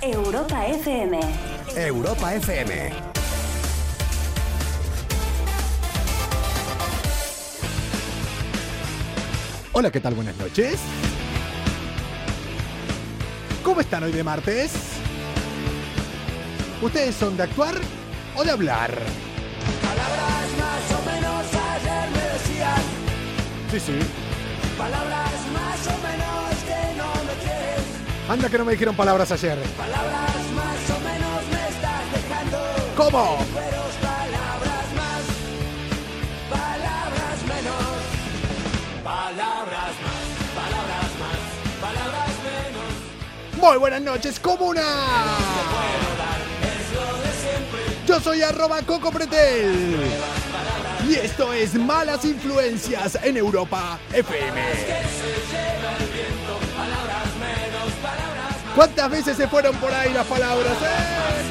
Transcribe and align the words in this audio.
Europa 0.00 0.64
FM. 0.64 1.18
Europa 1.74 2.34
FM. 2.34 2.90
Hola, 9.72 9.90
¿qué 9.90 10.00
tal? 10.00 10.14
Buenas 10.14 10.36
noches. 10.36 10.78
¿Cómo 13.64 13.80
están 13.80 14.04
hoy 14.04 14.12
de 14.12 14.22
martes? 14.22 14.72
¿Ustedes 16.80 17.16
son 17.16 17.36
de 17.36 17.42
actuar 17.42 17.74
o 18.36 18.44
de 18.44 18.50
hablar? 18.52 18.90
Palabras 19.82 20.48
más 20.58 20.92
o 20.96 21.02
menos 21.10 21.44
ayer 21.54 22.10
me 22.10 22.22
decían 22.34 22.82
Sí, 23.72 23.80
sí. 23.80 23.98
Palabras 24.78 25.32
más 25.52 25.86
o 25.86 25.90
menos 25.90 25.97
Anda 28.28 28.50
que 28.50 28.58
no 28.58 28.64
me 28.66 28.72
dijeron 28.72 28.94
palabras 28.94 29.32
ayer. 29.32 29.58
Palabras 29.78 30.50
más 30.54 30.90
o 30.90 31.00
menos 31.00 31.46
me 31.50 31.68
estás 31.68 32.12
dejando 32.12 32.58
¿Cómo? 32.94 33.38
Palabras 34.02 34.92
más 34.94 35.22
Palabras 36.50 37.42
menos 37.48 38.04
Palabras 39.02 39.94
más 40.04 40.26
Palabras 40.54 41.10
más 41.18 41.40
Palabras 41.80 42.34
menos 42.44 43.62
Muy 43.62 43.78
buenas 43.78 44.02
noches, 44.02 44.38
comuna. 44.38 44.84
Yo 48.06 48.20
soy 48.20 48.42
arroba 48.42 48.82
Coco 48.82 49.10
Pretel. 49.10 50.00
Y 51.08 51.14
esto 51.14 51.52
es 51.54 51.74
Malas 51.74 52.24
Influencias 52.26 53.18
en 53.22 53.38
Europa 53.38 53.98
FM. 54.12 55.77
¿Cuántas 58.78 59.10
veces 59.10 59.36
se 59.36 59.48
fueron 59.48 59.74
por 59.78 59.92
ahí 59.92 60.12
las 60.12 60.24
palabras? 60.24 60.76
eh? 60.80 61.48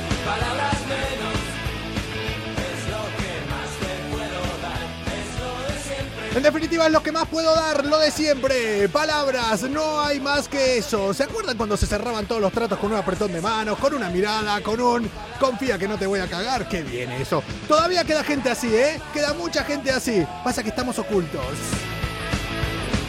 En 6.38 6.42
definitiva 6.42 6.86
es 6.86 6.92
lo 6.94 7.04
que 7.04 7.12
más 7.12 7.28
puedo 7.28 7.54
dar, 7.54 7.86
lo 7.86 8.00
de 8.00 8.12
siempre. 8.12 8.88
Palabras, 8.88 9.64
no 9.64 10.00
hay 10.00 10.22
más 10.22 10.48
que 10.48 10.78
eso. 10.78 11.14
¿Se 11.14 11.24
acuerdan 11.24 11.58
cuando 11.58 11.76
se 11.76 11.86
cerraban 11.86 12.26
todos 12.28 12.40
los 12.40 12.54
tratos 12.54 12.80
con 12.80 12.94
un 12.94 12.98
apretón 12.98 13.34
de 13.34 13.42
manos, 13.42 13.78
con 13.78 13.94
una 13.94 14.10
mirada, 14.10 14.62
con 14.62 14.80
un 14.80 15.12
confía 15.38 15.78
que 15.78 15.90
no 15.90 15.98
te 15.98 16.08
voy 16.08 16.22
a 16.22 16.30
cagar? 16.30 16.70
Qué 16.70 16.82
bien 16.82 17.12
eso. 17.12 17.44
Todavía 17.68 18.06
queda 18.06 18.24
gente 18.24 18.50
así, 18.50 18.74
¿eh? 18.74 19.02
Queda 19.14 19.34
mucha 19.34 19.66
gente 19.66 19.92
así. 19.92 20.26
Pasa 20.46 20.64
que 20.64 20.70
estamos 20.70 20.98
ocultos. 20.98 21.44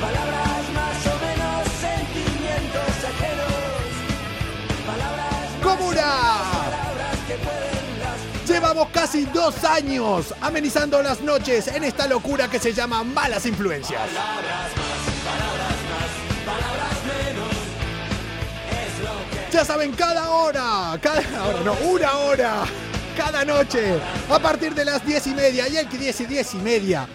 Palabras 0.01 0.48
Llevamos 8.47 8.89
casi 8.89 9.25
dos 9.27 9.63
años 9.65 10.35
amenizando 10.41 11.03
las 11.03 11.21
noches 11.21 11.69
en 11.69 11.85
esta 11.85 12.07
locura 12.07 12.49
que 12.49 12.59
se 12.59 12.73
llama 12.73 13.05
Malas 13.05 13.45
Influencias. 13.47 14.03
Ya 19.53 19.65
saben, 19.65 19.93
cada 19.93 20.31
hora, 20.31 20.99
cada 21.01 21.45
hora, 21.45 21.61
no, 21.65 21.73
una 21.91 22.17
hora, 22.19 22.65
cada 23.17 23.45
noche, 23.45 23.99
a 24.31 24.39
partir 24.39 24.75
de 24.75 24.85
las 24.85 25.05
10 25.05 25.27
y 25.27 25.35
media, 25.35 25.69
y 25.69 25.77
el 25.77 25.89
que 25.89 25.99
dice 25.99 26.27
10 26.27 26.55
y 26.55 26.59
media 26.59 27.09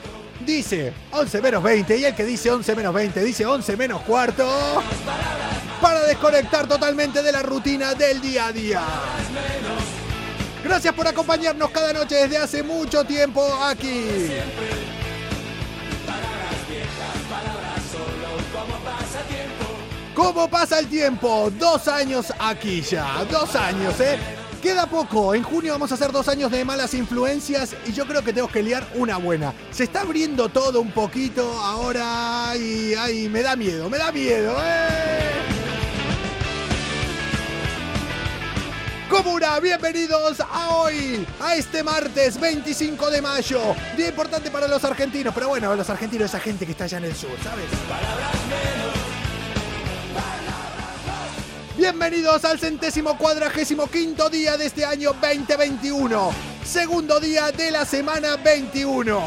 dice 0.46 0.94
11 1.12 1.42
menos 1.42 1.64
20, 1.64 1.98
y 1.98 2.06
el 2.06 2.16
que 2.16 2.24
dice 2.24 2.52
11 2.52 2.76
menos 2.76 2.94
20 2.94 3.24
dice 3.24 3.46
11 3.46 3.78
menos 3.78 4.02
cuarto, 4.02 4.48
para 5.82 6.04
desconectar 6.04 6.68
totalmente 6.68 7.22
de 7.22 7.32
la 7.32 7.42
rutina 7.42 7.94
del 7.94 8.22
día 8.22 8.48
a 8.48 8.52
día. 8.52 8.82
Gracias 10.64 10.94
por 10.94 11.08
acompañarnos 11.08 11.70
cada 11.72 11.92
noche 11.92 12.16
desde 12.16 12.38
hace 12.38 12.64
mucho 12.64 13.04
tiempo 13.04 13.44
aquí. 13.64 14.30
¿Cómo 20.14 20.48
pasa 20.48 20.80
el 20.80 20.88
tiempo? 20.88 21.52
Dos 21.58 21.88
años 21.88 22.32
aquí 22.40 22.82
ya, 22.82 23.26
dos 23.30 23.56
años, 23.56 24.00
¿eh? 24.00 24.43
Queda 24.64 24.86
poco, 24.86 25.36
en 25.36 25.44
junio 25.44 25.74
vamos 25.74 25.92
a 25.92 25.96
hacer 25.96 26.14
dos 26.14 26.30
años 26.30 26.50
de 26.50 26.64
malas 26.64 26.94
influencias 26.94 27.76
y 27.86 27.92
yo 27.92 28.08
creo 28.08 28.22
que 28.22 28.32
tenemos 28.32 28.50
que 28.50 28.64
liar 28.64 28.88
una 28.96 29.18
buena. 29.18 29.54
Se 29.72 29.84
está 29.84 30.00
abriendo 30.00 30.48
todo 30.48 30.80
un 30.80 30.90
poquito 30.92 31.60
ahora 31.60 32.56
y 32.56 32.94
ay, 32.94 33.28
me 33.28 33.42
da 33.42 33.58
miedo, 33.58 33.90
me 33.90 33.98
da 33.98 34.10
miedo, 34.14 34.56
¿eh? 34.64 35.32
Comuna, 39.10 39.60
bienvenidos 39.60 40.40
a 40.40 40.78
hoy, 40.78 41.28
a 41.42 41.58
este 41.58 41.84
martes 41.84 42.40
25 42.40 43.12
de 43.12 43.22
mayo. 43.22 43.76
Día 43.98 44.08
importante 44.08 44.50
para 44.50 44.70
los 44.70 44.82
argentinos, 44.86 45.34
pero 45.34 45.50
bueno, 45.50 45.76
los 45.76 45.90
argentinos, 45.90 46.30
esa 46.30 46.40
gente 46.40 46.66
que 46.66 46.72
está 46.72 46.86
allá 46.86 47.00
en 47.00 47.04
el 47.04 47.16
sur, 47.16 47.32
¿sabes? 47.44 47.66
Bienvenidos 51.84 52.46
al 52.46 52.58
centésimo 52.58 53.18
cuadragésimo 53.18 53.88
quinto 53.88 54.30
día 54.30 54.56
de 54.56 54.68
este 54.68 54.86
año 54.86 55.12
2021. 55.22 56.32
Segundo 56.64 57.20
día 57.20 57.52
de 57.52 57.72
la 57.72 57.84
semana 57.84 58.38
21. 58.38 59.22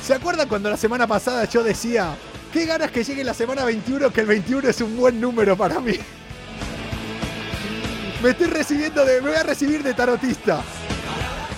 ¿Se 0.00 0.14
acuerdan 0.14 0.46
cuando 0.46 0.70
la 0.70 0.76
semana 0.76 1.08
pasada 1.08 1.44
yo 1.46 1.64
decía, 1.64 2.14
qué 2.52 2.66
ganas 2.66 2.92
que 2.92 3.02
llegue 3.02 3.24
la 3.24 3.34
semana 3.34 3.64
21, 3.64 4.12
que 4.12 4.20
el 4.20 4.28
21 4.28 4.68
es 4.68 4.80
un 4.80 4.96
buen 4.96 5.20
número 5.20 5.56
para 5.56 5.80
mí? 5.80 5.94
Me 8.22 8.30
estoy 8.30 8.46
recibiendo 8.46 9.04
de. 9.04 9.20
Me 9.22 9.30
voy 9.30 9.38
a 9.38 9.42
recibir 9.42 9.82
de 9.82 9.92
tarotista. 9.92 10.62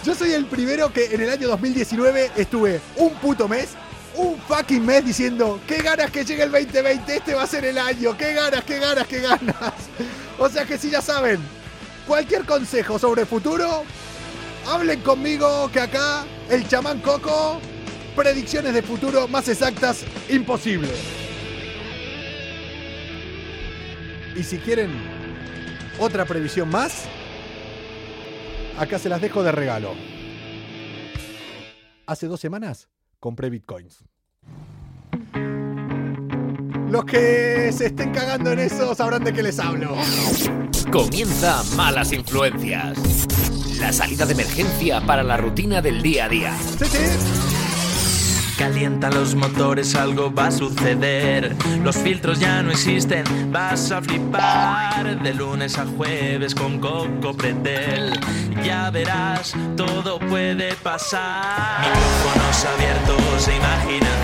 Yo 0.06 0.14
soy 0.14 0.32
el 0.32 0.46
primero 0.46 0.90
que 0.90 1.14
en 1.14 1.20
el 1.20 1.28
año 1.28 1.48
2019 1.48 2.30
estuve 2.34 2.80
un 2.96 3.12
puto 3.16 3.46
mes, 3.46 3.74
un 4.16 4.38
fucking 4.40 4.84
mes 4.84 5.04
diciendo, 5.04 5.60
qué 5.66 5.78
ganas 5.78 6.10
que 6.10 6.24
llegue 6.24 6.44
el 6.44 6.52
2020, 6.52 7.16
este 7.16 7.34
va 7.34 7.42
a 7.42 7.46
ser 7.46 7.64
el 7.64 7.78
año, 7.78 8.16
qué 8.16 8.32
ganas, 8.32 8.64
qué 8.64 8.78
ganas, 8.78 9.06
qué 9.06 9.20
ganas. 9.20 9.54
O 10.38 10.50
sea 10.50 10.66
que 10.66 10.76
si 10.76 10.90
ya 10.90 11.00
saben, 11.00 11.40
cualquier 12.06 12.44
consejo 12.44 12.98
sobre 12.98 13.24
futuro, 13.24 13.84
hablen 14.66 15.00
conmigo 15.00 15.70
que 15.72 15.80
acá 15.80 16.26
el 16.50 16.68
chamán 16.68 17.00
Coco, 17.00 17.58
predicciones 18.14 18.74
de 18.74 18.82
futuro 18.82 19.28
más 19.28 19.48
exactas, 19.48 20.04
imposible. 20.28 20.90
Y 24.36 24.42
si 24.42 24.58
quieren 24.58 24.90
otra 25.98 26.26
previsión 26.26 26.68
más, 26.68 27.06
acá 28.78 28.98
se 28.98 29.08
las 29.08 29.22
dejo 29.22 29.42
de 29.42 29.52
regalo. 29.52 29.94
Hace 32.04 32.26
dos 32.26 32.40
semanas 32.40 32.88
compré 33.26 33.50
bitcoins. 33.50 34.04
Los 36.88 37.04
que 37.06 37.72
se 37.72 37.86
estén 37.86 38.12
cagando 38.12 38.52
en 38.52 38.60
eso 38.60 38.94
sabrán 38.94 39.24
de 39.24 39.32
qué 39.32 39.42
les 39.42 39.58
hablo. 39.58 39.96
Comienza 40.92 41.64
Malas 41.74 42.12
Influencias. 42.12 43.26
La 43.80 43.92
salida 43.92 44.26
de 44.26 44.34
emergencia 44.34 45.00
para 45.04 45.24
la 45.24 45.36
rutina 45.38 45.82
del 45.82 46.02
día 46.02 46.26
a 46.26 46.28
día. 46.28 46.56
Sí, 46.78 46.84
sí. 46.84 47.45
Calientan 48.56 49.14
los 49.14 49.34
motores, 49.34 49.94
algo 49.94 50.32
va 50.32 50.46
a 50.46 50.50
suceder. 50.50 51.54
Los 51.84 51.96
filtros 51.96 52.40
ya 52.40 52.62
no 52.62 52.70
existen, 52.70 53.24
vas 53.52 53.90
a 53.90 54.00
flipar. 54.00 55.22
De 55.22 55.34
lunes 55.34 55.78
a 55.78 55.84
jueves 55.84 56.54
con 56.54 56.78
Coco 56.78 57.34
Pretel. 57.36 58.18
Ya 58.64 58.90
verás, 58.90 59.54
todo 59.76 60.18
puede 60.18 60.74
pasar. 60.76 61.80
Micrófonos 61.80 62.64
abiertos 62.64 63.48
e 63.48 63.56
imaginación. 63.56 64.15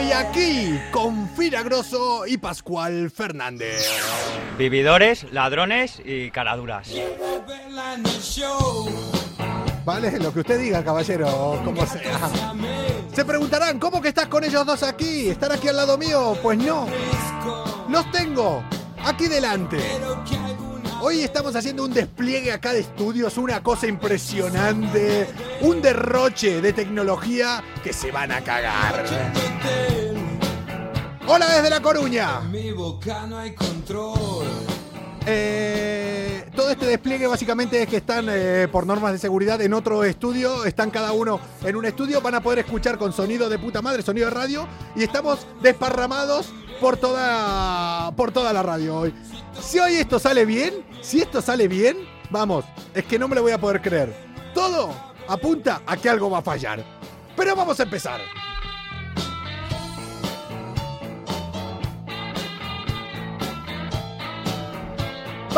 Estoy 0.00 0.12
aquí 0.12 0.80
con 0.90 1.28
Fira 1.30 1.62
Grosso 1.62 2.26
y 2.26 2.38
Pascual 2.38 3.10
Fernández. 3.10 3.86
Vividores, 4.56 5.30
ladrones 5.32 6.00
y 6.04 6.30
caraduras. 6.30 6.90
¿Vale? 9.84 10.18
Lo 10.18 10.32
que 10.32 10.40
usted 10.40 10.60
diga, 10.60 10.84
caballero, 10.84 11.60
como 11.64 11.84
sea. 11.86 12.30
Se 13.14 13.24
preguntarán, 13.24 13.78
¿cómo 13.78 14.00
que 14.00 14.08
estás 14.08 14.26
con 14.28 14.44
ellos 14.44 14.64
dos 14.64 14.82
aquí? 14.82 15.28
¿Están 15.28 15.52
aquí 15.52 15.68
al 15.68 15.76
lado 15.76 15.98
mío? 15.98 16.36
Pues 16.42 16.58
no. 16.58 16.86
Los 17.88 18.10
tengo 18.10 18.62
aquí 19.04 19.26
delante. 19.26 19.78
Hoy 21.02 21.22
estamos 21.22 21.56
haciendo 21.56 21.84
un 21.84 21.94
despliegue 21.94 22.52
acá 22.52 22.74
de 22.74 22.80
estudios, 22.80 23.38
una 23.38 23.62
cosa 23.62 23.86
impresionante, 23.86 25.26
un 25.62 25.80
derroche 25.80 26.60
de 26.60 26.74
tecnología 26.74 27.64
que 27.82 27.94
se 27.94 28.10
van 28.10 28.30
a 28.30 28.42
cagar. 28.42 29.06
Hola 31.26 31.48
desde 31.54 31.70
La 31.70 31.80
Coruña. 31.80 32.40
Mi 32.40 32.72
boca 32.72 33.26
no 33.26 33.38
hay 33.38 33.54
control. 33.54 34.44
Eh, 35.24 36.29
todo 36.60 36.72
este 36.72 36.84
despliegue 36.84 37.26
básicamente 37.26 37.82
es 37.82 37.88
que 37.88 37.96
están 37.96 38.26
eh, 38.28 38.68
por 38.70 38.86
normas 38.86 39.12
de 39.12 39.18
seguridad 39.18 39.62
en 39.62 39.72
otro 39.72 40.04
estudio, 40.04 40.66
están 40.66 40.90
cada 40.90 41.12
uno 41.12 41.40
en 41.64 41.74
un 41.74 41.86
estudio, 41.86 42.20
van 42.20 42.34
a 42.34 42.42
poder 42.42 42.58
escuchar 42.58 42.98
con 42.98 43.14
sonido 43.14 43.48
de 43.48 43.58
puta 43.58 43.80
madre, 43.80 44.02
sonido 44.02 44.26
de 44.26 44.34
radio, 44.34 44.68
y 44.94 45.02
estamos 45.02 45.46
desparramados 45.62 46.52
por 46.78 46.98
toda, 46.98 48.10
por 48.14 48.30
toda 48.32 48.52
la 48.52 48.62
radio 48.62 48.94
hoy. 48.94 49.14
Si 49.58 49.78
hoy 49.78 49.94
esto 49.94 50.18
sale 50.18 50.44
bien, 50.44 50.84
si 51.00 51.22
esto 51.22 51.40
sale 51.40 51.66
bien, 51.66 51.96
vamos, 52.28 52.66
es 52.92 53.06
que 53.06 53.18
no 53.18 53.26
me 53.26 53.36
lo 53.36 53.42
voy 53.42 53.52
a 53.52 53.58
poder 53.58 53.80
creer. 53.80 54.14
Todo 54.52 54.94
apunta 55.28 55.80
a 55.86 55.96
que 55.96 56.10
algo 56.10 56.28
va 56.28 56.40
a 56.40 56.42
fallar. 56.42 56.84
Pero 57.36 57.56
vamos 57.56 57.80
a 57.80 57.84
empezar. 57.84 58.20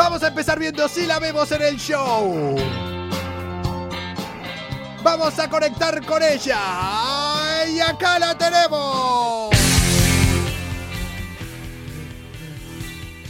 Vamos 0.03 0.21
a 0.21 0.27
empezar 0.27 0.59
viendo 0.59 0.85
si 0.89 1.05
la 1.05 1.17
vemos 1.17 1.49
en 1.53 1.61
el 1.61 1.77
show. 1.77 2.57
Vamos 5.01 5.39
a 5.39 5.49
conectar 5.49 6.05
con 6.05 6.21
ella. 6.21 6.59
Y 7.69 7.79
acá 7.79 8.19
la 8.19 8.37
tenemos. 8.37 9.62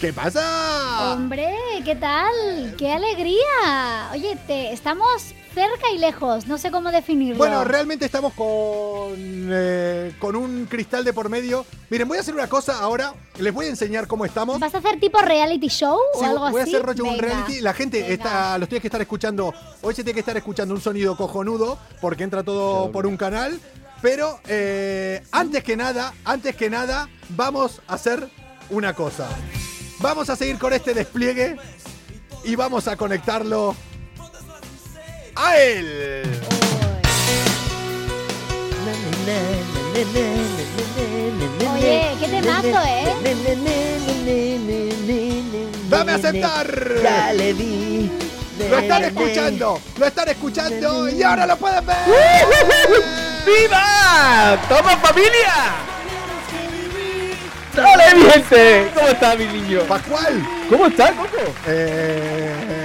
¿Qué 0.04 0.12
pasa? 0.12 1.14
Hombre, 1.14 1.56
¿qué 1.86 1.96
tal? 1.96 2.76
¡Qué 2.78 2.92
alegría! 2.92 4.10
Oye, 4.12 4.38
te, 4.46 4.74
estamos 4.74 5.34
cerca 5.56 5.90
y 5.96 5.98
lejos, 5.98 6.46
no 6.46 6.58
sé 6.58 6.72
cómo 6.72 6.92
definirlo. 6.92 7.38
Bueno, 7.38 7.64
realmente 7.64 8.04
estamos 8.04 8.34
con, 8.34 9.14
eh, 9.18 10.14
con 10.20 10.36
un 10.36 10.66
cristal 10.66 11.06
de 11.06 11.14
por 11.14 11.30
medio. 11.30 11.66
Miren, 11.90 12.10
voy 12.10 12.18
a 12.18 12.20
hacer 12.20 12.34
una 12.34 12.48
cosa 12.48 12.80
ahora. 12.80 13.14
Les 13.40 13.54
voy 13.54 13.68
a 13.68 13.70
enseñar 13.70 14.06
cómo 14.08 14.26
estamos. 14.26 14.60
¿Vas 14.60 14.76
a 14.76 14.80
hacer 14.80 15.00
tipo 15.00 15.20
reality 15.20 15.70
show 15.70 15.98
Sí, 16.16 16.20
o 16.20 16.26
algo 16.26 16.50
voy 16.52 16.60
a 16.60 16.64
así? 16.64 16.76
hacer 16.76 16.86
rollo 16.86 17.06
un 17.06 17.18
reality. 17.18 17.62
La 17.62 17.74
gente 17.74 18.02
venga. 18.02 18.14
está, 18.14 18.58
los 18.58 18.68
tiene 18.68 18.82
que 18.82 18.88
estar 18.88 19.00
escuchando. 19.02 19.54
Hoy 19.84 19.96
se 19.96 20.04
tiene 20.04 20.16
que 20.16 20.20
estar 20.20 20.36
escuchando 20.36 20.74
un 20.74 20.82
sonido 20.82 21.16
cojonudo 21.16 21.80
porque 22.02 22.26
entra 22.26 22.44
todo 22.44 22.92
por 22.92 23.08
un 23.08 23.16
canal. 23.16 23.58
Pero 24.02 24.38
eh, 24.50 25.24
antes 25.32 25.64
que 25.64 25.78
nada, 25.78 26.14
antes 26.26 26.58
que 26.58 26.70
nada, 26.70 27.08
vamos 27.30 27.80
a 27.88 27.94
hacer 27.94 28.28
una 28.70 28.94
cosa. 28.94 29.30
Vamos 30.00 30.30
a 30.30 30.36
seguir 30.36 30.58
con 30.60 30.74
este 30.74 30.94
despliegue 30.94 31.58
y 32.44 32.56
vamos 32.56 32.88
a 32.88 32.98
conectarlo 32.98 33.76
a 35.36 35.58
él. 35.58 36.24
Oye, 41.74 42.16
qué 42.20 42.28
temazo, 42.28 42.82
¿eh? 42.86 43.06
Dame 45.90 46.12
a 46.12 46.16
aceptar. 46.16 47.02
Ya 47.02 47.34
le 47.34 47.54
di. 47.54 48.12
Lo 48.70 48.78
están 48.78 49.04
escuchando, 49.04 49.82
lo 49.98 50.06
están 50.06 50.30
escuchando 50.30 51.10
y 51.10 51.24
ahora 51.24 51.46
lo 51.48 51.58
pueden 51.58 51.86
ver. 51.86 51.98
¡Viva! 53.46 54.60
¡Toma 54.70 54.96
familia! 54.98 55.93
¡Dale, 57.76 58.16
mi 58.16 58.30
gente! 58.30 58.92
¿Cómo 58.94 59.08
está 59.08 59.36
mi 59.36 59.46
niño? 59.46 59.80
Pascual. 59.88 60.44
¿Cómo 60.70 60.86
está, 60.88 61.12
Coco? 61.12 61.54
Eh, 61.68 62.83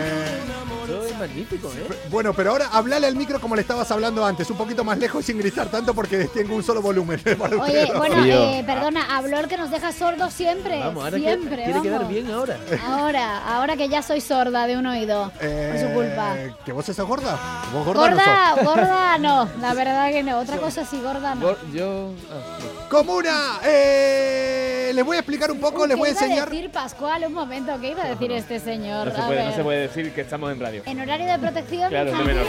magnífico, 1.28 1.68
¿eh? 1.68 1.88
Bueno, 2.10 2.32
pero 2.34 2.50
ahora 2.50 2.68
hablale 2.72 3.06
al 3.06 3.14
micro 3.16 3.40
como 3.40 3.54
le 3.54 3.62
estabas 3.62 3.90
hablando 3.90 4.24
antes, 4.24 4.48
un 4.50 4.56
poquito 4.56 4.84
más 4.84 4.98
lejos 4.98 5.24
sin 5.24 5.38
gritar 5.38 5.68
tanto 5.68 5.94
porque 5.94 6.24
tengo 6.26 6.54
un 6.56 6.62
solo 6.62 6.80
volumen. 6.82 7.20
para 7.38 7.56
Oye, 7.56 7.90
bueno, 7.96 8.24
eh, 8.24 8.62
perdona, 8.66 9.16
habló 9.16 9.38
el 9.38 9.48
que 9.48 9.56
nos 9.56 9.70
deja 9.70 9.92
sordos 9.92 10.32
siempre. 10.32 10.78
Vamos, 10.80 11.04
ahora 11.04 11.18
siempre, 11.18 11.56
que, 11.56 11.64
quiere 11.64 11.82
quedar 11.82 12.08
bien 12.08 12.30
ahora. 12.30 12.56
Ahora, 12.86 13.38
ahora 13.56 13.76
que 13.76 13.88
ya 13.88 14.02
soy 14.02 14.20
sorda 14.20 14.66
de 14.66 14.76
un 14.76 14.86
oído. 14.86 15.30
Por 15.30 15.40
su 15.40 15.46
Eh, 15.46 15.90
culpa. 15.94 16.34
¿Que 16.64 16.72
vos 16.72 16.84
sos 16.86 16.98
gorda? 17.00 17.38
¿Vos 17.72 17.84
gorda, 17.84 18.10
no 18.10 18.16
Gorda, 18.16 18.54
sos? 18.54 18.64
gorda 18.64 19.18
no, 19.18 19.48
la 19.60 19.74
verdad 19.74 20.10
que 20.10 20.22
no. 20.22 20.38
Otra 20.38 20.56
cosa 20.58 20.84
sí, 20.84 21.00
gorda 21.00 21.34
no. 21.34 21.56
Yo. 21.72 22.12
ah, 22.30 22.58
sí. 22.60 22.66
Comuna, 22.88 23.60
eh, 23.64 24.92
les 24.94 25.04
voy 25.04 25.16
a 25.16 25.20
explicar 25.20 25.50
un 25.50 25.60
poco, 25.60 25.86
les 25.86 25.94
¿qué 25.94 25.98
voy 26.00 26.08
a 26.08 26.12
iba 26.12 26.20
enseñar. 26.22 26.48
decir 26.50 26.70
Pascual? 26.70 27.24
Un 27.26 27.34
momento, 27.34 27.78
¿qué 27.80 27.90
iba 27.90 28.02
a 28.04 28.08
decir 28.08 28.32
este 28.32 28.58
señor? 28.60 29.08
No 29.08 29.14
se, 29.14 29.20
A 29.20 29.26
puede, 29.26 29.44
no 29.44 29.52
se 29.54 29.62
puede 29.62 29.80
decir 29.80 30.12
que 30.14 30.20
estamos 30.22 30.50
en 30.52 30.60
radio. 30.60 30.82
En 30.86 31.00
horario 31.00 31.17
de 31.26 31.38
protección. 31.38 31.88
Claro, 31.90 32.12
de 32.16 32.24
menor. 32.24 32.46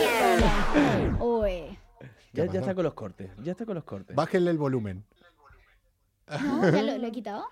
Uy. 1.22 1.78
Ya, 2.34 2.44
está 2.46 2.76
con 2.76 2.84
los 2.84 2.94
cortes. 2.94 3.32
Ya 3.44 3.52
está 3.54 3.66
con 3.66 3.76
los 3.76 3.84
cortes. 3.84 4.16
Bájenle 4.16 4.52
el 4.52 4.58
volumen. 4.58 5.06
No, 6.28 6.70
ya 6.70 6.82
lo, 6.84 6.98
lo 6.98 7.08
he 7.08 7.12
quitado. 7.12 7.46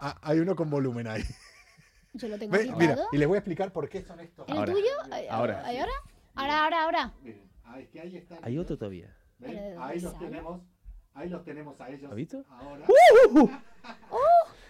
Ah, 0.00 0.16
hay 0.22 0.38
uno 0.38 0.54
con 0.54 0.70
volumen 0.70 1.08
ahí. 1.08 1.24
Yo 2.14 2.28
lo 2.28 2.38
tengo 2.38 2.52
Ve, 2.52 2.60
quitado. 2.62 2.78
mira, 2.78 2.96
y 3.12 3.18
les 3.18 3.26
voy 3.28 3.34
a 3.36 3.38
explicar 3.40 3.72
por 3.72 3.88
qué 3.88 4.02
son 4.02 4.20
estos. 4.20 4.48
¿En 4.48 4.56
Ahora. 4.56 4.70
el 4.72 4.78
tuyo? 4.78 4.90
¿Ay- 5.10 5.26
Ahora. 5.28 5.62
¿Ay, 5.64 5.78
ahora? 5.78 5.92
Ahora, 6.36 6.64
ahora, 6.64 6.84
ahora. 6.84 7.12
Miren, 7.22 7.50
ahí, 7.64 7.86
que 7.88 8.00
ahí 8.00 8.16
están. 8.16 8.38
Hay 8.42 8.56
otro 8.58 8.78
todavía. 8.78 9.14
¿Ven? 9.38 9.50
¿Pero 9.50 9.62
de 9.62 9.74
dónde 9.74 9.92
Ahí 9.92 10.00
los 10.00 10.18
tenemos. 10.18 10.60
Ahí 11.14 11.28
los 11.28 11.44
tenemos 11.44 11.80
a 11.80 11.90
ellos. 11.90 12.10
¿Has 12.10 12.16
visto? 12.16 12.44
Ahora. 12.48 12.86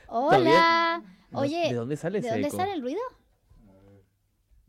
Hola. 0.09 1.03
No- 1.31 1.41
Oye, 1.41 1.69
¿De 1.69 1.75
dónde 1.75 1.97
sale 1.97 2.21
¿de 2.23 2.27
ese 2.27 2.35
dónde 2.37 2.49
eco? 2.49 2.57
sale 2.57 2.73
el 2.73 2.81
ruido? 2.83 3.01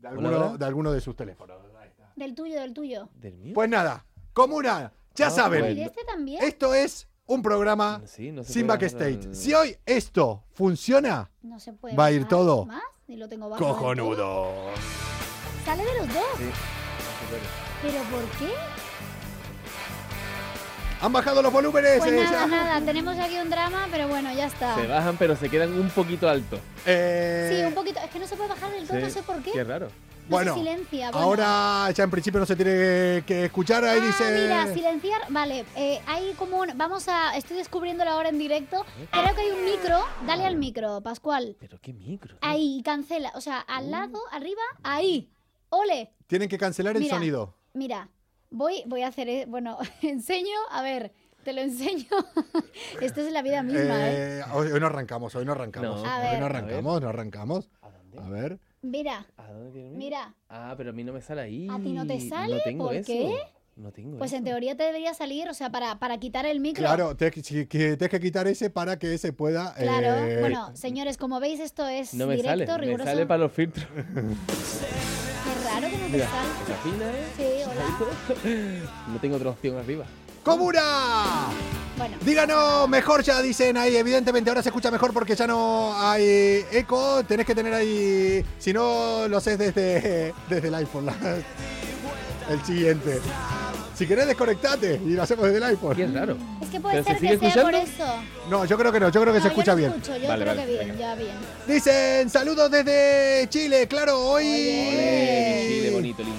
De 0.00 0.08
Hola, 0.08 0.10
alguno, 0.10 0.28
hola. 0.48 0.56
de 0.58 0.64
alguno 0.66 0.92
de 0.92 1.00
sus 1.00 1.14
teléfonos. 1.14 1.58
Ahí 1.80 1.88
está. 1.88 2.10
Del 2.16 2.34
tuyo, 2.34 2.58
del 2.60 2.72
tuyo. 2.72 3.08
¿Del 3.16 3.34
mío? 3.36 3.52
Pues 3.54 3.68
nada, 3.68 4.04
comuna, 4.32 4.92
ya 5.14 5.26
Ah, 5.26 5.30
saben. 5.30 5.58
¿Y 5.60 5.62
bueno. 5.62 5.80
de 5.80 5.84
este 5.86 6.04
también? 6.04 6.42
Esto 6.44 6.74
es 6.74 7.06
un 7.26 7.42
programa 7.42 8.02
Sí, 8.06 8.32
no 8.32 8.42
se 8.42 8.52
sin 8.52 8.66
puede 8.66 8.78
backstage. 8.78 9.34
Si 9.34 9.52
hoy 9.54 9.76
esto 9.86 10.42
funciona, 10.52 11.30
No 11.42 11.60
se 11.60 11.72
puede. 11.74 11.96
Va 11.96 12.06
a 12.06 12.12
ir 12.12 12.20
bajar 12.22 12.30
todo 12.30 12.64
Más, 12.66 12.82
y 13.08 13.16
lo 13.16 13.28
tengo 13.28 13.48
bajo 13.48 13.62
del 13.64 13.72
todo. 13.72 13.78
cojonudo. 13.82 14.52
Sale 15.64 15.84
de 15.84 15.98
los 15.98 16.08
dos. 16.08 16.24
Sí, 16.38 16.44
no 16.44 16.50
se 16.50 17.26
puede. 17.28 17.42
¿Pero 17.82 18.02
por 18.04 18.24
qué? 18.38 18.52
Han 21.02 21.12
bajado 21.12 21.40
los 21.40 21.52
volúmenes. 21.52 21.98
Pues 21.98 22.12
eh, 22.12 22.16
nada, 22.24 22.30
ya. 22.30 22.46
nada. 22.46 22.80
Tenemos 22.84 23.18
aquí 23.18 23.38
un 23.38 23.48
drama, 23.48 23.86
pero 23.90 24.06
bueno, 24.08 24.30
ya 24.34 24.46
está. 24.46 24.74
Se 24.76 24.86
bajan, 24.86 25.16
pero 25.16 25.34
se 25.36 25.48
quedan 25.48 25.72
un 25.72 25.88
poquito 25.90 26.28
altos. 26.28 26.60
Eh, 26.84 27.56
Sí, 27.60 27.64
un 27.66 27.72
poquito. 27.74 28.00
Es 28.00 28.10
que 28.10 28.18
no 28.18 28.26
se 28.26 28.36
puede 28.36 28.50
bajar 28.50 28.70
del 28.72 28.86
todo, 28.86 28.98
Sí. 28.98 29.02
no 29.04 29.10
sé 29.10 29.22
por 29.22 29.42
qué. 29.42 29.52
Qué 29.52 29.64
raro. 29.64 29.86
No 29.86 30.36
Bueno, 30.36 30.54
silencia. 30.54 31.10
bueno. 31.10 31.26
ahora 31.26 31.90
ya 31.90 32.04
en 32.04 32.10
principio 32.10 32.38
no 32.38 32.46
se 32.46 32.54
tiene 32.54 33.24
que 33.26 33.46
escuchar. 33.46 33.82
Ahí 33.84 33.98
Ah, 34.00 34.06
dice. 34.06 34.40
mira, 34.42 34.74
silenciar. 34.74 35.22
Vale, 35.30 35.64
eh, 35.74 36.00
hay 36.06 36.34
como 36.34 36.58
un. 36.60 36.68
Vamos 36.76 37.08
a. 37.08 37.36
Estoy 37.36 37.56
descubriéndolo 37.56 38.10
ahora 38.10 38.28
en 38.28 38.38
directo. 38.38 38.84
Creo 39.10 39.34
que 39.34 39.40
hay 39.40 39.50
un 39.50 39.64
micro. 39.64 39.98
Dale 40.26 40.44
al 40.44 40.56
micro, 40.56 41.00
Pascual. 41.00 41.56
Pero 41.58 41.78
qué 41.80 41.92
micro. 41.94 42.36
tío. 42.36 42.48
Ahí, 42.48 42.80
cancela. 42.84 43.32
O 43.34 43.40
sea, 43.40 43.58
al 43.60 43.90
lado, 43.90 44.20
arriba, 44.30 44.62
ahí. 44.84 45.30
¡Ole! 45.70 46.12
Tienen 46.26 46.48
que 46.48 46.58
cancelar 46.58 46.94
el 46.96 47.02
Mira. 47.02 47.14
sonido. 47.16 47.54
Mira, 47.72 48.08
voy, 48.50 48.82
voy 48.86 49.02
a 49.02 49.08
hacer. 49.08 49.28
eh, 49.28 49.44
Bueno, 49.48 49.78
enseño. 50.02 50.56
A 50.70 50.82
ver, 50.82 51.12
te 51.44 51.52
lo 51.52 51.60
enseño. 51.60 52.06
Esto 53.00 53.20
es 53.20 53.32
la 53.32 53.42
vida 53.42 53.62
misma, 53.62 54.08
¿eh? 54.08 54.38
Eh, 54.38 54.42
hoy, 54.52 54.68
hoy 54.72 54.80
no 54.80 54.86
arrancamos, 54.86 55.34
hoy 55.34 55.44
no 55.44 55.52
arrancamos. 55.52 56.02
No. 56.02 56.08
A 56.08 56.18
hoy 56.18 56.30
ver. 56.30 56.40
no 56.40 56.46
arrancamos, 56.46 57.00
no 57.00 57.08
arrancamos. 57.08 57.70
¿A 57.82 57.90
dónde? 57.90 58.18
A 58.18 58.28
ver. 58.28 58.58
Mira, 58.82 59.26
¿A 59.36 59.46
dónde 59.52 59.70
tiene 59.72 59.90
mira. 59.90 60.34
Ah, 60.48 60.74
pero 60.76 60.90
a 60.90 60.92
mí 60.94 61.04
no 61.04 61.12
me 61.12 61.20
sale 61.20 61.42
ahí. 61.42 61.68
¿A 61.70 61.76
ti 61.78 61.92
no 61.92 62.06
te 62.06 62.18
sale? 62.20 62.56
No 62.56 62.60
tengo 62.62 62.84
¿Por 62.86 62.94
eso. 62.94 63.06
qué? 63.06 63.36
No 63.76 63.92
tengo 63.92 64.18
Pues 64.18 64.30
eso. 64.32 64.38
en 64.38 64.44
teoría 64.44 64.76
te 64.76 64.82
debería 64.84 65.14
salir, 65.14 65.48
o 65.48 65.54
sea, 65.54 65.70
para, 65.70 65.98
para 65.98 66.18
quitar 66.18 66.44
el 66.46 66.60
micro. 66.60 66.82
Claro, 66.82 67.14
tienes 67.16 67.34
que, 67.46 67.64
tienes 67.66 68.08
que 68.08 68.20
quitar 68.20 68.46
ese 68.48 68.68
para 68.70 68.98
que 68.98 69.16
se 69.18 69.32
pueda. 69.32 69.74
Claro, 69.74 70.26
eh, 70.26 70.40
bueno, 70.40 70.74
señores, 70.76 71.16
como 71.18 71.40
veis, 71.40 71.60
esto 71.60 71.86
es 71.88 72.12
No 72.14 72.26
me 72.26 72.36
directo, 72.36 72.66
sale. 72.66 72.78
Me 72.78 72.78
riguroso. 72.86 73.10
sale 73.10 73.26
para 73.26 73.38
los 73.38 73.52
filtros. 73.52 73.86
Te 76.10 76.16
Mira, 76.16 76.28
salga. 76.28 76.68
la 76.68 76.76
fina, 76.76 77.04
¿eh? 77.10 77.26
Sí, 77.36 77.70
hola. 77.70 78.82
No 79.12 79.18
tengo 79.20 79.36
otra 79.36 79.50
opción 79.50 79.76
arriba. 79.78 80.04
¡Comuna! 80.42 81.46
Bueno, 81.98 82.16
Díganos 82.22 82.88
mejor 82.88 83.22
ya, 83.22 83.42
dicen 83.42 83.76
ahí. 83.76 83.94
Evidentemente 83.96 84.48
ahora 84.50 84.62
se 84.62 84.70
escucha 84.70 84.90
mejor 84.90 85.12
porque 85.12 85.36
ya 85.36 85.46
no 85.46 85.92
hay 86.00 86.64
eco. 86.72 87.22
Tenés 87.24 87.44
que 87.46 87.54
tener 87.54 87.74
ahí. 87.74 88.44
Si 88.58 88.72
no, 88.72 89.28
lo 89.28 89.36
haces 89.36 89.58
desde, 89.58 90.32
desde 90.48 90.68
el 90.68 90.74
iPhone. 90.76 91.06
la- 91.06 91.14
el 92.50 92.64
siguiente. 92.64 93.20
Si 94.00 94.06
querés, 94.06 94.26
desconectate 94.28 94.98
y 95.04 95.10
lo 95.10 95.22
hacemos 95.22 95.44
desde 95.44 95.58
el 95.58 95.62
iPhone. 95.64 95.94
Qué 95.94 96.06
raro. 96.06 96.34
Es 96.62 96.68
que 96.70 96.80
puede 96.80 97.02
¿Pero 97.02 97.18
se 97.18 97.20
ser 97.26 97.38
que 97.38 97.50
sea 97.52 97.62
por 97.62 97.74
eso. 97.74 98.06
No, 98.48 98.64
yo 98.64 98.78
creo 98.78 98.90
que 98.90 98.98
no, 98.98 99.10
yo 99.10 99.20
creo 99.20 99.34
que 99.34 99.40
No, 99.40 99.44
se 99.44 99.48
yo 99.50 99.60
escucha 99.60 99.72
no 99.72 99.76
bien. 99.76 99.90
escucho, 99.90 100.16
yo 100.16 100.26
Vale, 100.26 100.42
creo 100.42 100.56
vale, 100.56 100.66
que 100.66 100.72
bien, 100.72 100.88
venga. 100.88 100.98
ya 100.98 101.14
bien. 101.16 101.34
Dicen 101.66 102.30
saludos 102.30 102.70
desde 102.70 103.46
Chile, 103.50 103.86
claro, 103.88 104.18
hoy. 104.18 104.42
Chile, 104.46 105.90
bonito, 105.92 106.22
lindo. 106.22 106.38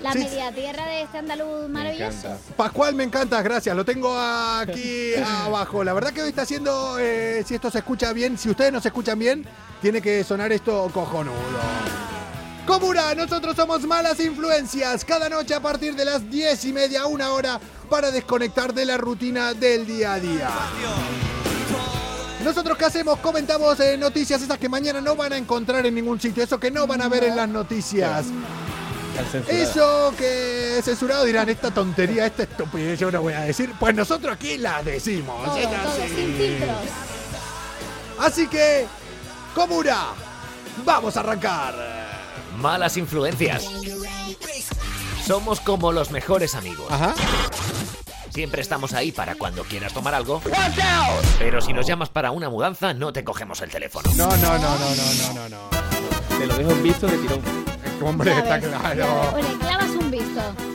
La 0.00 0.12
Sí. 0.14 0.20
media 0.20 0.50
tierra 0.52 0.86
de 0.86 1.02
este 1.02 1.18
andaluz 1.18 1.68
maravilloso. 1.68 2.28
Pascual, 2.56 2.94
me 2.94 3.04
encanta, 3.04 3.42
gracias. 3.42 3.76
Lo 3.76 3.84
tengo 3.84 4.18
aquí 4.18 5.12
abajo. 5.44 5.84
La 5.84 5.92
verdad 5.92 6.14
que 6.14 6.22
hoy 6.22 6.30
está 6.30 6.42
haciendo, 6.42 6.96
eh, 6.98 7.44
si 7.46 7.56
esto 7.56 7.70
se 7.70 7.80
escucha 7.80 8.14
bien, 8.14 8.38
si 8.38 8.48
ustedes 8.48 8.72
no 8.72 8.80
se 8.80 8.88
escuchan 8.88 9.18
bien, 9.18 9.44
tiene 9.82 10.00
que 10.00 10.24
sonar 10.24 10.50
esto 10.50 10.90
cojonudo. 10.94 11.36
Comura, 12.66 13.12
nosotros 13.14 13.56
somos 13.56 13.82
malas 13.82 14.20
influencias. 14.20 15.04
Cada 15.04 15.28
noche 15.28 15.54
a 15.54 15.60
partir 15.60 15.96
de 15.96 16.04
las 16.04 16.30
10 16.30 16.64
y 16.66 16.72
media, 16.72 17.06
una 17.06 17.32
hora, 17.32 17.60
para 17.90 18.10
desconectar 18.10 18.72
de 18.72 18.84
la 18.84 18.96
rutina 18.96 19.52
del 19.52 19.84
día 19.84 20.14
a 20.14 20.20
día. 20.20 20.50
Nosotros 22.44 22.78
qué 22.78 22.84
hacemos? 22.84 23.18
Comentamos 23.18 23.78
eh, 23.80 23.96
noticias 23.96 24.42
esas 24.42 24.58
que 24.58 24.68
mañana 24.68 25.00
no 25.00 25.16
van 25.16 25.32
a 25.32 25.36
encontrar 25.36 25.84
en 25.86 25.94
ningún 25.94 26.20
sitio, 26.20 26.42
eso 26.42 26.58
que 26.58 26.70
no 26.70 26.86
van 26.86 27.02
a 27.02 27.08
ver 27.08 27.24
en 27.24 27.36
las 27.36 27.48
noticias. 27.48 28.26
Eso 29.48 30.14
que 30.16 30.80
censurado 30.82 31.24
dirán, 31.24 31.48
esta 31.48 31.70
tontería, 31.70 32.26
esta 32.26 32.44
estupidez, 32.44 32.98
yo 32.98 33.10
no 33.10 33.22
voy 33.22 33.34
a 33.34 33.40
decir. 33.40 33.72
Pues 33.78 33.94
nosotros 33.94 34.34
aquí 34.34 34.56
la 34.56 34.82
decimos. 34.82 35.44
Todo, 35.44 35.56
es 35.56 35.66
todo, 35.66 35.76
así. 35.76 36.14
sin 36.14 36.34
filtros. 36.34 36.76
Así 38.18 38.46
que, 38.46 38.86
Comura, 39.54 40.06
vamos 40.84 41.16
a 41.16 41.20
arrancar. 41.20 42.01
Malas 42.58 42.96
influencias. 42.96 43.68
Somos 45.24 45.60
como 45.60 45.92
los 45.92 46.10
mejores 46.10 46.54
amigos. 46.54 46.86
Ajá. 46.90 47.14
Siempre 48.30 48.62
estamos 48.62 48.94
ahí 48.94 49.12
para 49.12 49.34
cuando 49.34 49.62
quieras 49.62 49.92
tomar 49.92 50.14
algo. 50.14 50.40
Pero 51.38 51.60
si 51.60 51.72
nos 51.72 51.86
llamas 51.86 52.08
para 52.08 52.30
una 52.30 52.48
mudanza, 52.48 52.94
no 52.94 53.12
te 53.12 53.24
cogemos 53.24 53.60
el 53.60 53.70
teléfono. 53.70 54.10
No, 54.16 54.26
no, 54.26 54.36
no, 54.36 54.58
no, 54.58 54.78
no, 54.78 55.34
no, 55.34 55.34
no, 55.34 55.48
no. 55.48 56.38
Te 56.38 56.46
lo 56.46 56.56
dejo 56.56 56.70
en 56.70 56.82
visto 56.82 57.06
de 57.06 57.18
tirón. 57.18 57.40
Hombre, 58.02 58.36
está 58.36 58.58
claro. 58.58 59.34
clavas 59.60 59.90
un 59.90 60.10
visto. 60.10 60.71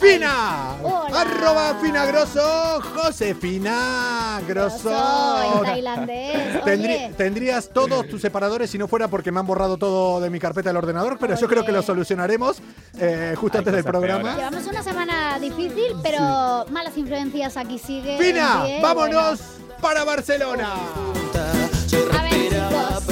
Fina. 0.00 0.76
Hola. 0.82 1.20
Arroba 1.22 1.74
Fina 1.80 2.04
Grosso. 2.06 2.80
Josefina 2.94 4.40
Grosso. 4.46 4.90
Soy 4.90 5.64
tailandés. 5.66 6.62
Tendrí- 6.64 7.14
tendrías 7.16 7.68
todos 7.70 8.06
tus 8.08 8.20
separadores 8.20 8.70
si 8.70 8.78
no 8.78 8.88
fuera 8.88 9.08
porque 9.08 9.32
me 9.32 9.40
han 9.40 9.46
borrado 9.46 9.76
todo 9.76 10.20
de 10.20 10.30
mi 10.30 10.38
carpeta 10.38 10.68
del 10.70 10.76
ordenador, 10.76 11.16
pero 11.18 11.34
yo 11.36 11.48
creo 11.48 11.64
que 11.64 11.72
lo 11.72 11.82
solucionaremos 11.82 12.58
eh, 12.98 13.34
justo 13.38 13.58
Hay 13.58 13.60
antes 13.60 13.74
del 13.74 13.84
programa. 13.84 14.36
llevamos 14.36 14.66
una 14.66 14.82
semana 14.82 15.38
difícil, 15.38 15.94
pero 16.02 16.66
malas 16.70 16.96
influencias 16.96 17.56
aquí 17.56 17.78
sigue. 17.78 18.18
Fina, 18.18 18.64
vámonos 18.82 19.40
para 19.80 20.04
Barcelona. 20.04 20.74
A 20.74 22.22
ver, 22.22 22.32
chicos. 22.50 23.04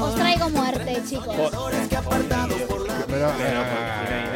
Os 0.00 0.14
traigo 0.14 0.48
muerte, 0.50 1.02
chicos. 1.08 1.36
Una 3.10 4.27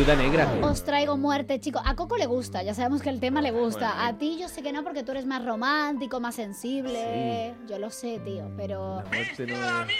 viuda 0.00 0.16
negra. 0.16 0.48
Os 0.62 0.82
traigo 0.82 1.16
muerte, 1.18 1.60
chicos. 1.60 1.82
A 1.84 1.94
Coco 1.94 2.16
le 2.16 2.24
gusta, 2.26 2.62
ya 2.62 2.72
sabemos 2.74 3.02
que 3.02 3.10
el 3.10 3.20
tema 3.20 3.42
le 3.42 3.50
gusta. 3.50 4.06
A 4.06 4.16
ti 4.16 4.38
yo 4.40 4.48
sé 4.48 4.62
que 4.62 4.72
no, 4.72 4.82
porque 4.82 5.02
tú 5.02 5.10
eres 5.12 5.26
más 5.26 5.44
romántico, 5.44 6.20
más 6.20 6.34
sensible. 6.34 7.54
Yo 7.68 7.78
lo 7.78 7.90
sé, 7.90 8.18
tío, 8.24 8.50
pero. 8.56 9.02
La 9.02 9.04
muerte 9.10 9.46
no 9.46 9.54
es- 9.54 9.96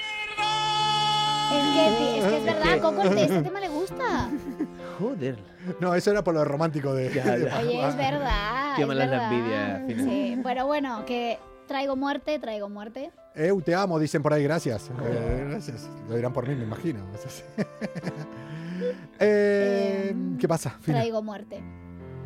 Es 1.52 1.64
que, 1.75 2.19
es, 2.19 2.25
que 2.25 2.37
es 2.38 2.45
verdad, 2.45 2.73
a 2.75 2.80
Coco 2.80 3.02
el- 3.02 3.19
este 3.19 3.42
tema 3.42 3.61
le 3.61 3.69
gusta. 3.69 4.30
Joder. 5.00 5.37
no, 5.80 5.95
eso 5.95 6.11
era 6.12 6.23
por 6.25 6.33
lo 6.35 6.45
romántico 6.45 6.95
de. 6.95 7.12
Ya, 7.12 7.37
ya. 7.37 7.59
Oye, 7.59 7.87
es 7.87 7.97
verdad. 8.09 8.76
Qué 8.76 8.87
mala 8.87 9.04
es 9.04 9.11
la 9.11 9.25
envidia, 9.30 9.85
Fina. 9.87 10.04
Sí, 10.04 10.40
pero 10.42 10.66
bueno, 10.66 11.04
que 11.04 11.38
traigo 11.66 11.97
muerte, 11.97 12.38
traigo 12.38 12.69
muerte. 12.71 13.11
Eu 13.35 13.61
te 13.62 13.75
amo, 13.75 13.99
dicen 13.99 14.23
por 14.23 14.33
ahí, 14.33 14.42
gracias. 14.45 14.90
Eh, 15.04 15.47
gracias. 15.50 15.88
Lo 16.09 16.16
dirán 16.16 16.33
por 16.33 16.47
mí, 16.49 16.54
me 16.54 16.64
imagino. 16.64 17.00
Sí. 18.81 18.87
Eh, 19.21 20.15
¿Qué 20.39 20.49
pasa? 20.49 20.71
Fina? 20.81 20.99
Traigo 20.99 21.23
muerte. 21.23 21.63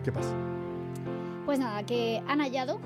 ¿Qué 0.05 0.13
pasa? 0.13 0.31
Pues 1.45 1.59
nada, 1.59 1.85
que 1.85 2.23
han 2.27 2.41
hallado, 2.41 2.81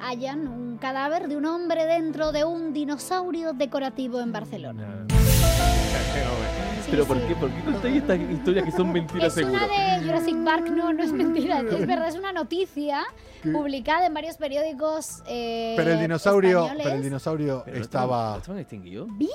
hallan 0.00 0.46
un 0.46 0.78
cadáver 0.78 1.28
de 1.28 1.36
un 1.36 1.46
hombre 1.46 1.86
dentro 1.86 2.30
de 2.32 2.44
un 2.44 2.72
dinosaurio 2.72 3.52
decorativo 3.52 4.20
en 4.20 4.32
Barcelona. 4.32 5.06
Pero 6.90 7.04
¿por 7.04 7.20
qué? 7.26 7.34
¿Por 7.34 7.50
qué 7.50 7.60
contáis 7.64 7.96
estas 7.96 8.18
historias 8.20 8.64
que 8.64 8.70
son 8.72 8.92
mentiras 8.92 9.28
Es 9.28 9.34
seguro? 9.34 9.64
una 9.64 9.66
de 9.98 10.04
Jurassic 10.06 10.44
Park, 10.44 10.68
no, 10.70 10.92
no 10.92 11.02
es 11.02 11.12
mentira, 11.12 11.60
es 11.70 11.86
verdad, 11.86 12.08
es 12.08 12.14
una 12.14 12.32
noticia 12.32 13.04
¿Qué? 13.42 13.50
publicada 13.50 14.06
en 14.06 14.14
varios 14.14 14.36
periódicos 14.36 15.22
eh, 15.26 15.74
Pero 15.76 15.92
el 15.94 16.00
dinosaurio, 16.00 16.58
españoles. 16.62 16.84
pero 16.84 16.96
el 16.96 17.02
dinosaurio 17.02 17.62
Pero 17.64 17.76
estaba 17.80 18.04
estaban- 18.06 18.32
¿no 18.32 18.36
estaban 18.38 18.60
extinguidos? 18.60 19.08
vivo. 19.16 19.34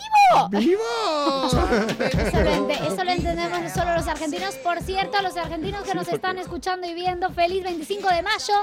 Eso 1.41 2.41
lo, 2.41 2.70
eso 2.70 3.03
lo 3.03 3.12
entendemos 3.12 3.72
solo 3.74 3.96
los 3.96 4.08
argentinos. 4.08 4.55
Por 4.55 4.79
cierto, 4.81 5.22
los 5.22 5.36
argentinos 5.38 5.84
que 5.84 5.93
nos 5.93 6.08
están 6.08 6.38
escuchando 6.38 6.88
y 6.88 6.93
viendo, 6.93 7.29
feliz 7.31 7.63
25 7.63 8.08
de 8.10 8.22
mayo 8.22 8.53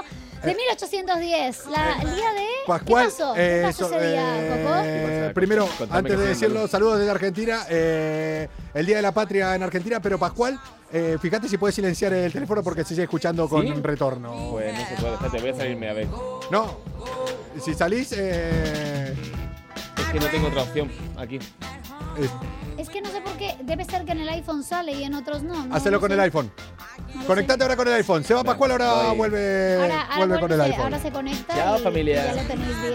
de 0.43 0.55
1810, 0.55 1.65
la, 1.67 1.93
el 2.01 2.15
día 2.15 2.31
de... 2.33 2.43
Eh, 2.43 2.47
Pascual, 2.65 3.05
¿Qué 3.07 3.11
pasó? 3.11 3.33
¿Qué 3.33 3.59
eh, 3.59 3.61
pasó 3.63 3.85
ese 3.85 4.07
día, 4.09 4.39
eh, 4.39 4.49
Coco? 4.49 4.81
¿Qué 4.83 5.19
pasa? 5.21 5.33
primero, 5.33 5.67
Contame 5.77 5.99
antes 5.99 6.19
de 6.19 6.27
decirlo, 6.27 6.67
saludos 6.67 6.99
desde 6.99 7.11
Argentina, 7.11 7.65
eh, 7.69 8.47
el 8.73 8.85
Día 8.85 8.97
de 8.97 9.01
la 9.01 9.11
Patria 9.11 9.55
en 9.55 9.63
Argentina, 9.63 9.99
pero 10.01 10.17
Pascual, 10.17 10.59
eh, 10.91 11.17
fíjate 11.21 11.47
si 11.49 11.57
puedes 11.57 11.75
silenciar 11.75 12.13
el 12.13 12.31
teléfono 12.31 12.63
porque 12.63 12.83
se 12.83 12.89
sigue 12.89 13.03
escuchando 13.03 13.47
con 13.49 13.63
¿Sí? 13.63 13.73
retorno. 13.81 14.49
Pues 14.51 14.73
no 14.73 14.79
se 14.85 14.95
puede, 14.95 15.13
espérate, 15.13 15.39
voy 15.41 15.49
a 15.49 15.55
salirme 15.55 15.89
a 15.89 15.93
ver. 15.93 16.07
No, 16.51 16.77
si 17.63 17.73
salís, 17.73 18.13
eh, 18.17 19.13
que 20.11 20.19
no 20.19 20.25
tengo 20.27 20.47
otra 20.47 20.63
opción 20.63 20.91
aquí. 21.17 21.35
eh, 21.37 22.29
Es 22.77 22.89
que 22.89 23.01
no 23.01 23.09
sé 23.09 23.21
por 23.21 23.33
qué, 23.33 23.55
debe 23.63 23.85
ser 23.85 24.05
que 24.05 24.11
en 24.13 24.21
el 24.21 24.29
iPhone 24.29 24.63
sale 24.63 24.91
y 24.93 25.03
en 25.03 25.13
otros 25.13 25.43
no. 25.43 25.65
no 25.67 25.75
hacelo 25.75 25.97
lo 25.97 26.01
con 26.01 26.09
sé. 26.09 26.13
el 26.15 26.19
iPhone. 26.21 26.51
No 27.15 27.25
Conectate 27.25 27.57
sé. 27.59 27.63
ahora 27.63 27.75
con 27.75 27.87
el 27.87 27.93
iPhone. 27.95 28.23
Se 28.23 28.33
va 28.33 28.41
Venga, 28.41 28.51
Pascual, 28.53 28.71
ahora 28.71 28.93
voy. 29.09 29.17
vuelve, 29.17 29.75
Ahora, 29.81 30.01
ahora, 30.03 30.17
vuelve 30.17 30.39
con 30.39 30.51
el 30.53 30.61
iPhone. 30.61 30.81
ahora 30.81 30.99
se 30.99 31.11
conecta 31.11 31.55
Chao, 31.55 31.79
y, 31.79 31.83
familia. 31.83 32.21
y 32.23 32.35
ya 32.35 32.41
lo 32.41 32.47
tenéis 32.47 32.81
bien. 32.81 32.93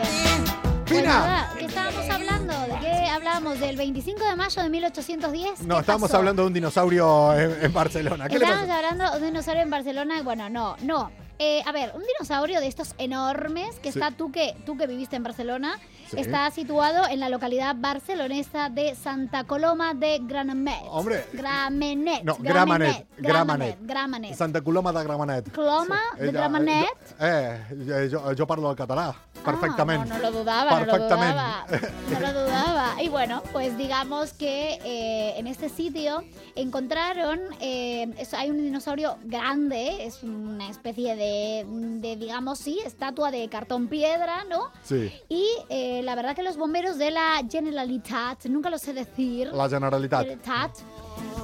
Pues 0.87 1.00
Fina. 1.00 1.12
nada, 1.18 1.50
¿qué 1.59 1.64
estábamos 1.64 2.11
hablando? 2.11 2.52
¿De 2.52 2.78
qué 2.80 2.92
hablábamos? 3.09 3.59
¿Del 3.61 3.76
25 3.76 4.21
de 4.25 4.37
mayo 4.37 4.62
de 4.62 4.68
1810? 4.68 5.62
No, 5.62 5.75
¿Qué 5.76 5.80
estábamos 5.80 6.09
pasó? 6.11 6.18
hablando 6.18 6.42
de 6.42 6.49
un 6.49 6.52
dinosaurio 6.54 7.38
en, 7.38 7.56
en 7.64 7.73
Barcelona. 7.73 8.28
¿Qué 8.28 8.38
le 8.38 8.44
Estábamos 8.44 8.68
pasó? 8.68 8.76
hablando 8.87 9.11
de 9.12 9.16
un 9.18 9.25
dinosaurio 9.33 9.62
en 9.62 9.71
Barcelona. 9.71 10.23
Bueno, 10.23 10.50
no, 10.50 10.76
no. 10.83 11.11
Eh, 11.38 11.62
a 11.66 11.72
ver, 11.72 11.92
un 11.96 12.02
dinosaurio 12.02 12.60
de 12.60 12.68
estos 12.68 12.94
enormes 12.98 13.74
que 13.80 13.90
Sí. 13.90 13.98
está 13.98 14.12
tú 14.16 14.30
que 14.30 14.54
tú 14.64 14.76
que 14.76 14.86
viviste 14.86 15.16
en 15.16 15.24
Barcelona 15.24 15.78
Sí. 16.10 16.20
está 16.20 16.48
situado 16.52 17.08
en 17.08 17.18
la 17.18 17.28
localidad 17.28 17.74
barcelonesa 17.76 18.68
de 18.70 18.94
Santa 18.94 19.42
Coloma 19.44 19.94
de 19.94 20.20
Gramenet. 20.22 20.82
Hombre. 20.90 21.24
Gramenet. 21.32 22.22
No, 22.22 22.36
Gramenet. 22.38 23.06
Gramenet. 23.18 23.78
Gramenet. 23.80 24.34
Santa 24.36 24.60
Coloma 24.60 24.92
de 24.92 25.02
Gramenet. 25.02 25.52
Coloma 25.52 25.98
de 26.16 26.24
Ella- 26.24 26.32
Gramenet. 26.32 26.86
yo- 27.18 27.26
Eh, 27.26 28.08
yo, 28.10 28.32
yo, 28.32 28.46
parlo 28.46 28.70
el 28.70 28.76
catalán 28.76 29.12
perfectamente. 29.44 30.08
Ah, 30.10 30.14
no, 30.16 30.22
no 30.22 30.30
lo 30.30 30.38
dudaba, 30.38 30.70
no 30.70 30.86
lo 30.86 30.92
Perfectamente. 30.92 31.32
dudaba. 31.32 31.66
No 32.10 32.20
lo 32.20 32.32
dudaba. 32.44 33.02
Y 33.02 33.08
bueno, 33.08 33.42
pues 33.52 33.76
digamos 33.76 34.32
que 34.34 34.78
eh, 34.84 35.34
en 35.38 35.46
este 35.48 35.68
sitio 35.68 36.22
encontraron, 36.54 37.40
eh, 37.60 38.12
es- 38.18 38.34
hay 38.34 38.50
un 38.50 38.58
dinosaurio 38.62 39.16
grande, 39.24 40.04
es 40.06 40.22
una 40.22 40.68
especie 40.70 41.16
de, 41.16 41.24
de, 41.25 42.16
digamos, 42.16 42.59
sí, 42.59 42.81
estatua 42.85 43.31
de 43.31 43.49
cartón 43.49 43.88
piedra, 43.88 44.45
¿no? 44.45 44.71
Sí, 44.83 45.11
Y 45.28 45.47
eh, 45.69 46.02
la 46.02 46.14
verdad 46.14 46.35
que 46.35 46.43
los 46.43 46.57
bomberos 46.57 46.99
de 46.99 47.11
la 47.11 47.43
Generalitat, 47.50 48.47
nunca 48.47 48.71
lo 48.71 48.78
sé 48.78 48.93
decir, 48.93 49.49
la 49.52 49.69
Generalitat. 49.69 50.23
Generalitat, 50.23 50.78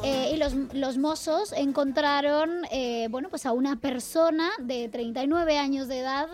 eh, 0.02 0.32
y 0.34 0.36
los, 0.38 0.54
los 0.72 0.96
mozos 0.98 1.52
encontraron, 1.52 2.64
eh, 2.70 3.08
bueno, 3.10 3.28
pues 3.28 3.46
a 3.46 3.52
una 3.52 3.76
persona 3.76 4.50
de 4.58 4.88
39 4.88 5.58
años 5.58 5.88
de 5.88 6.00
edad, 6.00 6.28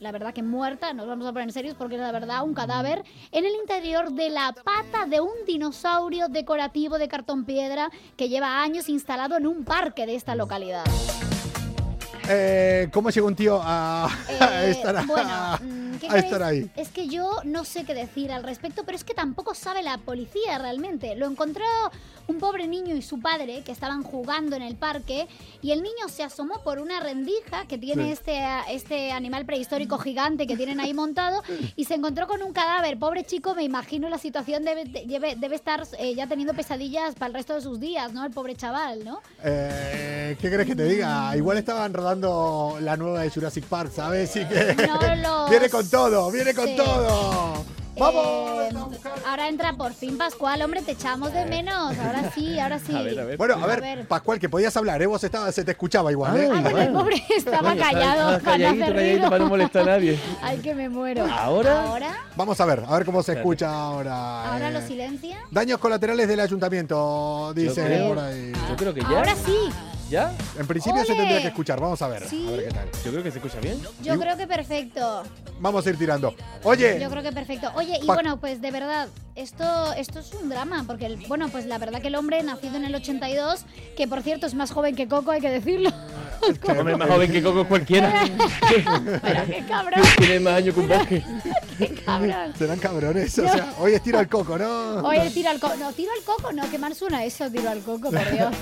la 0.00 0.12
verdad 0.12 0.34
que 0.34 0.42
muerta, 0.42 0.92
nos 0.92 1.06
vamos 1.06 1.26
a 1.26 1.32
poner 1.32 1.52
serios 1.52 1.76
porque 1.76 1.96
la 1.96 2.12
verdad 2.12 2.42
un 2.42 2.54
cadáver, 2.54 3.04
en 3.30 3.44
el 3.44 3.54
interior 3.54 4.12
de 4.12 4.30
la 4.30 4.52
pata 4.52 5.06
de 5.06 5.20
un 5.20 5.32
dinosaurio 5.46 6.28
decorativo 6.28 6.98
de 6.98 7.08
cartón 7.08 7.44
piedra 7.44 7.90
que 8.16 8.28
lleva 8.28 8.62
años 8.62 8.88
instalado 8.88 9.36
en 9.36 9.46
un 9.46 9.64
parque 9.64 10.06
de 10.06 10.16
esta 10.16 10.34
localidad. 10.34 10.84
Eh, 12.28 12.88
¿Cómo 12.92 13.10
llega 13.10 13.26
un 13.26 13.34
tío 13.36 13.60
a, 13.62 14.06
a 14.40 14.64
Eh, 14.64 14.70
estar 14.70 14.96
a- 14.96 15.02
bueno, 15.02 15.58
¿qué 15.98 16.06
a 16.06 16.10
queréis? 16.10 16.24
estar 16.24 16.42
ahí. 16.42 16.70
Es 16.76 16.88
que 16.88 17.06
yo 17.08 17.30
no 17.44 17.64
sé 17.64 17.84
qué 17.84 17.94
decir 17.94 18.32
al 18.32 18.42
respecto, 18.42 18.84
pero 18.84 18.96
es 18.96 19.04
que 19.04 19.14
tampoco 19.14 19.54
sabe 19.54 19.82
la 19.82 19.98
policía 19.98 20.58
realmente. 20.58 21.14
Lo 21.16 21.26
encontró 21.26 21.64
un 22.26 22.38
pobre 22.38 22.66
niño 22.66 22.94
y 22.96 23.02
su 23.02 23.20
padre 23.20 23.62
que 23.64 23.72
estaban 23.72 24.02
jugando 24.02 24.56
en 24.56 24.62
el 24.62 24.76
parque 24.76 25.28
y 25.60 25.72
el 25.72 25.82
niño 25.82 26.08
se 26.08 26.22
asomó 26.22 26.62
por 26.64 26.78
una 26.78 26.98
rendija 27.00 27.66
que 27.68 27.76
tiene 27.76 28.04
Sí. 28.06 28.12
este, 28.12 28.42
este 28.70 29.12
animal 29.12 29.44
prehistórico 29.44 29.98
gigante 29.98 30.46
que 30.46 30.56
tienen 30.56 30.80
ahí 30.80 30.94
montado 30.94 31.42
y 31.76 31.84
se 31.84 31.94
encontró 31.94 32.26
con 32.26 32.42
un 32.42 32.52
cadáver. 32.52 32.98
Pobre 32.98 33.24
chico, 33.24 33.54
me 33.54 33.62
imagino 33.62 34.08
la 34.08 34.16
situación 34.18 34.64
debe, 34.64 34.84
debe, 35.06 35.36
debe 35.36 35.54
estar 35.56 35.86
eh, 35.98 36.14
ya 36.14 36.26
teniendo 36.26 36.54
pesadillas 36.54 37.14
para 37.14 37.26
el 37.28 37.34
resto 37.34 37.54
de 37.54 37.60
sus 37.60 37.78
días, 37.78 38.12
¿no? 38.14 38.24
El 38.24 38.30
pobre 38.32 38.54
chaval, 38.56 39.04
¿no? 39.04 39.20
Eh, 39.42 40.36
¿Qué 40.40 40.50
crees 40.50 40.66
que 40.66 40.74
te 40.74 40.84
diga? 40.84 41.36
Igual 41.36 41.58
estaban 41.58 41.92
rodando 41.92 42.78
la 42.80 42.96
nueva 42.96 43.20
de 43.22 43.30
Jurassic 43.30 43.64
Park, 43.64 43.92
¿sabes? 43.94 44.34
Y 44.36 44.44
que 44.46 44.74
No 44.86 44.98
lo 45.16 45.48
viene 45.50 45.68
con 45.68 45.83
todo, 45.90 46.30
viene 46.30 46.54
con 46.54 46.74
todo. 46.76 47.64
¡Vamos! 47.96 48.60
Eh, 48.60 48.72
ahora 49.24 49.46
entra 49.48 49.72
por 49.74 49.92
fin 49.92 50.18
Pascual, 50.18 50.60
hombre, 50.62 50.82
te 50.82 50.92
echamos 50.92 51.32
de 51.32 51.46
menos. 51.46 51.96
Ahora 51.96 52.32
sí, 52.34 52.58
ahora 52.58 52.80
sí. 52.80 52.92
A 52.96 53.02
ver, 53.02 53.20
a 53.20 53.24
ver. 53.24 53.36
Bueno, 53.36 53.54
a 53.54 53.62
A 53.62 53.66
ver. 53.66 54.08
Pascual, 54.08 54.40
que 54.40 54.48
podías 54.48 54.76
hablar, 54.76 55.00
¿eh? 55.00 55.06
Vos 55.06 55.22
estabas, 55.22 55.54
se 55.54 55.62
te 55.64 55.70
escuchaba 55.70 56.10
igual, 56.10 56.36
¿eh? 56.36 56.50
Ay, 56.52 56.74
el 56.86 56.92
pobre 56.92 57.22
estaba 57.36 57.76
callado, 57.76 58.36
estaba 58.36 58.38
para 58.38 58.38
no 58.38 58.42
calladito, 58.44 58.84
hacer 58.84 58.94
calladito, 58.94 59.14
ruido. 59.16 59.30
para 59.30 59.38
no 59.44 59.48
molestar 59.48 59.82
a 59.82 59.92
nadie. 59.92 60.18
Ay, 60.42 60.58
que 60.58 60.74
me 60.74 60.88
muero. 60.88 61.24
¿Ahora? 61.30 61.82
Ahora, 61.84 62.16
Vamos 62.34 62.60
a 62.60 62.64
ver, 62.66 62.82
a 62.84 62.92
ver 62.96 63.04
cómo 63.04 63.22
se 63.22 63.34
escucha 63.34 63.70
ahora. 63.72 64.52
ahora 64.52 64.68
eh. 64.70 64.72
lo 64.72 64.80
silencia. 64.80 65.38
Daños 65.52 65.78
colaterales 65.78 66.26
del 66.26 66.40
ayuntamiento, 66.40 67.52
creo- 67.54 68.08
por 68.08 68.18
ahí. 68.18 68.52
Yo 68.70 68.76
creo 68.76 68.92
que 68.92 69.02
ya. 69.02 69.08
Ahora 69.08 69.36
sí. 69.36 69.70
¿Ya? 70.14 70.32
En 70.56 70.64
principio 70.68 71.04
se 71.04 71.12
tendría 71.12 71.42
que 71.42 71.48
escuchar, 71.48 71.80
vamos 71.80 72.00
a 72.00 72.06
ver. 72.06 72.28
Sí. 72.28 72.46
A 72.46 72.50
ver 72.52 72.68
qué 72.68 72.70
tal. 72.70 72.88
Yo 73.04 73.10
creo 73.10 73.22
que 73.24 73.32
se 73.32 73.38
escucha 73.38 73.58
bien. 73.58 73.82
Yo 74.00 74.14
Y- 74.14 74.18
creo 74.18 74.36
que 74.36 74.46
perfecto. 74.46 75.24
Vamos 75.58 75.84
a 75.84 75.90
ir 75.90 75.98
tirando. 75.98 76.32
Oye, 76.62 77.00
Yo 77.00 77.10
creo 77.10 77.22
que 77.24 77.32
perfecto. 77.32 77.72
Oye, 77.74 77.98
y 78.00 78.06
Pa- 78.06 78.14
bueno, 78.14 78.38
pues 78.38 78.60
de 78.60 78.70
verdad, 78.70 79.08
esto, 79.36 79.92
esto 79.94 80.20
es 80.20 80.32
un 80.34 80.48
drama, 80.48 80.84
porque, 80.86 81.06
el- 81.06 81.16
bueno, 81.26 81.48
pues 81.48 81.66
la 81.66 81.78
verdad 81.78 82.00
que 82.00 82.08
el 82.08 82.14
hombre 82.14 82.42
nacido 82.42 82.76
en 82.76 82.84
el 82.84 82.94
82, 82.94 83.64
que 83.96 84.06
por 84.06 84.22
cierto 84.22 84.46
es 84.46 84.54
más 84.54 84.70
joven 84.70 84.94
que 84.94 85.08
Coco, 85.08 85.30
hay 85.32 85.40
que 85.40 85.50
decirlo. 85.50 85.90
Hombre, 86.68 86.96
más 86.96 87.08
joven 87.08 87.32
que 87.32 87.42
Coco 87.42 87.66
cualquiera. 87.66 88.12
Pero 89.22 89.46
qué 89.46 89.64
cabrón, 89.66 90.02
Tiene 90.18 90.40
más 90.40 90.54
años 90.54 90.74
que 90.74 90.80
un 90.80 90.88
bosque. 90.88 91.24
qué 91.78 91.88
cabrón. 92.04 92.52
serán 92.58 92.78
cabrones. 92.78 93.38
O 93.38 93.48
sea, 93.48 93.72
hoy 93.78 93.94
es 93.94 94.02
tiro 94.02 94.18
al 94.18 94.28
coco, 94.28 94.58
¿no? 94.58 94.96
Oye, 95.08 95.30
tiro 95.30 95.48
al 95.50 95.58
coco. 95.58 95.74
No, 95.76 95.92
tiro 95.92 96.10
al 96.16 96.22
coco, 96.24 96.52
no, 96.52 96.70
qué 96.70 96.78
mal 96.78 96.94
suena 96.94 97.24
eso, 97.24 97.50
tiro 97.50 97.70
al 97.70 97.80
coco, 97.80 98.10
por 98.10 98.30
Dios. 98.30 98.54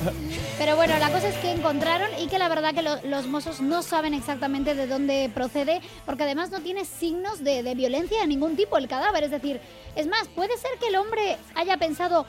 Pero 0.59 0.77
bueno, 0.77 0.97
la 0.99 1.11
cosa 1.11 1.29
es 1.29 1.35
que 1.37 1.51
encontraron 1.51 2.09
y 2.21 2.29
que 2.29 2.39
la 2.39 2.49
verdad 2.49 2.73
que 2.73 2.83
lo- 2.83 3.03
los 3.05 3.27
mozos 3.27 3.61
no 3.61 3.83
saben 3.83 4.15
exactamente 4.15 4.75
de 4.77 4.87
dónde 4.87 5.29
procede, 5.35 5.81
porque 6.07 6.23
además 6.23 6.51
no 6.51 6.61
tiene 6.61 6.85
signos 6.85 7.43
de, 7.43 7.63
de 7.65 7.75
violencia 7.75 8.21
de 8.21 8.27
ningún 8.29 8.55
tipo 8.55 8.79
el 8.79 8.87
cadáver. 8.87 9.25
Es 9.25 9.31
decir, 9.33 9.61
es 9.97 10.07
más, 10.07 10.29
puede 10.29 10.57
ser 10.63 10.79
que 10.79 10.89
el 10.89 10.97
hombre 10.97 11.37
haya 11.55 11.77
pensado. 11.77 12.25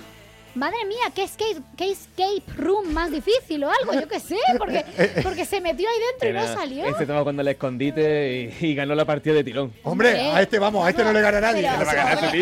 Madre 0.55 0.85
mía, 0.87 0.99
qué 1.15 1.23
escape, 1.23 1.61
qué 1.75 1.91
escape 1.91 2.43
room 2.57 2.93
más 2.93 3.09
difícil 3.09 3.63
o 3.63 3.71
algo, 3.71 3.93
yo 3.99 4.07
qué 4.07 4.19
sé, 4.19 4.37
porque, 4.59 4.85
porque 5.23 5.45
se 5.45 5.59
metió 5.61 5.89
ahí 5.89 5.95
dentro 6.11 6.29
y 6.29 6.33
no 6.33 6.39
Era- 6.43 6.53
salió. 6.53 6.85
Este 6.85 7.03
estaba 7.03 7.23
cuando 7.23 7.41
al 7.41 7.47
escondite 7.47 8.53
y, 8.61 8.65
y 8.67 8.75
ganó 8.75 8.93
la 8.93 9.03
partida 9.05 9.33
de 9.33 9.43
tirón. 9.43 9.73
Hombre, 9.83 10.09
Hombre. 10.09 10.31
a 10.31 10.41
este 10.43 10.59
vamos, 10.59 10.85
a 10.85 10.91
este 10.91 11.03
no 11.03 11.11
le 11.11 11.21
gana 11.21 11.41
nadie. 11.41 11.63
Pero, 11.63 11.79
Le 11.79 11.85
va 11.85 11.91
a 11.91 11.95
ganar 11.95 12.29
oye, 12.29 12.39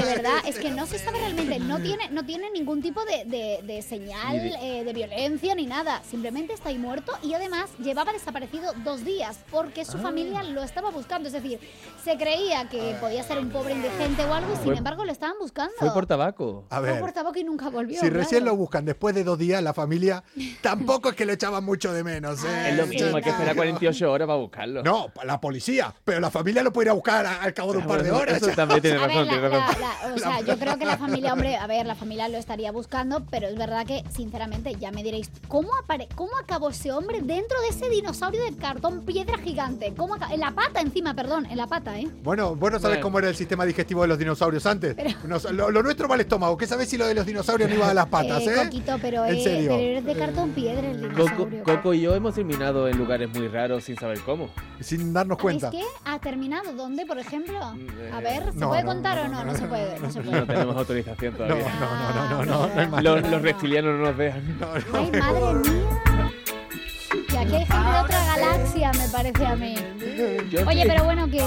de 0.00 0.14
verdad, 0.14 0.34
es 0.46 0.58
que 0.58 0.70
no 0.70 0.84
se 0.86 0.98
sabe 0.98 1.18
realmente, 1.20 1.58
no 1.58 1.78
tiene, 1.78 2.10
no 2.10 2.22
tiene 2.26 2.50
ningún 2.50 2.82
tipo 2.82 3.02
de, 3.06 3.24
de- 3.24 3.60
de 3.62 3.80
señal 3.80 4.32
de- 4.42 4.80
eh, 4.80 4.84
de 4.84 4.92
violencia 4.92 5.54
ni 5.54 5.64
nada. 5.64 6.02
Simplemente 6.10 6.52
está 6.52 6.68
ahí 6.68 6.76
muerto 6.78 7.12
y 7.22 7.32
además 7.32 7.70
llevaba 7.78 8.12
desaparecido 8.12 8.74
dos 8.84 9.06
días 9.06 9.38
porque 9.50 9.80
Ah. 9.82 9.84
su 9.86 9.96
familia 9.98 10.42
lo 10.42 10.62
estaba 10.62 10.90
buscando. 10.90 11.28
Es 11.28 11.32
decir, 11.32 11.58
se 12.04 12.18
creía 12.18 12.68
que 12.68 12.94
podía 13.00 13.22
ser 13.22 13.38
un 13.38 13.48
pobre 13.48 13.72
indigente 13.72 14.22
o 14.24 14.34
algo 14.34 14.52
y 14.52 14.56
sin 14.56 14.64
Fue- 14.66 14.76
embargo 14.76 15.04
lo 15.06 15.12
estaban 15.12 15.36
buscando. 15.40 15.72
Fue 15.78 15.90
por 15.94 16.04
tabaco. 16.04 16.66
A 16.68 16.80
Fue 16.80 16.90
ver, 16.90 17.00
por 17.00 17.12
tabaco 17.12 17.38
y 17.38 17.44
nunca 17.44 17.53
volvió. 17.56 17.98
si 18.00 18.08
recién 18.10 18.40
claro. 18.42 18.52
lo 18.52 18.56
buscan 18.56 18.84
después 18.84 19.14
de 19.14 19.24
dos 19.24 19.38
días, 19.38 19.62
la 19.62 19.72
familia 19.74 20.22
tampoco 20.62 21.10
es 21.10 21.14
que 21.16 21.24
lo 21.26 21.32
echaban 21.32 21.64
mucho 21.64 21.92
de 21.92 22.04
menos. 22.04 22.42
¿eh? 22.44 22.48
Ah, 22.48 22.68
Es 22.70 22.76
lo 22.76 22.84
sí, 22.84 22.90
mismo, 22.90 23.16
hay 23.16 23.22
que 23.22 23.30
esperar 23.30 23.54
claro. 23.54 23.70
48 23.70 24.12
horas 24.12 24.26
para 24.26 24.38
buscarlo. 24.38 24.82
No, 24.82 25.06
la 25.24 25.40
policía, 25.40 25.94
pero 26.04 26.20
la 26.20 26.30
familia 26.30 26.62
lo 26.62 26.72
puede 26.72 26.86
ir 26.86 26.90
a 26.90 26.94
buscar 26.94 27.26
a- 27.26 27.42
al 27.42 27.54
cabo 27.54 27.72
de 27.72 27.78
un 27.78 27.86
par 27.86 28.02
de 28.02 28.10
horas. 28.10 28.36
Eso 28.42 28.50
también 28.54 28.80
tiene 28.80 28.98
ver, 28.98 29.08
razón, 29.08 29.24
la- 29.26 29.30
tiene 29.32 29.48
razón. 29.48 29.76
la- 29.80 30.08
la- 30.08 30.14
o 30.14 30.18
sea, 30.18 30.40
yo 30.42 30.58
creo 30.58 30.78
que 30.78 30.84
la 30.86 30.96
familia, 30.98 31.32
hombre, 31.32 31.56
a 31.56 31.66
ver, 31.66 31.86
la 31.86 31.94
familia 31.94 32.28
lo 32.28 32.38
estaría 32.38 32.72
buscando, 32.72 33.24
pero 33.30 33.48
es 33.48 33.56
verdad 33.56 33.86
que, 33.86 34.04
sinceramente, 34.14 34.74
ya 34.76 34.90
me 34.92 35.02
diréis, 35.02 35.30
¿cómo, 35.48 35.70
apare 35.82 36.08
¿cómo 36.14 36.36
acabó 36.36 36.70
ese 36.70 36.92
hombre 36.92 37.20
dentro 37.22 37.60
de 37.62 37.68
ese 37.68 37.88
dinosaurio 37.88 38.42
de 38.44 38.56
cartón 38.56 39.04
piedra 39.04 39.38
gigante? 39.38 39.92
¿Cómo 39.96 40.14
en 40.16 40.40
la 40.40 40.50
pata 40.52 40.80
encima, 40.80 41.14
perdón, 41.14 41.46
en 41.46 41.56
la 41.56 41.66
pata, 41.66 41.98
¿eh? 41.98 42.08
Bueno, 42.22 42.54
Bueno. 42.56 42.78
cómo 43.00 43.18
era 43.18 43.28
el 43.28 43.36
sistema 43.36 43.64
digestivo 43.64 44.02
de 44.02 44.08
los 44.08 44.18
dinosaurios 44.18 44.64
antes. 44.66 44.96
Nos- 45.24 45.44
lo, 45.52 45.70
lo 45.70 45.82
nuestro 45.82 46.08
va 46.08 46.14
al 46.14 46.20
estómago. 46.22 46.56
¿Qué 46.56 46.66
sabés 46.66 46.88
si 46.88 46.96
lo 46.96 47.06
de 47.06 47.14
los 47.14 47.26
dinosaurios 47.26 47.43
no 47.46 47.74
iba 47.74 47.90
a 47.90 47.94
las 47.94 48.06
patas, 48.06 48.42
Eh, 48.42 48.52
eh? 48.54 48.64
Coquito, 48.64 48.98
pero, 49.00 49.24
En 49.24 49.34
eh, 49.36 49.42
serio. 49.44 49.70
pero 49.70 49.82
eres 49.82 50.04
de 50.04 50.14
cartón 50.14 50.50
piedra 50.50 50.90
el 50.90 51.00
Coco, 51.08 51.22
dinosaurio. 51.24 51.62
Coco 51.64 51.94
y 51.94 52.00
yo 52.00 52.14
hemos 52.14 52.34
terminado 52.34 52.88
en 52.88 52.96
lugares 52.98 53.28
muy 53.32 53.48
raros 53.48 53.84
sin 53.84 53.96
saber 53.96 54.18
cómo. 54.20 54.48
Sin 54.80 55.12
darnos 55.12 55.38
¿Es 55.38 55.42
cuenta. 55.42 55.70
que 55.70 55.82
ha 56.04 56.18
terminado? 56.18 56.72
¿Dónde, 56.74 57.06
por 57.06 57.18
ejemplo? 57.18 57.58
Mm, 57.74 58.14
A 58.14 58.20
eh, 58.20 58.22
ver, 58.22 58.52
¿se 58.52 58.58
no, 58.58 58.68
puede 58.68 58.82
no, 58.82 58.88
contar 58.88 59.16
no, 59.18 59.22
o 59.24 59.28
no? 59.28 59.32
no, 59.32 59.44
No, 59.44 59.52
no, 59.52 59.58
se 59.58 59.66
puede, 59.66 59.98
no 60.00 60.10
se 60.10 60.20
No 60.22 60.46
tenemos 60.46 60.76
autorización 60.76 61.32
No, 61.32 61.38
todavía. 61.38 61.74
no, 61.80 62.14
no, 62.14 62.44
no, 62.44 62.66
no, 62.68 62.86
no. 62.88 63.00
Los, 63.00 63.30
los 63.30 63.42
reptilianos 63.42 63.98
no 63.98 64.06
nos 64.06 64.16
dejan. 64.18 64.58
No, 64.58 64.66
no. 64.66 64.98
Ay, 64.98 65.10
madre 65.20 65.70
mía. 65.70 66.30
Y 67.32 67.36
aquí 67.36 67.54
hay 67.56 67.66
gente 67.66 67.90
de 67.90 68.00
otra 68.04 68.24
galaxia, 68.36 68.92
me 68.92 69.08
parece 69.08 69.46
a 69.46 69.56
mí. 69.56 69.74
Oye, 70.66 70.84
pero 70.86 71.04
bueno, 71.04 71.28
que, 71.28 71.38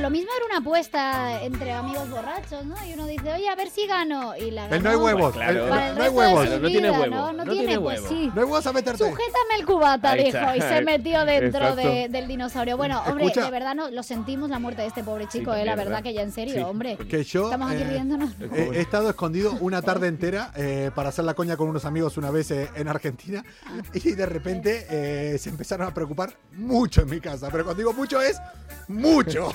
lo 0.00 0.10
mismo 0.10 0.30
era 0.36 0.46
una 0.46 0.58
apuesta 0.58 1.42
entre 1.42 1.72
amigos 1.72 2.08
borrachos, 2.10 2.64
¿no? 2.64 2.74
Y 2.88 2.94
uno 2.94 3.06
dice, 3.06 3.32
oye, 3.32 3.48
a 3.48 3.54
ver 3.54 3.70
si 3.70 3.86
gano. 3.86 4.36
Y 4.36 4.50
la 4.50 4.66
El 4.68 4.82
no 4.82 4.90
hay 4.90 4.96
huevos. 4.96 5.32
Claro. 5.34 5.50
el- 5.52 5.62
el- 5.64 5.68
Para 5.70 5.88
el 5.90 5.96
no 5.96 6.02
hay 6.04 6.08
huevos. 6.10 6.50
No 6.50 6.68
tiene 6.68 6.88
vida, 6.88 6.92
huevo, 6.92 7.06
¿no? 7.06 7.32
No, 7.32 7.32
no 7.32 7.42
tiene, 7.52 7.66
tiene 7.66 7.80
pues 7.80 8.00
sí. 8.08 8.26
No 8.34 8.40
hay 8.40 8.46
huevos 8.46 8.66
a 8.66 8.72
meterte. 8.72 8.98
Sujétame 8.98 9.54
el 9.58 9.66
cubata, 9.66 10.14
dijo, 10.14 10.38
y 10.56 10.60
se 10.60 10.82
metió 10.82 11.24
dentro 11.24 11.74
de- 11.76 12.08
del 12.10 12.28
dinosaurio. 12.28 12.76
Bueno, 12.76 13.02
hombre, 13.06 13.26
Escucha. 13.26 13.44
de 13.46 13.50
verdad 13.50 13.74
no, 13.74 13.90
lo 13.90 14.02
sentimos 14.02 14.50
la 14.50 14.58
muerte 14.58 14.82
de 14.82 14.88
este 14.88 15.02
pobre 15.04 15.26
chico, 15.28 15.46
también, 15.50 15.62
eh, 15.62 15.70
la 15.70 15.76
verdad 15.76 15.90
¿verdad? 15.92 16.02
que 16.04 16.14
ya 16.14 16.22
en 16.22 16.32
serio, 16.32 16.54
Sí. 16.54 16.60
hombre. 16.60 16.96
Que 16.96 17.24
yo 17.24 17.44
Estamos 17.44 17.70
aquí 17.70 17.82
eh, 17.82 17.88
riéndonos. 17.88 18.30
he, 18.54 18.62
he 18.76 18.80
estado 18.80 19.10
escondido 19.10 19.52
una 19.60 19.82
tarde 19.82 20.08
entera 20.08 20.50
eh, 20.56 20.90
para 20.94 21.08
hacer 21.10 21.24
la 21.24 21.34
coña 21.34 21.56
con 21.56 21.68
unos 21.68 21.84
amigos 21.84 22.16
una 22.16 22.30
vez 22.30 22.50
eh, 22.50 22.68
en 22.74 22.88
Argentina 22.88 23.44
y 23.94 24.12
de 24.12 24.26
repente 24.26 24.86
eh, 24.90 25.38
se 25.38 25.50
empezaron 25.50 25.86
a 25.88 25.94
preocupar 25.94 26.34
mucho 26.52 27.02
en 27.02 27.10
mi 27.10 27.20
casa. 27.20 27.48
Pero 27.50 27.64
cuando 27.64 27.78
digo 27.78 27.92
mucho 27.92 28.20
es 28.20 28.38
mucho. 28.88 29.52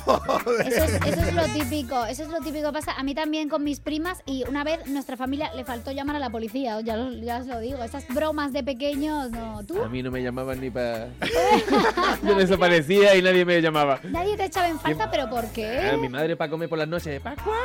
Eso 0.66 0.84
es, 0.84 0.94
eso 1.06 1.22
es 1.22 1.34
lo 1.34 1.44
típico, 1.46 2.06
eso 2.06 2.24
es 2.24 2.30
lo 2.30 2.40
típico 2.40 2.68
que 2.68 2.74
pasa. 2.74 2.94
A 2.94 3.04
mí 3.04 3.14
también 3.16 3.50
con 3.50 3.64
mis 3.64 3.80
primas 3.80 4.22
y 4.26 4.44
una 4.48 4.64
vez 4.64 4.86
nuestra 4.88 5.18
familia 5.18 5.52
le 5.54 5.64
faltó 5.64 5.92
llamar 5.92 6.16
a 6.16 6.20
la 6.20 6.30
policía, 6.30 6.80
ya, 6.82 6.96
lo- 6.98 7.12
ya 7.12 7.38
os 7.40 7.48
lo 7.48 7.60
digo. 7.60 7.84
Esas 7.84 8.08
bromas 8.08 8.54
de 8.54 8.64
pequeños, 8.64 9.32
no. 9.32 9.64
¿Tú? 9.66 9.82
A 9.84 9.90
mí 9.90 10.02
no 10.04 10.12
me 10.12 10.22
llamaban 10.24 10.60
ni 10.62 10.70
para. 10.70 11.08
Yo 12.24 12.36
desaparecía 12.36 13.16
y 13.16 13.22
nadie 13.22 13.46
me 13.46 13.62
llamaba. 13.62 14.00
Nadie 14.04 14.36
te 14.38 14.46
echaba 14.46 14.68
en 14.68 14.80
falta, 14.80 15.10
pero 15.12 15.30
¿por 15.30 15.46
Ah, 15.46 15.50
qué? 15.54 15.98
mi 16.00 16.10
madre 16.10 16.36
para 16.36 16.50
comer 16.50 16.68
por 16.70 16.78
las 16.78 16.88
noches. 16.88 17.22
¡Pascual! 17.22 17.56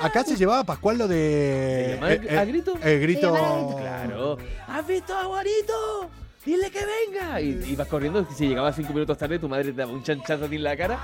Acá 0.00 0.22
se 0.24 0.36
llevaba 0.36 0.64
Pascual 0.64 0.98
lo 0.98 1.08
de. 1.08 1.84
¿Se 1.88 1.94
llama 1.94 2.40
a 2.40 2.44
grito? 2.44 2.72
El 2.82 3.00
grito. 3.00 3.34
A 3.34 3.40
grito. 3.56 3.76
Claro. 3.78 4.38
¿Has 4.66 4.86
visto 4.86 5.14
a 5.16 5.24
Juanito? 5.24 6.10
Dile 6.44 6.70
que 6.70 6.80
venga. 6.84 7.40
Y 7.42 7.48
ibas 7.72 7.88
corriendo. 7.88 8.26
Si 8.34 8.48
llegabas 8.48 8.74
cinco 8.74 8.92
minutos 8.94 9.18
tarde, 9.18 9.38
tu 9.38 9.48
madre 9.48 9.64
te 9.64 9.72
daba 9.72 9.92
un 9.92 10.02
chanchazo 10.02 10.46
a 10.46 10.48
ti 10.48 10.56
en 10.56 10.62
la 10.62 10.76
cara. 10.76 10.98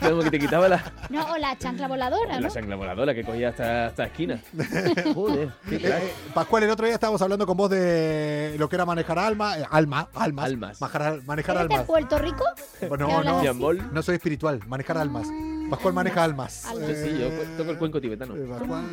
Como 0.00 0.20
que 0.22 0.30
te 0.30 0.38
quitaba 0.38 0.68
la, 0.68 0.92
No, 1.08 1.24
o 1.32 1.36
la 1.38 1.56
chancla 1.56 1.88
voladora, 1.88 2.34
la 2.34 2.40
¿no? 2.40 2.50
sangre 2.50 2.74
voladora 2.74 3.14
que 3.14 3.24
cogía 3.24 3.48
hasta, 3.50 3.86
hasta 3.86 4.04
esquina. 4.04 4.42
Joder, 5.14 5.50
qué 5.68 5.76
Eh, 5.76 5.80
crack. 5.80 6.02
eh, 6.02 6.12
Pascual, 6.34 6.64
el 6.64 6.70
otro 6.70 6.84
día 6.86 6.94
estábamos 6.94 7.22
hablando 7.22 7.46
con 7.46 7.56
vos 7.56 7.70
de 7.70 8.56
lo 8.58 8.68
que 8.68 8.76
era 8.76 8.84
manejar 8.84 9.18
alma, 9.18 9.58
eh, 9.58 9.64
alma, 9.70 10.08
almas, 10.14 10.44
Almas. 10.44 10.80
Manejar, 10.80 11.22
manejar 11.24 11.56
¿Eres 11.56 11.68
de 11.68 11.74
almas. 11.74 11.86
Puerto 11.86 12.18
Rico? 12.18 12.44
Bueno, 12.88 13.06
¿Que 13.06 13.12
no, 13.12 13.18
hablas 13.18 13.32
no, 13.32 13.38
así? 13.38 13.46
Yambol. 13.46 13.90
no 13.94 14.02
soy 14.02 14.16
espiritual, 14.16 14.60
manejar 14.66 14.98
almas. 14.98 15.28
Pascual 15.70 15.94
maneja 15.94 16.22
almas. 16.24 16.66
Almas. 16.66 16.88
Yo 16.88 16.94
sí, 16.94 17.16
yo 17.18 17.28
toco 17.56 17.70
el 17.70 17.78
cuenco 17.78 18.00
tibetano. 18.00 18.36
Eh, 18.36 18.44
Pascual. 18.50 18.84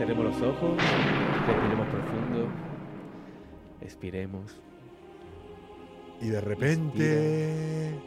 Cerremos 0.00 0.24
los 0.24 0.40
ojos, 0.40 0.72
respiremos 1.46 1.86
profundo, 1.88 2.48
expiremos. 3.82 4.58
Y 6.22 6.28
de 6.28 6.40
repente, 6.40 8.00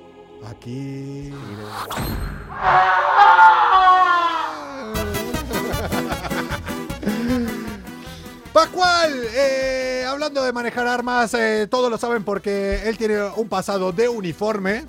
aquí. 0.44 1.32
Pascual, 8.52 9.14
eh, 9.36 10.04
hablando 10.10 10.44
de 10.44 10.52
manejar 10.52 10.88
armas, 10.88 11.32
eh, 11.36 11.68
todos 11.70 11.92
lo 11.92 12.00
saben 12.00 12.24
porque 12.24 12.90
él 12.90 12.98
tiene 12.98 13.22
un 13.36 13.48
pasado 13.48 13.92
de 13.92 14.10
uniforme. 14.10 14.84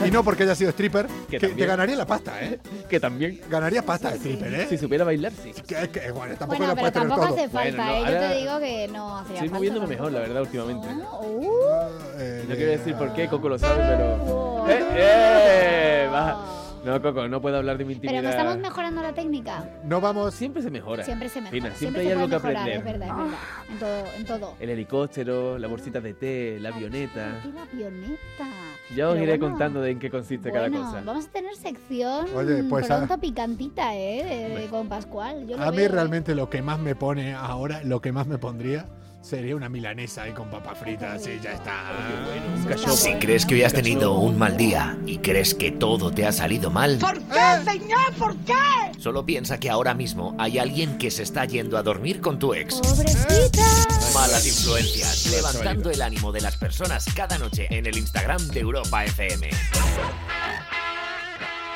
Y 0.06 0.10
no 0.10 0.22
porque 0.22 0.44
haya 0.44 0.54
sido 0.54 0.70
stripper, 0.70 1.06
que, 1.06 1.12
Que 1.38 1.38
te 1.40 1.48
también. 1.48 1.68
ganaría 1.68 1.96
la 1.96 2.06
pasta, 2.06 2.42
¿eh? 2.42 2.58
Que 2.88 3.00
también, 3.00 3.40
Ganarías 3.50 3.84
pasta 3.84 4.10
de 4.10 4.16
stripper, 4.16 4.54
¿eh? 4.54 4.66
si 4.68 4.78
supiera 4.78 5.04
bailar, 5.04 5.32
sí. 5.32 5.52
Que, 5.66 5.88
que, 5.88 6.10
bueno, 6.12 6.34
tampoco 6.36 6.58
Bueno, 6.58 6.74
pero 6.76 6.92
tampoco 6.92 7.20
todo. 7.26 7.34
hace 7.34 7.48
falta, 7.48 7.84
Bueno, 7.84 7.84
no, 7.84 8.06
¿eh? 8.08 8.12
Yo 8.12 8.28
te 8.28 8.34
digo 8.38 8.58
que 8.60 8.88
no 8.88 9.18
hacía 9.18 9.34
Estoy 9.34 9.48
falta. 9.48 9.54
moviéndome 9.58 9.86
tampoco. 9.86 10.10
mejor, 10.10 10.12
la 10.12 10.20
verdad, 10.20 10.42
últimamente. 10.42 10.86
Uh, 11.20 11.48
Eh, 12.18 12.44
No 12.48 12.54
quiero 12.54 12.70
decir 12.70 12.94
por 12.94 13.12
qué, 13.14 13.28
Coco 13.28 13.48
lo 13.48 13.58
sabe, 13.58 13.82
Oh. 14.28 14.64
pero... 14.66 14.78
¡Eh, 14.78 14.86
eh! 14.96 16.08
Va. 16.12 16.44
No, 16.84 17.02
Coco, 17.02 17.26
no 17.28 17.40
puedo 17.42 17.56
hablar 17.58 17.76
de 17.76 17.84
mi 17.84 17.94
intimidad. 17.94 18.20
pero 18.22 18.28
no 18.30 18.36
estamos 18.38 18.58
mejorando 18.58 19.02
la 19.02 19.12
técnica. 19.12 19.68
No 19.84 20.00
vamos. 20.00 20.32
Siempre 20.32 20.62
se 20.62 20.70
mejora. 20.70 21.04
Siempre 21.04 21.28
se 21.28 21.40
mejora. 21.40 21.50
Fina, 21.50 21.74
siempre 21.74 21.78
siempre 21.78 22.00
hay 22.02 22.06
se 22.06 22.12
algo 22.14 22.26
que 22.28 22.34
mejorar, 22.36 22.56
aprender. 22.62 22.78
Es 22.78 22.84
verdad, 22.84 23.08
es 23.08 23.16
verdad. 23.16 23.38
En 23.68 23.78
todo. 23.78 24.04
En 24.16 24.24
todo. 24.24 24.54
El 24.60 24.70
helicóptero, 24.70 25.58
la 25.58 25.66
bolsita 25.68 26.00
de 26.00 26.14
té, 26.14 26.58
la 26.60 26.68
avioneta. 26.70 27.40
¡Qué 27.42 27.48
la 27.48 27.62
avioneta! 27.62 28.46
Ya 28.94 29.08
os 29.08 29.12
Pero 29.14 29.24
iré 29.24 29.36
bueno, 29.38 29.50
contando 29.52 29.80
de 29.82 29.90
en 29.90 29.98
qué 29.98 30.10
consiste 30.10 30.50
bueno, 30.50 30.70
cada 30.78 30.84
cosa. 30.86 31.02
vamos 31.04 31.26
a 31.26 31.30
tener 31.30 31.54
sección 31.56 32.26
Oye, 32.34 32.62
pues, 32.64 32.86
pronto 32.86 33.14
ah. 33.14 33.18
picantita, 33.18 33.94
¿eh? 33.94 34.24
De- 34.54 34.60
de- 34.62 34.66
con 34.68 34.88
Pascual. 34.88 35.46
Yo 35.46 35.60
A 35.60 35.70
mí 35.70 35.76
veo, 35.76 35.86
¿eh? 35.86 35.88
realmente 35.88 36.34
lo 36.34 36.48
que 36.48 36.62
más 36.62 36.78
me 36.78 36.94
pone 36.94 37.34
ahora, 37.34 37.82
lo 37.84 38.00
que 38.00 38.12
más 38.12 38.26
me 38.26 38.38
pondría, 38.38 38.86
sería 39.20 39.56
una 39.56 39.68
milanesa 39.68 40.22
ahí 40.22 40.32
con 40.32 40.48
papas 40.48 40.78
fritas 40.78 41.26
y 41.26 41.40
ya 41.40 41.52
está. 41.52 41.82
Si 42.96 43.14
crees 43.14 43.44
que 43.44 43.54
hoy 43.56 43.62
has 43.62 43.72
tenido 43.72 44.14
un 44.14 44.38
mal 44.38 44.56
día 44.56 44.96
y 45.06 45.18
crees 45.18 45.54
que 45.54 45.70
todo 45.72 46.10
te 46.10 46.26
ha 46.26 46.32
salido 46.32 46.70
mal, 46.70 46.98
¿Por 46.98 47.20
qué, 47.22 47.70
señor? 47.70 48.14
¿Por 48.18 48.36
qué? 48.38 48.54
solo 48.98 49.24
piensa 49.24 49.58
que 49.58 49.70
ahora 49.70 49.94
mismo 49.94 50.34
hay 50.38 50.58
alguien 50.58 50.98
que 50.98 51.10
se 51.10 51.22
está 51.22 51.44
yendo 51.44 51.78
a 51.78 51.82
dormir 51.82 52.20
con 52.20 52.38
tu 52.38 52.52
ex. 52.54 52.80
¡Pobrecita! 52.80 53.64
Malas 54.14 54.46
influencias, 54.46 55.26
levantando 55.30 55.90
el 55.90 56.02
ánimo 56.02 56.32
de 56.32 56.40
las 56.40 56.56
personas 56.56 57.06
cada 57.14 57.38
noche 57.38 57.68
en 57.70 57.86
el 57.86 57.96
Instagram 57.96 58.48
de 58.48 58.60
Europa 58.60 59.04
FM. 59.04 59.50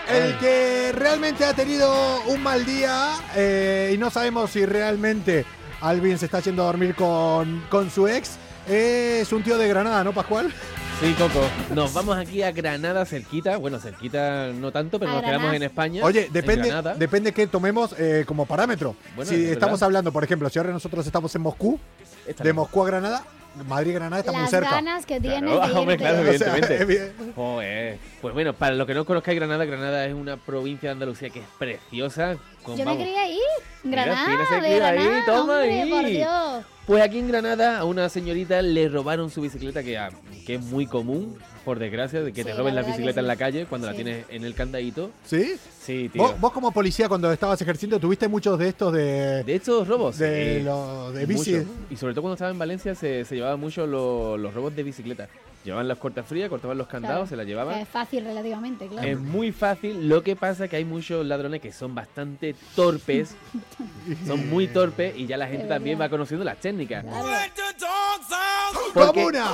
El 0.09 0.37
que 0.39 0.93
realmente 0.93 1.45
ha 1.45 1.55
tenido 1.55 2.23
un 2.27 2.43
mal 2.43 2.67
día 2.67 3.15
eh, 3.37 3.93
y 3.95 3.99
no 3.99 4.11
sabemos 4.11 4.51
si 4.51 4.67
realmente 4.67 5.47
Alvin 5.83 6.17
se 6.19 6.27
está 6.27 6.41
yendo 6.41 6.63
a 6.63 6.67
dormir 6.67 6.95
con, 6.95 7.63
con 7.69 7.91
su 7.91 8.07
ex, 8.09 8.37
es 8.69 9.33
un 9.33 9.43
tío 9.43 9.59
de 9.59 9.69
Granada, 9.69 10.05
¿no, 10.05 10.13
Pascual? 10.13 10.53
Sí, 11.01 11.13
Coco. 11.15 11.41
Nos 11.75 11.93
vamos 11.93 12.17
aquí 12.17 12.43
a 12.43 12.53
Granada, 12.53 13.05
cerquita. 13.05 13.57
Bueno, 13.57 13.81
cerquita 13.81 14.53
no 14.53 14.71
tanto, 14.71 15.01
pero 15.01 15.11
A 15.11 15.15
nos 15.17 15.25
quedamos 15.25 15.53
en 15.55 15.63
España. 15.65 16.05
Oye, 16.05 16.27
en 16.27 16.33
depende, 16.33 16.73
depende 16.97 17.33
qué 17.33 17.49
tomemos 17.49 17.93
eh, 17.99 18.23
como 18.25 18.47
parámetro. 18.47 18.95
Bueno, 19.17 19.29
si 19.29 19.35
es 19.35 19.51
estamos 19.51 19.81
verdad. 19.81 19.87
hablando, 19.87 20.13
por 20.13 20.23
ejemplo, 20.23 20.49
si 20.49 20.61
ahora 20.61 20.71
nosotros 20.71 21.05
estamos 21.05 21.35
en 21.35 21.43
Moscú, 21.43 21.81
de. 22.27 22.53
Moscú 22.53 22.83
a 22.83 22.87
Granada, 22.87 23.25
Madrid-Granada 23.69 24.21
está 24.21 24.33
muy 24.33 24.41
Las 24.43 24.51
cerca. 24.51 24.71
ganas 24.71 25.05
que 25.07 25.21
tienes 25.21 25.43
Claro, 25.53 25.75
de 25.75 25.81
hombre, 25.81 25.97
claro, 25.97 26.21
O 26.21 26.33
sea, 26.33 26.57
evidentemente. 26.57 27.13
evi- 27.17 27.35
Joder. 27.35 27.99
Pues 28.21 28.35
bueno, 28.35 28.53
para 28.55 28.75
los 28.75 28.87
que 28.87 28.95
no 28.95 29.05
conozcáis 29.05 29.37
Granada, 29.39 29.65
Granada 29.65 30.07
es 30.07 30.15
una 30.15 30.37
provincia 30.37 30.89
de 30.89 30.93
Andalucía 30.95 31.31
que 31.31 31.41
es 31.41 31.47
preciosa. 31.59 32.37
con- 32.63 32.77
Yo 32.77 32.85
me 32.85 32.93
vamos, 32.93 33.05
quería 33.05 33.29
ir. 33.29 33.39
Mira, 33.85 34.05
Granada, 34.05 34.27
Fina 34.31 34.47
se 34.49 34.55
de 34.55 34.61
queda 34.75 34.89
ahí, 34.89 34.99
Granada, 34.99 35.27
toma 35.27 35.41
hombre, 35.59 35.83
ahí. 35.83 35.91
por 35.91 36.05
Dios. 36.07 36.65
Pues 36.87 37.03
aquí 37.03 37.19
en 37.19 37.29
Granada 37.29 37.79
a 37.79 37.85
una 37.85 38.09
señorita 38.09 38.61
le 38.63 38.89
robaron 38.89 39.31
su 39.31 39.41
bicicleta, 39.41 39.83
que, 39.83 39.97
ah, 39.99 40.11
que 40.47 40.55
es 40.57 40.61
muy 40.63 40.87
común, 40.87 41.37
por 41.65 41.79
desgracia, 41.79 42.21
de 42.23 42.33
que 42.33 42.43
Sí, 42.43 42.45
te 42.45 42.51
la 42.51 42.59
roben 42.59 42.75
la, 42.75 42.83
bicicleta 42.83 43.21
en 43.21 43.27
sí. 43.27 43.29
la 43.29 43.37
calle 43.37 43.67
cuando 43.67 43.87
la 43.87 43.93
Sí. 43.95 44.03
tienes 44.03 44.25
en 44.29 44.45
el 44.45 44.55
candadito. 44.55 45.11
¿Sí? 45.25 45.55
Sí, 45.81 46.09
tío. 46.13 46.23
¿Vos, 46.23 46.41
vos 46.41 46.53
como 46.53 46.71
policía 46.73 47.09
cuando 47.09 47.33
estabas 47.33 47.61
ejerciendo 47.63 47.99
tuviste 47.99 48.29
muchos 48.29 48.59
de 48.59 48.69
estos 48.69 48.93
de, 48.93 49.43
De 49.45 49.55
estos 49.55 49.87
robos. 49.89 50.19
de, 50.19 50.59
sí. 50.59 50.65
lo- 50.65 51.11
de 51.13 51.27
bici. 51.27 51.53
Mucho. 51.57 51.69
Y 51.91 51.97
sobre 51.97 52.15
todo 52.15 52.23
cuando 52.23 52.35
estaba 52.35 52.51
en 52.51 52.59
Valencia 52.59 52.95
se, 52.95 53.25
se 53.25 53.35
llevaban 53.37 53.59
mucho 53.61 53.87
lo- 53.87 54.37
los 54.37 54.53
robos 54.55 54.75
de 54.77 54.83
bicicleta. 54.83 55.29
Llevaban 55.65 55.87
las 55.87 55.99
cortas 55.99 56.27
frías, 56.27 56.49
cortaban 56.49 56.77
los 56.77 56.89
candados, 56.89 57.15
Claro. 57.19 57.27
se 57.29 57.37
las 57.37 57.47
llevaban. 57.47 57.79
Es 57.79 57.89
fácil 57.89 58.25
relativamente, 58.25 58.89
claro. 58.89 59.07
Es 59.07 59.19
muy 59.19 59.53
fácil, 59.53 60.09
lo 60.09 60.23
que 60.23 60.35
pasa 60.35 60.67
que 60.67 60.77
hay 60.77 60.85
muchos 60.85 61.25
ladrones 61.25 61.61
que 61.61 61.73
son 61.73 61.95
bastante 61.95 62.57
torpes, 62.75 63.37
son 64.27 64.49
muy 64.51 64.67
torpes 64.67 65.15
y 65.17 65.27
ya 65.27 65.37
la 65.37 65.47
gente 65.47 65.63
Es 65.65 65.69
también 65.69 66.01
va 66.01 66.09
conociendo 66.09 66.45
las 66.45 66.59
técnicas. 66.59 67.05
Claro. 67.05 67.29
¡Comuna! 68.95 69.47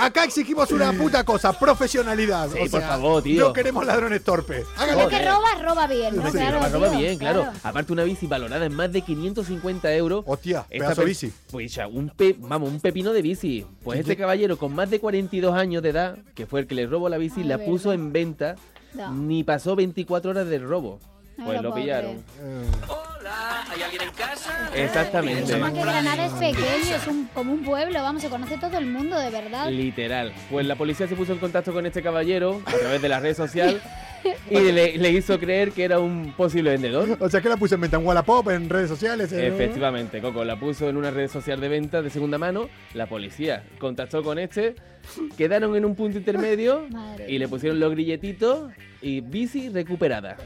Acá 0.00 0.24
exigimos 0.24 0.70
una 0.70 0.92
puta 0.92 1.24
cosa, 1.24 1.52
profesionalidad. 1.58 2.48
Sí, 2.50 2.58
O 2.58 2.70
por 2.70 2.80
sea, 2.80 2.88
favor, 2.88 3.22
tío. 3.22 3.46
No 3.48 3.52
queremos 3.52 3.86
ladrones 3.86 4.22
torpes. 4.22 4.66
Háganlo. 4.76 5.08
Que 5.08 5.18
roba, 5.24 5.48
roba 5.62 5.86
bien, 5.86 6.16
¿no? 6.16 6.26
Sí, 6.26 6.32
Claro, 6.32 6.56
roba, 6.58 6.68
roba 6.68 6.90
tío, 6.90 6.98
bien, 6.98 7.18
claro. 7.18 7.46
Aparte 7.62 7.92
una 7.92 8.04
bici 8.04 8.26
valorada 8.26 8.66
en 8.66 8.74
más 8.74 8.92
de 8.92 9.00
550 9.02 9.94
euros. 9.94 10.24
Hostia, 10.26 10.66
Esta 10.70 10.84
pedazo 10.86 11.02
pe- 11.02 11.06
bici. 11.08 11.32
Pues 11.50 11.74
ya, 11.74 11.86
un 11.86 12.10
pe- 12.10 12.36
vamos, 12.38 12.68
un 12.70 12.80
pepino 12.80 13.12
de 13.12 13.22
bici. 13.22 13.66
Pues 13.82 14.00
este 14.00 14.16
caballero 14.16 14.58
con 14.58 14.74
más 14.74 14.90
de 14.90 15.00
42 15.00 15.51
años 15.56 15.82
de 15.82 15.90
edad, 15.90 16.18
que 16.34 16.46
fue 16.46 16.60
el 16.60 16.66
que 16.66 16.74
le 16.74 16.86
robó 16.86 17.08
la 17.08 17.18
bici, 17.18 17.40
Ay, 17.42 17.46
la 17.48 17.56
verdad. 17.56 17.72
puso 17.72 17.92
en 17.92 18.12
venta. 18.12 18.56
No. 18.94 19.12
Ni 19.12 19.42
pasó 19.44 19.74
24 19.76 20.30
horas 20.32 20.46
del 20.48 20.62
robo. 20.62 20.98
No 21.38 21.46
Pues 21.46 21.62
lo 21.62 21.70
lo 21.70 21.74
pillaron. 21.74 22.22
Hola, 22.88 23.64
¿hay 23.70 23.82
alguien 23.82 24.02
en 24.02 24.10
casa? 24.10 24.70
Exactamente. 24.74 25.52
Que 25.52 25.58
Granada 25.58 26.26
es 26.26 26.32
pequeño, 26.32 26.96
es 26.96 27.06
un, 27.06 27.24
como 27.32 27.52
un 27.52 27.64
pueblo, 27.64 28.02
vamos, 28.02 28.20
se 28.22 28.28
conoce 28.28 28.58
todo 28.58 28.76
el 28.76 28.86
mundo, 28.86 29.18
de 29.18 29.30
verdad. 29.30 29.70
Literal. 29.70 30.32
Pues 30.50 30.66
la 30.66 30.76
policía 30.76 31.08
se 31.08 31.16
puso 31.16 31.32
en 31.32 31.38
contacto 31.38 31.72
con 31.72 31.86
este 31.86 32.02
caballero 32.02 32.60
a 32.66 32.72
través 32.72 33.00
de 33.00 33.08
la 33.08 33.20
red 33.20 33.34
social 33.34 33.80
y 34.50 34.54
le, 34.60 34.98
le 34.98 35.10
hizo 35.10 35.38
creer 35.38 35.72
que 35.72 35.84
era 35.84 35.98
un 35.98 36.32
posible 36.36 36.70
vendedor. 36.70 37.16
o 37.20 37.28
sea, 37.30 37.40
que 37.40 37.48
la 37.48 37.56
puse 37.56 37.76
en 37.76 37.80
venta 37.80 37.96
en 37.96 38.06
Wallapop, 38.06 38.50
en 38.50 38.68
redes 38.68 38.88
sociales. 38.90 39.32
eh, 39.32 39.46
Efectivamente, 39.48 40.20
Coco 40.20 40.44
la 40.44 40.56
puso 40.60 40.88
en 40.88 40.96
una 40.98 41.10
red 41.10 41.28
social 41.28 41.60
de 41.60 41.68
venta 41.68 42.02
de 42.02 42.10
segunda 42.10 42.36
mano. 42.38 42.68
La 42.94 43.06
policía 43.06 43.64
contactó 43.78 44.22
con 44.22 44.38
este, 44.38 44.74
quedaron 45.36 45.74
en 45.76 45.84
un 45.84 45.94
punto 45.94 46.18
intermedio 46.18 46.86
Madre 46.90 47.30
y 47.30 47.38
le 47.38 47.48
pusieron 47.48 47.78
los 47.80 47.90
grilletitos 47.92 48.70
y 49.00 49.20
bici 49.20 49.68
recuperada. 49.68 50.36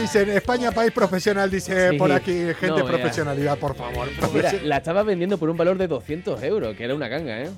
Dicen, 0.00 0.30
España, 0.30 0.72
país 0.72 0.92
profesional, 0.92 1.50
dice 1.50 1.90
Sí. 1.90 1.96
por 1.96 2.10
aquí, 2.12 2.32
gente, 2.32 2.66
No, 2.68 2.84
profesionalidad, 2.84 3.58
por 3.58 3.74
favor. 3.76 4.08
Mira, 4.32 4.52
la 4.64 4.78
estaba 4.78 5.02
vendiendo 5.02 5.38
por 5.38 5.48
un 5.50 5.56
valor 5.56 5.78
de 5.78 5.86
200 5.86 6.42
euros, 6.42 6.76
que 6.76 6.84
era 6.84 6.94
una 6.94 7.08
ganga, 7.08 7.40
¿eh? 7.42 7.50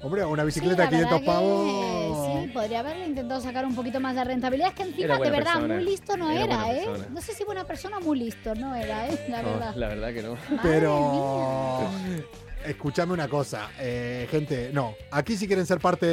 Hombre, 0.00 0.24
una 0.24 0.42
Sí, 0.42 0.46
bicicleta 0.46 0.84
la 0.84 0.88
500 0.90 1.20
verdad 1.20 1.26
pavos. 1.34 2.26
que 2.26 2.42
Sí, 2.46 2.48
podría 2.52 2.80
haber 2.80 2.96
intentado 3.06 3.40
sacar 3.40 3.64
un 3.66 3.74
poquito 3.74 4.00
más 4.00 4.14
de 4.16 4.24
rentabilidad. 4.24 4.68
Es 4.70 4.74
que 4.74 4.82
encima, 4.82 5.18
de 5.18 5.30
verdad, 5.30 5.52
persona. 5.54 5.74
muy 5.74 5.84
listo 5.84 6.16
no 6.16 6.30
Era 6.30 6.72
¿eh? 6.72 6.82
persona. 6.86 7.06
No 7.12 7.20
sé 7.20 7.34
si 7.34 7.44
buena 7.44 7.64
persona 7.64 8.00
muy 8.00 8.18
listo, 8.18 8.54
no 8.54 8.74
era, 8.74 9.08
¿eh? 9.08 9.26
La 9.28 9.42
No, 9.42 9.50
verdad. 9.50 9.74
la 9.76 9.88
verdad 9.88 10.12
que 10.14 10.22
no. 10.22 10.30
Madre 10.34 10.60
Pero 10.62 11.88
escúchame 12.66 13.12
una 13.12 13.28
cosa, 13.28 13.70
eh, 13.78 14.26
gente, 14.30 14.70
no, 14.72 14.94
aquí 15.10 15.36
si 15.36 15.46
quieren 15.46 15.66
ser 15.66 15.78
parte 15.78 16.06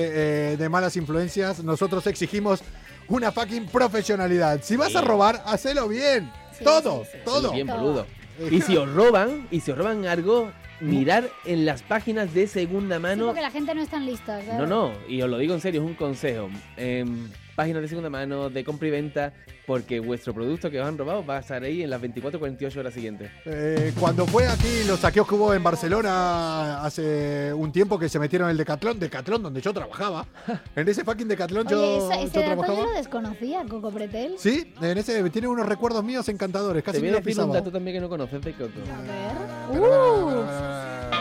eh, 0.54 0.58
de 0.58 0.70
malas 0.70 0.96
influencias, 0.98 1.64
nosotros 1.64 2.06
exigimos 2.08 2.62
una 3.08 3.32
fucking 3.32 3.66
profesionalidad. 3.68 4.62
Si 4.64 4.76
vas 4.76 4.96
a 4.96 5.02
robar, 5.02 5.42
hacelo 5.46 5.88
bien. 5.88 6.32
Sí, 6.58 6.64
todo, 6.64 7.04
sí, 7.06 7.12
sí. 7.14 7.18
todo. 7.26 7.52
Bien, 7.52 7.66
boludo. 7.68 8.06
Y 8.52 8.62
si 8.62 8.78
os 8.78 8.92
roban, 8.94 9.48
y 9.52 9.60
si 9.62 9.72
os 9.72 9.78
roban 9.78 10.06
algo, 10.06 10.52
mirar 10.80 11.30
en 11.46 11.66
las 11.66 11.82
páginas 11.82 12.34
de 12.34 12.48
segunda 12.48 12.98
Sí, 12.98 13.02
mano. 13.02 13.26
porque 13.26 13.42
la 13.42 13.52
gente 13.52 13.74
no 13.76 13.82
es 13.82 13.90
tan 13.90 14.06
lista. 14.06 14.40
No, 14.58 14.66
no, 14.66 14.92
y 15.08 15.22
os 15.22 15.30
lo 15.30 15.38
digo 15.38 15.54
en 15.54 15.62
serio, 15.62 15.82
es 15.82 15.88
un 15.88 15.96
consejo. 15.96 16.50
En 16.78 17.32
páginas 17.60 17.82
de 17.82 17.90
segunda 17.90 18.10
mano, 18.10 18.50
de 18.50 18.64
compra 18.64 18.88
y 18.88 18.92
venta, 18.92 19.34
porque 19.68 20.00
vuestro 20.00 20.34
producto 20.34 20.72
que 20.72 20.80
os 20.80 20.88
han 20.88 20.98
robado 20.98 21.26
va 21.26 21.36
a 21.36 21.40
estar 21.42 21.62
ahí 21.62 21.84
en 21.84 21.90
las 21.90 22.02
24-48 22.02 22.78
horas 22.78 22.94
siguientes. 22.94 23.30
Eh, 23.44 23.92
cuando 24.00 24.26
fue 24.26 24.48
aquí 24.48 24.86
los 24.88 25.02
saqueos 25.02 25.28
que 25.28 25.36
hubo 25.36 25.54
en 25.54 25.62
Barcelona 25.62 26.82
hace 26.82 27.52
un 27.54 27.74
tiempo 27.74 28.00
que 28.00 28.08
se 28.08 28.18
metieron 28.18 28.48
en 28.48 28.52
el 28.52 28.58
Decatlón, 28.58 28.98
Decatlón 28.98 29.44
donde 29.44 29.60
yo 29.60 29.74
trabajaba. 29.74 30.26
En 30.78 30.88
ese 30.88 31.04
fucking 31.04 31.28
Decatlón 31.28 31.68
Oye, 31.68 31.76
yo, 31.76 32.10
yo 32.10 32.12
ese 32.14 32.40
dato 32.40 32.62
trabajaba. 32.62 32.78
yo 32.80 32.86
lo 32.86 32.94
desconocía, 32.94 33.66
Coco 33.68 33.92
Pretel. 33.92 34.36
Sí, 34.38 34.74
en 34.82 34.98
ese 34.98 35.30
tiene 35.30 35.50
unos 35.50 35.66
recuerdos 35.66 36.02
míos 36.02 36.30
encantadores, 36.30 36.82
Te 36.82 36.92
casi 36.92 37.00
voy 37.00 37.10
ni 37.10 37.18
a 37.18 37.20
decir 37.20 37.44
un 37.44 37.52
dato 37.52 37.72
también 37.72 37.98
que 37.98 38.02
no 38.02 38.08
conoces 38.08 38.42
de 38.42 38.54
Coco. 38.54 38.72
A 38.72 39.02
ver. 39.02 39.82
Uh, 39.82 39.84
uh, 39.84 40.46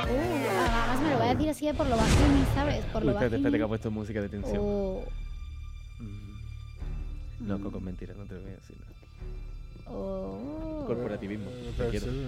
además 0.07 1.01
me 1.03 1.11
lo 1.11 1.19
voy 1.19 1.27
a 1.27 1.35
decir 1.35 1.51
así 1.51 1.67
de 1.67 1.75
por 1.75 1.89
lo 1.89 1.97
bajini, 1.97 2.45
¿sabes? 2.55 2.85
Por 2.93 3.03
Uy, 3.03 3.07
lo 3.07 3.13
espérate, 3.15 3.37
espérate 3.37 3.59
que 3.59 3.65
ha 3.65 3.69
puesto 3.69 3.91
música 3.91 4.21
de 4.21 4.29
tensión. 4.29 4.59
Oh, 4.61 5.03
Mm. 6.01 6.28
No, 7.41 7.61
Coco, 7.61 7.81
mentira, 7.81 8.15
no 8.17 8.25
te 8.25 8.35
lo 8.35 8.41
voy 8.43 8.51
a 8.51 8.55
decir. 8.57 8.77
no. 9.87 9.93
oh. 9.93 10.85
Corporativismo, 10.87 11.47
te 11.51 11.73
pero 11.77 11.91
quiero. 11.91 12.07
sí. 12.07 12.23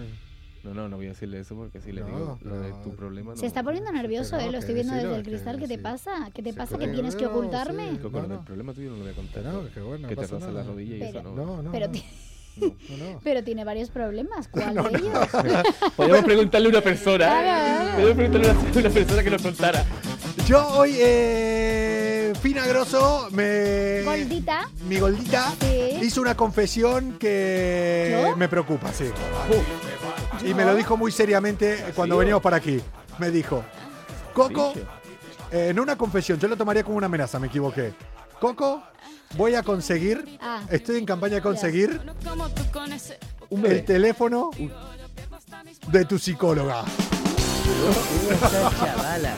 No, 0.62 0.74
no, 0.74 0.90
no 0.90 0.96
voy 0.96 1.06
a 1.06 1.10
decirle 1.10 1.40
eso 1.40 1.54
porque 1.54 1.80
si 1.80 1.90
le 1.90 2.02
No, 2.02 2.06
digo 2.08 2.38
lo 2.42 2.60
de 2.60 2.70
tu 2.84 2.94
problema. 2.94 3.34
Se 3.34 3.46
está 3.46 3.62
poniendo 3.62 3.90
nervioso, 3.92 4.38
¿eh? 4.38 4.52
Lo 4.52 4.58
estoy 4.58 4.74
viendo 4.74 4.92
desde 4.92 5.16
el 5.16 5.22
cristal. 5.22 5.58
¿Qué 5.58 5.66
te 5.66 5.76
sí. 5.76 5.80
pasa? 5.80 6.30
¿Qué 6.34 6.42
te 6.42 6.52
Sí, 6.52 6.58
pasa? 6.58 6.76
que 6.78 6.84
¿Que 6.86 6.92
tienes 6.92 7.16
que 7.16 7.24
no, 7.24 7.30
ocultarme? 7.30 7.92
sí. 7.92 7.96
Coco, 7.98 8.20
no. 8.22 8.44
problema 8.44 8.74
tuyo 8.74 8.90
no 8.90 8.96
lo 8.96 9.02
voy 9.04 9.12
a 9.12 9.16
contar. 9.16 9.42
Que 9.42 9.48
no, 9.48 9.70
que 9.72 9.80
bueno, 9.80 10.06
que 10.08 10.16
te 10.16 10.20
pasa 10.22 10.34
roza 10.34 10.50
la 10.52 10.62
rodilla 10.62 10.96
y 10.96 11.02
eso 11.02 11.22
no. 11.22 11.34
No, 11.34 11.62
no. 11.62 11.72
Pero, 11.72 11.86
no, 12.58 13.20
pero 13.24 13.42
tiene 13.42 13.64
varios 13.64 13.88
problemas. 13.88 14.48
¿Cuál 14.52 14.74
de 14.74 14.98
ellos? 14.98 15.28
Podemos 15.96 16.24
preguntarle 16.24 16.66
a 16.66 16.70
una 16.70 16.80
persona. 16.82 17.16
Claro. 17.26 17.92
Podemos 18.02 18.16
preguntarle 18.16 18.48
a 18.48 18.52
una- 18.52 18.60
a 18.70 18.78
una 18.80 18.90
persona 18.90 19.22
que 19.22 19.30
nos 19.30 19.42
contara. 19.42 19.84
Yo 20.46 20.68
hoy, 20.74 20.92
eh, 20.98 21.99
Fina 22.34 22.66
Grosso, 22.66 23.28
me. 23.32 24.02
Goldita. 24.04 24.68
Mi 24.86 24.98
Goldita 24.98 25.52
Sí. 25.60 25.98
hizo 26.02 26.20
una 26.20 26.36
confesión 26.36 27.18
que 27.18 28.24
¿Yo? 28.28 28.36
me 28.36 28.48
preocupa, 28.48 28.92
sí. 28.92 29.04
Y 30.44 30.54
me 30.54 30.64
lo 30.64 30.74
dijo 30.74 30.96
muy 30.96 31.12
seriamente 31.12 31.92
cuando 31.94 32.16
veníamos 32.16 32.42
para 32.42 32.56
aquí. 32.56 32.80
Me 33.18 33.30
dijo, 33.30 33.64
Coco. 34.34 34.72
Eh, 35.52 35.72
no 35.74 35.82
una 35.82 35.96
confesión, 35.96 36.38
yo 36.38 36.46
lo 36.48 36.56
tomaría 36.56 36.84
como 36.84 36.96
una 36.96 37.06
amenaza, 37.06 37.38
me 37.40 37.48
equivoqué. 37.48 37.92
Coco, 38.40 38.82
voy 39.36 39.54
a 39.56 39.62
conseguir, 39.62 40.38
Ah. 40.40 40.60
estoy 40.70 40.98
en 40.98 41.06
campaña 41.06 41.36
de 41.36 41.42
conseguir 41.42 42.00
Un 43.50 43.66
el 43.66 43.84
teléfono 43.84 44.50
de 45.88 46.04
tu 46.04 46.18
psicóloga. 46.18 46.84
Esa 48.30 48.70
chavala. 48.78 49.34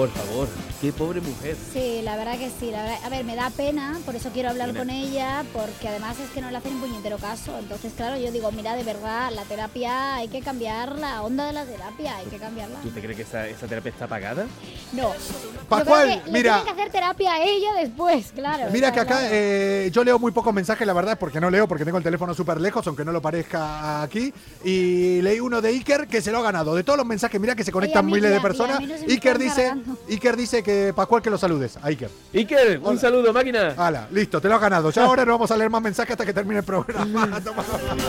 Por 0.00 0.08
favor, 0.12 0.48
qué 0.80 0.92
pobre 0.94 1.20
mujer. 1.20 1.54
Sí, 1.74 2.00
la 2.02 2.16
verdad 2.16 2.38
que 2.38 2.48
sí. 2.48 2.70
La 2.70 2.84
verdad, 2.84 2.98
a 3.04 3.10
ver, 3.10 3.22
me 3.22 3.36
da 3.36 3.50
pena, 3.50 4.00
por 4.06 4.16
eso 4.16 4.30
quiero 4.32 4.48
hablar 4.48 4.74
con 4.74 4.88
ella, 4.88 5.44
porque 5.52 5.88
además 5.88 6.18
es 6.20 6.30
que 6.30 6.40
no 6.40 6.50
le 6.50 6.56
hacen 6.56 6.80
puñetero 6.80 7.18
caso. 7.18 7.58
Entonces, 7.58 7.92
claro, 7.94 8.16
yo 8.16 8.32
digo, 8.32 8.50
mira, 8.50 8.74
de 8.76 8.82
verdad, 8.82 9.30
la 9.30 9.42
terapia 9.42 10.14
hay 10.14 10.28
que 10.28 10.40
cambiar 10.40 10.98
la 10.98 11.20
onda 11.20 11.48
de 11.48 11.52
la 11.52 11.66
terapia, 11.66 12.16
hay 12.16 12.24
que 12.28 12.38
cambiarla. 12.38 12.78
¿Tú 12.80 12.88
te 12.88 13.02
crees 13.02 13.14
que 13.14 13.24
esa, 13.24 13.46
esa 13.46 13.66
terapia 13.66 13.90
está 13.90 14.06
pagada? 14.06 14.46
No. 14.94 15.10
Creo 15.68 15.84
que 15.84 16.30
mira. 16.30 16.62
Tienen 16.62 16.64
que 16.64 16.80
hacer 16.80 16.92
terapia 16.92 17.34
a 17.34 17.42
ella 17.42 17.74
después, 17.74 18.32
claro. 18.34 18.70
Mira 18.72 18.90
que 18.92 19.00
acá 19.00 19.18
claro. 19.18 19.28
eh, 19.32 19.90
yo 19.92 20.02
leo 20.02 20.18
muy 20.18 20.32
pocos 20.32 20.54
mensajes, 20.54 20.86
la 20.86 20.94
verdad, 20.94 21.18
porque 21.18 21.42
no 21.42 21.50
leo, 21.50 21.68
porque 21.68 21.84
tengo 21.84 21.98
el 21.98 22.04
teléfono 22.04 22.32
súper 22.32 22.58
lejos, 22.58 22.86
aunque 22.86 23.04
no 23.04 23.12
lo 23.12 23.20
parezca 23.20 24.00
aquí. 24.00 24.32
Y 24.64 25.20
leí 25.20 25.40
uno 25.40 25.60
de 25.60 25.68
Iker 25.68 26.08
que 26.08 26.22
se 26.22 26.32
lo 26.32 26.38
ha 26.38 26.42
ganado. 26.42 26.74
De 26.74 26.84
todos 26.84 26.96
los 26.96 27.06
mensajes, 27.06 27.38
mira 27.38 27.54
que 27.54 27.64
se 27.64 27.70
conectan 27.70 28.06
mí 28.06 28.14
miles 28.14 28.30
de 28.30 28.40
personas. 28.40 28.80
no 28.80 28.94
Iker 28.94 29.38
dice, 29.38 29.64
cargando. 29.64 29.89
Iker 30.08 30.36
dice 30.36 30.62
que 30.62 30.92
Pascual 30.94 31.22
que 31.22 31.30
lo 31.30 31.38
saludes. 31.38 31.76
A 31.82 31.86
Iker. 31.88 32.10
Iker, 32.34 32.78
un 32.78 32.86
Hola. 32.86 33.00
saludo, 33.00 33.32
máquina. 33.32 33.74
Hala, 33.76 34.08
listo, 34.10 34.40
te 34.40 34.48
lo 34.48 34.54
has 34.56 34.60
ganado. 34.60 34.90
Ya 34.90 35.04
ahora 35.04 35.24
no 35.24 35.32
vamos 35.32 35.50
a 35.50 35.56
leer 35.56 35.70
más 35.70 35.82
mensajes 35.82 36.12
hasta 36.12 36.24
que 36.26 36.32
termine 36.34 36.58
el 36.58 36.64
programa. 36.64 37.40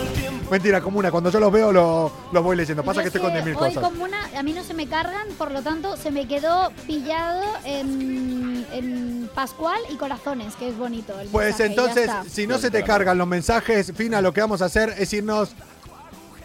Mentira, 0.51 0.81
comuna. 0.81 1.11
Cuando 1.11 1.29
yo 1.29 1.39
los 1.39 1.51
veo, 1.51 1.71
los 1.71 2.11
los 2.31 2.43
voy 2.43 2.55
leyendo. 2.57 2.83
Pasa 2.83 3.01
Yo 3.01 3.03
que 3.03 3.09
es 3.09 3.15
estoy 3.15 3.31
con 3.31 3.39
10.000 3.39 3.47
hoy 3.47 3.73
cosas. 3.73 3.83
como 3.83 4.03
una, 4.03 4.29
a 4.37 4.43
mí 4.43 4.53
no 4.53 4.63
se 4.63 4.73
me 4.73 4.87
cargan, 4.87 5.27
por 5.37 5.51
lo 5.51 5.61
tanto 5.61 5.95
se 5.97 6.11
me 6.11 6.27
quedó 6.27 6.71
pillado 6.87 7.41
en, 7.63 8.65
en 8.73 9.29
Pascual 9.33 9.79
y 9.89 9.95
Corazones, 9.95 10.55
que 10.55 10.67
es 10.69 10.77
bonito. 10.77 11.17
el 11.19 11.29
Pues 11.29 11.57
mensaje, 11.59 11.69
entonces, 11.69 12.09
si 12.31 12.47
no 12.47 12.57
se 12.57 12.69
te 12.71 12.83
cargan 12.83 13.17
los 13.17 13.27
mensajes, 13.27 13.93
Fina, 13.95 14.21
lo 14.21 14.33
que 14.33 14.41
vamos 14.41 14.61
a 14.61 14.65
hacer 14.65 14.93
es 14.97 15.13
irnos 15.13 15.51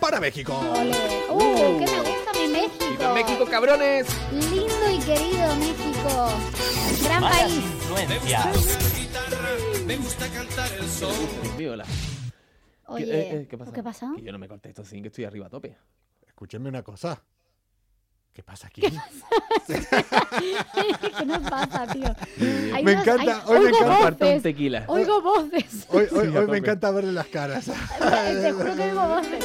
para 0.01 0.21
México. 0.21 0.55
Ole. 0.79 0.97
¡Uh! 1.31 1.79
¡Que 1.79 1.85
me 1.87 1.99
gusta 2.03 2.16
México! 2.57 2.85
¡Viva 2.91 3.15
México, 3.15 3.45
cabrones! 3.51 4.07
Lindo 4.33 4.91
y 4.91 4.99
querido 5.01 5.55
México. 5.57 6.29
Gran 7.05 7.23
país. 7.23 7.57
influencias. 7.57 8.47
Dios 10.99 11.57
mío, 11.57 11.77
la- 11.77 11.85
Oye, 12.89 13.05
¿Qué, 13.05 13.11
eh, 13.11 13.31
eh, 13.43 13.47
¿qué 13.51 13.59
pasa? 13.59 13.73
¿qué 13.73 13.83
pasa? 13.83 14.13
Que 14.17 14.23
yo 14.23 14.33
no 14.33 14.39
me 14.39 14.49
contesto 14.49 14.85
sin 14.85 15.03
que 15.03 15.09
estoy 15.09 15.25
arriba 15.25 15.47
a 15.47 15.51
tope. 15.51 15.77
Escúchenme 16.27 16.69
una 16.69 16.83
cosa. 16.83 17.21
¿Qué 18.33 18.43
pasa 18.43 18.67
aquí? 18.69 18.83
¿Qué 18.83 18.91
nos 21.27 21.51
pasa, 21.51 21.87
tío? 21.89 22.15
Hay 22.75 22.85
Me 22.85 22.93
unos- 22.93 23.07
encanta, 23.07 23.43
hay- 23.47 23.55
hoy 23.57 23.61
me 23.61 23.69
encanta. 23.71 24.27
Un 24.27 24.43
tequila. 24.43 24.85
Oigo 24.89 25.21
voces. 25.23 25.87
Hoy, 25.89 26.07
hoy- 26.13 26.29
Sí, 26.31 26.37
a 26.37 26.41
hoy 26.41 26.47
me 26.47 26.59
encanta 26.59 26.91
verle 26.91 27.13
las 27.13 27.27
caras. 27.27 27.65
Te 27.99 28.53
juro 28.53 28.77
que 28.77 28.83
oigo 28.83 29.09
voces. 29.09 29.45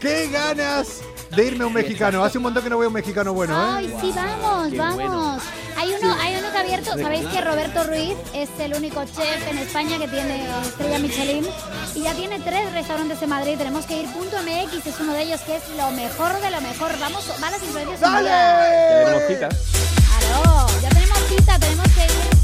¡Qué 0.00 0.28
ganas 0.30 1.00
de 1.34 1.44
irme 1.44 1.64
a 1.64 1.66
un 1.66 1.72
mexicano! 1.72 2.22
Hace 2.22 2.38
un 2.38 2.44
montón 2.44 2.62
que 2.62 2.70
no 2.70 2.78
veo 2.78 2.88
un 2.88 2.94
mexicano 2.94 3.32
bueno, 3.32 3.54
¿eh? 3.54 3.74
Ay, 3.76 3.94
sí, 4.00 4.12
vamos, 4.14 4.76
vamos. 4.76 5.42
Hay 5.78 5.92
uno, 5.92 6.14
hay 6.20 6.36
uno 6.36 6.50
que 6.50 6.56
ha 6.56 6.60
abierto, 6.60 6.90
sabéis 6.98 7.26
que 7.26 7.40
Roberto 7.40 7.84
Ruiz 7.84 8.16
es 8.34 8.48
el 8.58 8.74
único 8.74 9.04
chef 9.04 9.48
en 9.48 9.58
España 9.58 9.98
que 9.98 10.08
tiene 10.08 10.46
estrella 10.62 10.98
Michelin 10.98 11.46
y 11.94 12.02
ya 12.02 12.14
tiene 12.14 12.40
tres 12.40 12.72
restaurantes 12.72 13.20
en 13.22 13.28
Madrid. 13.28 13.56
Tenemos 13.58 13.84
que 13.86 14.02
ir. 14.02 14.12
Punto 14.12 14.36
MX 14.42 14.86
es 14.86 15.00
uno 15.00 15.12
de 15.12 15.22
ellos 15.22 15.40
que 15.42 15.56
es 15.56 15.62
lo 15.76 15.90
mejor 15.90 16.40
de 16.40 16.50
lo 16.50 16.60
mejor. 16.60 16.98
Vamos, 16.98 17.24
malas 17.40 17.62
influencias. 17.62 18.00
un 18.02 18.22
día. 18.22 18.30
Ya 18.30 19.04
tenemos 19.04 19.22
¡Dale! 19.22 19.34
cita. 19.34 19.48
Claro, 20.18 20.66
ya 20.82 20.88
tenemos 20.88 21.18
cita, 21.28 21.58
tenemos 21.58 21.86
que 21.94 22.04
ir. 22.04 22.35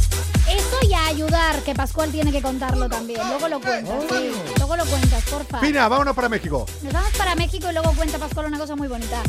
Eso 0.73 0.89
y 0.89 0.95
a 0.95 1.07
ayudar, 1.07 1.63
que 1.63 1.75
Pascual 1.75 2.11
tiene 2.11 2.33
que 2.33 2.41
contarlo 2.41 2.89
también. 2.89 3.21
Luego 3.29 3.49
lo 3.49 3.61
cuentas, 3.61 4.05
sí. 4.09 4.31
Luego 4.57 4.77
lo 4.77 4.87
cuentas, 4.87 5.23
porfa. 5.25 5.61
Fina, 5.61 5.89
vámonos 5.89 6.15
para 6.15 6.29
México. 6.29 6.67
Nos 6.83 6.93
vamos 6.93 7.11
para 7.17 7.35
México 7.35 7.69
y 7.71 7.73
luego 7.73 7.93
cuenta 7.93 8.19
Pascual 8.19 8.47
una 8.47 8.59
cosa 8.59 8.75
muy 8.77 8.89
bonita. 8.89 9.23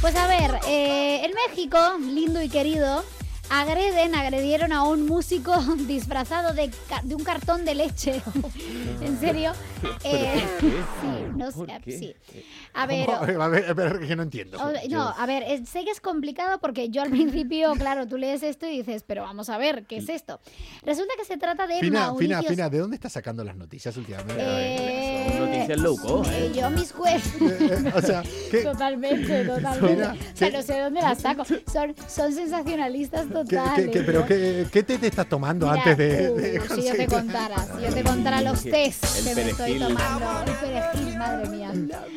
Pues 0.00 0.14
a 0.16 0.26
ver, 0.26 0.58
eh, 0.68 1.24
en 1.24 1.32
México, 1.48 1.78
lindo 2.00 2.42
y 2.42 2.48
querido, 2.48 3.04
agreden, 3.48 4.14
agredieron 4.14 4.72
a 4.72 4.84
un 4.84 5.06
músico 5.06 5.56
disfrazado 5.86 6.52
de, 6.54 6.70
de 7.04 7.14
un 7.14 7.24
cartón 7.24 7.64
de 7.64 7.74
leche. 7.74 8.20
¿En 9.00 9.18
serio? 9.20 9.52
Eh, 10.04 10.44
sí, 10.60 11.24
no 11.36 11.50
¿Por 11.52 11.66
sé, 11.66 11.80
sí. 11.86 12.16
A 12.74 12.86
ver. 12.86 13.08
A 13.10 13.48
ver, 13.48 13.66
a 13.68 13.72
ver, 13.74 14.00
que 14.06 14.16
no 14.16 14.22
entiendo. 14.22 14.58
o- 14.58 14.72
no, 14.90 15.08
a 15.16 15.26
ver, 15.26 15.42
eh, 15.42 15.62
sé 15.66 15.84
que 15.84 15.90
es 15.90 16.00
complicado 16.00 16.58
porque 16.58 16.88
yo 16.90 17.02
al 17.02 17.10
principio, 17.10 17.72
claro, 17.74 18.06
tú 18.06 18.16
lees 18.16 18.42
esto 18.42 18.66
y 18.66 18.78
dices, 18.78 19.04
pero 19.06 19.22
vamos 19.22 19.48
a 19.50 19.58
ver, 19.58 19.84
¿qué 19.84 19.98
es 19.98 20.08
esto? 20.08 20.40
Resulta 20.82 21.12
que 21.18 21.24
se 21.24 21.36
trata 21.36 21.66
de 21.66 21.80
Fina, 21.80 22.06
Mauricio... 22.06 22.38
Fina, 22.38 22.48
Fina, 22.50 22.68
¿de 22.70 22.78
dónde 22.78 22.96
estás 22.96 23.12
sacando 23.12 23.44
las 23.44 23.56
noticias 23.56 23.96
últimamente? 23.96 24.34
Eh, 24.38 25.34
Son 25.36 25.50
noticias 25.50 25.78
low 25.80 25.96
cost, 25.98 26.30
¿eh? 26.32 26.50
Yo 26.54 26.70
mis 26.70 26.92
jueces... 26.92 27.32
Eh, 27.42 27.82
eh, 27.86 27.92
o 27.94 28.00
sea, 28.00 28.22
¿qué, 28.50 28.62
Totalmente, 28.62 29.44
totalmente. 29.44 30.02
O 30.04 30.06
sea, 30.34 30.50
¿qué- 30.50 30.56
no 30.56 30.62
sé 30.62 30.72
de 30.74 30.80
dónde 30.80 31.00
las 31.02 31.20
saco. 31.20 31.44
Son, 31.44 31.94
son 32.08 32.32
sensacionalistas 32.32 33.28
totales. 33.28 33.86
qué- 33.86 33.90
qué- 33.90 34.00
pero 34.02 34.26
qué, 34.26 34.66
qué 34.72 34.82
té 34.82 34.98
te 34.98 35.08
estás 35.08 35.28
tomando 35.28 35.66
Mira, 35.66 35.78
antes 35.82 35.98
de, 35.98 36.30
uh, 36.30 36.36
de 36.36 36.60
si 36.74 36.82
yo 36.88 36.94
te 36.96 37.06
contara, 37.06 37.56
si 37.76 37.82
yo 37.86 37.94
te 37.94 38.02
contara 38.04 38.40
los 38.40 38.62
test 38.62 39.04
El 39.18 39.24
que 39.24 39.34
me 39.34 39.50
estoy 39.50 39.78
tomando. 39.78 40.26
El 40.46 40.52
perejil, 40.56 41.18
madre 41.18 41.48
mía. 41.48 41.72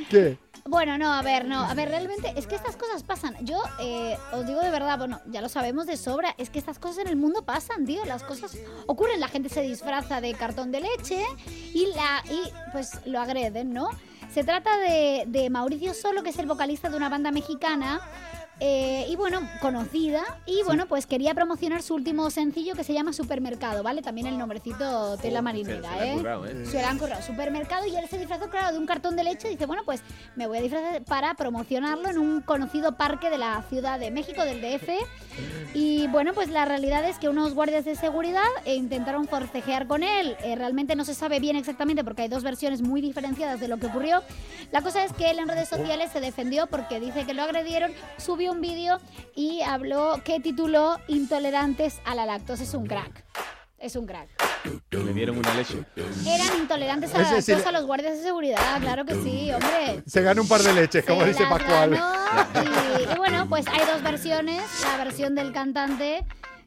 ¿Qué? 0.10 0.38
Bueno, 0.68 0.98
no, 0.98 1.14
a 1.14 1.22
ver, 1.22 1.46
no, 1.46 1.60
a 1.64 1.76
ver, 1.76 1.90
realmente 1.90 2.34
es 2.36 2.48
que 2.48 2.56
estas 2.56 2.76
cosas 2.76 3.04
pasan. 3.04 3.36
Yo 3.46 3.62
eh, 3.80 4.18
os 4.34 4.48
digo 4.48 4.62
de 4.62 4.72
verdad, 4.72 4.98
bueno, 4.98 5.22
ya 5.28 5.40
lo 5.40 5.48
sabemos 5.48 5.86
de 5.86 5.96
sobra, 5.96 6.34
es 6.40 6.50
que 6.50 6.58
estas 6.58 6.80
cosas 6.80 7.06
en 7.06 7.08
el 7.10 7.18
mundo 7.18 7.46
pasan, 7.46 7.86
tío, 7.86 8.04
las 8.06 8.24
cosas 8.24 8.58
ocurren, 8.88 9.20
la 9.20 9.28
gente 9.28 9.48
se 9.48 9.62
disfraza 9.62 10.22
de 10.22 10.34
cartón 10.34 10.72
de 10.72 10.82
leche 10.82 11.24
y 11.72 11.86
la 11.96 12.24
y 12.32 12.52
pues 12.72 13.00
lo 13.06 13.20
agreden, 13.20 13.74
¿no? 13.74 13.90
Se 14.34 14.44
trata 14.44 14.76
de, 14.80 15.26
de 15.28 15.52
Mauricio 15.52 15.94
Solo, 15.94 16.24
que 16.24 16.32
es 16.32 16.40
el 16.40 16.48
vocalista 16.48 16.90
de 16.90 16.98
una 16.98 17.10
banda 17.10 17.30
mexicana. 17.30 18.02
Eh, 18.60 19.06
y 19.10 19.16
bueno, 19.16 19.42
conocida. 19.62 20.24
Y 20.46 20.64
bueno, 20.64 20.86
pues 20.88 21.06
quería 21.06 21.34
promocionar 21.34 21.82
su 21.82 21.96
último 21.96 22.30
sencillo 22.30 22.74
que 22.76 22.84
se 22.84 22.94
llama 22.94 23.12
Supermercado, 23.14 23.84
¿vale? 23.84 24.02
También 24.02 24.28
el 24.28 24.38
nombrecito 24.38 25.18
tela 25.18 25.40
Se- 25.40 25.42
marinera, 25.42 25.82
se 25.82 25.88
han 26.00 26.08
¿eh? 26.08 26.14
currado, 26.18 26.46
¿eh? 26.46 26.66
Se 26.66 26.82
han 26.84 26.98
currado 26.98 27.22
supermercado 27.22 27.86
y 27.86 27.96
él 27.96 28.06
se 28.10 28.18
disfrazó, 28.18 28.50
claro, 28.50 28.72
de 28.74 28.80
un 28.80 28.86
cartón 28.86 29.16
de 29.16 29.24
leche. 29.24 29.50
Dice, 29.50 29.66
bueno, 29.66 29.84
pues 29.86 30.02
me 30.36 30.48
voy 30.48 30.58
a 30.58 30.62
disfrazar 30.62 31.04
para 31.04 31.34
promocionarlo 31.34 32.10
en 32.10 32.18
un 32.18 32.42
conocido 32.42 32.96
parque 32.96 33.30
de 33.30 33.38
la 33.38 33.64
Ciudad 33.70 34.00
de 34.00 34.12
México, 34.12 34.44
del 34.44 34.62
DF. 34.62 34.90
Y 35.74 36.08
bueno, 36.08 36.34
pues 36.34 36.50
la 36.50 36.64
realidad 36.66 37.04
es 37.08 37.20
que 37.20 37.28
unos 37.28 37.54
guardias 37.54 37.84
de 37.84 37.96
seguridad 37.96 38.44
eh, 38.66 38.76
intentaron 38.76 39.28
forcejear 39.28 39.88
con 39.88 40.04
él. 40.04 40.38
Eh, 40.44 40.56
realmente 40.56 40.96
no 40.96 41.04
se 41.04 41.14
sabe 41.14 41.40
bien 41.40 41.56
exactamente 41.58 42.04
porque 42.04 42.22
hay 42.24 42.28
dos 42.30 42.44
versiones 42.44 42.82
muy 42.82 43.02
diferenciadas 43.02 43.60
de 43.60 43.68
lo 43.68 43.78
que 43.78 43.88
ocurrió. 43.88 44.24
La 44.72 44.82
cosa 44.82 45.04
es 45.04 45.12
que 45.14 45.30
él 45.32 45.40
en 45.40 45.48
redes 45.50 45.68
sociales 45.68 46.12
se 46.14 46.22
defendió 46.22 46.68
porque 46.68 47.00
dice 47.02 47.26
que 47.26 47.34
lo 47.34 47.44
agredieron, 47.44 47.92
subió 48.18 48.45
un 48.52 48.62
vídeo 48.62 49.00
y 49.36 49.62
habló 49.62 50.22
que 50.24 50.40
tituló 50.40 50.98
Intolerantes 51.08 52.00
a 52.06 52.16
la 52.16 52.26
lactosa. 52.26 52.64
Es 52.64 52.74
un 52.74 52.86
crack. 52.88 53.24
Es 53.78 53.96
un 53.96 54.08
crack. 54.08 54.30
Me 54.92 55.14
dieron 55.14 55.38
una 55.38 55.54
leche. 55.54 55.84
Eran 56.26 56.58
intolerantes 56.60 57.14
a 57.14 57.20
la 57.20 57.42
sí 57.42 57.52
lactosa 57.52 57.72
le- 57.72 57.78
los 57.78 57.86
guardias 57.88 58.18
de 58.18 58.24
seguridad, 58.24 58.58
claro 58.82 59.06
que 59.06 59.14
sí, 59.16 59.52
hombre. 59.52 60.02
Se 60.08 60.22
gana 60.24 60.42
un 60.42 60.48
par 60.48 60.62
de 60.64 60.74
leches, 60.74 61.06
como 61.06 61.22
Se 61.22 61.28
dice 61.28 61.46
Pascual. 61.46 61.92
ganó 61.92 62.64
y, 62.64 63.14
y 63.14 63.18
bueno, 63.18 63.48
pues 63.48 63.68
hay 63.68 63.86
dos 63.86 64.02
versiones. 64.02 64.64
La 64.84 64.98
versión 65.04 65.36
del 65.36 65.52
cantante, 65.52 66.26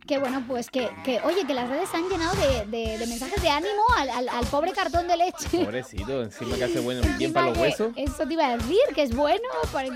que 0.09 0.19
bueno, 0.19 0.43
pues 0.49 0.71
que, 0.71 0.89
que 1.05 1.21
oye, 1.21 1.47
que 1.47 1.53
las 1.53 1.69
redes 1.69 1.89
se 1.91 1.99
han 1.99 2.09
llenado 2.09 2.35
de, 2.37 2.65
de- 2.67 2.97
de 2.99 3.07
mensajes 3.07 3.43
de 3.43 3.51
ánimo 3.51 3.83
al, 3.97 4.09
al- 4.09 4.29
al 4.31 4.47
pobre 4.47 4.73
cartón 4.73 5.07
de 5.07 5.19
leche. 5.19 5.63
Pobrecito, 5.65 6.23
encima 6.23 6.57
que 6.57 6.65
hace 6.65 6.81
bueno, 6.81 7.03
bien 7.19 7.33
para 7.33 7.49
los 7.49 7.57
que- 7.59 7.63
huesos. 7.63 7.93
Eso 7.95 8.27
te 8.27 8.33
iba 8.33 8.47
a 8.47 8.57
decir, 8.57 8.79
que 8.95 9.03
es 9.03 9.15
bueno 9.15 9.45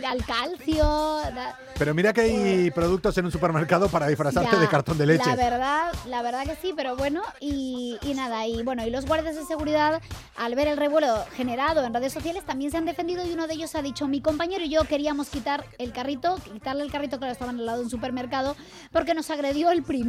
al 0.06 0.24
calcio. 0.26 0.84
da- 0.84 1.58
Pero 1.78 1.94
mira 1.94 2.12
que 2.12 2.20
hay 2.20 2.70
productos 2.70 3.16
en 3.16 3.24
un 3.24 3.32
supermercado 3.32 3.88
para 3.88 4.06
disfrazarte 4.06 4.50
Ya, 4.52 4.58
de 4.60 4.68
cartón 4.68 4.98
de 4.98 5.06
leche. 5.06 5.24
La 5.26 5.34
verdad, 5.34 5.92
la 6.06 6.20
verdad 6.20 6.44
que 6.44 6.56
sí, 6.56 6.74
pero 6.76 6.94
bueno, 6.94 7.22
y, 7.40 7.96
y 8.02 8.12
nada, 8.12 8.46
y 8.46 8.62
bueno, 8.62 8.86
y 8.86 8.90
los 8.90 9.06
guardias 9.06 9.34
de 9.34 9.46
seguridad, 9.46 10.02
al 10.36 10.54
ver 10.54 10.68
el 10.68 10.76
revuelo 10.76 11.24
generado 11.34 11.82
en 11.84 11.94
redes 11.94 12.12
sociales, 12.12 12.44
también 12.44 12.70
se 12.70 12.76
han 12.76 12.84
defendido 12.84 13.24
y 13.26 13.32
uno 13.32 13.46
de 13.46 13.54
ellos 13.54 13.74
ha 13.76 13.80
dicho, 13.82 14.06
mi 14.08 14.20
compañero 14.20 14.62
y 14.62 14.68
yo 14.68 14.84
queríamos 14.84 15.30
quitar 15.30 15.64
el 15.78 15.92
carrito, 15.92 16.36
quitarle 16.52 16.82
el 16.84 16.92
carrito, 16.92 17.16
claro, 17.16 17.32
estaban 17.32 17.58
al 17.58 17.64
lado 17.64 17.78
de 17.78 17.84
un 17.84 17.90
supermercado, 17.90 18.54
porque 18.92 19.14
nos 19.14 19.30
agredió 19.30 19.70
el 19.70 19.82
primero. 19.82 20.01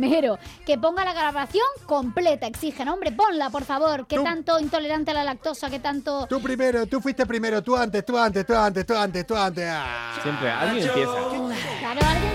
Que 0.65 0.77
ponga 0.77 1.05
la 1.05 1.13
grabación 1.13 1.65
completa, 1.85 2.47
exigen, 2.47 2.89
hombre, 2.89 3.11
ponla, 3.11 3.49
por 3.49 3.63
favor, 3.63 4.07
que 4.07 4.19
tanto 4.19 4.59
intolerante 4.59 5.11
a 5.11 5.13
la 5.13 5.23
lactosa, 5.23 5.69
que 5.69 5.79
tanto... 5.79 6.27
Tú 6.27 6.41
primero, 6.41 6.85
tú 6.85 7.01
fuiste 7.01 7.25
primero, 7.25 7.61
tú 7.61 7.75
antes, 7.75 8.05
tú 8.05 8.17
antes, 8.17 8.45
tú 8.45 8.55
antes, 8.55 8.85
tú 8.85 8.95
antes, 8.95 9.27
tú 9.27 9.35
antes. 9.35 9.65
Ah. 9.69 10.19
Siempre 10.21 10.49
alguien 10.49 10.87
empieza. 10.87 11.11
Claro, 11.79 12.01
alguien 12.05 12.32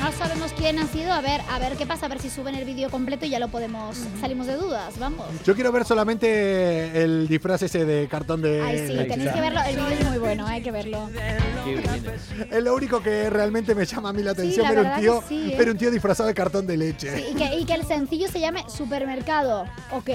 no 0.00 0.12
sabemos 0.12 0.52
quién 0.56 0.78
ha 0.78 0.86
sido. 0.86 1.12
A 1.12 1.20
ver, 1.20 1.40
a 1.50 1.58
ver 1.58 1.76
qué 1.76 1.86
pasa, 1.86 2.06
a 2.06 2.08
ver 2.08 2.20
si 2.20 2.30
suben 2.30 2.54
el 2.54 2.64
vídeo 2.64 2.90
completo 2.90 3.26
y 3.26 3.30
ya 3.30 3.38
lo 3.38 3.48
podemos. 3.48 3.98
Salimos 4.20 4.46
de 4.46 4.56
dudas, 4.56 4.98
vamos. 4.98 5.26
Yo 5.44 5.54
quiero 5.54 5.72
ver 5.72 5.84
solamente 5.84 7.02
el 7.02 7.28
disfraz 7.28 7.62
ese 7.62 7.84
de 7.84 8.08
cartón 8.08 8.42
de. 8.42 8.62
Ay, 8.62 8.86
sí, 8.88 9.08
tenéis 9.08 9.32
que 9.32 9.40
verlo. 9.40 9.60
El 9.66 9.76
vídeo 9.76 9.88
es 9.88 10.08
muy 10.08 10.18
bueno, 10.18 10.46
hay 10.46 10.62
que 10.62 10.70
verlo. 10.70 11.10
Es 12.50 12.62
lo 12.62 12.74
único 12.74 13.02
que 13.02 13.30
realmente 13.30 13.74
me 13.74 13.84
llama 13.84 14.10
a 14.10 14.12
mí 14.12 14.22
la 14.22 14.32
atención, 14.32 14.64
la 14.64 14.70
ver 14.70 14.78
un 14.78 14.84
verdad 14.84 15.00
tío, 15.00 15.24
sí, 15.28 15.52
¿eh? 15.52 15.70
un 15.70 15.78
tío 15.78 15.90
disfrazado 15.90 16.28
de 16.28 16.34
cartón 16.34 16.66
de 16.66 16.76
leche. 16.76 17.16
Sí, 17.16 17.24
y, 17.32 17.34
que, 17.34 17.54
y 17.56 17.64
que 17.64 17.74
el 17.74 17.84
sencillo 17.84 18.28
se 18.28 18.40
llame 18.40 18.64
Supermercado. 18.68 19.64
Ok. 19.92 20.10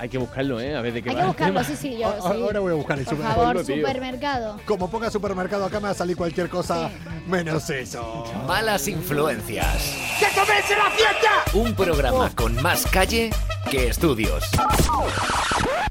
Hay 0.00 0.08
que 0.08 0.16
buscarlo, 0.16 0.58
¿eh? 0.60 0.74
A 0.74 0.80
ver 0.80 0.94
de 0.94 1.02
qué 1.02 1.10
Hay 1.10 1.14
va 1.16 1.20
que 1.20 1.26
buscarlo, 1.28 1.62
sí, 1.64 1.76
sí, 1.76 1.98
yo. 1.98 2.08
A- 2.08 2.12
Sí. 2.32 2.40
Ahora 2.42 2.60
voy 2.60 2.72
a 2.72 2.74
buscar 2.74 2.98
el 2.98 3.04
Por 3.04 3.14
supermercado. 3.16 3.46
favor, 3.46 3.64
tío. 3.66 3.76
supermercado. 3.76 4.60
Como 4.64 4.90
ponga 4.90 5.10
supermercado 5.10 5.64
acá 5.66 5.78
me 5.78 5.84
va 5.84 5.90
a 5.90 5.94
salir 5.94 6.16
cualquier 6.16 6.48
cosa 6.48 6.90
menos 7.26 7.68
eso. 7.68 8.24
Malas 8.46 8.88
influencias. 8.88 9.94
¡Que 10.18 10.26
comience 10.40 10.74
la 10.76 10.90
fiesta! 10.90 11.30
Un 11.52 11.74
programa 11.74 12.30
con 12.34 12.60
más 12.62 12.86
calle 12.86 13.30
que 13.70 13.88
estudios. 13.88 14.44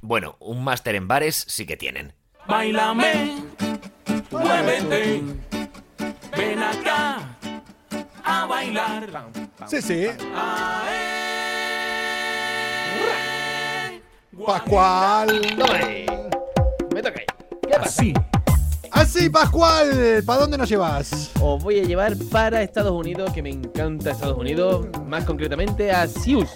Bueno, 0.02 0.36
un 0.40 0.64
máster 0.64 0.96
en 0.96 1.08
bares 1.08 1.46
sí 1.48 1.68
que 1.68 1.78
tienen. 1.78 2.14
Bailame, 2.48 3.44
muévete, 4.32 5.22
ven 6.36 6.64
acá 6.64 7.38
a 8.24 8.46
bailar. 8.48 9.08
Sí, 9.68 9.82
sí. 9.84 10.08
Pascual. 14.46 15.42
Me 16.94 17.02
toca 17.02 17.20
ahí. 17.20 17.26
¿Qué 17.62 17.70
pasa? 17.70 17.82
Así, 17.84 18.14
Así, 18.92 19.30
Pascual. 19.30 20.24
¿Para 20.26 20.42
dónde 20.42 20.58
nos 20.58 20.70
llevas? 20.70 21.32
Os 21.42 21.64
voy 21.64 21.80
a 21.80 21.84
llevar 21.84 22.14
para 22.32 22.62
Estados 22.64 22.92
Unidos, 22.92 23.32
que 23.34 23.42
me 23.44 23.50
encanta 23.52 24.12
Estados 24.12 24.38
Unidos, 24.38 24.88
más 25.06 25.26
concretamente 25.26 25.92
a 25.92 26.08
Sioux 26.08 26.48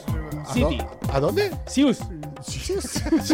¿A 0.48 0.54
City. 0.54 0.78
¿A 1.12 1.20
dónde? 1.20 1.52
Sioux. 1.68 1.98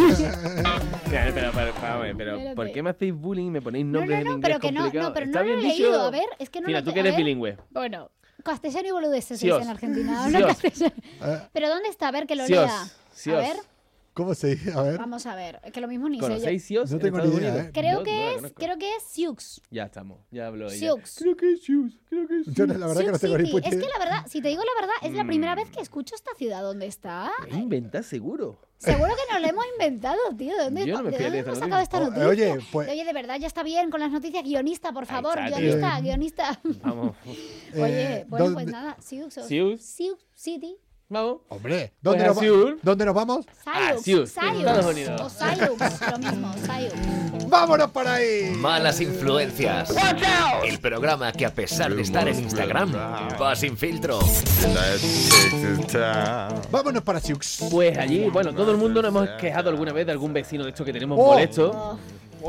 Mira, 1.10 1.32
pero, 1.34 1.52
pero, 1.52 1.52
pero, 1.54 1.74
pero, 1.82 2.06
Espérate. 2.06 2.56
¿por 2.56 2.72
qué 2.72 2.84
me 2.84 2.90
hacéis 2.92 3.14
bullying 3.16 3.48
y 3.48 3.52
me 3.52 3.62
ponéis 3.62 3.86
No, 3.86 4.00
nombres 4.00 4.20
no, 4.20 4.26
no, 4.26 4.32
en 4.32 4.38
inglés 4.38 4.42
pero 4.58 4.60
que 4.60 4.72
no, 4.72 4.82
complicados? 4.82 5.10
no, 5.10 5.14
pero 5.14 5.26
¿Está 5.26 5.40
no 5.40 5.46
lo 5.46 5.54
he 5.54 5.62
leído. 5.62 6.02
A 6.02 6.10
ver, 6.12 6.26
es 6.38 6.50
que 6.50 6.62
no 6.62 6.68
Mira, 6.68 6.80
lo 6.82 6.86
tú 6.86 6.94
que 6.94 7.00
eres 7.00 7.16
bilingüe. 7.16 7.58
Bueno, 7.72 8.12
castellano 8.44 8.88
y 8.88 8.92
boludeces 8.92 9.40
se 9.40 9.46
Sios. 9.46 9.58
dice 9.60 9.70
en 9.70 9.76
Argentina. 9.76 10.30
no 10.30 10.48
castellano. 10.48 10.94
Eh, 11.24 11.40
Pero 11.54 11.70
¿dónde 11.70 11.90
está? 11.90 12.10
A 12.10 12.12
ver, 12.12 12.28
que 12.28 12.36
lo 12.36 12.46
lea. 12.46 12.82
A 12.84 12.88
ver, 13.32 13.56
¿Cómo 14.14 14.34
se 14.36 14.48
dice? 14.56 14.72
A 14.74 14.82
ver. 14.82 14.98
vamos 14.98 15.26
a 15.26 15.36
ver. 15.36 15.60
Que 15.72 15.80
lo 15.82 15.88
mismo 15.88 16.10
ni 16.10 16.18
sé 16.18 16.22
yo. 16.24 16.28
¿Conocéis 16.28 16.66
Sioux 16.66 16.90
No 16.92 16.98
en 16.98 17.02
tengo 17.02 17.18
ni 17.20 17.36
idea? 17.38 17.56
¿eh? 17.64 17.72
Creo 17.74 18.04
que 18.04 18.36
es, 18.36 18.54
creo 18.56 18.78
que 18.78 18.96
es 18.96 19.04
Sioux. 19.04 19.62
Ya 19.72 19.86
estamos, 19.86 20.20
ya 20.32 20.48
hablo 20.48 20.68
ella. 20.68 20.76
Sioux. 20.78 21.16
Creo 21.18 21.38
que 21.38 21.54
es 21.54 21.62
Sioux, 21.64 21.92
creo 22.10 22.28
que 22.28 22.40
es 22.40 22.48
Yo 22.54 22.66
la 22.66 22.74
verdad 22.88 23.02
que 23.06 23.12
no 23.12 23.18
Sioux 23.18 23.22
tengo 23.22 23.38
ni 23.38 23.50
Es 23.68 23.76
que 23.76 23.88
la 23.88 24.00
verdad, 24.00 24.26
si 24.28 24.42
te 24.42 24.50
digo 24.50 24.62
la 24.64 24.82
verdad, 24.82 24.96
es 25.04 25.14
la 25.14 25.26
primera 25.26 25.54
Mm. 25.54 25.58
vez 25.60 25.70
que 25.70 25.82
escucho 25.82 26.16
esta 26.16 26.32
ciudad. 26.38 26.62
¿Dónde 26.62 26.88
está? 26.88 27.32
Inventa 27.52 28.04
seguro. 28.04 28.60
Seguro 28.78 29.12
que 29.14 29.34
nos 29.34 29.42
lo 29.42 29.48
hemos 29.50 29.66
inventado, 29.74 30.18
tío. 30.38 30.56
¿De 30.58 30.64
dónde, 30.64 30.86
no 30.88 31.04
de 31.04 31.40
hemos 31.40 31.58
sacado 31.60 31.82
esta 31.82 32.00
noticia. 32.00 32.28
oye, 32.30 32.58
pues- 32.72 32.88
Oye, 32.90 33.04
de 33.04 33.14
verdad, 33.14 33.38
ya 33.38 33.48
está 33.48 33.62
bien 33.62 33.90
con 33.92 34.00
las 34.00 34.10
noticias. 34.12 34.42
Guionista, 34.44 34.94
por 34.94 35.06
favor. 35.06 35.38
guionista, 35.38 36.00
guionista. 36.00 36.60
Vamos, 36.82 37.16
Oye, 37.76 38.14
Eh, 38.22 38.26
bueno, 38.30 38.46
pues 38.54 38.56
¿dónde- 38.66 38.72
nada. 38.72 38.98
Sioux. 39.02 39.30
Sioux. 39.34 39.78
Sioux 39.82 40.18
City. 40.34 40.78
Vamos. 41.10 41.38
Hombre, 41.50 41.94
¿dónde, 42.02 42.24
Pues 42.24 42.36
nos 42.36 42.38
a 42.38 42.66
va-. 42.66 42.76
¿dónde 42.84 43.06
nos 43.06 43.16
vamos? 43.16 43.46
Ah, 43.66 43.94
Sioux. 44.02 44.26
Sioux, 44.30 44.48
Estados. 44.60 44.86
Unidos. 44.86 45.22
O 45.22 45.30
Sioux, 45.30 45.78
lo 46.12 46.18
mismo. 46.20 46.52
¡Vámonos 47.48 47.90
para 47.92 48.14
ahí! 48.16 48.54
Malas 48.56 49.02
influencias. 49.02 49.92
El 50.64 50.80
programa 50.80 51.32
que 51.32 51.46
a 51.48 51.54
pesar 51.54 51.94
de 51.96 52.04
estar 52.04 52.28
en 52.28 52.40
Instagram 52.40 52.94
va 53.42 53.56
sin 53.56 53.76
filtro. 53.76 54.20
Vámonos 56.72 57.04
para 57.04 57.20
Siux. 57.20 57.66
Pues 57.72 57.98
allí, 57.98 58.30
bueno, 58.30 58.54
todo 58.54 58.72
el 58.72 58.78
mundo 58.78 59.02
nos 59.02 59.10
hemos 59.10 59.30
quejado 59.42 59.70
alguna 59.70 59.92
vez 59.94 60.06
de 60.06 60.12
algún 60.12 60.32
vecino 60.34 60.64
de 60.64 60.70
estos 60.70 60.86
que 60.86 60.94
tenemos 60.94 61.18
Oh. 61.20 61.26
molesto. 61.34 61.98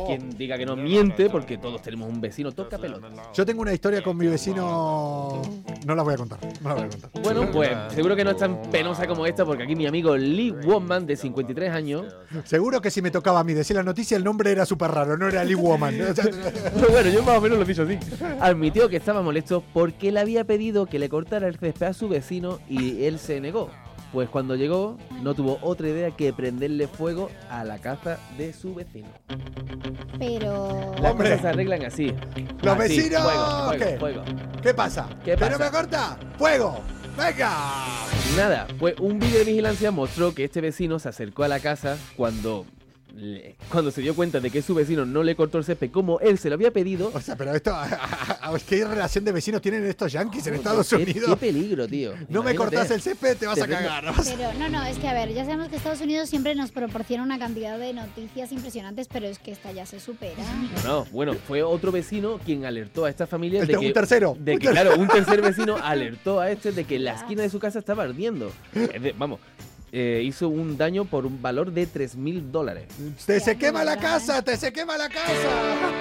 Quien 0.07 0.37
diga 0.37 0.57
que 0.57 0.67
no 0.67 0.77
miente, 0.77 1.29
porque 1.31 1.59
todos 1.59 1.83
tenemos 1.83 2.09
un 2.09 2.21
vecino 2.21 2.53
toca 2.53 2.79
pelota. 2.79 3.09
Yo 3.35 3.45
tengo 3.45 3.63
una 3.63 3.73
historia 3.73 4.03
con 4.03 4.17
mi 4.17 4.27
vecino. 4.27 5.43
No 5.87 5.95
la 5.95 6.03
voy 6.03 6.15
a 6.15 6.17
contar. 6.17 6.39
No 6.63 6.69
la 6.69 6.75
voy 6.75 6.85
a 6.85 6.89
contar. 6.89 7.11
Bueno, 7.23 7.51
pues 7.51 7.71
seguro 7.95 8.17
que 8.17 8.25
no 8.25 8.31
es 8.31 8.37
tan 8.37 8.63
penosa 8.71 9.07
como 9.07 9.27
esta, 9.27 9.45
porque 9.45 9.65
aquí 9.65 9.77
mi 9.77 9.87
amigo 9.87 10.17
Lee 10.17 10.51
Woman, 10.51 11.07
de 11.07 11.17
53 11.17 11.71
años, 11.71 12.07
Seguro 12.45 12.81
que 12.81 12.91
si 12.91 13.03
me 13.03 13.11
tocaba 13.11 13.41
a 13.41 13.45
mí 13.45 13.55
decir 13.55 13.77
la 13.77 13.83
noticia, 13.83 14.17
el 14.17 14.25
nombre 14.25 14.53
era 14.53 14.65
súper 14.65 14.91
raro, 14.91 15.17
no 15.17 15.29
era 15.29 15.45
Lee 15.45 15.55
Woman. 15.55 15.97
Pero 16.75 16.91
bueno, 16.91 17.11
yo 17.11 17.23
más 17.23 17.39
o 17.39 17.41
menos 17.41 17.59
lo 17.59 17.65
he 17.65 17.67
dicho 17.67 17.83
así. 17.83 17.99
Admitió 18.41 18.89
que 18.89 18.97
estaba 18.97 19.23
molesto 19.23 19.63
porque 19.73 20.13
le 20.13 20.21
había 20.21 20.45
pedido 20.45 20.87
que 20.87 20.99
le 20.99 21.09
cortara 21.09 21.49
el 21.49 21.59
césped 21.59 21.87
a 21.87 21.93
su 21.93 22.09
vecino 22.09 22.61
y 22.69 23.05
él 23.05 23.19
se 23.19 23.41
negó. 23.41 23.71
Pues 24.13 24.29
cuando 24.29 24.57
llegó, 24.57 24.99
no 25.23 25.35
tuvo 25.35 25.59
otra 25.63 25.89
idea 25.89 26.11
que 26.11 26.33
prenderle 26.33 26.89
fuego 26.89 27.31
a 27.49 27.63
la 27.65 27.79
casa 27.79 28.19
de 28.37 28.53
su 28.53 28.75
vecino. 28.75 29.09
Pero. 30.19 30.93
Las 31.01 31.13
Hombre. 31.13 31.29
cosas 31.29 31.41
se 31.43 31.49
arreglan 31.49 31.85
así. 31.85 32.13
Los 32.63 32.79
Así, 32.79 32.97
vecinos, 32.97 33.23
Fuego, 33.23 33.67
fuego, 33.69 33.85
¿qué? 33.85 33.99
fuego. 33.99 34.23
¿Qué 34.63 34.75
pasa? 34.75 35.09
¿Qué 35.25 35.37
¿Que 35.37 35.37
no 35.37 35.59
pasa? 35.59 35.65
me 35.65 35.71
corta? 35.71 36.19
¡Fuego! 36.39 36.81
¡Venga! 37.17 37.53
Nada, 38.37 38.67
pues 38.79 38.95
un 39.01 39.19
vídeo 39.19 39.39
de 39.41 39.45
vigilancia 39.45 39.91
mostró 39.91 40.35
que 40.35 40.45
este 40.45 40.61
vecino 40.61 40.99
se 40.99 41.09
acercó 41.09 41.45
a 41.45 41.49
la 41.49 41.61
casa 41.61 41.97
cuando, 42.17 42.67
cuando 43.71 43.91
se 43.91 44.01
dio 44.01 44.15
cuenta 44.15 44.41
de 44.41 44.51
que 44.51 44.63
su 44.63 44.75
vecino 44.75 45.05
no 45.05 45.23
le 45.23 45.35
cortó 45.35 45.59
el 45.59 45.65
césped 45.65 45.91
como 45.91 46.21
él 46.21 46.39
se 46.39 46.49
lo 46.49 46.55
había 46.55 46.71
pedido. 46.71 47.11
O 47.15 47.21
sea, 47.21 47.37
pero 47.37 47.55
esto. 47.55 47.75
¿Qué 48.69 48.85
relación 48.85 49.25
de 49.25 49.33
vecinos 49.33 49.61
tienen 49.63 49.85
estos 49.87 50.13
yankees 50.13 50.47
en 50.47 50.55
Estados 50.55 50.89
Qué- 50.89 50.97
Unidos? 50.97 51.31
Qué 51.31 51.37
peligro, 51.37 51.87
tío. 51.89 52.13
No 52.29 52.43
me 52.43 52.53
Imagínate. 52.53 52.57
cortas 52.57 52.91
el 52.91 53.01
césped, 53.01 53.37
te 53.37 53.47
vas 53.47 53.57
Te 53.57 53.63
a 53.63 53.67
cagar. 53.69 54.05
Pero 54.25 54.53
no, 54.59 54.69
no, 54.69 54.85
es 54.85 54.99
que 54.99 55.09
a 55.09 55.15
ver, 55.15 55.33
ya 55.33 55.45
sabemos 55.45 55.69
que 55.69 55.77
Estados 55.77 56.01
Unidos 56.01 56.29
siempre 56.29 56.55
nos 56.55 56.71
proporciona 56.73 57.23
una 57.23 57.39
cantidad 57.39 57.79
de 57.79 57.93
noticias 57.93 58.53
impresionantes, 58.53 59.09
pero 59.09 59.27
es 59.27 59.39
que 59.39 59.53
esta 59.53 59.73
ya 59.73 59.87
se 59.87 60.01
supera. 60.01 60.43
No, 60.85 61.05
bueno, 61.13 61.35
fue 61.35 61.63
otro 61.63 61.93
vecino 61.93 62.39
quien 62.45 62.65
alertó 62.65 63.05
a 63.05 63.11
esta 63.11 63.27
familia 63.27 63.61
El 63.63 63.67
de 63.69 63.75
que... 63.75 63.87
un 63.87 63.93
tercero, 63.93 64.37
De 64.39 64.53
un 64.53 64.59
que, 64.59 64.67
ter- 64.67 64.73
claro, 64.75 64.97
un 64.97 65.09
tercer 65.09 65.43
vecino 65.43 65.77
alertó 65.83 66.41
a 66.41 66.51
este 66.51 66.73
de 66.73 66.85
que 66.85 66.99
la 66.99 67.15
esquina 67.15 67.43
de 67.43 67.51
su 67.51 67.59
casa 67.59 67.79
estaba 67.79 68.03
ardiendo. 68.05 68.53
Vamos, 69.19 69.41
eh, 69.93 70.23
hizo 70.25 70.49
un 70.49 70.77
daño 70.77 71.05
por 71.05 71.27
un 71.27 71.43
valor 71.43 71.73
de 71.73 71.87
3 71.87 72.17
mil 72.17 72.53
dólares. 72.53 72.87
¡Te 73.27 73.41
se 73.41 73.57
quema 73.57 73.83
la 73.83 73.97
casa! 73.97 74.43
¡Te 74.43 74.57
se 74.57 74.73
quema 74.73 74.97
la 74.97 75.09
casa! 75.09 75.33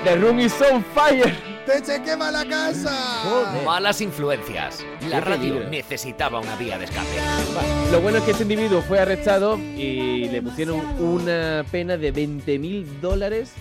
The 0.03 0.15
room 0.17 0.39
is 0.39 0.53
on 0.71 0.83
fire. 0.93 1.33
¡Te 1.65 1.83
se 1.83 2.01
quema 2.03 2.29
la 2.31 2.45
casa! 2.45 2.91
Joder. 3.23 3.65
Malas 3.65 4.01
influencias. 4.01 4.85
La 5.09 5.19
radio 5.21 5.53
peligro. 5.55 5.69
necesitaba 5.69 6.39
una 6.39 6.55
vía 6.55 6.77
de 6.77 6.85
escape. 6.85 7.07
Lo 7.91 8.01
bueno 8.01 8.19
es 8.19 8.23
que 8.25 8.31
este 8.31 8.43
individuo 8.43 8.81
fue 8.81 8.99
arrestado 8.99 9.57
y 9.57 10.29
le 10.29 10.41
pusieron 10.41 10.79
una 10.99 11.65
pena 11.71 11.97
de 11.97 12.11
20 12.11 12.59
mil 12.59 13.01
dólares 13.01 13.53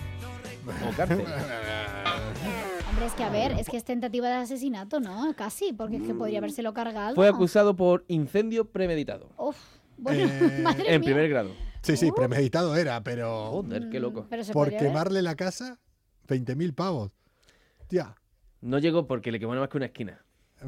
o 0.87 0.95
cárcel. 0.95 1.25
Hombre, 2.89 3.05
es 3.05 3.13
que 3.13 3.23
a 3.23 3.29
ver, 3.29 3.51
es 3.53 3.67
que 3.67 3.77
es 3.77 3.83
tentativa 3.83 4.27
de 4.27 4.35
asesinato, 4.35 4.99
¿no? 4.99 5.33
Casi, 5.35 5.73
porque 5.73 5.97
es 5.97 6.03
que 6.03 6.13
podría 6.13 6.39
habérselo 6.39 6.73
cargado. 6.73 7.15
Fue 7.15 7.27
acusado 7.27 7.75
por 7.75 8.03
incendio 8.07 8.65
premeditado. 8.65 9.29
Uf, 9.37 9.57
bueno, 9.99 10.23
Eh, 10.31 10.59
madre 10.63 10.83
En 10.93 11.01
mía. 11.01 11.05
primer 11.05 11.29
grado. 11.29 11.51
Sí, 11.81 11.95
sí, 11.97 12.11
premeditado 12.11 12.75
era, 12.75 13.01
pero. 13.03 13.51
Joder, 13.51 13.89
qué 13.89 13.99
loco. 13.99 14.27
Pero 14.29 14.43
se 14.43 14.51
Por 14.53 14.65
podría 14.67 14.79
ver. 14.81 14.87
quemarle 14.89 15.21
la 15.21 15.35
casa, 15.35 15.79
20.000 16.27 16.73
pavos. 16.75 17.11
Tía. 17.87 18.15
No 18.61 18.77
llegó 18.79 19.07
porque 19.07 19.31
le 19.31 19.39
quemó 19.39 19.53
nada 19.53 19.63
más 19.63 19.69
que 19.69 19.77
una 19.77 19.85
esquina. 19.87 20.23
Ah, 20.61 20.65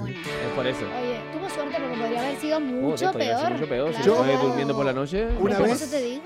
bueno. 0.00 0.06
Es 0.08 0.52
por 0.54 0.66
eso. 0.66 0.80
Oye, 0.84 1.20
tuvo 1.32 1.48
suerte 1.50 1.76
porque 1.80 1.96
podría 2.00 2.20
haber 2.20 2.40
sido 2.40 2.58
Joder, 2.60 2.72
mucho 2.74 2.96
ser 2.98 3.12
peor. 3.12 3.52
mucho 3.52 3.68
peor. 3.68 3.94
Si 3.94 4.02
Claro. 4.02 4.24
se 4.24 4.36
fue 4.38 4.46
durmiendo 4.46 4.76
por 4.76 4.86
la 4.86 4.92
noche. 4.92 5.28
Una 5.40 5.58
vez- 5.58 5.82
eso 5.82 5.90
te 5.90 6.02
digo. 6.02 6.22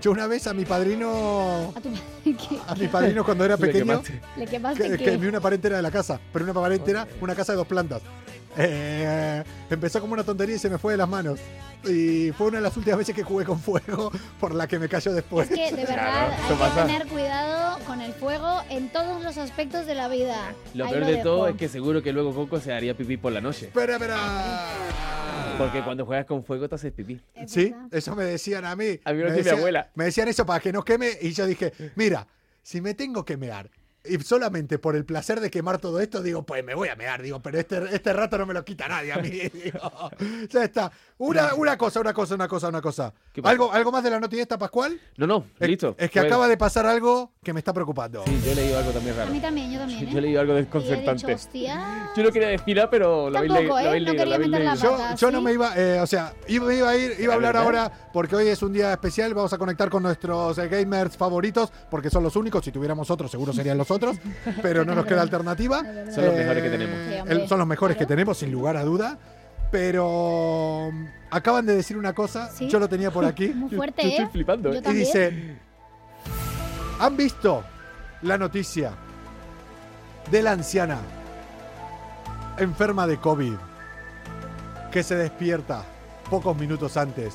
Yo 0.00 0.10
una 0.10 0.26
vez 0.26 0.46
a 0.46 0.54
mi 0.54 0.64
padrino. 0.64 1.72
A 1.76 1.80
tu 1.80 1.92
que 2.24 2.58
A 2.66 2.74
mi 2.74 2.88
padrino 2.88 3.24
cuando 3.24 3.44
era 3.44 3.56
pequeño. 3.58 4.02
le 4.36 4.46
quemaste 4.46 4.90
que, 4.90 4.98
que... 4.98 5.04
quemé 5.04 5.28
una 5.28 5.40
pared 5.40 5.54
entera 5.56 5.76
de 5.76 5.82
la 5.82 5.90
casa. 5.92 6.18
Pero 6.32 6.44
una 6.44 6.54
pared 6.54 6.76
entera, 6.76 7.06
una 7.20 7.34
casa 7.34 7.52
de 7.52 7.58
dos 7.58 7.66
plantas. 7.66 8.02
Eh, 8.58 9.44
empezó 9.68 10.00
como 10.00 10.14
una 10.14 10.24
tontería 10.24 10.56
y 10.56 10.58
se 10.58 10.70
me 10.70 10.78
fue 10.78 10.94
de 10.94 10.96
las 10.98 11.08
manos. 11.08 11.38
Y 11.86 12.32
fue 12.32 12.48
una 12.48 12.56
de 12.56 12.62
las 12.62 12.76
últimas 12.76 12.98
veces 12.98 13.14
que 13.14 13.22
jugué 13.22 13.44
con 13.44 13.60
fuego 13.60 14.10
por 14.40 14.54
la 14.54 14.66
que 14.66 14.78
me 14.78 14.88
cayó 14.88 15.12
después. 15.12 15.48
Es 15.50 15.56
que 15.56 15.76
de 15.76 15.84
verdad 15.84 16.30
eso 16.50 16.64
hay 16.64 16.70
que 16.70 16.80
tener 16.92 17.06
cuidado 17.06 17.78
con 17.86 18.00
el 18.00 18.12
fuego 18.14 18.62
en 18.70 18.88
todos 18.88 19.22
los 19.22 19.36
aspectos 19.36 19.86
de 19.86 19.94
la 19.94 20.08
vida. 20.08 20.54
Lo 20.74 20.86
Ahí 20.86 20.92
peor 20.92 21.04
de 21.04 21.12
dejo. 21.12 21.22
todo 21.22 21.48
es 21.48 21.56
que 21.56 21.68
seguro 21.68 22.02
que 22.02 22.12
luego 22.12 22.34
Coco 22.34 22.55
se 22.60 22.72
haría 22.72 22.96
pipí 22.96 23.16
por 23.16 23.32
la 23.32 23.40
noche. 23.40 23.66
Espera, 23.66 23.94
espera. 23.94 24.16
Porque 25.58 25.82
cuando 25.82 26.04
juegas 26.04 26.26
con 26.26 26.44
fuego 26.44 26.68
te 26.68 26.74
haces 26.74 26.92
pipí. 26.92 27.20
Es 27.34 27.50
Sí, 27.50 27.70
verdad. 27.70 27.88
eso 27.92 28.14
me 28.16 28.24
decían 28.24 28.64
a 28.64 28.76
mí. 28.76 29.00
A 29.04 29.12
mí 29.12 29.18
me 29.18 29.24
lo 29.24 29.32
decía 29.32 29.52
mi 29.54 29.58
abuela. 29.58 29.90
Me 29.94 30.04
decían 30.04 30.28
eso 30.28 30.44
para 30.44 30.60
que 30.60 30.72
no 30.72 30.82
queme 30.84 31.10
y 31.20 31.32
yo 31.32 31.46
dije, 31.46 31.72
mira, 31.94 32.26
si 32.62 32.80
me 32.80 32.94
tengo 32.94 33.24
que 33.24 33.36
mear 33.36 33.70
y 34.08 34.18
solamente 34.22 34.78
por 34.78 34.96
el 34.96 35.04
placer 35.04 35.40
de 35.40 35.50
quemar 35.50 35.78
todo 35.78 36.00
esto, 36.00 36.22
digo, 36.22 36.44
pues 36.44 36.64
me 36.64 36.74
voy 36.74 36.88
a 36.88 36.96
mear, 36.96 37.22
digo, 37.22 37.40
pero 37.40 37.58
este, 37.58 37.78
este 37.94 38.12
rato 38.12 38.38
no 38.38 38.46
me 38.46 38.54
lo 38.54 38.64
quita 38.64 38.88
nadie 38.88 39.12
a 39.12 39.18
mí. 39.18 39.28
digo. 39.30 40.10
ya 40.50 40.64
está. 40.64 40.90
Una, 41.18 41.54
una 41.54 41.76
cosa, 41.78 42.00
una 42.00 42.12
cosa, 42.12 42.34
una 42.34 42.48
cosa, 42.48 42.68
una 42.68 42.80
cosa. 42.82 43.12
¿Algo, 43.42 43.72
¿Algo 43.72 43.90
más 43.92 44.02
de 44.04 44.10
la 44.10 44.20
noticia 44.20 44.42
esta, 44.42 44.58
Pascual? 44.58 45.00
No, 45.16 45.26
no, 45.26 45.46
Es- 45.58 45.68
listo. 45.68 45.94
Es 45.98 46.10
que 46.10 46.20
acaba 46.20 46.46
de 46.48 46.56
pasar 46.56 46.86
algo 46.86 47.32
que 47.42 47.52
me 47.52 47.60
está 47.60 47.72
preocupando. 47.72 48.22
Sí, 48.26 48.40
yo 48.44 48.52
he 48.52 48.54
leído 48.54 48.78
algo 48.78 48.90
también 48.90 49.14
A 49.14 49.18
raro. 49.20 49.32
mí 49.32 49.40
también, 49.40 49.70
yo 49.72 49.78
también. 49.78 50.02
¿eh? 50.08 50.10
Yo 50.12 50.18
he 50.18 50.20
leído 50.20 50.40
algo 50.40 50.54
desconcertante. 50.54 51.26
dicho, 51.26 51.34
hostia. 51.36 52.10
Yo 52.16 52.22
no 52.22 52.30
quería 52.30 52.48
decir 52.48 52.76
nada, 52.76 52.90
pero 52.90 53.30
lo 53.30 53.38
habéis 53.38 53.52
Tampoco, 53.52 53.76
leído. 53.76 53.80
Lo 53.80 53.80
¿eh? 53.80 53.88
habéis 53.88 54.04
No 54.06 54.12
leído, 54.12 54.24
quería 54.24 54.26
lo 54.26 54.34
habéis 54.34 54.50
meter 54.50 54.64
la 54.66 54.74
pata. 54.74 55.14
Yo, 55.14 55.16
yo 55.26 55.30
no 55.30 55.40
me 55.42 55.52
iba, 55.52 55.72
eh, 55.76 56.00
o 56.00 56.06
sea, 56.06 56.34
iba, 56.48 56.74
iba 56.74 56.88
a 56.90 56.96
ir, 56.96 57.12
iba 57.18 57.34
a 57.34 57.40
¿La 57.40 57.48
hablar 57.48 57.64
verdad? 57.64 57.84
ahora 57.86 58.08
porque 58.12 58.36
hoy 58.36 58.48
es 58.48 58.62
un 58.62 58.72
día 58.72 58.92
especial, 58.92 59.32
vamos 59.34 59.52
a 59.52 59.58
conectar 59.58 59.88
con 59.90 60.02
nuestros 60.02 60.58
eh, 60.58 60.68
gamers 60.68 61.16
favoritos 61.16 61.72
porque 61.90 62.10
son 62.10 62.22
los 62.22 62.36
únicos, 62.36 62.64
si 62.64 62.72
tuviéramos 62.72 63.10
otros 63.10 63.30
seguro 63.30 63.52
serían 63.52 63.76
los 63.78 63.90
otros, 63.90 63.95
pero 64.62 64.84
no 64.84 64.94
nos 64.94 65.06
queda 65.06 65.22
alternativa. 65.22 65.82
Eh, 65.84 66.06
Son 66.14 66.24
los 66.24 66.34
mejores 66.34 66.62
que 66.62 66.70
tenemos. 66.70 66.98
El- 67.30 67.48
son 67.48 67.58
los 67.58 67.66
mejores 67.68 67.96
que 67.96 68.06
tenemos, 68.06 68.38
sin 68.38 68.50
lugar 68.52 68.76
a 68.76 68.84
duda. 68.84 69.18
Pero 69.70 70.92
acaban 71.30 71.66
de 71.66 71.74
decir 71.74 71.96
una 71.96 72.12
cosa, 72.12 72.48
¿Sí? 72.50 72.68
yo 72.68 72.78
lo 72.78 72.88
tenía 72.88 73.10
por 73.10 73.24
aquí, 73.26 73.48
Muy 73.48 73.70
fuerte, 73.74 74.02
yo 74.02 74.08
¿eh? 74.08 74.12
estoy 74.12 74.26
flipando, 74.28 74.72
¿eh? 74.72 74.78
y 74.78 74.80
también. 74.80 75.04
dice, 75.04 75.56
¿han 77.00 77.16
visto 77.16 77.64
la 78.22 78.38
noticia 78.38 78.92
de 80.30 80.42
la 80.42 80.52
anciana 80.52 80.98
enferma 82.58 83.06
de 83.08 83.18
COVID 83.18 83.54
que 84.92 85.02
se 85.02 85.16
despierta 85.16 85.82
pocos 86.30 86.56
minutos 86.56 86.96
antes 86.96 87.34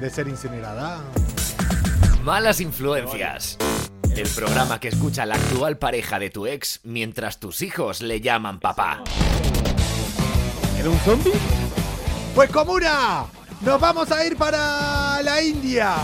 de 0.00 0.10
ser 0.10 0.26
incinerada? 0.28 0.98
Malas 2.24 2.60
influencias. 2.60 3.58
El 4.16 4.28
programa 4.28 4.78
que 4.78 4.86
escucha 4.88 5.26
la 5.26 5.34
actual 5.34 5.76
pareja 5.76 6.20
de 6.20 6.30
tu 6.30 6.46
ex 6.46 6.78
mientras 6.84 7.40
tus 7.40 7.62
hijos 7.62 8.00
le 8.00 8.20
llaman 8.20 8.60
papá. 8.60 9.02
¿Era 10.78 10.88
un 10.88 10.98
zombie? 10.98 11.32
Pues 12.32 12.48
comuna, 12.50 13.26
nos 13.64 13.80
vamos 13.80 14.10
a 14.10 14.24
ir 14.26 14.36
para 14.36 15.20
la 15.22 15.42
India. 15.42 15.94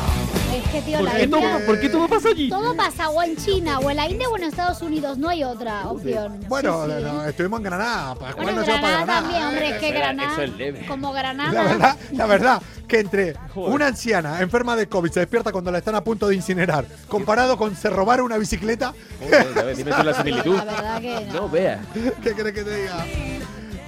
Es 0.55 0.69
que, 0.71 0.83
tío, 0.83 0.97
¿Por 0.99 1.05
la 1.07 1.13
qué, 1.15 1.23
India... 1.25 1.41
todo, 1.41 1.67
¿Por 1.67 1.81
qué 1.81 1.89
todo 1.89 2.09
pasa 2.09 2.29
allí? 2.31 2.49
Todo 2.49 2.77
pasa 2.77 3.09
o 3.09 3.23
en 3.23 3.37
China, 3.37 3.79
o 3.79 3.89
en 3.91 3.97
la 3.97 4.09
India, 4.09 4.29
o 4.29 4.37
en 4.37 4.45
Estados 4.45 4.83
Unidos. 4.83 5.17
No 5.19 5.29
hay 5.29 5.45
otra 5.45 5.89
opción. 5.89 6.41
Bueno, 6.49 6.87
Sí, 6.87 6.93
sí. 6.97 7.03
no, 7.05 7.25
estuvimos 7.25 7.59
en 7.61 7.65
Granada. 7.65 8.15
Pascual 8.17 8.45
Bueno, 8.47 8.61
no 8.61 8.67
para 8.67 8.79
Granada 8.81 9.05
Granada. 9.05 9.21
también, 9.23 9.45
hombre, 9.45 9.71
es 9.71 9.79
que 9.79 9.91
Granada, 9.93 10.33
eso 10.33 10.43
es 10.43 10.57
leve. 10.57 10.87
como 10.87 11.13
Granada. 11.13 11.53
La 11.53 11.63
verdad, 11.63 11.97
la 12.13 12.27
verdad, 12.27 12.63
que 12.89 12.99
entre 12.99 13.35
Joder. 13.55 13.75
una 13.75 13.87
anciana 13.87 14.41
enferma 14.41 14.75
de 14.75 14.89
COVID 14.89 15.11
se 15.13 15.21
despierta 15.21 15.53
cuando 15.53 15.71
la 15.71 15.79
están 15.79 15.95
a 15.95 16.03
punto 16.03 16.27
de 16.29 16.35
incinerar, 16.35 16.85
comparado 17.09 17.57
con 17.57 17.77
se 17.77 17.89
robar 17.89 18.21
una 18.21 18.37
bicicleta, 18.37 18.93
Joder, 19.21 19.59
a 19.59 19.63
ver, 19.63 19.77
dime 19.77 19.93
tú 19.93 20.03
la 20.03 20.15
similitud. 20.15 20.57
La 20.65 20.65
verdad 20.65 21.01
que 21.01 21.27
no. 21.27 21.33
No 21.43 21.49
veas. 21.49 21.81
¿qué 21.95 22.33
crees 22.35 22.55
que 22.55 22.65
te 22.65 22.75
diga? 22.75 23.07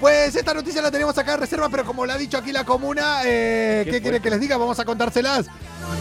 Pues 0.03 0.35
esta 0.35 0.53
noticia 0.53 0.83
la 0.83 0.91
tenemos 0.91 1.17
acá 1.17 1.35
en 1.35 1.41
reserva, 1.43 1.69
pero 1.69 1.85
como 1.85 2.05
la 2.05 2.15
ha 2.15 2.19
dicho 2.19 2.37
aquí 2.37 2.51
la 2.51 2.65
comuna, 2.65 3.21
eh, 3.25 3.83
Qué 3.85 3.93
¿qué 3.93 4.01
quiere 4.01 4.17
fuerte. 4.19 4.23
que 4.25 4.31
les 4.31 4.41
diga? 4.41 4.57
Vamos 4.57 4.77
a 4.81 4.85
contárselas. 4.85 5.47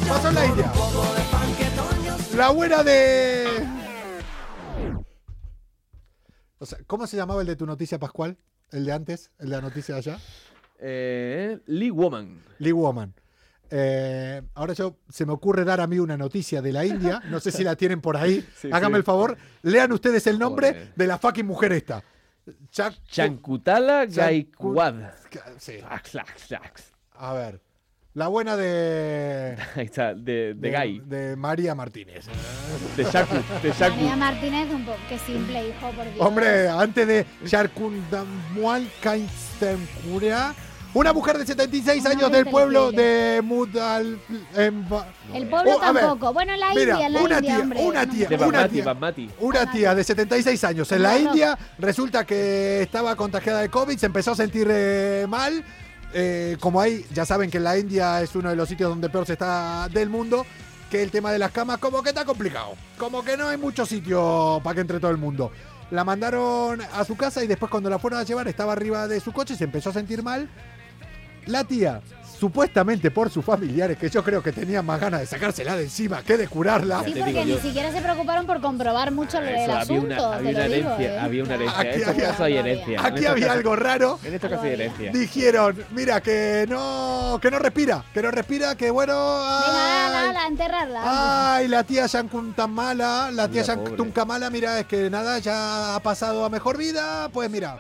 Pasó 0.10 0.30
en 0.30 0.34
la 0.36 0.46
India. 0.48 0.72
La 2.36 2.50
buena 2.50 2.82
de... 2.82 3.46
O 6.58 6.66
sea, 6.66 6.80
¿cómo 6.88 7.06
se 7.06 7.16
llamaba 7.16 7.42
el 7.42 7.48
de 7.48 7.56
tu 7.56 7.68
noticia, 7.68 8.00
Pascual? 8.00 8.38
¿El 8.72 8.86
de 8.86 8.92
antes? 8.92 9.30
¿El 9.38 9.50
de 9.52 9.56
la 9.58 9.62
noticia 9.62 9.94
de 9.94 10.00
allá? 10.00 10.20
Eh, 10.80 11.60
Lee 11.68 11.92
Woman. 11.92 12.42
Lee 12.58 12.72
Woman. 12.72 13.14
Eh, 13.70 14.42
ahora 14.56 14.74
yo 14.74 14.98
se 15.10 15.28
me 15.28 15.34
ocurre 15.34 15.64
dar 15.64 15.80
a 15.80 15.86
mí 15.86 16.00
una 16.00 16.18
noticia 16.18 16.60
de 16.64 16.74
la 16.74 16.86
India. 16.86 17.22
No 17.30 17.40
sé 17.40 17.52
si 17.52 17.64
la 17.64 17.76
tienen 17.76 18.02
por 18.02 18.18
ahí. 18.18 18.44
Sí, 18.60 18.70
Háganme 18.74 18.96
sí. 18.96 19.00
el 19.02 19.04
favor. 19.04 19.38
Lean 19.62 19.92
ustedes 19.92 20.26
el 20.26 20.40
nombre 20.40 20.70
Joder. 20.70 20.94
de 20.96 21.06
la 21.06 21.20
fucking 21.20 21.46
mujer 21.46 21.72
esta. 21.74 22.04
Chankutala 23.10 24.06
Chanku- 24.08 24.16
Gaikwad. 24.16 24.96
Sí. 25.60 25.78
A 27.16 27.34
ver. 27.34 27.62
La 28.14 28.28
buena 28.28 28.58
de. 28.58 29.56
Ahí 29.76 29.86
está, 29.86 30.14
de, 30.14 30.54
de 30.54 30.72
Guy. 30.72 31.02
de 31.06 31.36
María 31.38 31.74
Martínez. 31.76 32.26
De 32.98 33.04
Shaku. 33.06 33.36
De 33.64 33.72
Shaku. 33.72 33.96
María 33.96 34.16
Martínez, 34.18 34.70
un 34.74 34.86
poco 34.86 34.98
que 35.08 35.18
simple, 35.20 35.70
hijo, 35.70 35.92
por 35.92 36.04
Dios. 36.14 36.18
Hombre, 36.28 36.68
antes 36.68 37.08
de 37.08 37.26
Sharkundamual 37.46 38.86
Kainstenkuria, 39.02 40.54
una 40.94 41.14
mujer 41.14 41.38
de 41.38 41.46
76 41.46 42.02
Una 42.02 42.10
años 42.12 42.32
del 42.32 42.46
pueblo 42.46 42.92
de 42.92 43.42
Mudal. 43.44 44.20
em, 44.56 44.88
ba- 44.90 45.08
El 45.34 45.48
pueblo 45.48 45.72
Oh, 45.78 45.82
a 45.82 45.92
ver, 45.92 46.04
tampoco. 46.04 46.34
Bueno, 46.34 46.54
en 46.54 46.60
la 46.60 46.70
Mira, 46.72 46.82
India, 46.94 47.08
en 47.08 47.14
la 47.14 47.22
una 47.22 47.36
India, 47.38 47.52
tía, 47.56 47.60
hombre. 47.64 47.80
una 47.82 48.06
no 48.06 48.12
tía, 48.12 48.28
una 48.48 49.14
tía. 49.14 49.30
Una 49.40 49.72
tía 49.72 49.96
de 49.96 50.04
76 50.04 50.64
años 50.64 50.92
en 50.92 51.04
la. 51.04 51.18
India 51.18 51.58
resulta 51.80 52.26
que 52.26 52.82
estaba 52.82 53.16
contagiada 53.16 53.62
de 53.62 53.70
COVID, 53.70 53.98
se 53.98 54.06
empezó 54.08 54.32
a 54.32 54.36
sentir 54.36 54.68
eh, 54.70 55.26
mal. 55.30 55.64
Eh, 56.14 56.58
como 56.60 56.82
ahí, 56.82 57.06
ya 57.14 57.26
saben 57.26 57.50
que 57.50 57.58
en 57.58 57.64
la 57.64 57.78
India 57.78 58.22
es 58.22 58.36
uno 58.36 58.50
de 58.50 58.56
los 58.58 58.68
sitios 58.68 58.90
donde 58.90 59.10
peor 59.10 59.26
se 59.26 59.34
está 59.34 59.88
del 59.88 60.10
mundo, 60.10 60.46
que 60.90 61.02
el 61.02 61.10
tema 61.10 61.32
de 61.32 61.40
las 61.40 61.52
camas 61.52 61.78
como 61.78 62.04
que 62.04 62.10
está 62.10 62.26
complicado. 62.26 62.74
Como 62.98 63.24
que 63.24 63.38
no 63.38 63.48
hay 63.48 63.58
mucho 63.58 63.86
sitio 63.86 64.60
para 64.62 64.76
que 64.76 64.82
entre 64.82 65.00
todo 65.00 65.12
el 65.12 65.18
mundo. 65.18 65.52
La 65.92 66.04
mandaron 66.04 66.82
a 66.82 67.04
su 67.06 67.16
casa 67.18 67.44
y 67.44 67.48
después 67.48 67.70
cuando 67.70 67.90
la 67.90 68.00
fueron 68.00 68.20
a 68.20 68.24
llevar 68.24 68.48
estaba 68.48 68.72
arriba 68.74 69.08
de 69.08 69.20
su 69.22 69.32
coche, 69.32 69.56
se 69.56 69.64
empezó 69.66 69.90
a 69.90 69.94
sentir 69.94 70.22
mal. 70.24 70.50
La 71.48 71.64
tía, 71.64 72.02
supuestamente 72.40 73.12
por 73.12 73.30
sus 73.30 73.44
familiares, 73.46 73.98
que 73.98 74.10
yo 74.10 74.24
creo 74.24 74.42
que 74.42 74.52
tenían 74.52 74.84
más 74.86 75.00
ganas 75.00 75.20
de 75.22 75.26
sacársela 75.28 75.76
de 75.76 75.84
encima 75.84 76.24
que 76.24 76.38
de 76.38 76.48
curarla. 76.48 77.04
Sí, 77.06 77.12
porque 77.16 77.26
digo 77.32 77.46
ni 77.46 77.52
yo. 77.52 77.60
siquiera 77.62 77.92
se 77.92 78.02
preocuparon 78.02 78.46
por 78.48 78.62
comprobar 78.62 79.12
mucho 79.12 79.38
el, 79.40 79.48
el 79.50 79.56
Eso, 79.56 79.64
había 79.72 79.80
asunto. 79.82 80.06
una, 80.06 80.36
había 80.36 80.50
una 80.52 80.68
lo 80.68 80.74
digo, 80.74 80.90
herencia. 80.90 81.14
¿eh? 81.16 81.20
Había 81.20 81.44
una 81.44 81.54
herencia. 81.56 81.80
Aquí 81.80 82.04
había- 82.04 82.36
hay 82.40 82.58
herencia. 82.58 83.00
En 83.00 83.06
Aquí 83.06 83.26
había 83.26 83.52
algo 83.52 83.76
raro. 83.76 84.20
En 84.24 84.34
estos 84.34 84.50
casos 84.50 84.66
hay 84.66 84.72
herencia. 84.74 85.12
Dijeron, 85.12 85.86
mira, 85.92 86.22
que 86.22 86.66
no, 86.70 87.38
que 87.42 87.52
no 87.52 87.60
respira, 87.60 88.04
que 88.14 88.22
no 88.22 88.32
respira, 88.32 88.76
que 88.76 88.90
bueno. 88.92 89.14
Venga, 89.14 90.48
enterrarla. 90.48 91.02
ay, 91.56 91.68
la 91.68 91.84
tía 91.84 92.08
Shankun 92.08 92.54
tan 92.54 92.72
mala, 92.72 93.30
la 93.32 93.48
tía 93.48 93.64
Shankun. 93.64 94.12
Kamala, 94.12 94.50
mira, 94.50 94.80
es 94.80 94.86
que 94.88 95.10
nada, 95.10 95.38
ya 95.40 95.96
ha 95.96 96.00
pasado 96.02 96.44
a 96.46 96.50
mejor 96.50 96.78
vida, 96.78 97.30
pues 97.32 97.50
mira. 97.50 97.80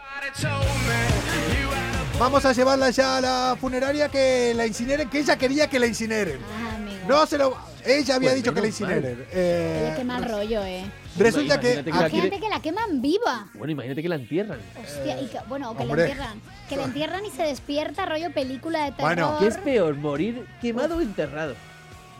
Vamos 2.21 2.45
a 2.45 2.53
llevarla 2.53 2.91
ya 2.91 3.17
a 3.17 3.21
la 3.21 3.57
funeraria 3.59 4.07
que 4.07 4.53
la 4.53 4.67
incineren, 4.67 5.09
que 5.09 5.21
ella 5.21 5.35
quería 5.37 5.67
que 5.67 5.79
la 5.79 5.87
incineren. 5.87 6.39
Ah, 6.53 6.75
amigo. 6.75 6.99
No 7.07 7.25
se 7.25 7.35
lo. 7.35 7.57
Ella 7.83 8.13
había 8.17 8.29
Pues 8.29 8.35
dicho 8.43 8.53
que 8.53 8.61
la 8.61 8.67
incineren. 8.67 9.25
Eh, 9.31 9.87
Oye, 9.87 9.97
qué 9.97 10.03
mal 10.03 10.23
rollo, 10.29 10.63
eh. 10.63 10.85
resulta 11.17 11.59
que. 11.59 11.79
Imagínate 11.79 11.89
que 11.89 11.97
la 11.97 12.07
Imagínate 12.07 12.39
que 12.39 12.49
la 12.49 12.61
queman 12.61 13.01
viva. 13.01 13.49
Bueno, 13.55 13.71
imagínate 13.71 14.03
que 14.03 14.09
la 14.09 14.15
entierran. 14.17 14.59
Hostia, 14.79 15.19
y 15.19 15.25
que, 15.29 15.39
bueno, 15.49 15.71
o 15.71 15.75
que 15.75 15.81
Hombre. 15.81 16.03
le 16.03 16.11
entierran. 16.11 16.41
Que 16.69 16.77
le 16.77 16.83
entierran 16.83 17.25
y 17.25 17.31
se 17.31 17.41
despierta, 17.41 18.05
rollo 18.05 18.31
película 18.31 18.85
de 18.85 18.91
terror. 18.91 19.15
Bueno, 19.15 19.37
¿Qué 19.39 19.47
es 19.47 19.57
peor, 19.57 19.95
morir 19.95 20.45
quemado 20.61 20.97
o 20.97 21.01
enterrado? 21.01 21.55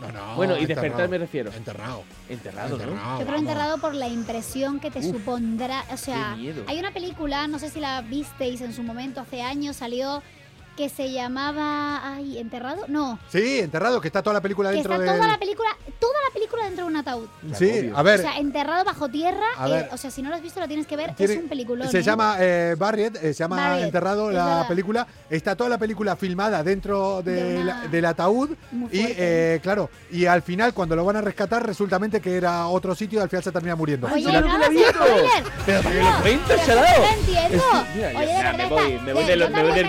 No, 0.02 0.12
no, 0.12 0.36
Bueno, 0.36 0.56
y 0.56 0.60
enterrado. 0.62 0.82
despertar 0.82 1.08
me 1.08 1.18
refiero. 1.18 1.52
Enterrado. 1.52 2.02
Enterrado, 2.28 2.76
¿no? 2.78 3.18
Yo 3.20 3.26
creo 3.26 3.38
enterrado 3.38 3.78
por 3.78 3.94
la 3.94 4.08
impresión 4.08 4.80
que 4.80 4.90
te 4.90 4.98
Uf, 5.00 5.06
supondrá. 5.16 5.84
O 5.92 5.96
sea, 5.96 6.32
qué 6.36 6.42
miedo. 6.42 6.64
hay 6.66 6.78
una 6.78 6.92
película, 6.92 7.46
no 7.48 7.58
sé 7.58 7.70
si 7.70 7.80
la 7.80 8.00
visteis 8.02 8.60
en 8.60 8.72
su 8.72 8.82
momento, 8.82 9.20
hace 9.20 9.42
años 9.42 9.76
salió, 9.76 10.22
que 10.76 10.88
se 10.88 11.12
llamaba. 11.12 12.00
Ay, 12.14 12.38
¿enterrado? 12.38 12.84
No. 12.88 13.18
Sí, 13.30 13.60
enterrado, 13.60 14.00
que 14.00 14.08
está 14.08 14.22
toda 14.22 14.34
la 14.34 14.40
película 14.40 14.70
Que 14.70 14.76
dentro 14.76 14.92
está 14.94 15.04
de. 15.12 15.18
toda 15.18 15.28
la 15.28 15.38
película, 15.38 15.68
toda 15.98 16.14
la 16.28 16.32
película 16.34 16.64
dentro 16.64 16.84
de 16.86 16.90
un 16.90 16.96
ataúd. 16.96 17.26
Sí, 17.54 17.70
Obvio. 17.70 17.96
a 17.98 18.02
ver. 18.02 18.20
O 18.20 18.22
sea, 18.22 18.38
enterrado 18.38 18.84
bajo 18.84 19.08
tierra. 19.08 19.46
A 19.58 19.68
eh, 19.68 19.88
o 19.92 19.96
sea, 19.96 20.10
si 20.10 20.22
no 20.22 20.30
lo 20.30 20.36
has 20.36 20.42
visto, 20.42 20.60
lo 20.60 20.68
tienes 20.68 20.86
que 20.86 20.96
ver. 20.96 21.14
Tiene- 21.14 21.34
es 21.34 21.40
un 21.42 21.48
peliculón. 21.48 21.88
Se 21.90 21.98
¿eh? 21.98 22.02
llama 22.02 22.36
eh, 22.40 22.74
Barriet, 22.78 23.16
eh, 23.16 23.34
se 23.34 23.40
llama 23.40 23.56
Barriet, 23.56 23.84
Enterrado 23.86 24.30
la 24.30 24.44
verdad. 24.44 24.68
película. 24.68 25.06
Está 25.28 25.56
toda 25.56 25.68
la 25.70 25.78
película 25.78 26.16
filmada 26.16 26.62
dentro 26.62 27.22
De 27.22 27.32
de 27.42 27.56
una- 27.60 27.64
la- 27.82 27.88
del 27.88 28.04
ataúd. 28.06 28.50
Muy 28.70 28.88
Y 28.92 29.04
eh, 29.16 29.60
claro, 29.62 29.90
y 30.10 30.26
al 30.26 30.42
final, 30.42 30.72
cuando 30.74 30.96
lo 30.96 31.04
van 31.04 31.16
a 31.16 31.20
rescatar, 31.20 31.66
resultamente 31.66 32.20
que 32.20 32.36
era 32.36 32.66
otro 32.68 32.94
sitio 32.94 33.20
y 33.20 33.22
al 33.22 33.28
final 33.28 33.42
se 33.44 33.52
termina 33.52 33.76
muriendo. 33.76 34.06
Oye, 34.12 34.24
no 34.24 34.32
que 34.32 34.40
lo 34.40 34.46
he 34.46 34.50
hagas 34.50 34.70
visto. 34.70 34.92
spoiler. 34.92 35.44
Pero 35.66 35.82
que 35.82 35.88
No, 36.00 36.02
lo. 36.02 36.10
No 36.12 37.86
mira, 37.94 38.08
Oye, 38.18 38.26
de 38.26 38.32
verdad. 38.34 38.56
me 38.56 38.66
voy, 38.68 39.24
del- 39.24 39.40
yo 39.40 39.50
me 39.50 39.62
voy 39.62 39.72
del 39.72 39.88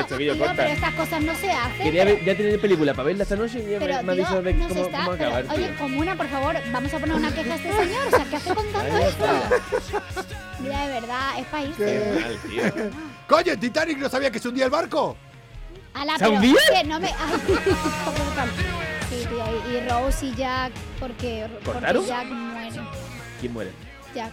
corta. 0.00 0.54
pero 0.56 0.68
estas 0.70 0.94
cosas 0.94 1.22
no 1.22 1.34
se 1.34 1.50
hacen. 1.50 1.82
Quería 1.82 2.04
pero- 2.04 2.16
ver- 2.16 2.24
ya 2.24 2.36
tener 2.36 2.60
película 2.60 2.94
para 2.94 3.04
verla 3.06 3.22
esta 3.22 3.36
noche 3.36 3.58
y 3.58 3.70
ya 3.72 3.78
Pero, 3.78 4.02
me, 4.02 4.14
de 4.14 4.22
no 4.54 4.68
se 4.68 4.74
cómo, 4.74 4.86
está. 4.86 5.04
cómo 5.04 5.16
pero, 5.16 5.30
acabar, 5.36 5.56
oye, 5.56 5.68
tío. 5.68 5.78
comuna, 5.78 6.16
por 6.16 6.28
favor, 6.28 6.56
vamos 6.72 6.94
a 6.94 6.98
poner 6.98 7.16
una 7.16 7.34
queja 7.34 7.52
a 7.52 7.56
este 7.56 7.72
señor. 7.72 8.06
O 8.06 8.10
sea, 8.10 8.24
¿qué 8.24 8.36
hace 8.36 8.54
contando 8.54 8.98
esto? 8.98 9.24
Mira, 10.60 10.86
de 10.86 10.92
verdad, 11.00 11.38
es 11.38 11.46
país. 11.46 11.74
¿Qué? 11.76 12.20
Mal, 12.22 12.38
tío. 12.72 12.90
Coño, 13.28 13.58
Titanic 13.58 13.98
no 13.98 14.08
sabía 14.08 14.30
que 14.30 14.38
se 14.38 14.48
hundía 14.48 14.64
el 14.66 14.70
barco. 14.70 15.16
Ala, 15.94 16.14
¿Se 16.18 16.24
pero 16.24 16.36
hundía? 16.36 16.54
es 16.54 16.70
que 16.80 16.84
no 16.88 17.00
me. 17.00 17.06
Ay, 17.08 17.14
joder, 18.04 18.34
tal. 18.34 18.48
sí, 19.10 19.26
tío, 19.28 19.72
y, 19.72 19.76
y 19.76 19.88
Rose 19.88 20.26
y 20.26 20.34
Jack, 20.34 20.72
porque, 20.98 21.46
porque 21.50 21.70
¿Cortaron? 21.70 22.06
Jack 22.06 22.26
muere. 22.26 22.80
¿Quién 23.40 23.52
muere? 23.52 23.70
Jack. 24.14 24.30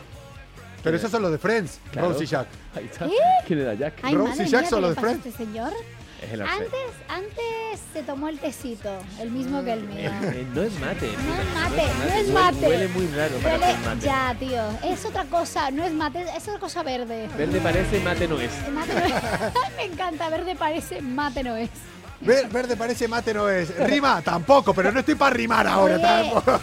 Pero 0.84 0.98
esos 0.98 1.12
son 1.12 1.22
los 1.22 1.32
de 1.32 1.38
Friends, 1.38 1.80
Claro. 1.92 2.10
Rose 2.10 2.24
y 2.24 2.28
Jack. 2.28 2.48
Ahí 2.76 2.86
está. 2.86 3.06
¿Qué? 3.06 3.12
¿Quién 3.48 3.60
era 3.60 3.74
Jack? 3.74 3.94
Ay, 4.02 4.16
Rose 4.16 4.30
madre 4.30 4.44
y 4.46 4.48
Jack 4.50 4.62
mía, 4.62 4.70
son 4.70 4.80
¿qué 4.80 4.82
los 4.82 4.90
le 4.90 4.96
de 4.96 4.96
pasa 4.96 5.08
a 5.08 5.10
Friends. 5.20 5.26
este 5.26 5.44
señor? 5.46 5.74
Es 6.22 6.34
el 6.34 6.42
arcén. 6.42 6.64
Antes, 6.64 6.80
antes 7.08 7.80
se 7.94 8.04
tomó 8.04 8.28
el 8.28 8.40
tecito, 8.40 8.90
el 9.22 9.32
mismo 9.32 9.64
que 9.64 9.72
el 9.72 9.84
mío. 9.84 10.12
Eh, 10.22 10.46
no 10.54 10.62
es 10.64 10.74
mate. 10.80 11.08
No 11.08 11.42
es 11.42 11.54
mate, 11.54 11.88
no 11.98 12.04
es 12.04 12.28
Huele- 12.28 12.34
mate. 12.34 12.68
Huele 12.68 12.88
muy 12.90 13.08
raro 13.08 13.36
para 13.38 13.56
Huele- 13.58 13.72
ser 13.72 13.80
mate. 13.86 14.06
ya, 14.06 14.36
tío. 14.38 14.64
Es 14.92 15.06
otra 15.06 15.24
cosa, 15.26 15.72
no 15.72 15.86
es 15.86 15.94
mate, 15.94 16.26
es 16.36 16.44
otra 16.50 16.60
cosa 16.60 16.84
verde. 16.84 17.30
Verde 17.38 17.62
parece, 17.62 18.00
mate 18.02 18.28
no 18.28 18.38
es. 18.40 18.52
Mate 18.70 18.94
no 18.94 19.00
es. 19.00 19.14
Me 19.78 19.84
encanta, 19.86 20.30
verde 20.30 20.56
parece, 20.58 21.02
mate 21.02 21.42
no 21.44 21.56
es. 21.56 21.70
Ver- 22.22 22.50
verde 22.50 22.76
parece 22.76 23.08
mate 23.08 23.34
no 23.34 23.48
es. 23.50 23.74
Rima 23.88 24.22
tampoco, 24.22 24.74
pero 24.74 24.92
no 24.92 25.00
estoy 25.00 25.16
para 25.16 25.34
rimar 25.36 25.66
ahora 25.68 25.96
Oye, 25.96 26.04
tampoco. 26.04 26.60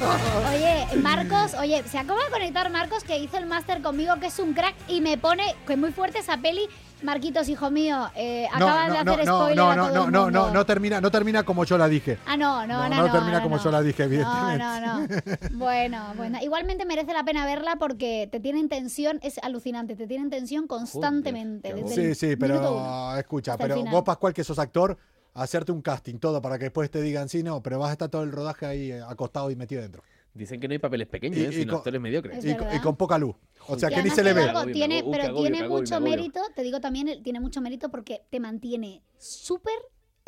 Oye, 0.51 0.87
Marcos, 1.01 1.55
oye, 1.59 1.83
se 1.91 1.99
acaba 1.99 2.23
de 2.25 2.31
conectar 2.31 2.71
Marcos 2.71 3.05
que 3.05 3.19
hizo 3.19 3.39
el 3.39 3.47
máster 3.47 3.81
conmigo, 3.81 4.15
que 4.21 4.27
es 4.27 4.39
un 4.39 4.53
crack, 4.53 4.75
y 4.89 5.01
me 5.01 5.17
pone 5.17 5.55
que 5.67 5.73
es 5.75 5.79
muy 5.79 5.93
fuerte 5.93 6.19
esa 6.19 6.37
peli. 6.39 6.69
Marquitos, 7.03 7.49
hijo 7.51 7.71
mío, 7.71 8.11
eh, 8.17 8.49
No, 8.59 8.67
acaban 8.69 8.91
de 8.93 8.99
no, 8.99 9.05
no, 9.05 9.13
hacer 9.13 9.27
no, 9.27 9.37
spoiler 9.39 9.57
no, 9.57 9.71
a 9.71 9.77
no, 9.77 9.83
todo 9.89 9.95
no, 9.95 10.05
el 10.07 10.13
no, 10.13 10.23
mundo. 10.25 10.47
no, 10.49 10.51
no 10.55 10.67
termina, 10.67 11.01
no 11.01 11.11
termina 11.11 11.43
como 11.43 11.65
yo 11.65 11.77
la 11.77 11.89
dije. 11.89 12.19
Ah, 12.27 12.39
no, 12.39 12.67
no, 12.67 12.75
No, 12.85 12.89
no, 12.89 12.97
no 12.97 13.07
no, 13.07 13.13
termina 13.13 13.37
no, 13.39 13.43
como 13.43 13.57
no. 13.57 13.65
yo 13.65 13.71
la 13.71 13.83
dije, 13.83 14.03
No, 14.07 14.13
evidentemente. 14.15 14.65
no, 14.65 15.01
no. 15.01 15.07
Bueno, 15.59 16.13
bueno. 16.17 16.39
Igualmente 16.43 16.87
merece 16.87 17.13
la 17.13 17.23
pena 17.23 17.45
verla 17.45 17.77
porque 17.79 18.29
te 18.33 18.41
tienen 18.41 18.71
tensión, 18.71 19.19
es 19.23 19.37
alucinante, 19.43 19.95
te 19.95 20.07
tienen 20.07 20.31
tensión 20.31 20.67
constantemente. 20.67 21.75
desde 21.75 21.95
Sí, 21.95 22.01
el 22.01 22.17
sí, 22.17 22.37
pero 22.37 22.59
uno. 22.61 23.17
escucha, 23.19 23.59
pero 23.59 23.83
vos, 23.85 24.03
Pascual, 24.03 24.33
que 24.33 24.43
sos 24.43 24.59
actor, 24.59 24.97
hacerte 25.37 25.73
un 25.73 25.83
casting, 25.83 26.19
todo, 26.19 26.41
para 26.43 26.59
que 26.59 26.65
después 26.65 26.91
te 26.91 27.01
digan, 27.03 27.29
sí, 27.29 27.43
no, 27.43 27.63
pero 27.63 27.79
vas 27.79 27.91
a 27.91 27.93
estar 27.93 28.09
todo 28.09 28.23
el 28.23 28.33
rodaje 28.33 28.67
ahí 28.67 28.93
eh, 28.93 29.01
acostado 29.03 29.51
y 29.51 29.57
metido 29.57 29.83
dentro. 29.83 30.03
Dicen 30.35 30.61
que 30.61 30.69
no 30.69 30.73
hay 30.73 30.79
papeles 30.79 31.07
pequeños, 31.07 31.39
Y- 31.39 31.45
¿eh? 31.45 31.49
y 31.49 31.53
sino 31.53 31.73
con- 31.73 31.79
actores 31.79 32.01
mediocres. 32.01 32.45
Es 32.45 32.57
Y, 32.75 32.81
con 32.81 32.97
poca 32.97 33.17
luz. 33.17 33.37
O 33.69 33.79
sea, 33.79 33.91
Y 33.91 33.95
que 33.95 34.03
ni 34.03 34.11
se 34.11 34.23
le 34.23 34.33
ve. 34.35 34.43
algo, 34.43 34.65
tiene, 34.71 35.03
pero 35.11 35.25
agobio, 35.25 35.43
tiene 35.43 35.59
agobio, 35.61 35.79
mucho 35.83 35.95
agobio. 35.97 36.17
mérito, 36.17 36.41
te 36.55 36.63
digo 36.63 36.81
también, 36.81 37.23
tiene 37.23 37.41
mucho 37.41 37.61
mérito 37.63 37.89
porque 37.91 38.23
te 38.31 38.39
mantiene 38.41 39.03
súper 39.19 39.73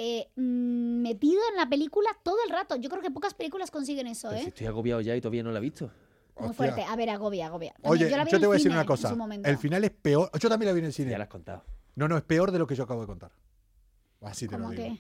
eh, 0.01 0.29
mm, 0.37 1.03
metido 1.03 1.41
en 1.51 1.57
la 1.57 1.69
película 1.69 2.09
todo 2.23 2.37
el 2.47 2.51
rato. 2.53 2.77
Yo 2.77 2.89
creo 2.89 3.03
que 3.03 3.11
pocas 3.11 3.35
películas 3.35 3.71
consiguen 3.71 4.07
eso, 4.07 4.29
Pero 4.29 4.41
si 4.41 4.47
¿eh? 4.47 4.49
estoy 4.49 4.67
agobiado 4.69 5.01
ya 5.01 5.17
y 5.17 5.21
todavía 5.21 5.43
no 5.43 5.51
la 5.51 5.59
he 5.59 5.63
visto. 5.63 5.91
Muy 6.39 6.51
Hostia. 6.51 6.55
fuerte. 6.55 6.85
A 6.85 6.95
ver, 6.95 7.11
agobia, 7.11 7.47
agobia. 7.49 7.73
También, 7.83 7.93
Oye, 8.07 8.17
la 8.17 8.25
vi 8.25 8.31
yo 8.31 8.37
en 8.37 8.41
te 8.41 8.47
voy 8.47 8.55
a 8.55 8.59
decir 8.59 8.71
una 8.71 8.87
cosa. 8.87 9.13
El 9.43 9.59
final 9.59 9.83
es 9.83 9.91
peor. 9.91 10.31
Yo 10.39 10.49
también 10.49 10.69
la 10.69 10.73
vi 10.73 10.79
en 10.79 10.85
el 10.85 10.93
Ya 10.93 10.97
cine. 10.97 11.19
la 11.19 11.25
has 11.25 11.29
contado. 11.31 11.65
No, 11.97 12.07
no, 12.07 12.17
es 12.17 12.23
peor 12.23 12.53
de 12.53 12.61
lo 12.61 12.67
que 12.69 12.77
yo 12.77 12.85
acabo 12.85 13.01
de 13.01 13.09
contar. 13.09 13.33
Así 14.23 14.47
te 14.49 14.57
lo 14.57 14.65
¿Cómo 14.65 14.71
digo. 14.75 14.97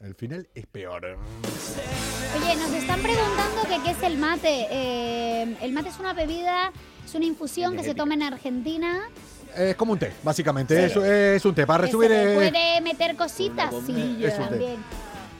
que? 0.00 0.06
El 0.06 0.14
final 0.14 0.46
es 0.54 0.66
peor. 0.66 1.04
Oye, 1.04 2.56
nos 2.56 2.70
están 2.72 3.00
preguntando 3.00 3.62
que 3.66 3.82
qué 3.82 3.90
es 3.92 4.02
el 4.02 4.18
mate. 4.18 4.66
Eh, 4.70 5.56
el 5.62 5.72
mate 5.72 5.88
es 5.88 5.98
una 5.98 6.12
bebida, 6.12 6.70
es 7.04 7.14
una 7.14 7.24
infusión 7.24 7.76
que 7.76 7.82
se 7.82 7.94
toma 7.94 8.14
en 8.14 8.22
Argentina. 8.24 9.08
Es 9.56 9.74
como 9.76 9.92
un 9.92 9.98
té, 9.98 10.12
básicamente. 10.22 10.90
Sí. 10.90 10.98
Es, 10.98 11.04
es 11.06 11.44
un 11.46 11.54
té. 11.54 11.66
Para 11.66 11.84
resumir, 11.84 12.10
se 12.10 12.32
eh, 12.32 12.34
puede 12.34 12.80
meter 12.82 13.16
cositas, 13.16 13.70
sí, 13.70 13.76
bombilla. 13.76 14.28
Es 14.28 14.34
un 14.38 14.44
té. 14.44 14.50
también. 14.50 14.76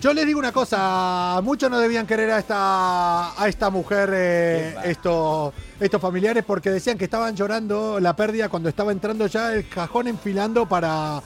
Yo 0.00 0.12
les 0.14 0.26
digo 0.26 0.38
una 0.38 0.52
cosa, 0.52 1.40
muchos 1.42 1.70
no 1.70 1.78
debían 1.78 2.06
querer 2.06 2.30
a 2.30 2.38
esta, 2.38 3.42
a 3.42 3.48
esta 3.48 3.70
mujer 3.70 4.10
eh, 4.12 4.76
estos, 4.84 5.54
estos 5.80 6.00
familiares 6.00 6.44
porque 6.44 6.70
decían 6.70 6.98
que 6.98 7.04
estaban 7.04 7.34
llorando 7.34 7.98
la 7.98 8.14
pérdida 8.14 8.50
cuando 8.50 8.68
estaba 8.68 8.92
entrando 8.92 9.26
ya 9.26 9.54
el 9.54 9.66
cajón 9.68 10.06
enfilando 10.06 10.66
para, 10.68 11.22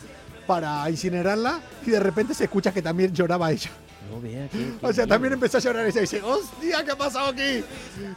para 0.51 0.91
incinerarla 0.91 1.61
y 1.87 1.91
de 1.91 2.01
repente 2.01 2.35
se 2.35 2.43
escucha 2.43 2.73
que 2.73 2.83
también 2.83 3.15
lloraba 3.15 3.53
ella. 3.53 3.71
No 4.11 4.21
vea 4.21 4.49
que. 4.49 4.59
que 4.59 4.87
O 4.87 4.93
sea, 4.93 5.07
también 5.07 5.33
empezó 5.35 5.59
a 5.59 5.61
llorar 5.61 5.89
y 5.89 5.93
dice, 5.99 6.21
hostia, 6.23 6.85
¿qué 6.85 6.91
ha 6.91 6.97
pasado 6.97 7.29
aquí? 7.29 7.63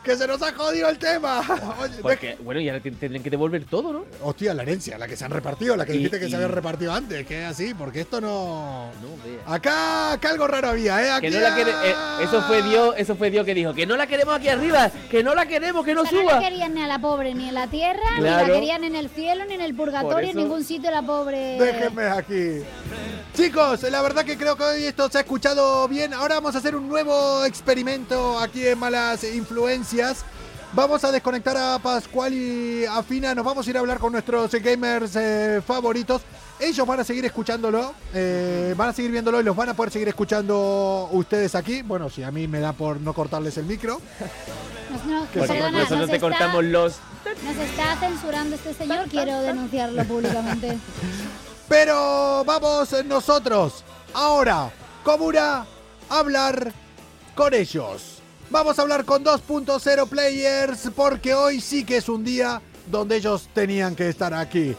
Que 0.04 0.16
se 0.18 0.26
nos 0.28 0.42
ha 0.42 0.52
jodido 0.54 0.90
el 0.90 0.98
tema. 0.98 1.42
Oye, 1.82 1.94
Porque, 2.02 2.38
bueno, 2.44 2.60
y 2.60 2.68
ahora 2.70 2.82
te- 2.82 2.92
tendrán 2.92 3.22
que 3.22 3.30
devolver 3.30 3.66
todo, 3.66 3.94
¿no? 3.94 4.06
Hostia, 4.24 4.54
la 4.54 4.64
herencia, 4.64 4.98
la 4.98 5.08
que 5.08 5.16
se 5.16 5.24
han 5.26 5.32
repartido, 5.32 5.76
la 5.76 5.86
que 5.86 5.94
Y- 5.94 5.98
dijiste 5.98 6.20
que 6.20 6.28
y- 6.28 6.30
se 6.30 6.36
había 6.36 6.48
repartido 6.48 6.94
antes, 6.94 7.26
que 7.28 7.44
es 7.44 7.48
así, 7.50 7.74
porque 7.74 8.02
esto 8.02 8.20
no... 8.20 8.90
No 9.02 9.10
vea. 9.24 9.40
Acá, 9.54 10.14
acá 10.14 10.30
algo 10.32 10.48
raro 10.48 10.70
había, 10.70 11.02
¿eh? 11.06 11.12
Aquí 11.12 11.28
Que 11.28 11.32
no 11.32 11.40
la 11.42 11.54
quiere, 11.56 11.72
eh, 11.72 11.96
eso 12.24 12.42
fue 12.44 12.64
Dios, 12.64 12.96
eso 12.98 13.16
fue 13.16 13.30
Dios 13.30 13.46
que 13.46 13.54
dijo, 13.54 13.74
que 13.74 13.86
no 13.86 13.96
la 13.96 14.08
queremos 14.08 14.36
aquí 14.36 14.50
arriba, 14.50 14.90
que 15.12 15.24
no 15.24 15.36
la 15.36 15.46
queremos, 15.46 15.86
que 15.86 15.94
no 15.94 16.02
O 16.02 16.06
sea, 16.06 16.14
no 16.14 16.22
suba. 16.22 16.34
la 16.40 16.40
querían 16.50 16.74
ni 16.74 16.82
a 16.82 16.88
la 16.88 17.00
pobre 17.00 17.34
ni 17.36 17.50
en 17.50 17.54
la 17.54 17.68
tierra, 17.68 18.00
ni 18.18 18.24
la 18.24 18.46
querían 18.46 18.84
en 18.84 18.96
el 18.96 19.10
cielo, 19.10 19.46
ni 19.46 19.54
en 19.56 19.62
el 19.62 19.76
purgatorio, 19.76 20.32
en 20.32 20.38
ningún 20.38 20.64
sitio 20.64 20.90
la 20.92 21.02
pobre. 21.02 21.58
Déjenme 21.60 22.04
aquí. 22.06 22.64
Chicos, 23.36 23.82
la 23.84 24.02
verdad 24.02 24.24
que 24.26 24.38
creo 24.38 24.56
que 24.56 24.64
hoy 24.64 24.84
esto 24.86 25.10
se 25.10 25.18
ha 25.18 25.22
escuchado 25.22 25.83
bien. 25.88 26.14
Ahora 26.14 26.36
vamos 26.36 26.56
a 26.56 26.58
hacer 26.60 26.76
un 26.76 26.88
nuevo 26.88 27.44
experimento 27.46 28.40
aquí 28.40 28.66
en 28.68 28.80
Malas 28.80 29.24
Influencias. 29.24 30.24
Vamos 30.74 31.04
a 31.04 31.12
desconectar 31.12 31.56
a 31.56 31.78
Pascual 31.80 32.34
y 32.34 32.86
a 32.86 33.04
Fina. 33.04 33.36
Nos 33.36 33.46
vamos 33.46 33.66
a 33.68 33.70
ir 33.70 33.78
a 33.78 33.80
hablar 33.80 34.00
con 34.00 34.12
nuestros 34.12 34.52
gamers 34.52 35.16
eh, 35.16 35.62
favoritos. 35.66 36.22
Ellos 36.60 36.88
van 36.88 37.00
a 37.00 37.04
seguir 37.04 37.26
escuchándolo, 37.26 37.94
eh, 38.14 38.74
van 38.78 38.90
a 38.90 38.94
seguir 38.94 39.12
viéndolo 39.12 39.40
y 39.40 39.44
los 39.44 39.56
van 39.56 39.70
a 39.70 39.74
poder 39.76 39.92
seguir 39.92 40.08
escuchando 40.08 41.10
ustedes 41.12 41.54
aquí. 41.56 41.82
Bueno, 41.82 42.10
si 42.10 42.24
a 42.24 42.32
mí 42.32 42.48
me 42.48 42.60
da 42.60 42.74
por 42.74 43.00
no 43.02 43.14
cortarles 43.14 43.58
el 43.58 43.66
micro. 43.66 44.00
Nos, 44.92 45.06
no, 45.06 45.26
Porque 45.34 45.48
te 45.48 46.04
está- 46.06 46.20
cortamos 46.20 46.64
los. 46.64 46.96
Nos 47.44 47.56
está 47.58 47.96
censurando 48.00 48.56
este 48.56 48.74
señor, 48.74 49.08
quiero 49.10 49.42
denunciarlo 49.42 50.04
públicamente. 50.06 50.78
Pero 51.68 52.44
vamos 52.46 52.90
nosotros 53.06 53.84
ahora, 54.14 54.72
Comuna, 55.04 55.66
a 56.10 56.20
hablar 56.20 56.72
con 57.36 57.54
ellos. 57.54 58.22
Vamos 58.50 58.78
a 58.78 58.82
hablar 58.84 59.04
con 59.06 59.24
2.0 59.24 60.08
players 60.08 60.90
porque 60.96 61.34
hoy 61.34 61.60
sí 61.60 61.84
que 61.84 61.98
es 61.98 62.08
un 62.08 62.24
día 62.24 62.62
donde 62.88 63.18
ellos 63.18 63.50
tenían 63.54 63.96
que 63.96 64.10
estar 64.10 64.34
aquí. 64.34 64.76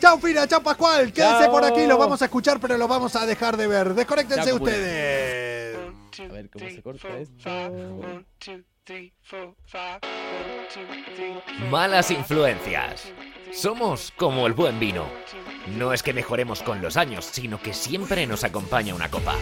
Chao 0.00 0.18
Fina, 0.18 0.46
chao 0.46 0.62
Pascual, 0.62 1.12
quédense 1.12 1.44
Chao. 1.44 1.52
por 1.52 1.64
aquí, 1.64 1.86
los 1.86 1.98
vamos 1.98 2.20
a 2.20 2.24
escuchar 2.24 2.58
pero 2.60 2.76
los 2.76 2.88
vamos 2.88 3.14
a 3.16 3.24
dejar 3.24 3.56
de 3.56 3.66
ver. 3.66 3.94
Desconéctense 3.94 4.52
ustedes. 4.52 5.76
A 6.18 6.32
ver 6.32 6.50
cómo 6.50 6.68
se 6.68 6.82
corta 6.82 7.08
esto. 7.18 7.50
Malas 11.70 12.10
influencias. 12.10 13.12
Somos 13.52 14.12
como 14.16 14.46
el 14.48 14.54
buen 14.54 14.80
vino. 14.80 15.06
No 15.78 15.92
es 15.92 16.02
que 16.02 16.12
mejoremos 16.12 16.62
con 16.64 16.82
los 16.82 16.96
años, 16.96 17.24
sino 17.26 17.62
que 17.62 17.74
siempre 17.74 18.26
nos 18.26 18.42
acompaña 18.42 18.92
una 18.94 19.08
copa. 19.08 19.36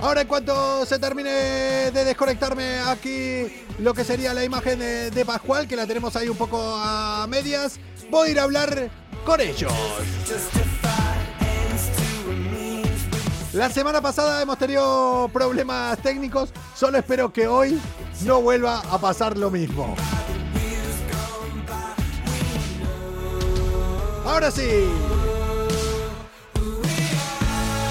Ahora 0.00 0.22
en 0.22 0.26
cuanto 0.26 0.84
se 0.84 0.98
termine 0.98 1.30
de 1.30 2.04
desconectarme 2.04 2.80
aquí 2.80 3.46
lo 3.78 3.94
que 3.94 4.02
sería 4.02 4.34
la 4.34 4.44
imagen 4.44 4.78
de, 4.78 5.24
Pascual, 5.24 5.68
que 5.68 5.76
la 5.76 5.86
tenemos 5.86 6.16
ahí 6.16 6.28
un 6.28 6.36
poco 6.36 6.60
a 6.60 7.26
medias, 7.28 7.78
voy 8.10 8.28
a 8.28 8.30
ir 8.32 8.40
a 8.40 8.42
hablar 8.42 8.90
con 9.24 9.40
ellos. 9.40 9.72
La 13.56 13.70
semana 13.70 14.02
pasada 14.02 14.42
hemos 14.42 14.58
tenido 14.58 15.30
problemas 15.32 15.96
técnicos, 16.02 16.50
solo 16.74 16.98
espero 16.98 17.32
que 17.32 17.48
hoy 17.48 17.80
no 18.26 18.42
vuelva 18.42 18.80
a 18.80 18.98
pasar 18.98 19.38
lo 19.38 19.50
mismo. 19.50 19.96
Ahora 24.26 24.50
sí. 24.50 24.90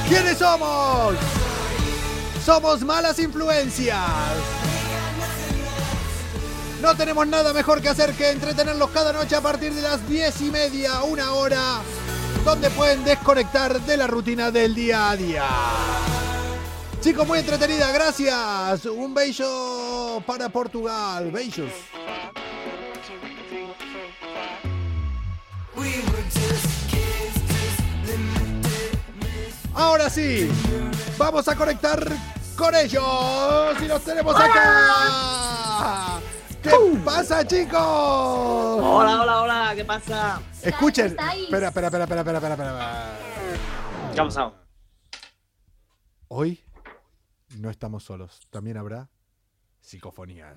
¿Quiénes 0.07 0.37
somos? 0.37 1.15
Somos 2.45 2.81
malas 2.83 3.17
influencias. 3.17 3.97
No 6.79 6.95
tenemos 6.95 7.25
nada 7.25 7.53
mejor 7.53 7.81
que 7.81 7.89
hacer 7.89 8.13
que 8.13 8.29
entretenerlos 8.29 8.91
cada 8.91 9.11
noche 9.11 9.35
a 9.35 9.41
partir 9.41 9.73
de 9.73 9.81
las 9.81 10.07
diez 10.07 10.39
y 10.41 10.51
media, 10.51 11.01
una 11.01 11.33
hora, 11.33 11.79
donde 12.43 12.69
pueden 12.71 13.03
desconectar 13.03 13.79
de 13.81 13.97
la 13.97 14.07
rutina 14.07 14.51
del 14.51 14.75
día 14.75 15.09
a 15.11 15.15
día. 15.15 15.45
Chicos, 17.01 17.27
muy 17.27 17.39
entretenida, 17.39 17.91
gracias. 17.91 18.85
Un 18.85 19.13
beso 19.13 20.23
para 20.25 20.49
Portugal. 20.49 21.31
Besos. 21.31 21.71
Ahora 29.75 30.09
sí, 30.09 30.49
vamos 31.17 31.47
a 31.47 31.55
conectar 31.55 32.03
con 32.55 32.73
ellos 32.73 33.75
y 33.81 33.87
los 33.87 34.01
tenemos 34.01 34.35
acá. 34.35 36.19
¿Qué 36.65 36.99
pasa, 37.03 37.45
chicos? 37.45 37.79
Hola, 37.79 39.21
hola, 39.21 39.41
hola, 39.41 39.73
¿qué 39.75 39.85
pasa? 39.85 40.41
Escuchen. 40.63 41.15
Espera, 41.17 41.67
espera, 41.67 41.87
espera, 41.87 42.03
espera, 42.03 42.21
espera, 42.21 42.37
espera, 42.37 42.53
espera. 42.53 43.17
¿Qué 44.13 44.19
ha 44.19 44.23
pasado? 44.23 44.55
Hoy 46.27 46.63
no 47.57 47.69
estamos 47.69 48.03
solos. 48.03 48.39
También 48.49 48.77
habrá 48.77 49.09
psicofonía. 49.79 50.55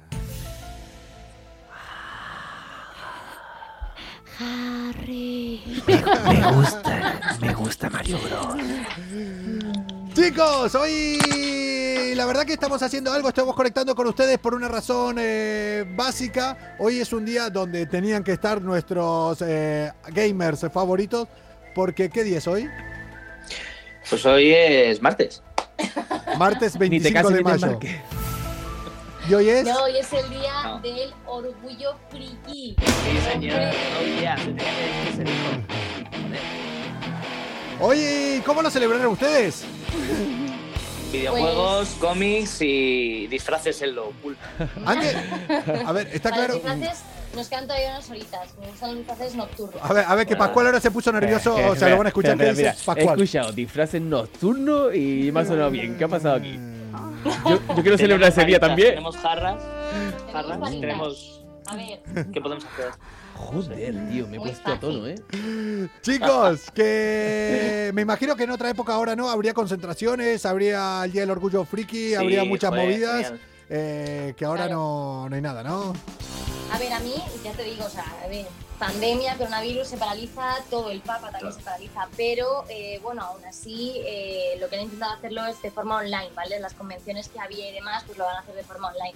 Harry. 4.40 5.82
Me 5.86 6.52
gusta, 6.52 7.20
me 7.40 7.54
gusta 7.54 7.90
Mario 7.90 8.18
Bros. 8.20 9.88
Chicos, 10.18 10.74
hoy 10.74 11.16
la 12.16 12.26
verdad 12.26 12.44
que 12.44 12.54
estamos 12.54 12.82
haciendo 12.82 13.12
algo, 13.12 13.28
estamos 13.28 13.54
conectando 13.54 13.94
con 13.94 14.04
ustedes 14.08 14.36
por 14.38 14.52
una 14.52 14.66
razón 14.66 15.14
eh, 15.20 15.84
básica. 15.94 16.74
Hoy 16.80 16.98
es 16.98 17.12
un 17.12 17.24
día 17.24 17.50
donde 17.50 17.86
tenían 17.86 18.24
que 18.24 18.32
estar 18.32 18.60
nuestros 18.60 19.40
eh, 19.42 19.92
gamers 20.08 20.66
favoritos, 20.72 21.28
porque 21.72 22.10
¿qué 22.10 22.24
día 22.24 22.38
es 22.38 22.48
hoy? 22.48 22.68
Pues 24.10 24.26
hoy 24.26 24.52
es 24.52 25.00
martes. 25.00 25.40
Martes 26.36 26.74
Ni 26.80 26.98
te 27.00 27.12
25 27.12 27.14
cases 27.14 27.36
de 27.36 27.44
mayo. 27.44 27.78
Y 29.28 29.34
hoy 29.34 29.48
es... 29.50 29.64
No, 29.66 29.84
hoy 29.84 29.98
es 29.98 30.12
el 30.12 30.30
día 30.30 30.62
No. 30.64 30.80
del 30.80 31.14
orgullo 31.26 31.94
friki. 32.10 32.74
Sí, 32.76 33.30
señor. 33.32 33.60
Oh, 34.00 34.20
yeah. 34.20 34.36
Hoy, 37.80 38.42
¿cómo 38.44 38.62
lo 38.62 38.70
celebraron 38.70 39.12
ustedes? 39.12 39.64
Videojuegos, 41.12 41.88
cómics 42.00 42.60
y 42.60 43.26
disfraces 43.28 43.80
en 43.82 43.94
lo 43.94 44.08
oculto. 44.08 44.40
Antes, 44.84 45.16
a 45.86 45.92
ver, 45.92 46.08
está 46.12 46.30
claro. 46.30 46.54
los 46.54 46.62
disfraces 46.62 47.02
nos 47.34 47.48
quedan 47.48 47.66
todavía 47.66 47.90
unas 47.90 48.10
horitas. 48.10 48.54
Me 48.58 48.66
gustan 48.68 48.90
los 48.90 48.98
disfraces 48.98 49.34
nocturnos. 49.34 49.82
A 49.82 49.92
ver, 49.92 50.04
a 50.06 50.14
ver, 50.14 50.26
que 50.26 50.36
Pascual 50.36 50.66
ahora 50.66 50.80
se 50.80 50.90
puso 50.90 51.12
nervioso, 51.12 51.58
Eh, 51.58 51.68
o 51.68 51.76
sea, 51.76 51.88
lo 51.88 51.98
van 51.98 52.06
a 52.06 52.08
escuchar 52.08 52.36
dice 52.36 52.68
espera, 52.68 53.00
He 53.00 53.04
escuchado 53.04 53.52
disfraces 53.52 54.02
nocturnos 54.02 54.94
y 54.94 55.30
me 55.32 55.40
ha 55.40 55.44
sonado 55.44 55.70
bien. 55.70 55.96
¿Qué 55.96 56.04
ha 56.04 56.08
pasado 56.08 56.36
aquí? 56.36 56.58
Mm. 56.58 56.78
Yo, 57.48 57.60
yo 57.76 57.82
quiero 57.82 57.98
celebrar 57.98 58.30
ese 58.30 58.44
día 58.44 58.60
también. 58.60 58.90
Tenemos 58.90 59.16
jarras, 59.16 59.62
jarras, 60.32 60.60
varitas. 60.60 60.80
tenemos... 60.80 61.44
A 61.66 61.76
ver, 61.76 62.00
¿Qué 62.32 62.40
podemos 62.40 62.64
hacer? 62.64 62.92
Joder, 63.38 63.94
tío, 64.10 64.26
me 64.26 64.36
he 64.36 64.38
Muy 64.38 64.48
puesto 64.50 64.70
a 64.72 64.80
tono, 64.80 65.06
¿eh? 65.06 65.14
Chicos, 66.02 66.70
que 66.74 67.90
me 67.94 68.02
imagino 68.02 68.36
que 68.36 68.44
en 68.44 68.50
otra 68.50 68.68
época 68.70 68.94
ahora 68.94 69.14
no, 69.16 69.30
habría 69.30 69.54
concentraciones, 69.54 70.44
habría 70.44 71.04
el 71.04 71.12
Día 71.12 71.22
del 71.22 71.30
Orgullo 71.30 71.64
Friki, 71.64 72.08
Sí, 72.08 72.14
habría 72.14 72.44
muchas 72.44 72.70
joder, 72.70 72.84
movidas, 72.84 73.32
eh, 73.70 74.34
que 74.36 74.44
ahora 74.44 74.64
Claro. 74.66 74.74
no, 74.80 75.28
no 75.30 75.36
hay 75.36 75.42
nada, 75.42 75.62
¿no? 75.62 75.92
a 76.70 76.78
ver, 76.78 76.92
a 76.92 77.00
mí, 77.00 77.14
ya 77.42 77.52
te 77.52 77.62
digo, 77.64 77.86
o 77.86 77.88
sea, 77.88 78.04
a 78.22 78.26
ver, 78.28 78.46
pandemia, 78.78 79.36
coronavirus, 79.38 79.88
se 79.88 79.96
paraliza 79.96 80.56
todo, 80.68 80.90
el 80.90 81.00
Papa 81.00 81.30
también 81.30 81.54
se 81.54 81.62
paraliza, 81.62 82.06
pero 82.16 82.64
eh, 82.68 83.00
bueno, 83.02 83.22
aún 83.22 83.42
así, 83.46 83.94
eh, 84.04 84.56
lo 84.60 84.68
que 84.68 84.76
han 84.76 84.82
intentado 84.82 85.14
hacerlo 85.14 85.46
es 85.46 85.60
de 85.62 85.70
forma 85.70 85.96
online, 85.96 86.28
¿vale? 86.34 86.60
Las 86.60 86.74
convenciones 86.74 87.28
que 87.30 87.40
había 87.40 87.70
y 87.70 87.72
demás, 87.72 88.02
pues 88.06 88.18
lo 88.18 88.24
van 88.24 88.36
a 88.36 88.40
hacer 88.40 88.54
de 88.54 88.64
forma 88.64 88.88
online. 88.88 89.14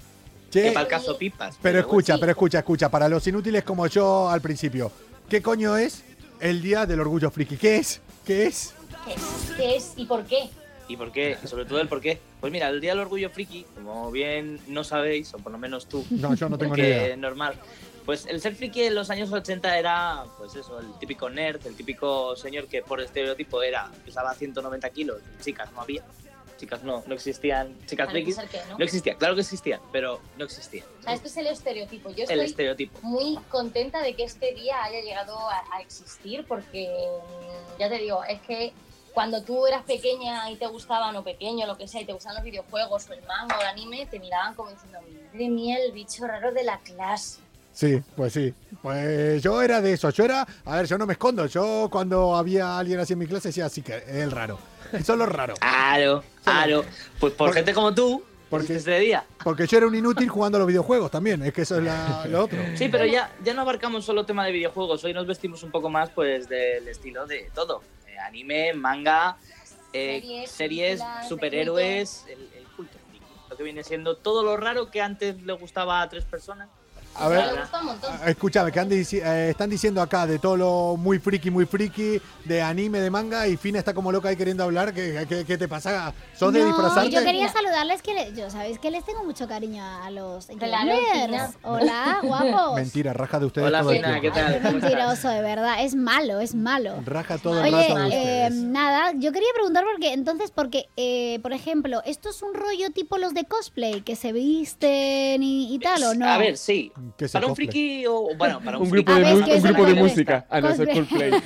Che, 0.53 0.63
Que 0.65 0.73
para 0.73 0.83
el 0.85 0.89
caso 0.89 1.17
pipas. 1.17 1.57
pero 1.63 1.77
bueno, 1.77 1.89
escucha, 1.89 2.15
sí. 2.15 2.21
pero 2.21 2.33
escucha, 2.33 2.59
escucha, 2.59 2.89
para 2.91 3.09
los 3.09 3.27
inútiles 3.27 3.65
como 3.65 3.87
yo 3.87 4.29
al 4.29 4.43
principio, 4.43 4.93
¿qué 5.29 5.41
coño 5.41 5.77
es 5.79 6.05
el 6.41 6.61
Día 6.61 6.85
del 6.85 7.01
Orgullo 7.01 7.31
Friki? 7.31 7.57
¿Qué 7.57 7.77
es? 7.79 8.01
¿Qué 8.27 8.47
es? 8.47 8.75
¿Qué 9.07 9.15
es? 9.15 9.53
¿Qué 9.57 9.77
es 9.77 9.93
y 9.97 10.05
por 10.05 10.25
qué? 10.25 10.51
¿Y 10.89 10.97
por 10.99 11.11
qué? 11.11 11.39
Y 11.43 11.47
sobre 11.47 11.65
todo 11.65 11.81
el 11.81 11.89
por 11.89 12.03
qué. 12.03 12.21
Pues 12.41 12.53
mira, 12.53 12.69
el 12.69 12.83
Día 12.83 12.91
del 12.91 13.01
Orgullo 13.01 13.31
Friki, 13.31 13.65
como 13.75 14.11
bien 14.11 14.61
no 14.69 14.85
sabéis, 14.85 15.33
o 15.33 15.39
por 15.39 15.53
lo 15.53 15.57
menos 15.59 15.87
tú, 15.89 16.05
No, 16.11 16.35
yo 16.35 16.51
no 16.51 16.59
tengo 16.59 16.77
ni 16.77 16.83
idea. 16.83 17.07
es 17.09 17.19
normal. 17.19 17.55
Pues 18.05 18.27
el 18.27 18.41
ser 18.41 18.57
friki 18.57 18.83
en 18.83 18.97
los 18.97 19.09
años 19.11 19.33
80 19.33 19.79
era, 19.79 20.25
pues 20.37 20.55
eso, 20.57 20.81
el 20.81 20.87
típico 20.99 21.31
nerd, 21.31 21.65
el 21.67 21.77
típico 21.77 22.35
señor 22.35 22.67
que 22.67 22.83
por 22.83 23.01
estereotipo 23.01 23.63
era, 23.63 23.89
pesaba 24.05 24.35
190 24.35 24.91
kilos, 24.91 25.19
chicas 25.41 25.71
no 25.73 25.81
había, 25.83 26.03
chicas 26.63 26.85
no, 26.85 27.03
no 27.09 27.15
existían, 27.15 27.77
chicas 27.87 28.09
frikis, 28.09 28.37
no. 28.37 28.79
no 28.79 28.85
existían, 28.85 29.17
claro 29.17 29.35
que 29.35 29.41
existían, 29.41 29.81
pero 29.91 30.21
no 30.39 30.45
existían. 30.45 30.87
O 31.01 31.03
sea, 31.03 31.13
esto 31.15 31.27
es 31.27 31.37
el 31.39 31.49
estereotipo. 31.49 32.11
Yo 32.11 32.23
El 32.25 32.31
estoy 32.31 32.47
estereotipo. 32.47 33.01
muy 33.03 33.37
contenta 33.49 34.01
de 34.01 34.15
que 34.15 34.23
este 34.23 34.55
día 34.55 34.81
haya 34.85 35.01
llegado 35.01 35.37
a, 35.51 35.61
a 35.73 35.81
existir 35.81 36.45
porque, 36.47 36.89
mm, 36.89 37.81
ya 37.81 37.89
te 37.89 37.99
digo, 37.99 38.23
es 38.23 38.41
que 38.43 38.73
cuando 39.13 39.43
tú 39.43 39.67
eras 39.67 39.83
pequeña 39.83 40.49
y 40.53 40.57
te 40.57 40.69
gustaban, 40.69 41.17
o 41.17 41.25
pequeño, 41.25 41.67
lo 41.67 41.77
que 41.77 41.89
sea, 41.89 42.01
y 42.01 42.05
te 42.05 42.13
gustaban 42.13 42.37
los 42.37 42.45
videojuegos 42.45 43.11
o 43.11 43.13
el 43.13 43.23
manga 43.23 43.59
o 43.59 43.61
el 43.61 43.67
anime, 43.67 44.07
te 44.07 44.21
miraban 44.21 44.55
como 44.55 44.71
diciendo, 44.71 45.01
madre 45.33 45.49
mía, 45.49 45.79
el 45.85 45.91
bicho 45.91 46.25
raro 46.29 46.53
de 46.53 46.63
la 46.63 46.79
clase. 46.79 47.41
Sí, 47.73 48.01
pues 48.15 48.35
sí. 48.35 48.55
Pues 48.83 49.43
yo 49.43 49.61
era 49.63 49.81
de 49.81 49.95
eso. 49.95 50.11
Yo 50.11 50.25
era, 50.25 50.47
a 50.65 50.77
ver, 50.77 50.87
yo 50.87 50.97
no 50.97 51.07
me 51.07 51.15
escondo. 51.15 51.47
Yo 51.47 51.89
cuando 51.91 52.37
había 52.37 52.79
alguien 52.79 53.01
así 53.01 53.15
en 53.15 53.19
mi 53.19 53.27
clase 53.27 53.49
decía, 53.49 53.69
sí 53.69 53.83
que 53.83 53.97
es 53.97 54.09
el 54.09 54.31
raro. 54.31 54.59
Eso 54.93 55.13
es 55.13 55.19
lo 55.19 55.27
raro. 55.27 55.55
Claro, 55.55 56.25
claro. 56.45 56.85
Pues 57.19 57.33
por 57.35 57.49
Porque- 57.49 57.61
gente 57.61 57.75
como 57.75 57.95
tú, 57.95 58.23
porque- 58.51 58.77
este 58.77 58.99
día. 59.01 59.25
Porque 59.43 59.67
yo 59.67 59.79
era 59.79 59.87
un 59.87 59.95
inútil 59.95 60.29
jugando 60.29 60.57
a 60.57 60.61
los 60.61 60.69
videojuegos 60.69 61.11
también. 61.11 61.43
Es 61.43 61.53
que 61.53 61.63
eso 61.63 61.77
es 61.79 61.85
la- 61.85 62.27
lo 62.29 62.45
otro. 62.45 62.59
Sí, 62.77 62.89
pero 62.89 63.05
ya, 63.07 63.31
ya 63.45 63.55
no 63.55 63.63
abarcamos 63.63 64.05
solo 64.05 64.25
tema 64.27 64.45
de 64.47 64.53
videojuegos. 64.53 65.03
Hoy 65.05 65.13
nos 65.15 65.27
vestimos 65.27 65.63
un 65.63 65.71
poco 65.71 65.89
más 65.91 66.11
pues 66.11 66.49
del 66.49 66.87
estilo 66.89 67.27
de 67.27 67.51
todo. 67.55 67.83
Eh, 68.07 68.19
anime, 68.19 68.73
manga, 68.75 69.37
eh, 69.93 70.45
Series, 70.47 71.01
superhéroes, 71.29 72.25
el, 72.29 72.41
el 72.57 72.65
culto. 72.77 72.97
Lo 73.51 73.57
que 73.57 73.63
viene 73.63 73.85
siendo 73.85 74.17
todo 74.17 74.43
lo 74.43 74.57
raro 74.57 74.91
que 74.91 75.01
antes 75.03 75.41
le 75.43 75.53
gustaba 75.55 76.01
a 76.03 76.09
tres 76.09 76.25
personas. 76.25 76.69
A 77.15 77.29
ver, 77.29 77.53
Me 77.53 77.61
gusta 77.61 77.81
un 77.81 77.87
montón. 77.87 78.11
escúchame, 78.27 78.73
que 78.73 78.81
han 78.81 78.91
eh, 78.93 79.49
están 79.51 79.69
diciendo 79.71 80.01
acá 80.01 80.27
de 80.27 80.39
todo 80.39 80.57
lo 80.57 80.97
muy 80.97 81.19
friki, 81.19 81.51
muy 81.51 81.67
friki, 81.67 82.21
de 82.45 82.63
anime, 82.63 83.01
de 83.01 83.11
manga, 83.11 83.47
y 83.47 83.57
Fina 83.57 83.79
está 83.79 83.93
como 83.95 84.11
loca 84.11 84.29
ahí 84.31 84.37
queriendo 84.37 84.65
hablar. 84.65 84.95
¿Qué, 84.95 85.27
qué- 85.29 85.45
qué 85.45 85.59
te 85.59 85.69
pasa? 85.69 86.15
¿Sos 86.35 86.53
de 86.53 86.65
disfrazarte? 86.65 87.11
yo 87.11 87.21
quería 87.23 87.43
Mira. 87.43 87.53
saludarles 87.53 88.03
que 88.03 88.15
le- 88.15 88.33
yo 88.35 88.51
sabéis 88.51 88.79
que 88.79 88.91
les 88.91 89.05
tengo 89.05 89.25
mucho 89.25 89.47
cariño 89.47 89.85
a 89.85 90.11
los 90.11 90.47
Claro, 90.47 90.91
gamers. 91.15 91.55
Hola, 91.63 92.19
guapos. 92.23 92.75
Mentira, 92.77 93.13
raja 93.13 93.39
de 93.39 93.47
ustedes 93.47 93.69
Hola, 93.69 93.81
todo 93.81 93.91
Fina. 93.91 94.21
¿qué 94.21 94.31
tal? 94.31 94.61
Mentiroso, 94.63 95.29
de 95.29 95.43
verdad. 95.43 95.85
Es 95.85 95.95
malo, 95.95 96.41
es 96.41 96.55
malo. 96.55 96.95
Raja 97.05 97.39
todo 97.39 97.63
el 97.63 97.73
rato 97.73 97.95
de 98.09 98.47
eh, 98.47 98.51
nada, 98.51 99.13
yo 99.15 99.33
quería 99.33 99.49
preguntar 99.55 99.85
porque 99.91 100.13
entonces, 100.13 100.51
porque, 100.51 100.89
eh, 100.97 101.39
por 101.43 101.53
ejemplo, 101.53 102.03
¿esto 102.07 102.31
es 102.31 102.43
un 102.43 102.55
rollo 102.55 102.91
tipo 102.93 103.19
los 103.19 103.35
de 103.35 103.45
cosplay, 103.45 104.01
que 104.03 104.17
se 104.17 104.33
visten 104.33 105.43
y, 105.43 105.75
y 105.75 105.79
tal 105.79 106.03
o 106.05 106.15
no? 106.15 106.27
A 106.29 106.39
ver, 106.39 106.57
sí. 106.57 106.93
Que 107.17 107.27
se 107.29 107.33
Para 107.33 107.47
un 107.47 107.57
friki 107.57 108.07
o 108.07 108.29
bueno, 108.37 108.61
para 108.65 108.77
un, 108.79 108.85
Un 108.85 108.91
friki. 108.91 109.05
grupo 109.13 109.27
A 109.27 109.31
de, 109.31 109.45
que 109.45 109.55
un 109.55 109.63
grupo 109.63 109.85
de 109.87 109.95
música. 109.95 110.47
Ah, 110.51 110.61
no, 110.61 110.69
Cosplay. 110.69 110.95
Coldplay. 110.95 111.33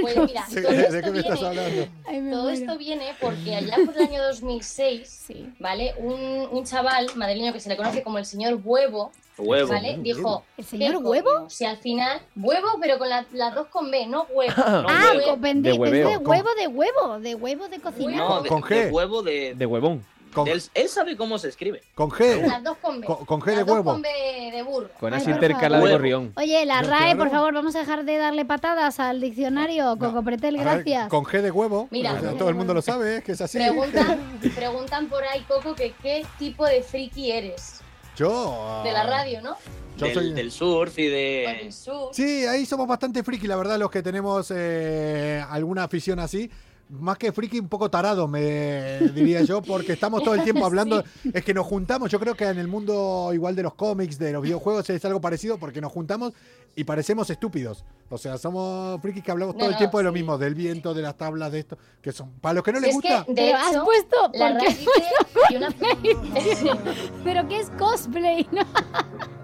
Pues 0.00 0.16
mira, 0.16 0.44
¿De, 0.50 0.62
todo 0.62 0.72
de 0.72 0.80
esto 0.82 1.00
qué 1.02 1.10
me 1.10 1.18
estás 1.20 1.40
viene- 1.40 1.48
hablando? 1.60 1.86
Ay, 2.06 2.20
me 2.20 2.30
Todo 2.30 2.42
muero. 2.42 2.56
esto 2.58 2.78
viene 2.78 3.04
porque 3.20 3.54
allá 3.54 3.76
por 3.84 3.96
el 3.96 4.02
año 4.08 4.22
2006, 4.24 5.08
Sí. 5.26 5.52
¿vale? 5.58 5.94
Un, 5.98 6.48
un 6.50 6.64
chaval 6.64 7.06
madrileño 7.16 7.52
que 7.52 7.60
se 7.60 7.68
le 7.68 7.76
conoce 7.76 8.02
como 8.02 8.18
el 8.18 8.24
señor 8.26 8.58
Huevo, 8.62 9.12
Huevo. 9.38 9.68
¿vale? 9.70 9.96
Dijo, 10.00 10.44
¿El 10.56 10.64
señor 10.64 10.92
¿qué 10.92 10.96
Huevo? 10.98 11.30
coño? 11.34 11.50
Si 11.50 11.64
al 11.64 11.78
final, 11.78 12.20
huevo, 12.36 12.68
pero 12.80 12.98
con 12.98 13.08
la- 13.08 13.26
las 13.32 13.54
dos 13.54 13.66
con 13.68 13.90
B, 13.90 14.06
no 14.06 14.26
huevo. 14.32 14.52
No, 14.56 14.86
Ah, 14.88 15.12
huevo. 15.16 15.30
con 15.40 15.62
De 15.62 15.72
huevo, 15.72 15.90
de 16.56 16.66
huevo, 16.68 17.18
de 17.20 17.34
huevo 17.34 17.68
de 17.68 17.80
cocina. 17.80 18.16
No, 18.16 18.42
de, 18.42 18.48
Con 18.48 18.62
G. 18.62 18.68
de 18.86 18.90
huevo 18.90 19.22
de, 19.22 19.54
De 19.54 19.66
huevón. 19.66 20.04
Con, 20.32 20.46
él, 20.48 20.62
él 20.74 20.88
sabe 20.88 21.16
cómo 21.16 21.38
se 21.38 21.48
escribe. 21.48 21.82
con 21.94 22.10
G. 22.10 22.46
Las 22.46 22.62
dos 22.62 22.76
con 22.78 23.00
B. 23.00 23.06
Con- 23.06 23.24
con 23.26 23.40
G 23.40 23.46
Las 23.48 23.56
de 23.56 23.64
dos 23.64 23.72
huevo. 23.74 23.92
con 23.92 24.02
B 24.02 24.08
de 24.52 24.62
burro. 24.62 24.88
Con 25.00 25.12
Ay, 25.12 25.16
así 25.18 25.26
por 25.26 25.34
intercalada 25.34 25.84
de 25.84 25.92
gorrión. 25.92 26.32
Oye, 26.36 26.64
la 26.66 26.82
No, 26.82 26.88
RAE, 26.88 27.00
claro. 27.00 27.18
por 27.18 27.30
favor, 27.30 27.54
vamos 27.54 27.74
a 27.76 27.80
dejar 27.80 28.04
de 28.04 28.16
darle 28.16 28.44
patadas 28.44 29.00
al 29.00 29.20
diccionario. 29.20 29.96
Coco 29.98 30.22
Pretel, 30.22 30.56
gracias. 30.56 31.08
con 31.08 31.24
G 31.24 31.40
de 31.42 31.50
huevo. 31.50 31.88
Mira. 31.90 32.20
Sea, 32.20 32.32
todo 32.34 32.48
el 32.48 32.54
mundo 32.54 32.74
lo 32.74 32.82
sabe, 32.82 33.16
es 33.18 33.24
que 33.24 33.32
es 33.32 33.40
así. 33.40 33.58
Preguntan, 33.58 34.40
preguntan 34.54 35.08
por 35.08 35.22
ahí, 35.24 35.42
Coco, 35.48 35.74
que 35.74 35.92
qué 36.02 36.24
tipo 36.38 36.64
de 36.66 36.82
friki 36.82 37.30
eres. 37.32 37.80
Yo. 38.16 38.82
De 38.84 38.92
la 38.92 39.02
ah, 39.02 39.06
radio, 39.06 39.40
¿no? 39.40 39.56
Yo 39.96 40.06
del, 40.06 40.14
soy- 40.14 40.32
del 40.32 40.50
surf 40.52 40.98
y 40.98 41.06
de. 41.08 41.68
sur. 41.72 42.10
Sí, 42.14 42.46
ahí 42.46 42.66
somos 42.66 42.86
bastante 42.86 43.22
friki, 43.22 43.46
la 43.46 43.56
verdad, 43.56 43.78
los 43.78 43.90
que 43.90 44.02
tenemos 44.02 44.52
eh, 44.54 45.44
alguna 45.50 45.84
afición 45.84 46.18
así. 46.18 46.50
Más 46.90 47.18
que 47.18 47.30
friki, 47.30 47.60
un 47.60 47.68
poco 47.68 47.88
tarado, 47.90 48.26
me 48.26 48.98
diría 49.14 49.42
yo, 49.42 49.62
porque 49.62 49.92
estamos 49.92 50.22
todo 50.22 50.34
el 50.34 50.42
tiempo 50.42 50.64
hablando. 50.64 51.04
Es 51.32 51.44
que 51.44 51.54
nos 51.54 51.66
juntamos, 51.66 52.10
yo 52.10 52.18
creo 52.18 52.34
que 52.34 52.44
en 52.44 52.58
el 52.58 52.68
mundo 52.68 53.30
igual 53.32 53.54
de 53.54 53.62
los 53.62 53.74
cómics, 53.74 54.18
de 54.18 54.32
los 54.32 54.42
videojuegos, 54.42 54.90
es 54.90 55.04
algo 55.04 55.20
parecido, 55.20 55.58
porque 55.58 55.80
nos 55.80 55.92
juntamos 55.92 56.32
y 56.74 56.84
parecemos 56.84 57.30
estúpidos. 57.30 57.84
O 58.08 58.18
sea, 58.18 58.38
somos 58.38 59.00
frikis 59.00 59.22
que 59.22 59.30
hablamos 59.30 59.54
No, 59.54 59.60
todo 59.60 59.68
el 59.68 59.74
no, 59.74 59.78
tiempo 59.78 59.98
de 59.98 60.04
lo 60.04 60.10
sí. 60.10 60.14
mismo, 60.14 60.36
del 60.36 60.54
viento, 60.54 60.92
de 60.94 61.02
las 61.02 61.16
tablas, 61.16 61.52
de 61.52 61.60
esto, 61.60 61.78
que 62.02 62.10
son. 62.12 62.32
Para 62.40 62.54
los 62.54 62.64
que 62.64 62.72
no 62.72 62.80
les 62.80 62.96
es 62.96 63.00
que, 63.00 63.08
gusta, 63.08 63.24
de 63.28 63.34
Pero 63.34 63.58
has 63.58 63.84
puesto, 63.84 64.16
la 64.34 64.52
¿por 64.52 64.58
qué 64.58 64.64
RAE 64.64 64.68
has 64.68 64.78
dice 64.78 64.90
que 65.48 65.56
una... 65.56 65.70
¿Pero 67.24 67.48
qué 67.48 67.60
es 67.60 67.70
cosplay? 67.78 68.48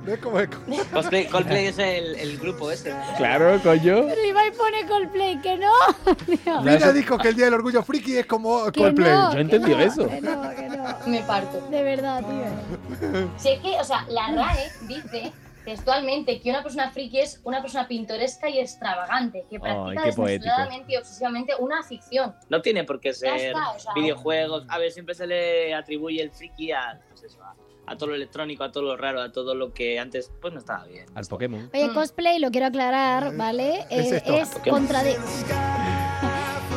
¿No? 0.06 0.30
no 0.30 0.40
es 0.40 0.48
como. 0.48 0.92
Coldplay, 0.92 1.26
Coldplay 1.26 1.66
es 1.66 1.78
el, 1.78 2.14
el 2.16 2.38
grupo 2.38 2.70
ese. 2.70 2.94
Claro, 3.16 3.60
coño. 3.62 4.06
Pero 4.06 4.24
Ibai 4.24 4.52
pone 4.52 4.86
Coldplay, 4.86 5.40
que 5.40 5.56
no. 5.56 5.72
Dios. 6.26 6.64
Mira, 6.64 6.92
dijo 6.92 7.18
que 7.18 7.28
el 7.28 7.36
Día 7.36 7.46
del 7.46 7.54
Orgullo 7.54 7.82
Friki 7.82 8.18
es 8.18 8.26
como 8.26 8.60
Coldplay. 8.72 9.12
no, 9.12 9.32
Yo 9.32 9.38
he 9.38 9.40
entendido 9.42 9.78
que 9.78 9.86
no, 9.86 9.92
eso. 9.92 10.08
Que 10.08 10.20
no, 10.20 10.50
que 10.50 10.68
no. 10.68 10.98
Me 11.06 11.22
parto. 11.22 11.60
De 11.70 11.82
verdad, 11.82 12.24
tío. 12.24 13.28
Si 13.36 13.48
es 13.50 13.60
que, 13.60 13.78
o 13.78 13.84
sea, 13.84 14.06
la 14.08 14.28
RAE 14.32 14.70
dice 14.82 15.32
textualmente 15.66 16.40
que 16.40 16.48
una 16.48 16.62
persona 16.62 16.90
friki 16.92 17.18
es 17.18 17.40
una 17.42 17.60
persona 17.60 17.88
pintoresca 17.88 18.48
y 18.48 18.60
extravagante, 18.60 19.44
que 19.50 19.58
practica 19.58 20.02
poético. 20.02 20.24
desmesuradamente 20.24 20.92
y 20.92 20.96
obsesivamente 20.96 21.52
una 21.58 21.80
afición. 21.80 22.34
No 22.48 22.62
tiene 22.62 22.84
por 22.84 23.00
qué 23.00 23.12
ser 23.12 23.36
está, 23.36 23.72
o 23.72 23.78
sea, 23.78 23.92
videojuegos. 23.92 24.64
A 24.68 24.78
ver, 24.78 24.92
siempre 24.92 25.14
se 25.14 25.26
le 25.26 25.74
atribuye 25.74 26.22
el 26.22 26.30
friki 26.30 26.70
a, 26.70 27.00
pues 27.08 27.24
eso, 27.24 27.42
a, 27.42 27.54
a 27.86 27.96
todo 27.96 28.10
lo 28.10 28.14
electrónico, 28.16 28.64
a 28.64 28.72
todo 28.72 28.82
lo 28.84 28.96
raro, 28.96 29.20
a 29.22 29.30
todo 29.32 29.54
lo 29.54 29.72
que 29.72 29.98
antes 29.98 30.30
pues 30.40 30.52
no 30.52 30.60
estaba 30.60 30.84
bien. 30.86 31.06
Al 31.14 31.24
Pokémon. 31.26 31.70
Oye, 31.72 31.88
Mm. 31.88 31.94
cosplay, 31.94 32.38
lo 32.38 32.50
quiero 32.50 32.66
aclarar, 32.66 33.36
¿vale? 33.36 33.84
Es 33.90 34.12
Eh, 34.12 34.22
es 34.26 34.48
Pokémon. 34.50 34.86
contradi- 34.88 35.16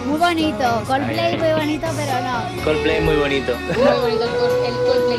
Muy 0.05 0.17
bonito. 0.19 0.83
Coldplay 0.87 1.37
muy 1.37 1.51
bonito, 1.51 1.87
pero 1.95 2.13
no. 2.21 2.63
Coldplay 2.63 3.01
muy 3.01 3.15
bonito. 3.15 3.53
Muy 3.59 3.75
bonito 4.01 4.23
el, 4.23 4.29
cos- 4.31 4.65
el 4.67 4.73
Coldplay 4.87 5.17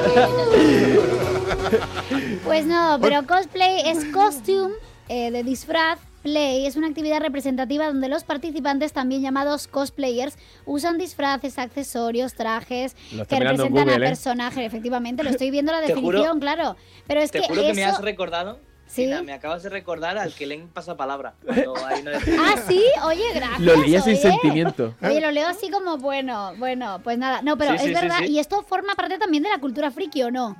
que 2.21 2.41
Pues 2.45 2.67
no, 2.67 2.99
pero 3.01 3.27
cosplay 3.27 3.83
es 3.89 4.05
costume 4.07 4.75
eh, 5.09 5.31
de 5.31 5.43
disfraz. 5.45 5.99
Play 6.23 6.67
es 6.67 6.77
una 6.77 6.89
actividad 6.89 7.21
representativa 7.21 7.87
donde 7.87 8.09
los 8.09 8.25
participantes, 8.25 8.93
también 8.93 9.23
llamados 9.23 9.67
cosplayers, 9.69 10.37
usan 10.67 10.99
disfraces, 10.99 11.59
accesorios, 11.59 12.35
trajes 12.35 12.95
que 13.11 13.17
representan 13.39 13.71
Google, 13.71 13.93
a 13.93 13.97
¿eh? 13.97 14.01
personajes. 14.01 14.65
Efectivamente, 14.67 15.23
lo 15.25 15.31
estoy 15.31 15.51
viendo 15.51 15.73
la 15.73 15.81
juro- 15.83 15.95
definición, 15.95 16.41
claro. 16.41 16.77
Pero 17.07 17.21
es 17.21 17.31
Te 17.31 17.41
que 17.41 17.49
juro 17.49 17.63
que 17.63 17.75
me 17.75 17.83
eso- 17.83 17.91
has 17.93 18.01
recordado. 18.03 18.59
¿Sí? 18.87 19.09
Me 19.25 19.33
acabas 19.33 19.63
de 19.63 19.69
recordar 19.69 20.19
al 20.19 20.35
que 20.35 20.47
leen 20.47 20.67
pasapalabra. 20.69 21.35
Cuando 21.47 21.77
hay 21.87 22.01
una 22.03 22.11
Ah, 22.41 22.57
sí, 22.67 22.83
oye, 23.05 23.23
gracias. 23.33 23.61
Lo 23.61 23.77
leía 23.77 24.03
sin 24.03 24.17
sentimiento. 24.17 24.97
Oye, 25.01 25.21
lo 25.21 25.31
leo 25.31 25.47
así 25.47 25.71
como 25.71 25.97
bueno, 25.97 26.55
bueno, 26.59 27.01
pues 27.05 27.17
nada. 27.17 27.41
No, 27.41 27.57
pero 27.57 27.71
Sí, 27.71 27.77
es 27.77 27.83
sí, 27.83 27.89
sí, 27.89 27.95
verdad, 27.95 28.19
sí. 28.19 28.33
y 28.33 28.39
esto 28.41 28.63
forma 28.65 28.97
parte 28.97 29.17
también 29.17 29.45
de 29.45 29.49
la 29.49 29.59
cultura 29.61 29.93
friki, 29.93 30.25
¿o 30.25 30.33
no? 30.33 30.57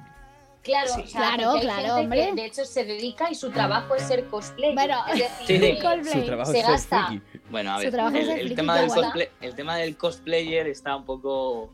Claro, 0.63 0.91
Sí. 0.95 1.01
o 1.03 1.07
sea, 1.07 1.21
Claro, 1.35 1.53
hay 1.53 1.61
claro, 1.63 1.81
gente 1.81 1.91
hombre. 2.03 2.27
que, 2.27 2.35
de 2.35 2.45
hecho 2.47 2.65
se 2.67 2.85
dedica 2.85 3.31
y 3.31 3.35
su 3.35 3.51
trabajo 3.51 3.95
es 3.95 4.03
ser 4.03 4.27
cosplay. 4.27 4.75
Bueno, 4.75 4.99
es 5.09 5.19
decir, 5.21 5.47
Sí, 5.47 5.59
sí. 6.05 6.21
Su 6.21 6.25
trabajo 6.27 6.51
Se 6.53 6.59
es 6.59 6.65
ser 6.67 6.73
gasta. 6.75 7.07
friki. 7.07 7.23
Bueno, 7.51 7.73
a 7.73 7.79
ver, 7.79 7.95
el, 7.95 8.29
el 8.41 8.55
tema 8.55 8.79
del 8.79 8.91
cosplay, 8.91 9.29
el 9.41 9.55
tema 9.55 9.77
del 9.77 9.97
cosplayer 9.97 10.67
está 10.67 10.95
un 10.97 11.05
poco 11.07 11.73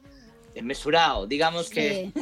desmesurado. 0.54 1.26
Digamos 1.26 1.68
que. 1.68 2.12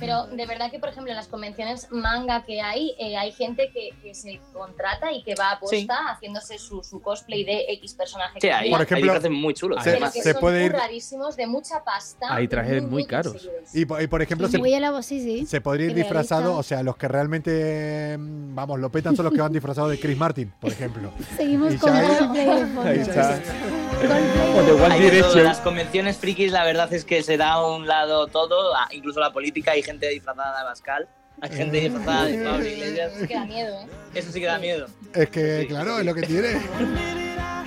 Pero 0.00 0.26
de 0.26 0.46
verdad 0.46 0.70
que, 0.70 0.78
por 0.78 0.88
ejemplo, 0.88 1.10
en 1.12 1.16
las 1.16 1.28
convenciones 1.28 1.88
manga 1.90 2.42
que 2.44 2.60
hay, 2.62 2.94
eh, 2.98 3.16
hay 3.16 3.32
gente 3.32 3.70
que, 3.72 3.90
que 4.02 4.14
se 4.14 4.40
contrata 4.52 5.12
y 5.12 5.22
que 5.22 5.34
va 5.34 5.52
a 5.52 5.60
posta 5.60 5.76
Sí. 5.78 5.86
haciéndose 6.08 6.58
su, 6.58 6.82
su 6.82 7.00
cosplay 7.02 7.44
de 7.44 7.66
X 7.74 7.94
personaje. 7.94 8.34
sí, 8.34 8.40
que 8.48 8.52
hay, 8.52 8.70
Por 8.70 8.82
ejemplo, 8.82 9.12
hay 9.12 9.28
muy 9.30 9.54
chulos. 9.54 9.82
se- 9.84 9.90
además. 9.90 10.12
se 10.14 10.32
son 10.32 10.40
puede 10.40 10.64
ir- 10.66 10.72
curradísimos, 10.72 11.36
de 11.36 11.46
mucha 11.46 11.84
pasta. 11.84 12.34
Hay 12.34 12.44
y 12.44 12.48
trajes 12.48 12.82
muy 12.82 13.04
caros. 13.04 13.48
Y, 13.74 13.84
po- 13.84 14.00
y, 14.00 14.06
por 14.06 14.22
ejemplo, 14.22 14.46
Sí, 14.48 14.52
se, 14.52 14.58
muy 14.58 14.72
elabo- 14.72 15.02
sí, 15.02 15.20
sí. 15.20 15.46
se 15.46 15.60
podría 15.60 15.86
ir 15.86 15.92
Y 15.92 15.96
disfrazado, 15.96 16.56
o 16.56 16.62
sea, 16.62 16.82
los 16.82 16.96
que 16.96 17.06
realmente, 17.06 18.16
mm, 18.18 18.54
vamos, 18.54 18.80
lo 18.80 18.90
petan 18.90 19.14
son 19.14 19.26
los 19.26 19.34
que 19.34 19.40
van 19.40 19.52
disfrazados 19.52 19.90
de 19.90 20.00
Chris 20.00 20.16
Martin, 20.16 20.52
por 20.60 20.72
ejemplo. 20.72 21.12
Seguimos 21.36 21.74
Y 21.74 21.78
con 21.78 21.94
de. 21.94 22.00
Las 25.42 25.60
convenciones 25.60 26.16
frikis, 26.16 26.52
la 26.52 26.64
verdad 26.64 26.90
es 26.92 27.04
que 27.04 27.22
se 27.22 27.36
da 27.36 27.52
a 27.52 27.66
un 27.66 27.86
lado 27.86 28.26
todo, 28.28 28.74
a- 28.74 28.88
incluso 28.92 29.20
la 29.20 29.32
política. 29.32 29.72
Hay 29.72 29.82
gente 29.90 30.08
disfrazada 30.08 30.58
de 30.58 30.64
Bascal, 30.64 31.08
hay 31.40 31.50
gente 31.50 31.80
disfrazada 31.80 32.24
de 32.26 32.38
Pablo 32.44 32.66
Iglesias. 32.66 33.12
Es 33.20 33.28
que 33.28 33.34
da 33.34 33.44
miedo, 33.44 33.80
¿eh? 33.80 33.86
Eso 34.14 34.32
sí 34.32 34.40
que 34.40 34.46
da 34.46 34.58
miedo. 34.58 34.86
Es 35.14 35.28
que, 35.30 35.60
Sí, 35.62 35.66
claro, 35.68 35.94
sí. 35.94 36.00
es 36.00 36.06
lo 36.06 36.14
que 36.14 36.22
tiene. 36.22 36.48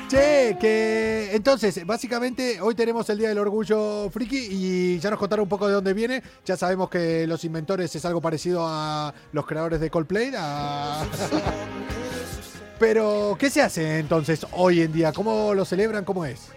Che, 0.09 0.57
que 0.59 1.29
entonces, 1.33 1.83
básicamente, 1.85 2.61
hoy 2.61 2.75
tenemos 2.75 3.09
el 3.09 3.17
Día 3.17 3.29
del 3.29 3.39
Orgullo 3.39 4.09
Friki 4.11 4.47
y 4.51 4.99
ya 4.99 5.09
nos 5.09 5.17
contaron 5.17 5.43
un 5.43 5.49
poco 5.49 5.67
de 5.67 5.73
dónde 5.73 5.93
viene. 5.93 6.21
Ya 6.45 6.55
sabemos 6.55 6.89
que 6.89 7.25
los 7.25 7.43
inventores 7.45 7.95
es 7.95 8.05
algo 8.05 8.21
parecido 8.21 8.63
a 8.67 9.11
los 9.31 9.45
creadores 9.45 9.79
de 9.79 9.89
Coldplay. 9.89 10.31
a- 10.37 11.03
Pero, 12.79 13.35
¿qué 13.39 13.49
se 13.49 13.61
hace 13.61 13.99
entonces 13.99 14.45
hoy 14.51 14.81
en 14.81 14.91
día? 14.91 15.13
¿Cómo 15.13 15.53
lo 15.53 15.63
celebran? 15.63 16.03
¿Cómo 16.03 16.25
es? 16.25 16.49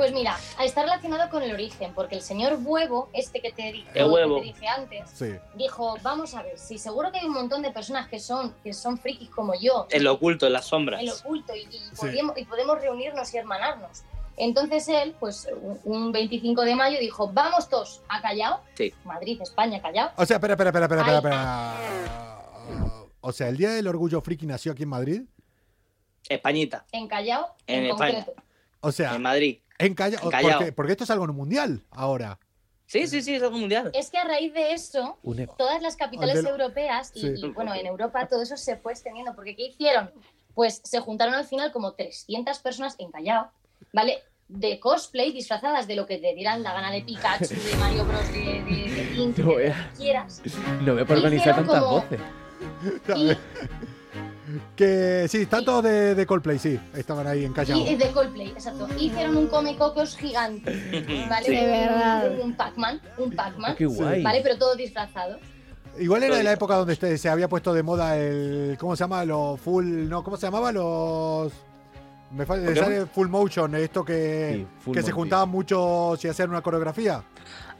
Pues 0.00 0.14
mira, 0.14 0.34
está 0.64 0.80
relacionado 0.80 1.28
con 1.28 1.42
el 1.42 1.52
origen, 1.52 1.92
porque 1.92 2.14
el 2.14 2.22
señor 2.22 2.58
Huevo, 2.62 3.10
este 3.12 3.42
que 3.42 3.52
te 3.52 3.70
dije, 3.70 3.86
El 3.92 4.06
huevo. 4.10 4.36
que 4.36 4.40
te 4.40 4.46
dije 4.54 4.66
antes, 4.66 5.10
Sí. 5.10 5.26
dijo, 5.56 5.98
vamos 6.02 6.34
a 6.34 6.42
ver, 6.42 6.58
si 6.58 6.78
seguro 6.78 7.12
que 7.12 7.18
hay 7.18 7.26
un 7.26 7.34
montón 7.34 7.60
de 7.60 7.70
personas 7.70 8.08
que 8.08 8.18
son, 8.18 8.54
que 8.64 8.72
son 8.72 8.96
frikis 8.96 9.28
como 9.28 9.52
yo, 9.60 9.86
En 9.90 10.04
lo 10.04 10.14
oculto, 10.14 10.46
en 10.46 10.54
las 10.54 10.64
sombras. 10.64 11.00
en 11.00 11.06
lo 11.08 11.14
oculto, 11.14 11.54
y, 11.54 11.64
y 11.70 11.82
podemos, 11.94 12.38
y 12.38 12.46
podemos 12.46 12.80
reunirnos 12.80 13.34
y 13.34 13.36
hermanarnos. 13.36 14.04
Entonces 14.38 14.88
él, 14.88 15.14
pues 15.20 15.46
un- 15.60 15.78
un 15.84 16.12
25 16.12 16.62
de 16.62 16.74
mayo 16.76 16.98
dijo, 16.98 17.28
vamos 17.30 17.68
todos 17.68 18.00
a 18.08 18.22
Callao, 18.22 18.60
Sí. 18.78 18.94
Madrid, 19.04 19.38
España, 19.42 19.82
Callao. 19.82 20.12
O 20.16 20.24
sea, 20.24 20.36
espera, 20.38 20.54
espera, 20.54 20.70
espera, 20.70 20.86
espera, 20.86 21.16
espera. 21.18 21.74
O 23.20 23.32
sea, 23.32 23.48
el 23.48 23.58
Día 23.58 23.68
del 23.72 23.86
Orgullo 23.86 24.22
Friki 24.22 24.46
nació 24.46 24.72
aquí 24.72 24.84
en 24.84 24.88
Madrid. 24.88 25.22
Españita, 26.26 26.86
En 26.90 27.06
Callao, 27.06 27.54
En 27.66 27.80
en, 27.84 27.90
España. 27.90 28.24
concreto. 28.24 28.42
O 28.80 28.92
sea, 28.92 29.14
en 29.14 29.20
Madrid. 29.20 29.58
En 29.86 29.94
Callao. 29.94 30.20
en 30.24 30.30
Callao. 30.30 30.58
Porque, 30.58 30.72
porque 30.72 30.92
esto 30.92 31.04
es 31.04 31.10
algo 31.10 31.26
mundial 31.28 31.82
ahora. 31.90 32.38
Sí, 32.86 33.06
sí, 33.06 33.22
sí, 33.22 33.34
es 33.36 33.42
algo 33.42 33.56
mundial. 33.58 33.90
Es 33.94 34.10
que 34.10 34.18
a 34.18 34.24
raíz 34.24 34.52
de 34.52 34.72
eso, 34.72 35.16
Un- 35.22 35.48
todas 35.56 35.80
las 35.80 35.96
capitales 35.96 36.36
de 36.36 36.42
lo- 36.42 36.50
europeas 36.50 37.12
y, 37.14 37.20
Sí. 37.20 37.32
y, 37.36 37.48
bueno, 37.50 37.72
en 37.74 37.86
Europa 37.86 38.26
todo 38.26 38.42
eso 38.42 38.56
se 38.56 38.76
fue 38.76 38.92
extendiendo, 38.92 39.34
porque 39.34 39.54
¿qué 39.54 39.66
hicieron? 39.68 40.10
Pues 40.54 40.80
se 40.84 40.98
juntaron 40.98 41.34
al 41.34 41.44
final 41.44 41.70
como 41.72 41.92
300 41.92 42.58
personas 42.58 42.96
en 42.98 43.12
Callao, 43.12 43.50
¿vale? 43.92 44.18
De 44.48 44.80
cosplay 44.80 45.30
disfrazadas 45.30 45.86
de 45.86 45.94
lo 45.94 46.06
que 46.06 46.18
te 46.18 46.34
dieran 46.34 46.64
la 46.64 46.72
gana 46.72 46.90
de 46.90 47.02
Pikachu, 47.02 47.46
de 47.54 47.76
Mario 47.78 48.04
Bros, 48.04 48.32
de, 48.32 48.40
de, 48.40 48.94
de 48.94 49.04
Link, 49.14 49.36
de 49.36 49.42
No 49.44 49.50
lo 49.52 49.56
que 49.58 49.74
quieras. 49.96 50.42
No 50.82 50.94
me 50.94 51.04
puedo 51.04 51.20
organizar 51.20 51.54
tantas 51.54 51.78
como- 51.80 51.92
voces. 52.00 52.20
Y, 53.14 53.30
Que 54.76 55.26
sí, 55.28 55.46
tanto 55.46 55.82
de, 55.82 56.14
de 56.14 56.26
Coldplay, 56.26 56.58
sí, 56.58 56.78
estaban 56.94 57.26
ahí 57.26 57.44
en 57.44 57.52
Callao. 57.52 57.78
y 57.78 57.94
de 57.96 58.10
Coldplay, 58.10 58.48
exacto. 58.48 58.88
Hicieron 58.98 59.36
un 59.36 59.46
Comecocos 59.48 60.16
gigante, 60.16 60.70
¿vale? 61.28 61.46
Sí. 61.46 61.54
De 61.54 61.66
verdad. 61.66 62.30
Un, 62.42 62.54
Pac-Man, 62.54 63.00
un 63.18 63.30
Pac-Man, 63.32 63.72
Ah, 63.72 63.76
Qué 63.76 63.86
guay. 63.86 64.22
¿vale? 64.22 64.40
Pero 64.42 64.58
todo 64.58 64.74
disfrazado. 64.76 65.38
Igual 65.98 66.22
era 66.22 66.36
de 66.36 66.44
la 66.44 66.52
época 66.52 66.76
donde 66.76 66.92
este- 66.94 67.18
se 67.18 67.28
había 67.28 67.48
puesto 67.48 67.74
de 67.74 67.82
moda 67.82 68.16
el. 68.16 68.76
¿Cómo 68.78 68.94
se 68.96 69.00
llama? 69.04 69.24
Los 69.24 69.60
full. 69.60 70.08
No, 70.08 70.22
¿cómo 70.22 70.36
se 70.36 70.46
llamaba? 70.46 70.72
Los. 70.72 71.52
Me 72.30 72.46
sale 72.46 73.06
full 73.06 73.26
motion, 73.26 73.74
esto 73.74 74.04
que, 74.04 74.52
Sí, 74.58 74.66
full 74.84 74.94
que 74.94 75.02
se 75.02 75.10
juntaban 75.10 75.48
muchos 75.48 76.24
y 76.24 76.28
hacían 76.28 76.50
una 76.50 76.62
coreografía. 76.62 77.24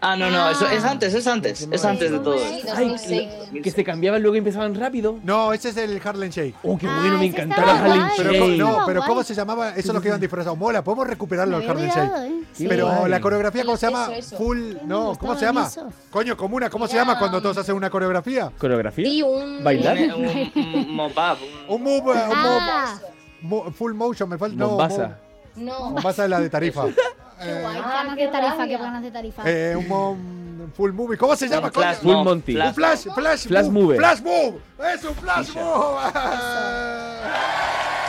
Ah, 0.03 0.17
no, 0.17 0.31
no, 0.31 0.49
eso 0.51 0.67
es 0.67 0.83
Ah. 0.83 0.93
antes, 0.93 1.13
es 1.13 1.27
antes, 1.27 1.69
es 1.71 1.85
antes 1.85 2.11
de 2.11 2.19
todo. 2.21 2.39
Sí. 2.39 2.63
Ay, 2.75 2.89
2006. 2.89 3.29
que 3.63 3.71
se 3.71 3.85
cambiaban 3.85 4.23
luego 4.23 4.35
y 4.35 4.39
empezaban 4.39 4.75
rápido. 4.75 5.19
No, 5.23 5.53
ese 5.53 5.69
es 5.71 5.77
el 5.77 6.01
Harlem 6.03 6.31
Shake. 6.31 6.55
Oh, 6.63 6.79
qué 6.79 6.87
Ah, 6.89 6.99
bueno, 7.01 7.19
me 7.19 7.27
encantaba 7.27 7.79
Harlem. 7.79 8.09
Pero, 8.17 8.33
Shake. 8.33 8.59
no, 8.59 8.79
pero 8.87 9.03
¿cómo 9.03 9.23
se 9.23 9.35
llamaba? 9.35 9.71
Eso 9.71 9.79
es 9.89 9.95
lo 9.95 10.01
que 10.01 10.09
iban 10.09 10.21
disfrazados. 10.21 10.57
Mola, 10.59 10.83
podemos 10.83 11.07
recuperarlo 11.07 11.59
el 11.59 11.69
Harlem 11.69 11.91
Shake. 11.91 12.13
Sí. 12.55 12.67
Pero 12.67 13.07
la 13.07 13.21
coreografía, 13.21 13.65
¿cómo 13.65 13.77
se 13.77 13.87
llama? 13.87 14.09
Full. 14.39 14.75
No, 14.87 15.15
¿cómo 15.19 15.37
se 15.37 15.45
llama? 15.45 15.69
Coño, 16.11 16.37
comuna, 16.37 16.71
¿cómo 16.71 16.89
se 16.89 16.97
llama 16.97 17.19
cuando 17.19 17.43
todos 17.43 17.59
hacen 17.59 17.75
una 17.75 17.91
coreografía? 17.91 18.51
¿Coreografía? 18.59 19.07
Y 19.07 19.23
un... 19.23 19.63
¿Bailar? 19.63 19.99
Un, 20.17 20.95
mop-up, 20.97 21.39
un- 21.69 21.83
move, 21.83 22.11
un 22.13 22.17
Ah, 22.17 22.99
move- 23.43 23.71
full 23.73 23.93
motion, 23.93 24.29
me 24.31 24.39
falta. 24.39 24.57
No, 24.57 24.69
Mombasa. 24.69 25.19
No. 25.57 25.91
Mombasa 25.91 26.25
es 26.25 26.31
la 26.31 26.41
de 26.41 26.49
Tarifa. 26.49 26.85
qué 27.41 27.51
Eh, 27.51 27.61
guay. 27.63 27.77
Ah, 27.85 27.91
ganas 27.95 28.15
qué 28.17 28.27
de 28.27 28.33
tarifa, 28.33 28.67
ganas 28.67 29.03
de 29.03 29.11
tarifa. 29.11 29.43
eh, 29.47 29.75
un 29.77 29.89
mon- 29.89 30.73
full 30.77 30.93
movie. 30.93 31.17
¿Cómo 31.19 31.35
se 31.37 31.49
llama? 31.49 31.71
coño? 31.71 31.87
flash 31.87 31.97
Full 31.99 32.13
mob, 32.13 32.25
Monty. 32.25 32.57
Un 32.57 32.75
flash, 32.75 33.07
flash, 33.15 33.47
Flash 33.47 33.67
move. 33.69 33.97
Flash 33.97 34.21
move. 34.21 34.59
Es 34.95 35.05
un 35.05 35.15
flash 35.17 35.55
move. 35.55 35.99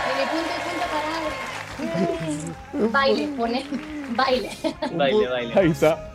Y 0.08 0.10
mi 0.20 0.26
punto 0.32 0.52
y 0.58 0.60
punto 0.68 0.86
para 0.92 2.92
Baile, 2.92 3.28
pone 3.38 3.60
baile. 4.16 4.50
Baile, 4.94 5.28
baile. 5.28 5.54
Ahí 5.60 5.72
está. 5.72 6.11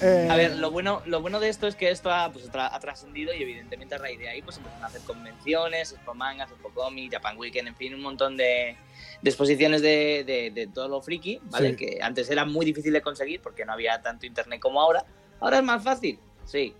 Eh, 0.00 0.28
A 0.30 0.36
ver, 0.36 0.56
lo 0.56 0.70
bueno, 0.70 1.02
lo 1.06 1.20
bueno 1.20 1.40
de 1.40 1.48
esto 1.48 1.66
es 1.66 1.74
que 1.74 1.90
esto 1.90 2.10
ha, 2.12 2.30
pues, 2.32 2.48
ha 2.54 2.78
trascendido 2.80 3.34
y 3.34 3.42
evidentemente 3.42 3.96
a 3.96 3.98
raíz 3.98 4.18
de 4.18 4.28
ahí 4.28 4.42
pues 4.42 4.56
empezaron 4.58 4.84
a 4.84 4.86
hacer 4.86 5.00
convenciones, 5.02 5.92
expo 5.92 6.14
mangas, 6.14 6.50
expo 6.50 6.70
comics, 6.70 7.14
Japan 7.14 7.36
Weekend, 7.36 7.68
en 7.68 7.76
fin, 7.76 7.94
un 7.94 8.02
montón 8.02 8.36
de, 8.36 8.76
de 9.22 9.30
exposiciones 9.30 9.82
de, 9.82 10.22
de- 10.24 10.50
de 10.52 10.66
todo 10.68 10.86
lo 10.88 11.00
friki, 11.02 11.40
¿vale? 11.44 11.70
Sí. 11.70 11.76
Que 11.76 11.98
antes 12.00 12.30
era 12.30 12.44
muy 12.44 12.64
difícil 12.64 12.92
de 12.92 13.02
conseguir 13.02 13.40
porque 13.40 13.64
no 13.64 13.72
había 13.72 14.00
tanto 14.00 14.24
internet 14.26 14.60
como 14.60 14.80
ahora. 14.80 15.04
Ahora 15.40 15.58
es 15.58 15.64
más 15.64 15.82
fácil, 15.82 16.18
sí. 16.44 16.74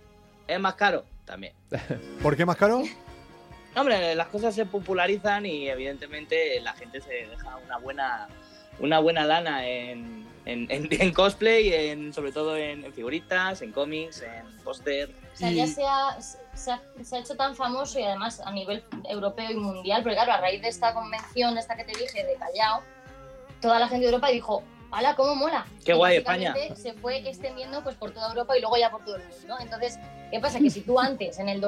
Es 0.47 0.59
más 0.59 0.75
caro, 0.75 1.03
también. 1.25 1.53
¿Por 2.23 2.37
qué 2.37 2.45
más 2.45 2.55
caro? 2.55 2.83
Hombre, 3.75 4.15
las 4.15 4.27
cosas 4.27 4.55
se 4.55 4.65
popularizan 4.65 5.45
y 5.45 5.67
evidentemente 5.69 6.59
la 6.61 6.73
gente 6.73 7.01
se 7.01 7.27
deja 7.27 7.57
una 7.57 7.77
buena, 7.77 8.27
una 8.79 8.99
buena 8.99 9.25
lana 9.25 9.67
en, 9.67 10.25
en, 10.51 10.67
en- 10.69 10.87
en 11.01 11.13
cosplay, 11.13 11.73
en, 11.73 12.13
sobre 12.13 12.31
todo 12.31 12.55
en, 12.57 12.85
en 12.85 12.93
figuritas, 12.93 13.61
en 13.61 13.71
cómics, 13.71 14.21
en 14.21 14.45
póster. 14.63 15.09
O 15.33 15.37
sea, 15.37 15.51
ya 15.51 15.67
se 15.67 15.83
ha, 15.85 16.19
se, 16.53 16.71
ha, 16.71 16.81
se 17.03 17.15
ha 17.15 17.19
hecho 17.19 17.35
tan 17.35 17.55
famoso 17.55 17.99
y 17.99 18.03
además 18.03 18.41
a 18.43 18.51
nivel 18.51 18.83
europeo 19.07 19.49
y 19.51 19.55
mundial, 19.55 20.01
porque 20.03 20.15
claro, 20.15 20.33
a 20.33 20.37
raíz 20.41 20.61
de 20.61 20.67
esta 20.67 20.93
convención, 20.93 21.57
esta 21.57 21.75
que 21.75 21.83
te 21.85 21.97
dije, 21.97 22.25
de 22.25 22.35
Callao, 22.35 22.81
toda 23.61 23.79
la 23.79 23.87
gente 23.87 24.01
de 24.05 24.11
Europa 24.11 24.29
dijo, 24.29 24.63
¡hala, 24.91 25.15
cómo 25.15 25.35
mola! 25.35 25.65
Qué 25.85 25.91
Y 25.93 25.95
guay, 25.95 26.17
España. 26.17 26.53
Se 26.75 26.93
fue 26.93 27.17
extendiendo 27.27 27.83
pues 27.83 27.95
por 27.95 28.11
toda 28.11 28.29
Europa 28.29 28.57
y 28.57 28.61
luego 28.61 28.77
ya 28.77 28.89
por 28.91 29.03
todo 29.05 29.15
el 29.17 29.23
mundo. 29.27 29.55
Entonces, 29.59 29.97
¿qué 30.31 30.39
pasa? 30.39 30.59
Que 30.59 30.69
si 30.69 30.81
tú 30.81 30.99
antes, 30.99 31.39
en 31.39 31.47
el 31.49 31.61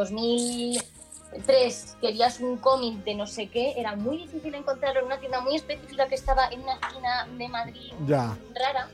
2003, 1.31 1.97
querías 2.01 2.39
un 2.39 2.57
cómic 2.57 3.03
de 3.03 3.15
no 3.15 3.25
sé 3.27 3.47
qué, 3.47 3.73
era 3.77 3.95
muy 3.95 4.17
difícil 4.17 4.53
encontrarlo 4.53 4.99
en 5.01 5.05
una 5.07 5.19
tienda 5.19 5.41
muy 5.41 5.55
específica 5.55 6.07
que 6.07 6.15
estaba 6.15 6.47
en 6.49 6.61
una 6.61 6.73
esquina 6.73 7.27
de 7.37 7.47
Madrid 7.47 7.91
Ya. 8.05 8.37
rara 8.53 8.89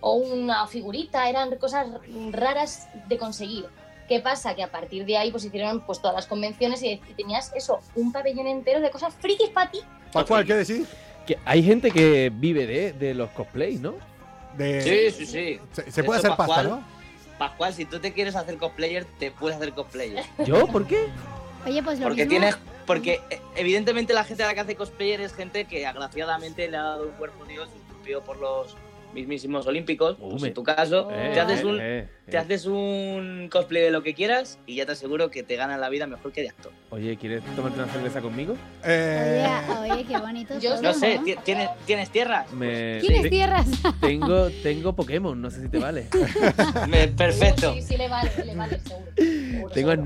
o 0.00 0.14
una 0.14 0.66
figurita, 0.66 1.28
eran 1.28 1.54
cosas 1.56 1.86
raras 2.32 2.88
de 3.08 3.18
conseguir. 3.18 3.66
¿Qué 4.08 4.18
pasa? 4.20 4.54
Que 4.54 4.62
a 4.64 4.70
partir 4.70 5.06
de 5.06 5.16
ahí 5.16 5.30
pues 5.30 5.44
hicieron 5.44 5.80
pues 5.86 6.00
todas 6.00 6.14
las 6.16 6.26
convenciones 6.26 6.82
y, 6.82 6.96
tenías 7.16 7.52
eso, 7.54 7.78
un 7.94 8.12
pabellón 8.12 8.46
entero 8.48 8.80
de 8.80 8.90
cosas 8.90 9.14
frikis 9.14 9.48
para 9.50 9.70
ti. 9.70 9.80
Pascual, 10.12 10.44
¿qué 10.44 10.54
decís? 10.54 10.88
Que 11.26 11.38
hay 11.44 11.62
gente 11.62 11.90
que 11.90 12.30
vive 12.34 12.66
de, 12.66 12.92
de 12.92 13.14
los 13.14 13.30
cosplays, 13.30 13.80
¿no? 13.80 13.94
De, 14.56 14.82
Sí, 15.14 15.24
sí, 15.24 15.26
sí. 15.26 15.60
Se, 15.72 15.90
se 15.90 16.02
De 16.02 16.06
puede 16.06 16.18
hacer 16.18 16.30
pasta, 16.30 16.46
Pascual- 16.46 16.68
¿no? 16.68 16.84
Pascual, 17.38 17.72
si 17.72 17.84
tú 17.86 17.98
te 17.98 18.12
quieres 18.12 18.36
hacer 18.36 18.56
cosplayer, 18.58 19.04
te 19.18 19.30
puedes 19.30 19.56
hacer 19.56 19.72
cosplayer. 19.72 20.24
¿Yo? 20.44 20.66
¿Por 20.66 20.86
qué? 20.86 21.06
Oye, 21.66 21.82
pues 21.82 21.98
lo 22.00 22.06
Porque 22.06 22.24
mismo. 22.24 22.30
tienes. 22.38 22.58
Porque 22.86 23.20
eh, 23.30 23.40
evidentemente 23.56 24.12
la 24.12 24.24
gente 24.24 24.42
a 24.42 24.46
la 24.46 24.54
que 24.54 24.60
hace 24.60 24.74
cosplayer 24.74 25.20
es 25.20 25.32
gente 25.34 25.64
que 25.66 25.86
agraciadamente 25.86 26.68
le 26.68 26.76
ha 26.76 26.82
dado 26.82 27.04
un 27.06 27.12
cuerpo 27.12 27.44
Dios 27.44 27.68
esculpido 27.76 28.22
por 28.24 28.38
los 28.38 28.76
mismísimos 29.14 29.66
olímpicos. 29.66 30.16
Pues 30.18 30.42
en 30.42 30.54
tu 30.54 30.64
caso, 30.64 31.06
Eh, 31.12 31.30
te, 31.34 31.40
haces 31.40 31.60
eh, 31.60 31.66
un, 31.66 31.78
eh, 31.80 32.08
te 32.28 32.38
haces 32.38 32.64
un 32.66 33.48
cosplay 33.52 33.82
de 33.82 33.90
lo 33.90 34.02
que 34.02 34.14
quieras 34.14 34.58
y 34.66 34.76
ya 34.76 34.86
te 34.86 34.92
aseguro 34.92 35.30
que 35.30 35.42
te 35.44 35.54
gana 35.56 35.76
la 35.78 35.90
vida 35.90 36.06
mejor 36.06 36.32
que 36.32 36.40
de 36.42 36.48
actor. 36.48 36.72
Oye, 36.90 37.16
¿quieres 37.18 37.42
tomarte 37.54 37.78
una 37.78 37.92
cerveza 37.92 38.20
conmigo? 38.20 38.56
Eh, 38.84 39.46
Oye, 39.80 39.92
oye, 39.92 40.04
qué 40.06 40.18
bonito. 40.18 40.58
Yo 40.58 40.70
todo, 40.72 40.82
No 40.82 40.94
sé, 40.94 41.20
¿tienes, 41.44 41.68
¿tienes 41.86 42.10
tierras? 42.10 42.50
Me... 42.52 43.00
¿Tienes 43.00 43.30
tierras? 43.30 43.66
Tengo, 44.00 44.50
tengo 44.62 44.96
Pokémon, 44.96 45.40
no 45.40 45.50
sé 45.50 45.60
si 45.62 45.68
te 45.68 45.78
vale. 45.78 46.08
Me- 46.88 47.08
perfecto. 47.08 47.70
Uh, 47.72 47.74
sí, 47.74 47.82
sí, 47.82 47.96
le 47.98 48.08
vale, 48.08 48.30
le 48.44 48.54
vale, 48.56 48.80
seguro. 48.80 49.12
seguro, 49.16 49.72
tengo 49.74 49.90
seguro. 49.90 50.02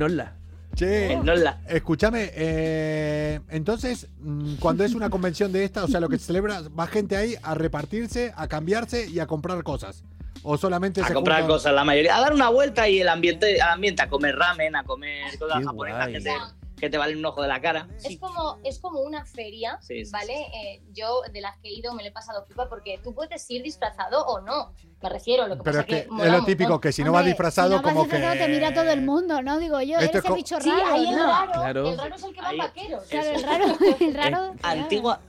Che, 0.76 1.12
Eh, 1.14 1.16
no 1.16 1.34
la- 1.34 1.58
escúchame, 1.68 2.30
eh, 2.34 3.40
entonces, 3.48 4.08
mm, 4.18 4.56
cuando 4.56 4.84
es 4.84 4.94
una 4.94 5.08
convención 5.08 5.50
de 5.50 5.64
esta, 5.64 5.82
o 5.84 5.88
sea, 5.88 6.00
lo 6.00 6.08
que 6.10 6.18
se 6.18 6.26
celebra, 6.26 6.60
va 6.78 6.86
gente 6.86 7.16
ahí 7.16 7.34
a 7.42 7.54
repartirse, 7.54 8.34
a 8.36 8.46
cambiarse 8.46 9.08
y 9.08 9.18
a 9.18 9.26
comprar 9.26 9.62
cosas. 9.62 10.04
O 10.42 10.58
solamente 10.58 11.00
a 11.00 11.06
se 11.08 11.14
comprar 11.14 11.42
juntan- 11.42 11.46
cosas, 11.48 11.72
la 11.74 11.82
mayoría. 11.82 12.14
A 12.16 12.20
dar 12.20 12.34
una 12.34 12.50
vuelta 12.50 12.88
y 12.90 13.00
el 13.00 13.08
ambiente, 13.08 13.60
al 13.60 13.70
ambiente, 13.70 14.02
a 14.02 14.08
comer 14.10 14.36
ramen, 14.36 14.76
a 14.76 14.84
comer 14.84 15.36
cosas 15.38 15.64
japonesas 15.64 16.08
que 16.08 16.20
te, 16.20 16.32
que 16.78 16.90
te 16.90 16.98
valen 16.98 17.18
un 17.18 17.24
ojo 17.24 17.40
de 17.40 17.48
la 17.48 17.60
cara. 17.62 17.88
Es 18.04 18.18
como, 18.18 18.58
es 18.62 18.78
como 18.78 19.00
una 19.00 19.24
feria, 19.24 19.78
Sí, 19.80 20.04
sí, 20.04 20.10
¿vale? 20.12 20.34
Eh, 20.34 20.82
yo 20.92 21.22
de 21.32 21.40
las 21.40 21.56
que 21.56 21.68
he 21.70 21.72
ido 21.72 21.94
me 21.94 22.02
lo 22.02 22.10
he 22.10 22.12
pasado 22.12 22.44
pipa 22.44 22.68
porque 22.68 23.00
tú 23.02 23.14
puedes 23.14 23.50
ir 23.50 23.62
disfrazado 23.62 24.24
o 24.26 24.40
no. 24.42 24.74
Me 25.02 25.08
refiero, 25.10 25.46
lo 25.46 25.56
que 25.58 25.62
Pero 25.62 25.78
pasa 25.78 25.80
es 25.96 26.04
que 26.04 26.10
mola 26.10 26.24
es 26.26 26.32
lo 26.32 26.44
típico, 26.44 26.80
que 26.80 26.90
si 26.90 27.04
no 27.04 27.12
vas 27.12 27.20
Hombre, 27.20 27.32
disfrazado, 27.32 27.68
si 27.68 27.74
no 27.76 27.82
vas 27.82 27.92
como 27.92 28.02
disfrazado, 28.04 28.32
que... 28.32 28.38
te 28.38 28.48
mira 28.48 28.72
todo 28.74 28.90
el 28.90 29.02
mundo, 29.02 29.42
¿no? 29.42 29.58
Digo 29.58 29.80
yo, 29.82 29.98
eres 29.98 30.14
es 30.14 30.24
el 30.24 30.34
bicho 30.34 30.60
Sí, 30.60 30.70
raro. 30.70 30.86
ahí 30.86 31.08
el 31.08 31.16
¿no? 31.16 31.26
raro, 31.26 31.52
Claro. 31.52 31.88
el 31.90 31.98
raro 31.98 32.14
es 32.16 32.22
el 32.24 32.34
que 32.34 32.40
va 32.40 32.48
Ahí- 32.48 32.58
vaqueros. 32.58 33.04
Claro, 33.04 33.28
el 33.30 33.42
raro, 33.42 33.64
el 34.00 34.14
raro. 34.14 34.54
Antigua, 34.62 35.20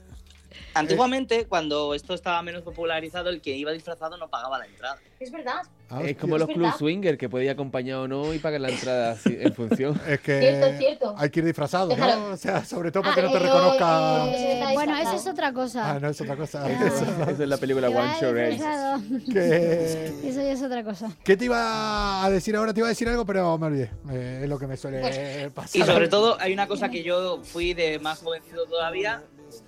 antiguamente, 0.74 1.46
cuando 1.46 1.94
esto 1.94 2.14
estaba 2.14 2.40
menos 2.42 2.62
popularizado, 2.62 3.28
el 3.28 3.40
que 3.42 3.56
iba 3.56 3.70
disfrazado 3.72 4.16
no 4.16 4.28
pagaba 4.28 4.58
la 4.58 4.66
entrada. 4.66 4.98
Es 5.20 5.30
verdad. 5.30 5.62
Ah, 5.90 6.02
Es 6.04 6.16
como 6.18 6.36
los 6.36 6.48
club 6.48 6.70
swinger, 6.76 7.16
que 7.16 7.28
puede 7.28 7.46
ir 7.46 7.50
acompañado 7.50 8.02
o 8.02 8.08
no 8.08 8.34
y 8.34 8.38
pagar 8.38 8.60
la 8.60 8.68
entrada 8.68 9.12
así, 9.12 9.36
en 9.40 9.54
función. 9.54 9.98
Es 10.08 10.20
que 10.20 10.38
Cierto, 10.40 10.78
cierto. 10.78 11.14
hay 11.16 11.30
que 11.30 11.40
ir 11.40 11.46
disfrazado. 11.46 11.96
¿no? 11.96 12.26
O 12.26 12.36
sea, 12.36 12.64
sobre 12.64 12.90
todo 12.92 13.04
para 13.04 13.12
Ah, 13.12 13.16
que 13.16 13.22
no 13.22 13.30
te 13.30 13.36
eh, 13.36 13.40
reconozca... 13.40 14.26
eh, 14.26 14.52
Está 14.60 14.72
bueno, 14.74 14.96
eso 14.98 15.12
es 15.14 15.26
otra 15.26 15.52
cosa. 15.52 15.90
Ah, 15.94 15.98
no, 15.98 16.08
es 16.08 16.20
otra 16.20 16.36
cosa. 16.36 16.70
Eso. 16.70 17.04
Eso 17.30 17.42
es 17.42 17.48
la 17.48 17.56
película 17.56 17.88
One. 17.88 18.12
Que- 19.32 20.12
Eso 20.24 20.42
ya 20.42 20.52
es 20.52 20.62
otra 20.62 20.84
cosa. 20.84 21.10
¿Qué 21.24 21.36
te 21.36 21.46
iba 21.46 22.24
a 22.24 22.30
decir 22.30 22.54
ahora? 22.56 22.72
Te 22.74 22.80
iba 22.80 22.88
a 22.88 22.90
decir 22.90 23.08
algo, 23.08 23.24
pero 23.24 23.56
me 23.58 23.66
olvidé. 23.66 23.90
Eh, 24.10 24.40
es 24.42 24.48
lo 24.48 24.58
que 24.58 24.66
me 24.66 24.76
suele 24.76 25.50
pasar. 25.54 25.80
Y 25.80 25.84
sobre 25.84 26.08
todo, 26.08 26.36
hay 26.40 26.52
una 26.52 26.66
cosa 26.66 26.88
que 26.90 27.02
yo 27.02 27.40
fui 27.42 27.74
de 27.74 27.98
más 27.98 28.20
jovencito 28.20 28.66
todavía, 28.66 29.22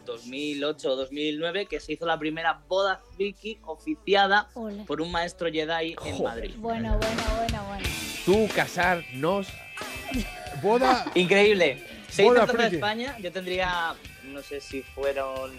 2008 0.06 0.90
o 0.92 0.96
2009, 0.96 1.66
que 1.66 1.80
se 1.80 1.92
hizo 1.92 2.06
la 2.06 2.18
primera 2.18 2.60
boda 2.68 3.00
friki 3.16 3.58
oficiada 3.64 4.48
Ole. 4.54 4.84
por 4.84 5.00
un 5.00 5.10
maestro 5.12 5.48
Jedi 5.50 5.96
en. 6.04 6.22
Madrid. 6.22 6.54
Bueno, 6.56 6.98
bueno, 6.98 7.22
bueno, 7.38 7.64
bueno. 7.68 7.88
Tú 8.24 8.48
casarnos. 8.54 9.46
Boda. 10.62 11.04
Increíble. 11.14 11.84
Se 12.08 12.22
hizo 12.22 12.32
Boda 12.32 12.40
en 12.42 12.46
Plaza 12.48 12.58
friki. 12.62 12.76
España, 12.76 13.16
yo 13.20 13.32
tendría, 13.32 13.94
no 14.24 14.42
sé 14.42 14.60
si 14.60 14.82
fueron 14.82 15.52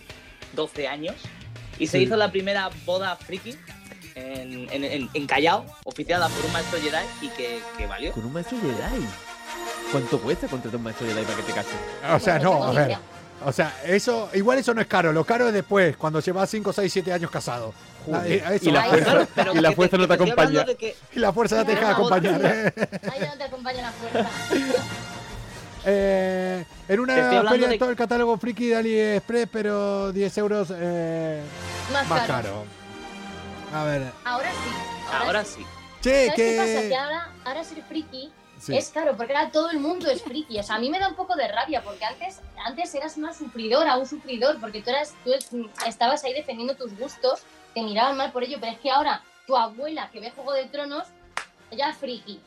12 0.53 0.87
años, 0.87 1.15
y 1.79 1.87
se 1.87 1.97
Sí. 1.97 2.03
hizo 2.03 2.15
la 2.17 2.29
primera 2.31 2.69
boda 2.85 3.15
friki 3.15 3.55
en, 4.15 4.67
en, 4.71 4.83
en- 4.83 5.09
en 5.13 5.27
Callao, 5.27 5.65
oficiada 5.85 6.27
por 6.27 6.45
un 6.45 6.51
maestro 6.51 6.79
Jedi, 6.81 7.05
y 7.21 7.29
que, 7.29 7.61
que 7.77 7.87
valió. 7.87 8.11
Con 8.11 8.25
un 8.25 8.33
maestro 8.33 8.57
Jedi. 8.59 9.05
¿Cuánto 9.91 10.21
cuesta 10.21 10.47
contratar 10.47 10.77
un 10.77 10.83
maestro 10.83 11.07
Jedi 11.07 11.23
para 11.23 11.37
que 11.37 11.43
te 11.43 11.53
cases? 11.53 11.73
O 12.13 12.19
sea, 12.19 12.37
no, 12.39 12.63
a 12.65 12.71
ver. 12.73 12.97
O 13.43 13.51
sea, 13.51 13.73
eso, 13.85 14.29
igual 14.33 14.59
eso 14.59 14.73
no 14.73 14.81
es 14.81 14.87
caro. 14.87 15.11
Lo 15.13 15.23
caro 15.25 15.47
es 15.47 15.53
después, 15.53 15.97
cuando 15.97 16.19
llevas 16.19 16.49
5, 16.49 16.71
6, 16.73 16.91
7 16.93 17.13
años 17.13 17.31
casado. 17.31 17.73
Joder. 18.05 18.43
Ah, 18.45 18.53
eso 18.53 18.69
Y 18.69 18.71
la 18.71 18.83
fuerza- 18.83 19.27
y 19.53 19.59
la 19.59 19.69
que 19.69 19.75
fuerza 19.75 19.97
no 19.97 20.03
te 20.07 20.17
que 20.17 20.23
acompaña. 20.23 20.65
que- 20.65 20.95
Y 21.13 21.19
la 21.19 21.33
fuerza 21.33 21.55
ya 21.57 21.65
te 21.65 21.71
deja 21.75 21.87
de 21.87 21.93
acompañar. 21.93 22.41
¿eh? 22.43 22.73
Ahí 23.11 23.19
ya 23.19 23.27
no 23.31 23.37
te 23.37 23.43
acompaña 23.43 23.81
la 23.81 23.91
fuerza. 23.91 24.29
Eh, 25.83 26.63
en 26.87 26.99
una 26.99 27.15
Te 27.15 27.21
estoy 27.21 27.37
hablando 27.37 27.49
feria 27.57 27.67
de- 27.69 27.77
todo 27.79 27.89
el 27.89 27.95
catálogo 27.95 28.37
friki 28.37 28.67
de 28.67 28.75
AliExpress, 28.75 29.49
pero 29.51 30.11
10 30.11 30.37
euros 30.37 30.67
eh, 30.75 31.41
Más, 31.91 32.07
más 32.07 32.27
caro. 32.27 32.33
caro. 32.33 32.63
A 33.73 33.83
ver. 33.85 34.03
Ahora 34.23 34.51
sí. 34.51 35.15
Ahora 35.25 35.43
sí. 35.45 35.65
Che, 36.01 36.27
¿Sabes 36.27 36.33
qué 36.35 36.55
pasa? 36.57 36.81
Que 36.83 36.89
que. 36.89 36.95
ahora, 36.95 37.29
ahora 37.45 37.63
ser 37.63 37.81
friki 37.83 38.31
Sí. 38.62 38.78
es 38.78 38.89
caro, 38.89 39.18
porque 39.18 39.36
ahora 39.36 39.49
todo 39.51 39.72
el 39.72 39.80
mundo 39.80 40.07
es 40.09 40.22
friki. 40.22 40.59
O 40.59 40.64
sea, 40.64 40.76
a 40.76 40.80
mí 40.80 40.89
me 40.91 40.99
da 40.99 41.07
un 41.07 41.16
poco 41.16 41.36
de 41.36 41.47
rabia, 41.47 41.82
porque 41.82 42.05
antes, 42.05 42.39
antes 42.64 42.93
eras 42.93 43.18
una 43.18 43.34
sufridora, 43.34 43.97
un 43.97 44.05
sufridor, 44.05 44.59
porque 44.59 44.82
tú, 44.84 44.91
eras, 44.91 45.14
tú 45.24 45.34
es- 45.34 45.49
estabas 45.88 46.24
ahí 46.24 46.34
defendiendo 46.34 46.76
tus 46.76 46.95
gustos, 46.97 47.41
te 47.74 47.82
miraban 47.82 48.16
mal 48.18 48.32
por 48.32 48.43
ello, 48.43 48.57
pero 48.62 48.74
es 48.74 48.80
que 48.80 48.91
ahora 48.91 49.24
tu 49.47 49.57
abuela 49.57 50.09
que 50.12 50.20
ve 50.20 50.30
Juego 50.32 50.53
de 50.53 50.66
Tronos, 50.66 51.05
ella 51.72 51.89
es 51.89 51.97
friki. 51.97 52.39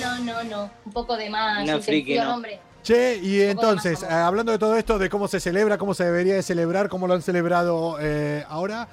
No, 0.00 0.18
no, 0.18 0.24
no, 0.24 0.42
no. 0.44 0.70
Un 0.84 0.92
poco 0.92 1.16
de 1.16 1.30
más 1.30 1.54
No, 1.56 1.60
intención, 1.60 1.82
friki, 1.84 2.18
no. 2.18 2.34
hombre. 2.34 2.60
Che, 2.82 3.18
y 3.22 3.42
entonces, 3.42 4.02
eh, 4.02 4.06
hablando 4.06 4.52
de 4.52 4.58
todo 4.58 4.74
esto, 4.76 4.98
de 4.98 5.10
cómo 5.10 5.28
se 5.28 5.38
celebra, 5.38 5.76
cómo 5.76 5.92
se 5.94 6.04
debería 6.04 6.34
de 6.34 6.42
celebrar, 6.42 6.88
cómo 6.88 7.06
lo 7.06 7.14
han 7.14 7.22
celebrado 7.22 7.98
eh, 8.00 8.44
ahora, 8.48 8.88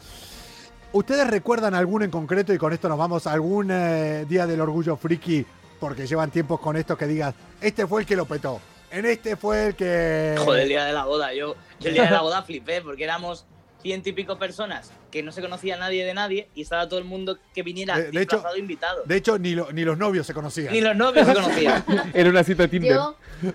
¿ustedes 0.93 1.27
recuerdan 1.27 1.73
algún 1.75 2.03
en 2.03 2.11
concreto, 2.11 2.53
y 2.53 2.57
con 2.57 2.73
esto 2.73 2.89
nos 2.89 2.97
vamos, 2.97 3.27
algún 3.27 3.69
eh, 3.71 4.25
día 4.27 4.47
del 4.47 4.61
orgullo 4.61 4.95
friki, 4.97 5.45
porque 5.79 6.07
llevan 6.07 6.31
tiempos 6.31 6.59
con 6.59 6.75
esto, 6.77 6.97
que 6.97 7.07
digas, 7.07 7.35
este 7.61 7.85
fue 7.88 8.01
el 8.01 8.07
que 8.07 8.15
lo 8.15 8.25
petó, 8.25 8.59
en 8.91 9.05
este 9.05 9.35
fue 9.35 9.67
el 9.67 9.75
que... 9.75 10.35
Joder, 10.38 10.63
el 10.63 10.69
día 10.69 10.85
de 10.85 10.93
la 10.93 11.05
boda. 11.05 11.33
Yo, 11.33 11.55
yo 11.79 11.89
el 11.89 11.93
día 11.93 12.05
de 12.05 12.11
la 12.11 12.21
boda 12.21 12.43
flipé 12.43 12.81
porque 12.81 13.03
éramos 13.03 13.45
ciento 13.82 14.09
y 14.09 14.13
pico 14.13 14.38
personas 14.39 14.91
que 15.11 15.21
no 15.23 15.32
se 15.32 15.41
conocía 15.41 15.78
nadie 15.78 16.03
de 16.05 16.13
nadie 16.13 16.49
y 16.55 16.63
estaba 16.63 16.88
todo 16.89 16.99
el 16.99 17.05
mundo 17.05 17.38
que 17.53 17.63
viniera 17.63 17.95
De- 17.97 18.03
de 18.11 18.21
hecho- 18.21 18.36
disfrazado 18.38 18.57
invitado. 18.57 19.03
De 19.05 19.15
hecho, 19.15 19.38
ni, 19.38 19.55
lo- 19.55 19.71
ni 19.71 19.84
los 19.84 19.97
novios 19.97 20.25
se 20.28 20.34
conocían. 20.34 20.73
Ni 20.73 20.82
los 20.82 20.95
novios 20.95 21.25
se 21.28 21.34
conocían. 21.34 21.84
Era 22.13 22.30
una 22.30 22.43
cita 22.43 22.63
de 22.63 22.69
Tinder. 22.69 22.93
Yo, 22.93 23.15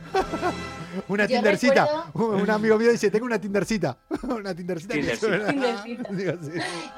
Una 1.09 1.27
Tindercita. 1.27 1.87
recuerdo- 2.15 2.37
Un 2.43 2.51
amigo 2.51 2.79
mío 2.79 2.91
dice, 2.93 3.11
tengo 3.11 3.25
una 3.27 3.41
Tindercita. 3.41 3.97
una 4.23 4.55
Tindercita. 4.55 4.95
Tindercita. 4.95 5.27
suena- 5.27 5.47
Tindercita. 5.51 6.09
Digo, 6.13 6.33
sí. 6.43 6.51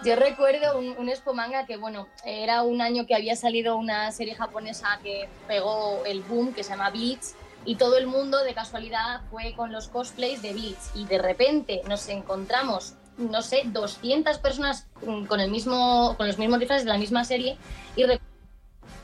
Yo 0.05 0.17
recuerdo 0.17 0.79
un, 0.79 0.95
un 0.99 1.09
Expo 1.09 1.33
Manga 1.33 1.65
que, 1.67 1.77
bueno, 1.77 2.09
era 2.25 2.63
un 2.63 2.81
año 2.81 3.07
que 3.07 3.15
había 3.15 3.37
salido 3.37 3.77
una 3.77 4.11
serie 4.13 4.35
japonesa 4.35 4.99
que 5.03 5.29
pegó 5.47 6.03
el 6.07 6.23
boom, 6.23 6.53
que 6.55 6.65
se 6.65 6.71
llama 6.71 6.91
Bleach, 6.91 7.23
y 7.65 7.77
todo 7.77 7.97
el 7.97 8.07
mundo 8.07 8.43
de 8.43 8.53
casualidad 8.53 9.23
fue 9.31 9.55
con 9.55 9.73
los 9.73 9.89
cosplays 9.89 10.43
de 10.43 10.53
Bleach. 10.53 10.77
Y 10.95 11.07
de 11.07 11.19
repente 11.19 11.81
nos 11.89 12.09
encontramos, 12.09 12.95
no 13.19 13.43
sé, 13.43 13.63
200 13.67 14.39
personas 14.39 14.87
mm, 15.07 15.25
con, 15.27 15.41
el 15.41 15.51
mismo, 15.51 16.15
con 16.17 16.27
los 16.27 16.39
mismos 16.39 16.59
disfraces 16.59 16.85
de 16.85 16.91
la 16.93 16.99
misma 16.99 17.25
serie. 17.25 17.57
Y 17.97 18.05
re- 18.05 18.21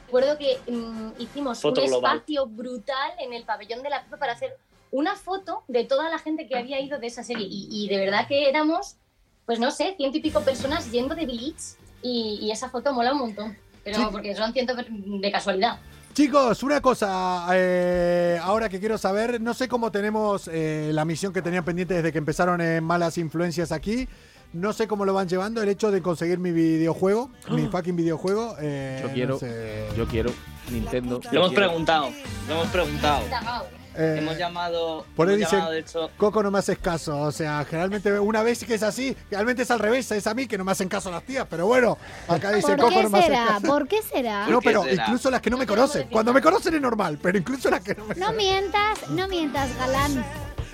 recuerdo 0.07 0.37
que 0.39 0.59
mm, 0.71 1.11
hicimos 1.21 1.61
Foto 1.61 1.81
un 1.83 1.87
global. 1.89 2.17
espacio 2.17 2.47
brutal 2.47 3.13
en 3.19 3.33
el 3.33 3.45
pabellón 3.45 3.83
de 3.83 3.91
la 3.91 4.03
FIFA 4.03 4.17
para 4.19 4.33
hacer 4.33 4.57
una 4.91 5.15
foto 5.17 5.63
de 5.69 5.85
toda 5.85 6.11
la 6.11 6.19
gente 6.19 6.49
que 6.49 6.57
había 6.59 6.81
ido 6.81 6.99
de 6.99 7.07
esa 7.07 7.23
serie. 7.23 7.47
Y, 7.49 7.69
y 7.71 7.89
de 7.89 7.99
verdad 7.99 8.27
que 8.27 8.49
éramos 8.49 8.97
pues 9.47 9.59
no 9.59 9.73
sé, 9.73 9.95
ciento 9.97 10.19
y 10.19 10.21
pico 10.21 10.43
personas 10.43 10.93
yendo 10.93 11.15
de 11.17 11.27
Bleach 11.27 11.75
y, 12.03 12.39
y 12.41 12.53
esa 12.53 12.71
foto 12.71 12.93
mola 12.93 13.13
un 13.13 13.19
montón. 13.19 13.59
Pero 13.83 14.11
porque 14.13 14.37
son 14.37 14.53
cientos 14.53 14.77
de 14.89 15.33
casualidad. 15.33 15.81
Chicos, 16.13 16.63
una 16.65 16.81
cosa, 16.83 17.47
eh, 17.53 18.39
ahora 18.43 18.69
que 18.69 18.81
quiero 18.81 18.99
saber, 18.99 19.41
no 19.41 19.55
sé 19.55 19.69
cómo 19.69 19.93
tenemos 19.93 20.51
eh, 20.53 20.91
la 20.93 21.05
misión 21.05 21.33
que 21.33 21.41
tenían 21.41 21.65
pendiente 21.65 21.95
desde 21.95 22.11
que 22.13 22.19
empezaron 22.19 22.61
en 22.61 22.83
Malas 22.85 23.17
Influencias 23.17 23.71
aquí. 23.73 24.09
No 24.53 24.73
sé 24.73 24.89
cómo 24.89 25.05
lo 25.05 25.15
van 25.15 25.29
llevando 25.29 25.63
el 25.63 25.69
hecho 25.69 25.93
de 25.93 26.03
conseguir 26.03 26.39
mi 26.41 26.51
videojuego, 26.51 27.31
mi 27.51 27.69
fucking 27.73 27.95
videojuego. 27.95 28.57
eh, 28.61 28.99
Yo 29.03 29.09
no 29.09 29.15
quiero. 29.15 29.39
sé. 29.39 29.87
Yo 29.97 30.07
quiero. 30.09 30.33
Nintendo. 30.71 31.21
Lo 31.31 31.39
hemos 31.39 31.49
quiero. 31.51 31.67
preguntado. 31.67 32.11
Lo 32.49 32.55
hemos 32.55 32.67
preguntado. 32.69 33.23
Eh, 33.97 34.17
Hemos 34.19 34.39
llamado. 34.39 35.05
por 35.17 35.29
hemos 35.29 35.39
dice- 35.41 35.57
llamado, 35.57 35.73
de 35.73 35.81
hecho, 35.81 36.11
Coco, 36.17 36.43
no 36.43 36.51
me 36.51 36.59
haces 36.61 36.79
caso. 36.79 37.19
O 37.21 37.33
sea, 37.33 37.65
generalmente 37.69 38.19
una 38.21 38.43
vez 38.43 38.65
que 38.65 38.75
es 38.75 38.83
así, 38.83 39.17
realmente 39.31 39.63
es 39.63 39.71
al 39.71 39.79
revés, 39.81 40.11
es 40.13 40.27
a 40.27 40.35
mí 40.35 40.47
que 40.47 40.57
no 40.57 40.65
me 40.65 40.73
hacen 40.73 40.89
caso 40.89 41.11
las 41.11 41.23
tías. 41.25 41.47
Pero 41.51 41.67
bueno, 41.67 41.99
acá 42.29 42.53
dice 42.53 42.77
¿Por 42.77 42.89
Coco, 42.89 43.03
no 43.03 43.11
me 43.11 43.19
haces 43.19 43.31
caso. 43.49 43.67
¿Por 43.67 43.89
qué 43.89 44.03
será? 44.03 44.47
No, 44.47 44.55
¿Por 44.55 44.63
qué 44.63 44.69
pero 44.69 44.85
será? 44.85 45.03
incluso 45.05 45.31
las 45.31 45.41
que 45.41 45.51
no 45.51 45.57
me 45.59 45.65
No 45.65 45.69
tenemos 45.73 45.91
conocen. 45.91 46.09
Cuando 46.11 46.33
me 46.33 46.41
conocen 46.41 46.75
es 46.75 46.81
normal, 46.81 47.19
pero 47.21 47.37
incluso 47.39 47.71
las 47.71 47.81
que 47.81 47.95
no 47.95 48.05
me 48.05 48.15
No 48.15 48.33
mientas, 48.33 49.09
no 49.11 49.27
mientas, 49.29 49.77
galán. 49.77 50.25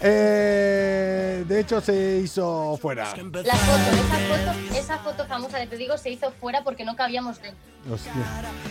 Eh, 0.03 1.45
de 1.47 1.61
hecho, 1.61 1.81
se 1.81 2.19
hizo 2.19 2.79
fuera. 2.81 3.05
La 3.05 3.55
foto, 3.55 3.91
esa 3.91 4.19
foto, 4.19 4.77
esa 4.77 4.99
foto 4.99 5.27
famosa 5.27 5.59
que 5.61 5.67
te 5.67 5.77
digo 5.77 5.97
se 5.99 6.11
hizo 6.11 6.31
fuera 6.33 6.63
porque 6.65 6.85
no 6.85 6.97
cabíamos 6.97 7.41
dentro. 7.41 7.61
Hostia. 7.93 8.13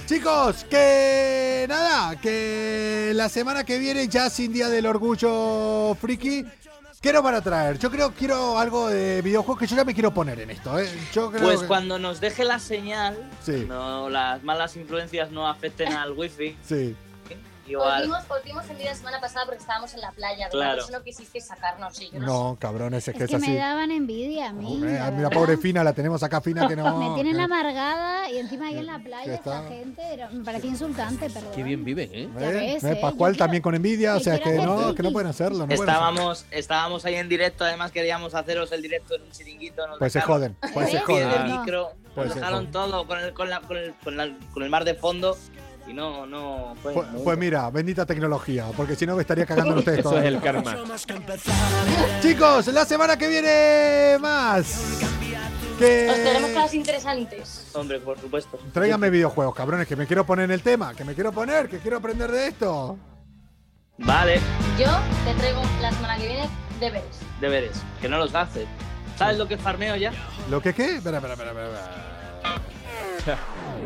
Chicos, 0.05 0.65
que 0.69 1.65
nada, 1.69 2.15
que 2.19 3.11
la 3.15 3.29
semana 3.29 3.63
que 3.63 3.77
viene, 3.79 4.07
ya 4.07 4.29
sin 4.29 4.51
Día 4.53 4.69
del 4.69 4.85
Orgullo 4.85 5.95
Friki, 5.99 6.45
¿Qué 7.01 7.13
nos 7.13 7.21
van 7.21 7.35
a 7.35 7.41
traer? 7.41 7.77
Yo 7.77 7.91
creo 7.91 8.11
quiero 8.13 8.57
algo 8.57 8.89
de 8.89 9.21
videojuegos 9.21 9.59
que 9.59 9.67
yo 9.67 9.75
ya 9.75 9.83
me 9.85 9.93
quiero 9.93 10.11
poner 10.11 10.39
en 10.39 10.49
esto. 10.49 10.79
¿eh? 10.79 10.89
Yo 11.13 11.29
creo 11.29 11.43
Pues 11.43 11.59
que- 11.59 11.67
cuando 11.67 11.99
nos 11.99 12.19
deje 12.19 12.43
la 12.45 12.57
señal, 12.57 13.15
Sí. 13.45 13.63
no 13.67 14.09
las 14.09 14.41
malas 14.43 14.75
influencias 14.75 15.29
no 15.29 15.47
afecten 15.47 15.93
al 15.93 16.13
wifi, 16.13 16.57
Sí. 16.67 16.95
Igual. 17.67 18.07
Volvimos, 18.07 18.27
volvimos 18.27 18.69
el 18.69 18.77
día 18.77 18.89
de 18.91 18.95
semana 18.95 19.19
pasada 19.19 19.45
porque 19.45 19.59
estábamos 19.61 19.93
en 19.93 20.01
la 20.01 20.11
playa, 20.11 20.45
¿verdad? 20.45 20.51
Claro. 20.51 20.81
Eso 20.83 20.91
no 20.91 21.03
quisiste 21.03 21.41
sacarnos, 21.41 21.95
sí, 21.95 22.09
yo 22.13 22.19
no, 22.19 22.25
No, 22.25 22.57
cabrones, 22.59 23.07
es 23.07 23.13
que 23.15 23.23
Es 23.23 23.23
es, 23.25 23.29
que 23.31 23.35
así. 23.37 23.51
me 23.51 23.57
daban 23.57 23.91
envidia 23.91 24.49
a 24.49 24.53
mí. 24.53 24.81
Eh, 24.83 24.93
la 24.93 25.07
a 25.07 25.11
mí 25.11 25.21
la 25.21 25.29
pobre 25.29 25.57
Fina 25.57 25.83
la 25.83 25.93
tenemos 25.93 26.21
acá, 26.23 26.41
Fina, 26.41 26.67
que 26.67 26.75
no. 26.75 26.97
Me 26.97 27.13
tienen 27.15 27.39
amargada 27.39 28.29
y 28.29 28.37
encima 28.37 28.67
ahí 28.67 28.77
en 28.77 28.85
la 28.87 28.99
playa 28.99 29.33
está- 29.33 29.59
esta 29.63 29.69
gente 29.69 30.03
me 30.31 30.43
parecía 30.43 30.69
insultante, 30.69 31.29
perdón. 31.29 31.51
Qué 31.55 31.63
bien 31.63 31.83
viven, 31.83 32.09
¿eh? 32.13 32.23
¿Eh? 32.23 32.29
ves, 32.81 32.83
¿Eh? 32.83 32.97
Pascual 33.01 33.33
Yo 33.33 33.39
también 33.39 33.61
con 33.63 33.75
envidia, 33.75 34.15
o 34.15 34.19
sea 34.19 34.39
quiero 34.39 34.59
que 34.61 34.65
no, 34.65 34.95
que 34.95 35.03
no 35.03 35.11
pueden 35.11 35.29
hacerlo. 35.29 35.59
No 35.59 35.65
pueden 35.67 35.81
hacerlo. 35.83 35.91
Estábamos, 35.93 36.45
estábamos 36.51 37.05
ahí 37.05 37.15
en 37.15 37.29
directo, 37.29 37.63
además 37.63 37.91
queríamos 37.91 38.33
haceros 38.35 38.71
el 38.71 38.81
directo 38.81 39.15
en 39.15 39.23
un 39.23 39.31
chiringuito. 39.31 39.87
Nos 39.87 39.99
Pues 39.99 40.13
se 40.13 40.21
joden, 40.21 40.55
pues 40.73 40.89
se 40.91 40.99
joden. 40.99 41.63
Pues 42.15 42.27
nos 42.27 42.33
se 42.33 42.39
dejaron 42.39 42.59
joden. 42.59 42.71
todo 42.71 43.07
con 43.07 43.19
el, 43.19 43.33
con, 43.33 43.49
la- 43.49 43.59
con, 43.61 43.77
el, 43.77 43.93
con, 44.03 44.15
la- 44.17 44.33
con 44.53 44.63
el 44.63 44.69
mar 44.69 44.85
de 44.85 44.93
fondo 44.95 45.37
y 45.87 45.93
no, 45.93 46.25
no. 46.25 46.75
Pues, 46.81 46.95
no 46.95 47.03
pues 47.23 47.37
mira, 47.37 47.69
bendita 47.69 48.05
tecnología, 48.05 48.65
porque 48.75 48.95
si 48.95 49.05
no 49.05 49.15
me 49.15 49.21
estaría 49.21 49.45
cagando 49.45 49.75
ustedes 49.75 49.99
Eso 49.99 50.17
es 50.17 50.25
el 50.25 50.41
karma. 50.41 50.77
Chicos, 52.21 52.67
la 52.67 52.85
semana 52.85 53.17
que 53.17 53.27
viene 53.27 54.17
más. 54.19 54.99
Que 55.77 56.09
Os 56.09 56.15
tenemos 56.15 56.49
cosas 56.51 56.73
interesantes. 56.73 57.67
Hombre, 57.73 57.99
por 57.99 58.17
supuesto. 58.19 58.57
Tráiganme 58.73 59.09
videojuegos, 59.09 59.53
cabrones, 59.53 59.87
que 59.87 59.95
me 59.95 60.07
quiero 60.07 60.25
poner 60.25 60.45
en 60.45 60.51
el 60.51 60.61
tema, 60.61 60.93
que 60.93 61.03
me 61.03 61.13
quiero 61.13 61.31
poner, 61.31 61.67
que 61.69 61.79
quiero 61.79 61.97
aprender 61.97 62.31
de 62.31 62.47
esto. 62.47 62.97
Vale, 63.97 64.39
Yo 64.79 64.87
te 65.25 65.33
traigo 65.37 65.61
la 65.81 65.91
semana 65.91 66.17
que 66.17 66.27
viene 66.27 66.49
deberes. 66.79 67.19
deberes, 67.39 67.81
que 68.01 68.09
no 68.09 68.17
los 68.17 68.33
haces. 68.33 68.67
¿Sabes 69.17 69.37
lo 69.37 69.47
que 69.47 69.57
farmeo 69.57 69.95
ya? 69.95 70.11
¿Lo 70.49 70.61
que 70.61 70.73
qué? 70.73 70.95
Espera, 70.95 71.17
espera, 71.17 71.33
espera, 71.33 71.51
espera. 71.51 72.74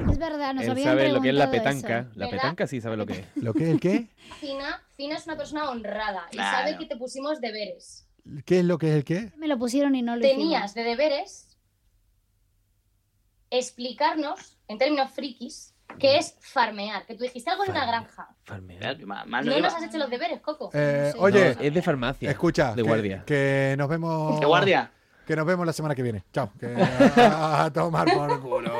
Es 0.09 0.17
verdad, 0.17 0.53
nos 0.53 0.63
Él 0.63 0.71
habían 0.71 0.87
sabe 0.89 1.09
lo 1.11 1.21
que 1.21 1.29
es 1.29 1.35
la 1.35 1.49
petanca. 1.51 1.99
eso. 1.99 2.09
La 2.15 2.25
¿Verdad? 2.25 2.41
petanca 2.41 2.67
sí 2.67 2.81
sabe 2.81 2.97
lo 2.97 3.05
que 3.05 3.13
es. 3.13 3.25
¿Lo 3.35 3.53
qué? 3.53 3.71
¿El 3.71 3.79
qué? 3.79 4.07
Fina, 4.39 4.81
Fina 4.95 5.15
es 5.17 5.25
una 5.25 5.37
persona 5.37 5.69
honrada 5.69 6.27
y 6.31 6.37
sabe 6.37 6.77
que 6.77 6.85
te 6.85 6.95
pusimos 6.97 7.39
deberes. 7.41 8.05
¿Qué 8.45 8.59
es 8.59 8.65
lo 8.65 8.77
que 8.77 8.89
es 8.89 8.95
el 8.95 9.03
qué? 9.03 9.31
Me 9.37 9.47
lo 9.47 9.57
pusieron 9.57 9.95
y 9.95 10.01
no 10.01 10.15
lo 10.15 10.21
Tenías 10.21 10.73
de 10.73 10.83
deberes 10.83 11.57
explicarnos, 13.49 14.57
en 14.67 14.77
términos 14.77 15.11
frikis, 15.11 15.73
qué 15.97 16.17
es 16.17 16.35
farmear. 16.39 17.05
Que 17.05 17.15
tú 17.15 17.23
dijiste 17.23 17.49
algo 17.49 17.63
de 17.63 17.71
una 17.71 17.85
granja. 17.85 18.27
Farmear. 18.43 18.97
Mal 19.05 19.45
no 19.45 19.59
nos 19.59 19.73
has 19.73 19.83
hecho 19.83 19.97
los 19.97 20.09
deberes, 20.09 20.39
Coco. 20.41 20.69
Eh, 20.73 21.09
sé. 21.13 21.17
oye, 21.19 21.55
No, 21.55 21.61
es 21.61 21.73
de 21.73 21.81
farmacia. 21.81 22.29
escucha, 22.29 22.69
De 22.75 22.83
que- 22.83 22.87
guardia. 22.87 23.23
Que, 23.25 23.75
nos 23.77 23.89
vemos. 23.89 24.39
¿De 24.39 24.45
guardia? 24.45 24.91
Que 25.25 25.35
nos 25.35 25.45
vemos 25.45 25.65
la 25.65 25.73
semana 25.73 25.95
que 25.95 26.03
viene. 26.03 26.23
Chao. 26.33 26.51
Que 26.59 26.67
a 27.17 27.71
tomar 27.73 28.11
por 28.13 28.41
culo. 28.41 28.71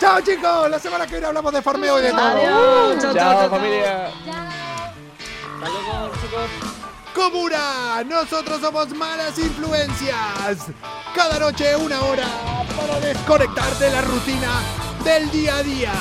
Chao, 0.00 0.20
chicos. 0.22 0.70
La 0.70 0.78
semana 0.78 1.04
que 1.04 1.12
viene 1.12 1.26
hablamos 1.26 1.52
de 1.52 1.60
farmeo 1.60 1.98
y 1.98 2.02
de 2.02 2.10
todo. 2.10 2.20
Adiós. 2.20 3.02
Chao, 3.02 3.12
chao, 3.12 3.14
Chao, 3.14 3.40
chao, 3.40 3.50
familia. 3.50 4.06
Hasta 5.62 5.68
luego, 5.68 6.14
chicos. 6.22 6.80
Comuna, 7.14 8.02
nosotros 8.04 8.60
somos 8.60 8.88
malas 8.94 9.38
influencias. 9.38 10.58
Cada 11.14 11.38
noche 11.38 11.76
una 11.76 12.00
hora 12.02 12.26
para 12.76 13.00
desconectar 13.00 13.74
de 13.78 13.90
la 13.90 14.00
rutina 14.00 14.62
del 15.04 15.30
día 15.30 15.56
a 15.56 15.62
día. 15.62 15.92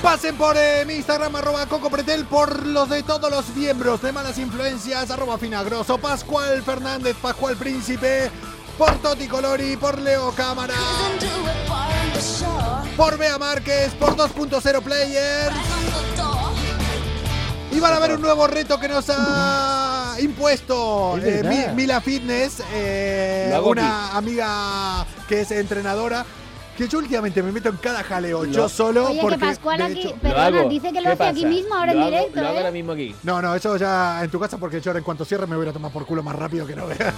Pasen 0.00 0.36
por 0.36 0.56
eh, 0.56 0.84
mi 0.86 0.94
Instagram, 0.94 1.34
arroba 1.36 1.66
cocopretel, 1.66 2.26
por 2.26 2.66
los 2.66 2.88
de 2.90 3.02
todos 3.02 3.30
los 3.30 3.48
miembros 3.56 4.02
de 4.02 4.12
Malas 4.12 4.38
Influencias, 4.38 5.10
arroba 5.10 5.38
finagroso, 5.38 5.98
Pascual 5.98 6.62
Fernández, 6.62 7.16
Pascual 7.20 7.56
Príncipe, 7.56 8.30
por 8.76 8.92
Toti 8.98 9.26
Colori, 9.26 9.78
por 9.78 9.98
Leo 9.98 10.30
Cámara, 10.32 10.74
por 12.96 13.18
Bea 13.18 13.38
Márquez, 13.38 13.92
por 13.94 14.16
2.0 14.16 14.82
Players. 14.82 15.54
Y 17.72 17.80
van 17.80 17.92
a 17.94 17.98
ver 17.98 18.12
un 18.12 18.22
nuevo 18.22 18.46
reto 18.46 18.78
que 18.78 18.86
nos 18.88 19.04
ha 19.08 20.14
impuesto 20.20 21.16
Es 21.18 21.24
eh. 21.44 21.68
Mi- 21.74 21.74
Mila 21.74 22.00
Fitness, 22.00 22.62
eh, 22.72 23.52
una 23.64 24.16
amiga 24.16 25.04
que 25.28 25.40
es 25.40 25.50
entrenadora. 25.50 26.24
Que 26.76 26.88
yo 26.88 26.98
últimamente 26.98 27.40
me 27.40 27.52
meto 27.52 27.68
en 27.68 27.76
cada 27.76 28.02
jaleo, 28.02 28.46
yo 28.46 28.68
solo, 28.68 29.08
Oye, 29.08 29.20
porque 29.22 29.38
que 29.38 29.46
Pascual 29.46 29.80
aquí, 29.80 30.08
hecho- 30.08 30.16
perdona, 30.16 30.58
hago. 30.58 30.68
dice 30.68 30.88
que 30.92 31.00
lo 31.00 31.04
¿Qué 31.06 31.12
hace 31.12 31.22
aquí 31.28 31.46
mismo, 31.46 31.72
ahora 31.76 31.92
en 31.92 31.98
hago- 32.00 32.10
directo, 32.10 32.40
Lo 32.40 32.46
hago 32.48 32.54
¿eh? 32.54 32.58
ahora 32.58 32.70
mismo 32.72 32.92
aquí. 32.92 33.14
No, 33.22 33.40
no, 33.40 33.54
eso 33.54 33.76
ya 33.76 34.24
en 34.24 34.30
tu 34.30 34.40
casa 34.40 34.58
porque 34.58 34.80
yo 34.80 34.90
ahora 34.90 34.98
en 34.98 35.04
cuanto 35.04 35.24
cierre 35.24 35.46
me 35.46 35.54
voy 35.54 35.68
a 35.68 35.72
tomar 35.72 35.92
por 35.92 36.04
culo 36.04 36.24
más 36.24 36.34
rápido 36.34 36.66
que 36.66 36.74
no 36.74 36.88
vea. 36.88 37.14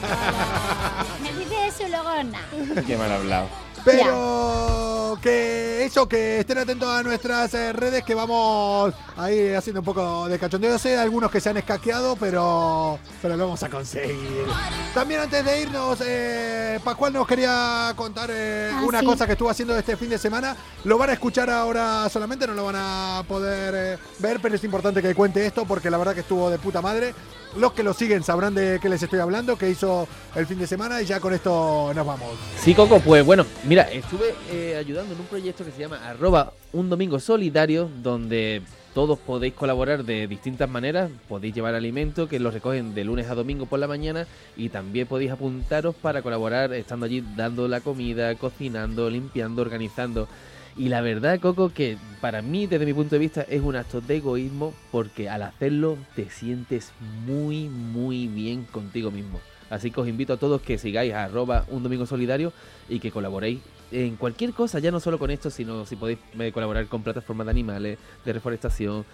Me 1.22 1.33
dice 1.33 1.55
eso 1.68 1.87
y 1.87 1.91
luego 1.91 2.11
nada. 2.24 2.83
Qué 2.87 2.99
mal 2.99 3.11
hablado. 3.11 3.47
Pero 3.87 5.18
que 5.22 5.84
eso, 5.84 6.09
que 6.09 6.41
estén 6.41 6.59
atentos 6.59 6.89
a 6.89 7.03
nuestras 7.03 7.55
eh, 7.55 7.72
redes 7.72 8.03
que 8.05 8.14
vamos 8.14 8.93
a 9.16 9.30
ir 9.30 9.57
haciendo 9.57 9.80
un 9.80 9.84
poco 9.84 10.28
de 10.28 10.39
cachondeo. 10.39 10.78
Sé 10.78 10.91
de 10.91 10.99
algunos 10.99 11.30
que 11.30 11.41
se 11.41 11.49
han 11.51 11.57
escaqueado, 11.57 12.16
pero, 12.16 12.99
pero 13.22 13.37
lo 13.37 13.45
vamos 13.45 13.62
a 13.62 13.68
conseguir. 13.68 14.47
También 14.93 15.20
antes 15.20 15.45
de 15.45 15.62
irnos, 15.62 15.99
eh, 16.05 16.80
Pascual 16.84 17.12
nos 17.12 17.26
quería 17.26 17.93
contar 17.97 18.28
eh, 18.32 18.70
Ah, 18.74 18.82
una 18.84 19.01
sí. 19.01 19.07
cosa 19.07 19.26
que 19.26 19.32
estuvo 19.32 19.49
haciendo 19.51 19.76
este 19.78 19.97
fin 19.97 20.11
de 20.11 20.18
semana. 20.18 20.57
Lo 20.84 20.99
van 20.99 21.11
a 21.11 21.12
escuchar 21.14 21.49
ahora 21.49 22.09
solamente, 22.11 22.47
no 22.47 22.55
lo 22.55 22.64
van 22.66 22.76
a 22.76 23.22
poder 23.26 23.74
eh, 23.76 23.99
ver, 24.18 24.41
pero 24.43 24.55
es 24.57 24.64
importante 24.64 25.01
que 25.01 25.14
cuente 25.14 25.47
esto 25.47 25.64
porque 25.64 25.91
la 25.91 25.99
verdad 25.99 26.14
que 26.14 26.20
estuvo 26.20 26.51
de 26.51 26.59
puta 26.59 26.82
madre. 26.82 27.14
Los 27.59 27.72
que 27.72 27.82
lo 27.82 27.94
siguen 27.94 28.22
sabrán 28.22 28.54
de 28.54 28.78
qué 28.82 28.88
les 28.88 29.02
estoy 29.02 29.18
hablando, 29.18 29.57
que 29.57 29.70
hizo 29.70 30.07
el 30.34 30.46
fin 30.46 30.59
de 30.59 30.66
semana 30.66 31.00
y 31.00 31.07
ya 31.07 31.20
con 31.20 31.32
esto 31.32 31.90
nos 31.94 32.07
vamos. 32.07 32.28
Sí, 32.59 32.74
Coco, 32.74 33.00
pues 33.00 33.24
bueno, 33.24 33.46
mira, 33.64 33.82
estuve 33.90 34.34
eh, 34.50 34.76
ayudando 34.78 35.14
en 35.14 35.20
un 35.20 35.26
proyecto 35.26 35.64
que 35.64 35.70
se 35.70 35.80
llama 35.80 36.07
arroba 36.07 36.52
un 36.74 36.90
domingo 36.90 37.18
solidario, 37.18 37.88
donde 38.02 38.61
todos 38.92 39.18
podéis 39.18 39.54
colaborar 39.54 40.04
de 40.04 40.26
distintas 40.26 40.68
maneras, 40.68 41.11
podéis 41.28 41.54
llevar 41.54 41.74
alimento 41.74 42.28
que 42.28 42.38
los 42.40 42.52
recogen 42.52 42.94
de 42.94 43.04
lunes 43.04 43.28
a 43.28 43.34
domingo 43.34 43.64
por 43.64 43.78
la 43.78 43.88
mañana 43.88 44.26
y 44.57 44.68
también 44.68 45.07
podéis 45.07 45.30
apuntaros 45.30 45.94
para 45.94 46.20
colaborar 46.20 46.74
estando 46.74 47.07
allí 47.07 47.24
dando 47.36 47.68
la 47.68 47.80
comida, 47.80 48.34
cocinando, 48.34 49.09
limpiando, 49.09 49.62
organizando. 49.62 50.28
Y 50.77 50.91
la 50.91 51.01
verdad, 51.01 51.41
Coco, 51.41 51.70
que 51.70 51.97
para 52.20 52.43
mí, 52.43 52.66
desde 52.66 52.85
mi 52.85 52.93
punto 52.93 53.14
de 53.14 53.18
vista, 53.18 53.43
es 53.43 53.62
un 53.62 53.77
acto 53.77 54.03
de 54.03 54.16
egoísmo 54.16 54.74
porque 54.93 55.31
al 55.31 55.43
hacerlo 55.43 55.97
te 56.14 56.29
sientes 56.29 56.93
muy, 57.24 57.68
muy 57.68 58.27
bien 58.27 58.64
contigo 58.64 59.11
mismo. 59.11 59.41
Así 59.70 59.91
que 59.91 60.01
os 60.01 60.09
invito 60.09 60.35
a 60.35 60.37
todos 60.37 60.61
que 60.61 60.77
sigáis 60.77 61.14
a 61.14 61.24
arroba 61.24 61.64
un 61.68 61.83
domingo 61.83 62.07
solidario 62.07 62.53
y 62.89 63.01
que 63.01 63.11
colaboréis 63.11 63.61
en 63.91 64.16
cualquier 64.16 64.53
cosa, 64.53 64.79
ya 64.79 64.91
no 64.91 65.01
solo 65.01 65.18
con 65.18 65.31
esto, 65.31 65.49
sino 65.51 65.87
si 65.87 65.97
podéis 65.97 66.18
eh, 66.39 66.53
colaborar 66.53 66.87
con 66.87 67.03
plataformas 67.03 67.47
de 67.47 67.53
animales, 67.53 67.99
de 68.24 68.33
reforestación. 68.33 69.05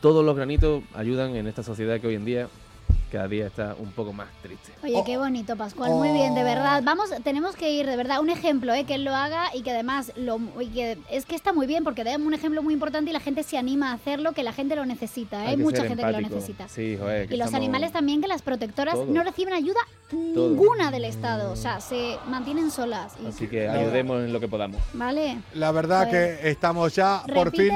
Todos 0.00 0.24
los 0.24 0.36
granitos 0.36 0.84
ayudan 0.94 1.36
en 1.36 1.46
esta 1.46 1.62
sociedad 1.62 2.00
que 2.00 2.06
hoy 2.06 2.14
en 2.14 2.24
día 2.24 2.48
cada 3.14 3.28
día 3.28 3.46
está 3.46 3.76
un 3.78 3.92
poco 3.92 4.12
más 4.12 4.26
triste. 4.42 4.72
Oye, 4.82 5.00
qué 5.06 5.16
bonito, 5.16 5.54
Pascual, 5.54 5.92
muy 5.92 6.10
bien, 6.10 6.34
de 6.34 6.42
verdad. 6.42 6.82
Vamos, 6.82 7.10
tenemos 7.22 7.54
que 7.54 7.70
ir, 7.70 7.86
de 7.86 7.96
verdad, 7.96 8.18
un 8.20 8.28
ejemplo, 8.28 8.74
¿eh? 8.74 8.82
que 8.84 8.96
él 8.96 9.04
lo 9.04 9.14
haga 9.14 9.54
y 9.54 9.62
que 9.62 9.70
además 9.70 10.10
lo, 10.16 10.40
y 10.60 10.66
que 10.66 10.98
es 11.08 11.24
que 11.24 11.36
está 11.36 11.52
muy 11.52 11.68
bien 11.68 11.84
porque 11.84 12.02
da 12.02 12.16
un 12.16 12.34
ejemplo 12.34 12.60
muy 12.60 12.74
importante 12.74 13.10
y 13.10 13.12
la 13.12 13.20
gente 13.20 13.44
se 13.44 13.56
anima 13.56 13.92
a 13.92 13.94
hacerlo, 13.94 14.32
que 14.32 14.42
la 14.42 14.52
gente 14.52 14.74
lo 14.74 14.84
necesita, 14.84 15.44
¿eh? 15.44 15.48
Hay 15.50 15.56
mucha 15.56 15.84
gente 15.84 16.02
que 16.02 16.10
lo 16.10 16.20
necesita. 16.22 16.68
Sí, 16.68 16.96
joder, 16.98 17.28
que 17.28 17.36
Y 17.36 17.38
los 17.38 17.54
animales 17.54 17.92
también, 17.92 18.20
que 18.20 18.26
las 18.26 18.42
protectoras 18.42 18.98
no 19.06 19.22
reciben 19.22 19.54
ayuda 19.54 19.78
ninguna 20.10 20.90
del 20.90 21.04
Estado, 21.04 21.52
o 21.52 21.56
sea, 21.56 21.80
se 21.80 22.16
mantienen 22.28 22.72
solas. 22.72 23.14
Y- 23.22 23.28
Así 23.28 23.46
que 23.46 23.68
ayudemos 23.68 24.24
en 24.24 24.32
lo 24.32 24.40
que 24.40 24.48
podamos. 24.48 24.82
Vale, 24.92 25.38
La 25.54 25.70
verdad 25.70 26.08
Pues, 26.08 26.40
que 26.40 26.50
estamos 26.50 26.92
ya 26.96 27.22
por 27.32 27.52
fin. 27.52 27.70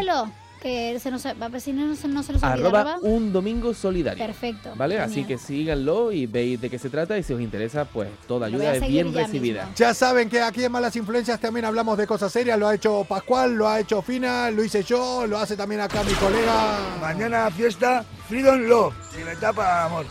Que 0.61 0.98
se 1.00 1.11
nos, 1.11 1.22
si 1.22 1.72
no, 1.72 1.94
se- 1.96 2.09
no 2.09 2.22
se 2.22 2.32
nos 2.32 2.42
olvida. 2.42 2.52
Arroba 2.52 2.80
arroba. 2.80 2.98
un 3.02 3.32
domingo 3.32 3.72
solidario. 3.74 4.24
Perfecto. 4.24 4.72
¿Vale? 4.76 4.98
Así 4.98 5.24
que 5.24 5.38
síganlo 5.38 6.12
y 6.12 6.26
veis 6.26 6.61
de 6.61 6.68
qué 6.70 6.78
se 6.78 6.90
trata 6.90 7.16
y 7.18 7.22
si 7.22 7.32
os 7.32 7.40
interesa, 7.40 7.84
pues 7.84 8.09
toda 8.26 8.46
ayuda 8.46 8.74
es 8.74 8.86
bien 8.86 9.12
ya 9.12 9.22
recibida. 9.26 9.62
mismo. 9.62 9.74
Ya 9.76 9.94
saben 9.94 10.28
que 10.28 10.40
aquí 10.42 10.64
en 10.64 10.72
Malas 10.72 10.96
Influencias 10.96 11.40
también 11.40 11.64
hablamos 11.64 11.96
de 11.98 12.06
cosas 12.06 12.32
serias. 12.32 12.59
Lo 12.59 12.68
ha 12.68 12.74
hecho 12.74 13.04
Pascual, 13.09 13.54
lo 13.54 13.68
ha 13.68 13.80
hecho 13.80 14.02
Fina, 14.02 14.50
lo 14.50 14.62
hice 14.64 14.82
yo, 14.82 15.26
lo 15.26 15.38
hace 15.38 15.56
también 15.56 15.80
acá 15.80 16.02
mi 16.04 16.12
colega. 16.14 16.78
Mañana 17.00 17.50
fiesta 17.50 18.04
Freedom 18.28 18.61
Love, 18.62 18.94
libertad 19.16 19.54
para 19.54 19.80
el 19.80 19.86
amor. 19.86 20.06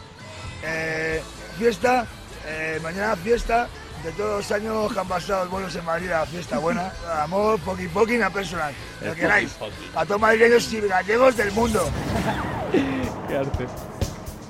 Eh, 0.66 1.22
fiesta, 1.60 2.08
eh, 2.48 2.80
mañana 2.82 3.16
fiesta 3.16 3.68
de 4.08 4.14
todos 4.14 4.38
los 4.38 4.52
años 4.54 4.94
que 4.94 5.00
han 5.00 5.08
pasado 5.08 5.42
los 5.42 5.52
buenos 5.52 5.76
en 5.76 5.84
Madrid, 5.84 6.10
la 6.10 6.26
fiesta 6.26 6.60
buena. 6.60 6.94
Amor, 7.22 7.60
poqui 7.60 7.90
poqui, 7.90 8.16
una 8.16 8.30
personal. 8.30 8.74
Lo 9.02 9.14
queráis. 9.14 9.52
A 9.94 10.06
todos 10.06 10.22
madrileños 10.22 10.72
y 10.72 10.80
gallegos 10.80 11.36
del 11.36 11.52
mundo. 11.52 11.90
Qué 13.28 13.38
arte. 13.38 13.68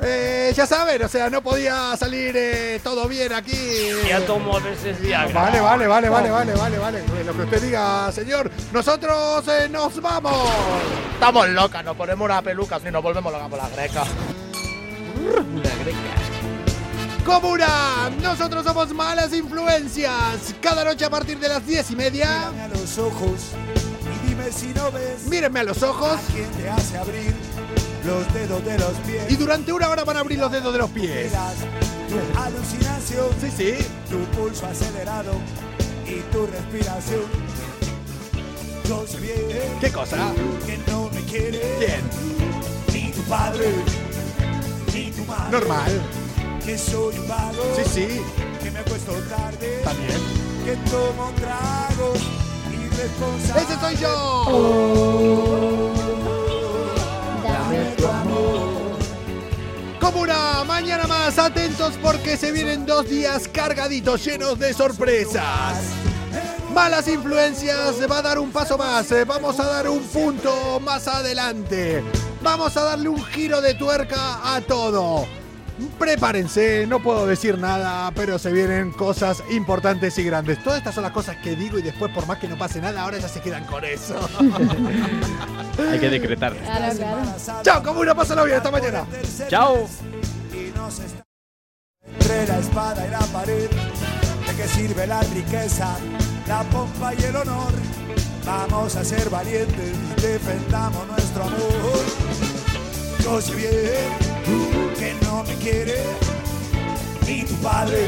Eh, 0.04 0.54
ya 0.56 0.68
saben, 0.68 1.02
o 1.02 1.08
sea, 1.08 1.32
no 1.32 1.42
podía 1.42 1.98
salir 1.98 2.36
eh, 2.38 2.80
todo 2.84 3.08
bien 3.08 3.34
aquí. 3.34 3.90
Ya 4.08 4.24
tomo 4.28 4.62
veces 4.62 5.02
Viagra. 5.02 5.34
Vale, 5.34 5.60
vale, 5.60 5.88
vale, 5.88 6.10
vale, 6.10 6.30
vale, 6.30 6.52
vale, 6.54 6.78
vale. 6.78 7.24
Lo 7.26 7.34
que 7.34 7.42
usted 7.42 7.62
diga, 7.64 8.12
señor. 8.12 8.52
Nosotros 8.72 9.48
eh, 9.48 9.68
nos 9.70 10.00
vamos. 10.00 10.52
Estamos 11.16 11.50
locas, 11.50 11.84
nos 11.84 11.98
ponemos 11.98 12.26
una 12.26 12.44
peluca 12.44 12.80
y 12.88 12.92
nos 12.92 13.02
volvemos 13.02 13.34
locas 13.34 13.50
por 13.50 13.58
la 13.58 13.70
greca. 13.70 14.04
Una 15.26 15.70
greca. 15.84 16.27
Comuna, 17.28 18.10
nosotros 18.22 18.64
somos 18.64 18.94
malas 18.94 19.34
influencias. 19.34 20.56
Cada 20.62 20.86
noche 20.86 21.04
a 21.04 21.10
partir 21.10 21.38
de 21.38 21.50
las 21.50 21.68
diez 21.68 21.92
y 21.92 21.96
media. 21.98 22.52
Mírame 22.54 22.62
a 22.64 22.68
los 22.70 22.98
ojos 22.98 23.52
y 24.24 24.30
dime 24.30 24.50
si 24.50 24.68
no 24.68 24.90
ves 24.94 25.26
Mírenme 25.28 25.60
a 25.60 25.64
los 25.64 25.84
ojos. 25.84 26.14
a 26.14 26.58
te 26.58 26.70
hace 26.70 26.98
abrir 26.98 27.36
los 28.06 28.34
dedos 28.34 28.64
de 28.64 28.78
los 28.80 28.94
pies. 29.06 29.26
Y 29.30 29.36
durante 29.36 29.74
una 29.74 29.90
hora 29.90 30.06
van 30.06 30.16
a 30.16 30.20
abrir 30.22 30.40
los 30.40 30.50
dedos 30.50 30.72
de 30.72 30.80
los 30.80 30.90
pies. 30.92 31.34
Tu 32.08 32.40
alucinación, 32.40 33.28
Sí, 33.42 33.52
sí. 33.58 33.74
tu 34.10 34.20
pulso 34.38 34.66
acelerado 34.66 35.34
y 36.06 36.22
tu 36.34 36.48
respiración. 36.48 37.24
Yo 38.88 39.06
sé 39.06 39.20
bien 39.20 39.78
¿Qué 39.82 39.92
cosa? 39.92 40.32
que 40.66 40.78
no 40.90 41.10
me 41.14 41.22
quiere 41.24 41.76
Bien. 41.78 42.02
ni 42.94 43.12
tu 43.12 43.22
padre 43.24 43.66
ni 44.94 45.12
tu 45.12 45.26
madre. 45.26 45.52
Normal. 45.52 46.02
Que 46.68 46.78
soy 46.78 47.18
un 47.18 47.28
vago, 47.30 47.64
Sí, 47.78 47.84
sí. 47.94 48.22
que 48.62 48.72
me 48.72 48.80
acuesto 48.80 49.14
tarde, 49.30 49.82
También. 49.86 50.20
que 50.66 50.76
tomo 50.92 51.32
tragos 51.38 52.20
irresponsables. 52.74 53.70
¡Ese 53.70 53.80
soy 53.80 53.96
yo! 53.96 55.94
Dame 57.42 57.96
tu 57.96 58.06
amor. 58.06 58.98
Comuna, 60.02 60.66
mañana 60.66 61.08
más 61.08 61.40
atentos 61.40 61.94
porque 62.02 62.36
se 62.36 62.52
vienen 62.52 62.86
dos 62.86 63.08
días 63.08 63.48
cargaditos, 63.48 64.26
llenos 64.26 64.60
de 64.60 64.74
sorpresas. 64.74 65.78
Malas 66.74 67.08
influencias 67.08 67.96
va 68.12 68.18
a 68.18 68.22
dar 68.22 68.40
un 68.40 68.52
paso 68.52 68.78
más, 68.78 69.10
eh, 69.14 69.24
vamos 69.24 69.58
a 69.62 69.68
dar 69.68 69.88
un 69.88 70.04
punto 70.04 70.82
más 70.82 71.08
adelante. 71.08 72.04
Vamos 72.42 72.76
a 72.76 72.84
darle 72.84 73.08
un 73.08 73.24
giro 73.24 73.62
de 73.62 73.74
tuerca 73.74 74.54
a 74.54 74.60
todo. 74.60 75.26
Prepárense, 76.00 76.88
no 76.88 77.02
puedo 77.02 77.28
decir 77.28 77.58
nada, 77.58 78.12
pero 78.12 78.40
se 78.40 78.52
vienen 78.52 78.92
cosas 78.92 79.44
importantes 79.52 80.18
y 80.18 80.24
grandes. 80.24 80.64
Todas 80.64 80.80
estas 80.80 80.96
son 80.96 81.04
las 81.04 81.12
cosas 81.12 81.38
que 81.38 81.56
digo 81.56 81.78
y 81.78 81.84
después 81.84 82.12
por 82.12 82.26
más 82.26 82.40
que 82.40 82.48
no 82.48 82.58
pase 82.58 82.82
nada, 82.82 83.02
ahora 83.02 83.20
ya 83.20 83.28
se 83.28 83.42
quedan 83.42 83.64
con 83.66 83.84
eso. 83.86 84.16
Hay 85.92 86.00
que 86.00 86.10
decretar. 86.10 86.56
Claro, 86.56 86.96
claro. 86.96 87.22
Chao, 87.62 87.84
comuna, 87.84 88.16
pásalo 88.16 88.46
bien, 88.46 88.58
hasta 88.58 88.72
mañana. 88.72 89.06
Chao. 89.48 89.88
y 90.52 90.76
nos 90.76 91.00
está 91.00 91.24
entre 92.20 92.48
la 92.48 92.60
espada 92.60 93.08
y 93.08 93.12
la 93.12 93.20
pared. 93.20 93.70
¿De 93.70 94.56
qué 94.56 94.68
sirve 94.68 95.06
la 95.06 95.22
riqueza, 95.22 95.96
la 96.48 96.64
pompa 96.64 97.14
y 97.14 97.24
el 97.24 97.36
honor? 97.36 97.72
Vamos 98.46 98.96
a 98.96 99.04
ser 99.04 99.30
valientes, 99.30 100.22
defendamos 100.22 101.06
nuestro 101.08 101.44
amor. 101.44 102.27
Yo 103.24 103.42
sé 103.42 103.56
bien 103.56 104.10
que 104.98 105.14
no 105.26 105.44
me 105.44 105.56
quiere 105.56 106.02
ni 107.28 107.44
tu 107.44 107.56
padre 107.56 108.08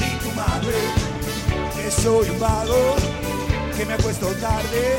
ni 0.00 0.10
tu 0.18 0.30
madre. 0.34 0.78
Que 1.74 1.90
soy 1.90 2.30
un 2.30 2.38
vago, 2.38 2.96
que 3.76 3.84
me 3.84 3.94
acuesto 3.94 4.26
tarde, 4.40 4.96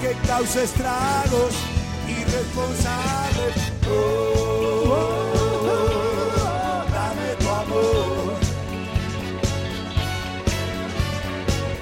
que 0.00 0.14
causa 0.26 0.62
estragos 0.62 1.54
irresponsables. 2.08 3.54
Oh, 3.88 4.94
dame 6.92 7.34
tu 7.38 7.48
amor. 7.48 8.34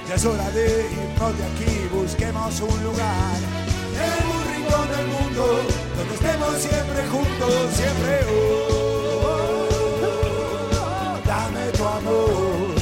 Ya 0.09 0.15
es 0.15 0.25
hora 0.25 0.51
de 0.51 0.87
irnos 0.93 1.39
de 1.39 1.45
aquí, 1.45 1.89
busquemos 1.93 2.61
un 2.61 2.85
lugar 2.85 3.39
rincón 4.73 4.89
del 4.97 5.07
mundo 5.07 5.45
donde 5.97 6.15
estemos 6.15 6.55
siempre 6.57 7.07
juntos, 7.09 7.55
siempre. 7.75 8.21
Oh, 8.31 9.69
dame 11.27 11.71
tu 11.73 11.85
amor. 11.85 12.75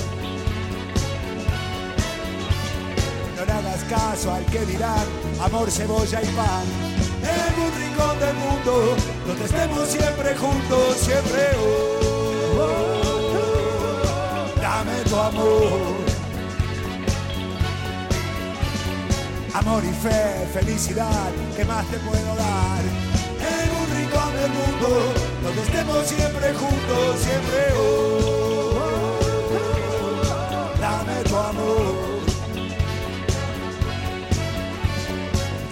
No 3.37 3.45
le 3.45 3.53
hagas 3.53 3.85
caso 3.85 4.33
al 4.33 4.45
que 4.47 4.65
dirán 4.67 5.07
amor, 5.41 5.71
cebolla 5.71 6.23
y 6.23 6.27
pan. 6.27 6.65
En 7.23 7.55
un 7.61 7.73
rincón 7.81 8.19
del 8.21 8.37
mundo 8.37 8.97
donde 9.27 9.45
estemos 9.45 9.89
siempre 9.89 10.37
juntos, 10.37 10.97
siempre. 10.97 11.51
Oh, 12.57 12.81
dame 14.61 15.03
tu 15.09 15.17
amor. 15.17 16.10
Amor 19.53 19.83
y 19.85 19.93
fe, 19.93 20.47
felicidad, 20.53 21.31
¿qué 21.57 21.65
más 21.65 21.85
te 21.89 21.97
puedo 21.99 22.37
dar? 22.37 22.83
En 23.41 23.71
un 23.81 23.87
rincón 23.97 24.33
del 24.37 24.51
mundo 24.51 25.13
donde 25.43 25.63
estemos 25.63 26.07
siempre 26.07 26.55
juntos, 26.55 27.19
siempre. 27.19 27.73
Oh, 27.77 29.19
dame 30.81 31.25
tu 31.25 31.37
amor. 31.37 31.95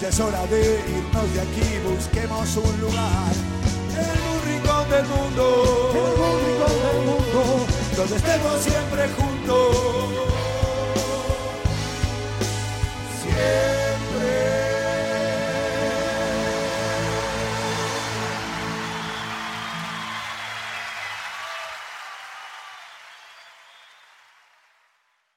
Ya 0.01 0.09
es 0.09 0.19
hora 0.19 0.45
de 0.47 0.83
irnos 0.89 1.33
de 1.33 1.41
aquí, 1.41 1.79
busquemos 1.87 2.57
un 2.57 2.81
lugar 2.81 3.31
en 3.95 4.19
un 4.29 4.41
rincón 4.45 4.89
del 4.89 5.05
mundo, 5.05 5.91
en 5.95 6.21
un 6.21 6.37
rincón 6.45 6.75
del 6.83 6.99
mundo, 7.05 7.65
donde 7.95 8.15
estemos 8.17 8.61
siempre 8.61 9.07
juntos. 9.17 10.19
Yeah. 13.39 13.78